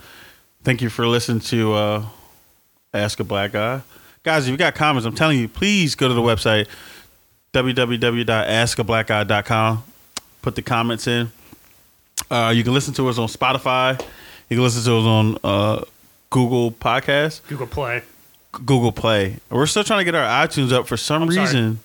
Thank 0.62 0.80
you 0.80 0.88
for 0.88 1.06
listening 1.08 1.40
to 1.40 1.72
uh, 1.74 2.04
Ask 2.94 3.18
a 3.20 3.24
Black 3.24 3.52
Guy. 3.52 3.82
Guys, 4.22 4.46
if 4.46 4.50
you 4.52 4.56
got 4.56 4.74
comments, 4.74 5.04
I'm 5.06 5.14
telling 5.14 5.38
you, 5.38 5.48
please 5.48 5.94
go 5.96 6.08
to 6.08 6.14
the 6.14 6.22
website 6.22 6.66
www.askablackguy.com. 7.52 9.84
Put 10.42 10.54
the 10.56 10.62
comments 10.62 11.06
in. 11.06 11.30
Uh, 12.30 12.52
you 12.54 12.62
can 12.64 12.72
listen 12.74 12.94
to 12.94 13.06
us 13.08 13.18
on 13.18 13.28
Spotify. 13.28 14.00
You 14.48 14.56
can 14.56 14.62
listen 14.64 14.82
to 14.84 14.96
us 14.98 15.04
on 15.04 15.36
uh, 15.44 15.82
Google 16.30 16.70
Podcast, 16.70 17.46
Google 17.48 17.66
Play, 17.66 18.02
Google 18.52 18.92
Play. 18.92 19.36
We're 19.50 19.66
still 19.66 19.84
trying 19.84 19.98
to 20.00 20.04
get 20.04 20.14
our 20.14 20.46
iTunes 20.46 20.72
up 20.72 20.86
for 20.86 20.96
some 20.96 21.24
I'm 21.24 21.32
sorry. 21.32 21.44
reason. 21.46 21.80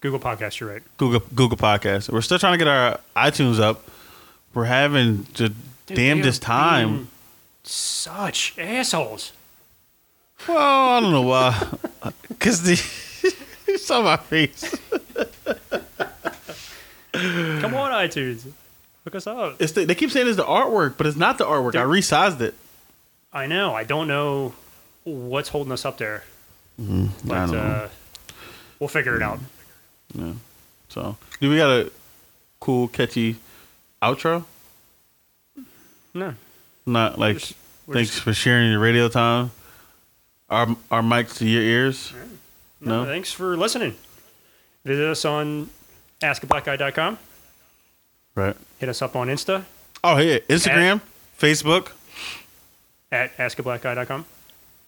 Google 0.00 0.18
Podcast. 0.20 0.60
You're 0.60 0.70
right. 0.70 0.82
Google 0.96 1.20
Google 1.34 1.58
Podcast. 1.58 2.10
We're 2.10 2.22
still 2.22 2.38
trying 2.38 2.54
to 2.54 2.58
get 2.58 2.68
our 2.68 2.98
iTunes 3.16 3.60
up. 3.60 3.86
We're 4.54 4.64
having 4.64 5.26
the 5.34 5.48
Dude, 5.48 5.96
damnedest 5.96 6.42
time. 6.42 7.08
Such 7.64 8.54
assholes. 8.58 9.32
Well, 10.48 10.58
I 10.58 11.00
don't 11.00 11.12
know 11.12 11.22
why. 11.22 11.68
Because 12.28 12.62
the 12.62 12.72
you 13.68 13.78
saw 13.78 14.02
my 14.02 14.16
face. 14.16 14.74
Come 17.12 17.74
on, 17.74 17.92
iTunes. 17.92 18.50
Hook 19.04 19.14
us 19.14 19.26
up. 19.28 19.60
It's 19.60 19.72
the, 19.72 19.84
they 19.84 19.94
keep 19.94 20.10
saying 20.10 20.26
it's 20.26 20.36
the 20.36 20.44
artwork, 20.44 20.96
but 20.96 21.06
it's 21.06 21.16
not 21.16 21.38
the 21.38 21.44
artwork. 21.44 21.76
I 21.76 21.84
resized 21.84 22.40
it. 22.40 22.54
I 23.32 23.46
know. 23.46 23.74
I 23.74 23.84
don't 23.84 24.08
know 24.08 24.54
what's 25.04 25.50
holding 25.50 25.72
us 25.72 25.84
up 25.84 25.98
there. 25.98 26.24
I 26.80 26.82
don't 26.82 27.50
know. 27.52 27.58
uh, 27.58 27.88
we'll 28.80 28.88
figure 28.88 29.14
it 29.14 29.22
out. 29.22 29.38
Yeah. 30.14 30.32
So, 30.88 31.16
we 31.40 31.56
got 31.56 31.70
a 31.70 31.92
cool, 32.58 32.88
catchy 32.88 33.36
outro? 34.02 34.44
No. 36.14 36.34
Not 36.86 37.18
like 37.18 37.36
We're 37.36 37.40
we're 37.86 37.94
thanks 37.94 38.10
just- 38.10 38.22
for 38.22 38.32
sharing 38.34 38.70
your 38.70 38.80
radio 38.80 39.08
time. 39.08 39.50
our 40.50 40.76
our 40.90 41.02
mics 41.02 41.36
to 41.38 41.46
your 41.48 41.62
ears. 41.62 42.12
No. 42.80 43.04
Thanks 43.04 43.32
for 43.32 43.56
listening. 43.56 43.94
Visit 44.84 45.06
us 45.06 45.24
on 45.24 45.70
askablackguy.com. 46.20 47.18
Right. 48.34 48.56
Hit 48.78 48.88
us 48.88 49.00
up 49.02 49.14
on 49.14 49.28
Insta 49.28 49.64
Oh 50.04 50.18
yeah, 50.18 50.38
Instagram, 50.48 51.00
Facebook. 51.38 51.92
at 53.12 53.36
askablackguy.com. 53.36 54.24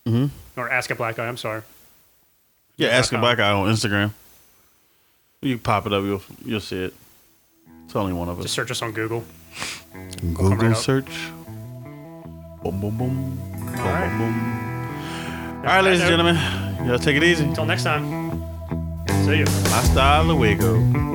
Mm-hmm. 0.06 0.26
Or 0.60 0.68
ask 0.68 0.90
a 0.90 0.94
black 0.96 1.16
guy, 1.16 1.26
I'm 1.28 1.36
sorry. 1.36 1.62
Yeah, 2.76 2.88
ask 2.88 3.12
a 3.12 3.18
black 3.18 3.36
guy 3.38 3.52
on 3.52 3.68
Instagram. 3.72 4.10
You 5.40 5.58
pop 5.58 5.86
it 5.86 5.92
up, 5.92 6.02
you'll 6.02 6.22
you'll 6.44 6.60
see 6.60 6.84
it. 6.84 6.94
It's 7.94 8.00
only 8.00 8.12
one 8.12 8.28
of 8.28 8.40
us. 8.40 8.46
Just 8.46 8.56
search 8.56 8.72
us 8.72 8.82
on 8.82 8.90
Google. 8.90 9.22
Google 10.20 10.56
right 10.56 10.72
up. 10.72 10.76
search. 10.76 11.30
Boom, 12.60 12.80
boom, 12.80 12.98
boom. 12.98 12.98
Boom, 12.98 13.72
right. 13.76 14.18
boom, 14.18 14.32
boom. 14.32 15.58
All 15.58 15.62
right, 15.62 15.80
ladies 15.80 16.00
and 16.00 16.08
gentlemen, 16.08 16.34
y'all 16.88 16.98
take 16.98 17.14
it 17.14 17.22
easy. 17.22 17.44
Until 17.44 17.66
next 17.66 17.84
time. 17.84 18.42
See 19.24 19.38
you. 19.38 19.46
Hasta 19.70 20.24
luego. 20.26 21.13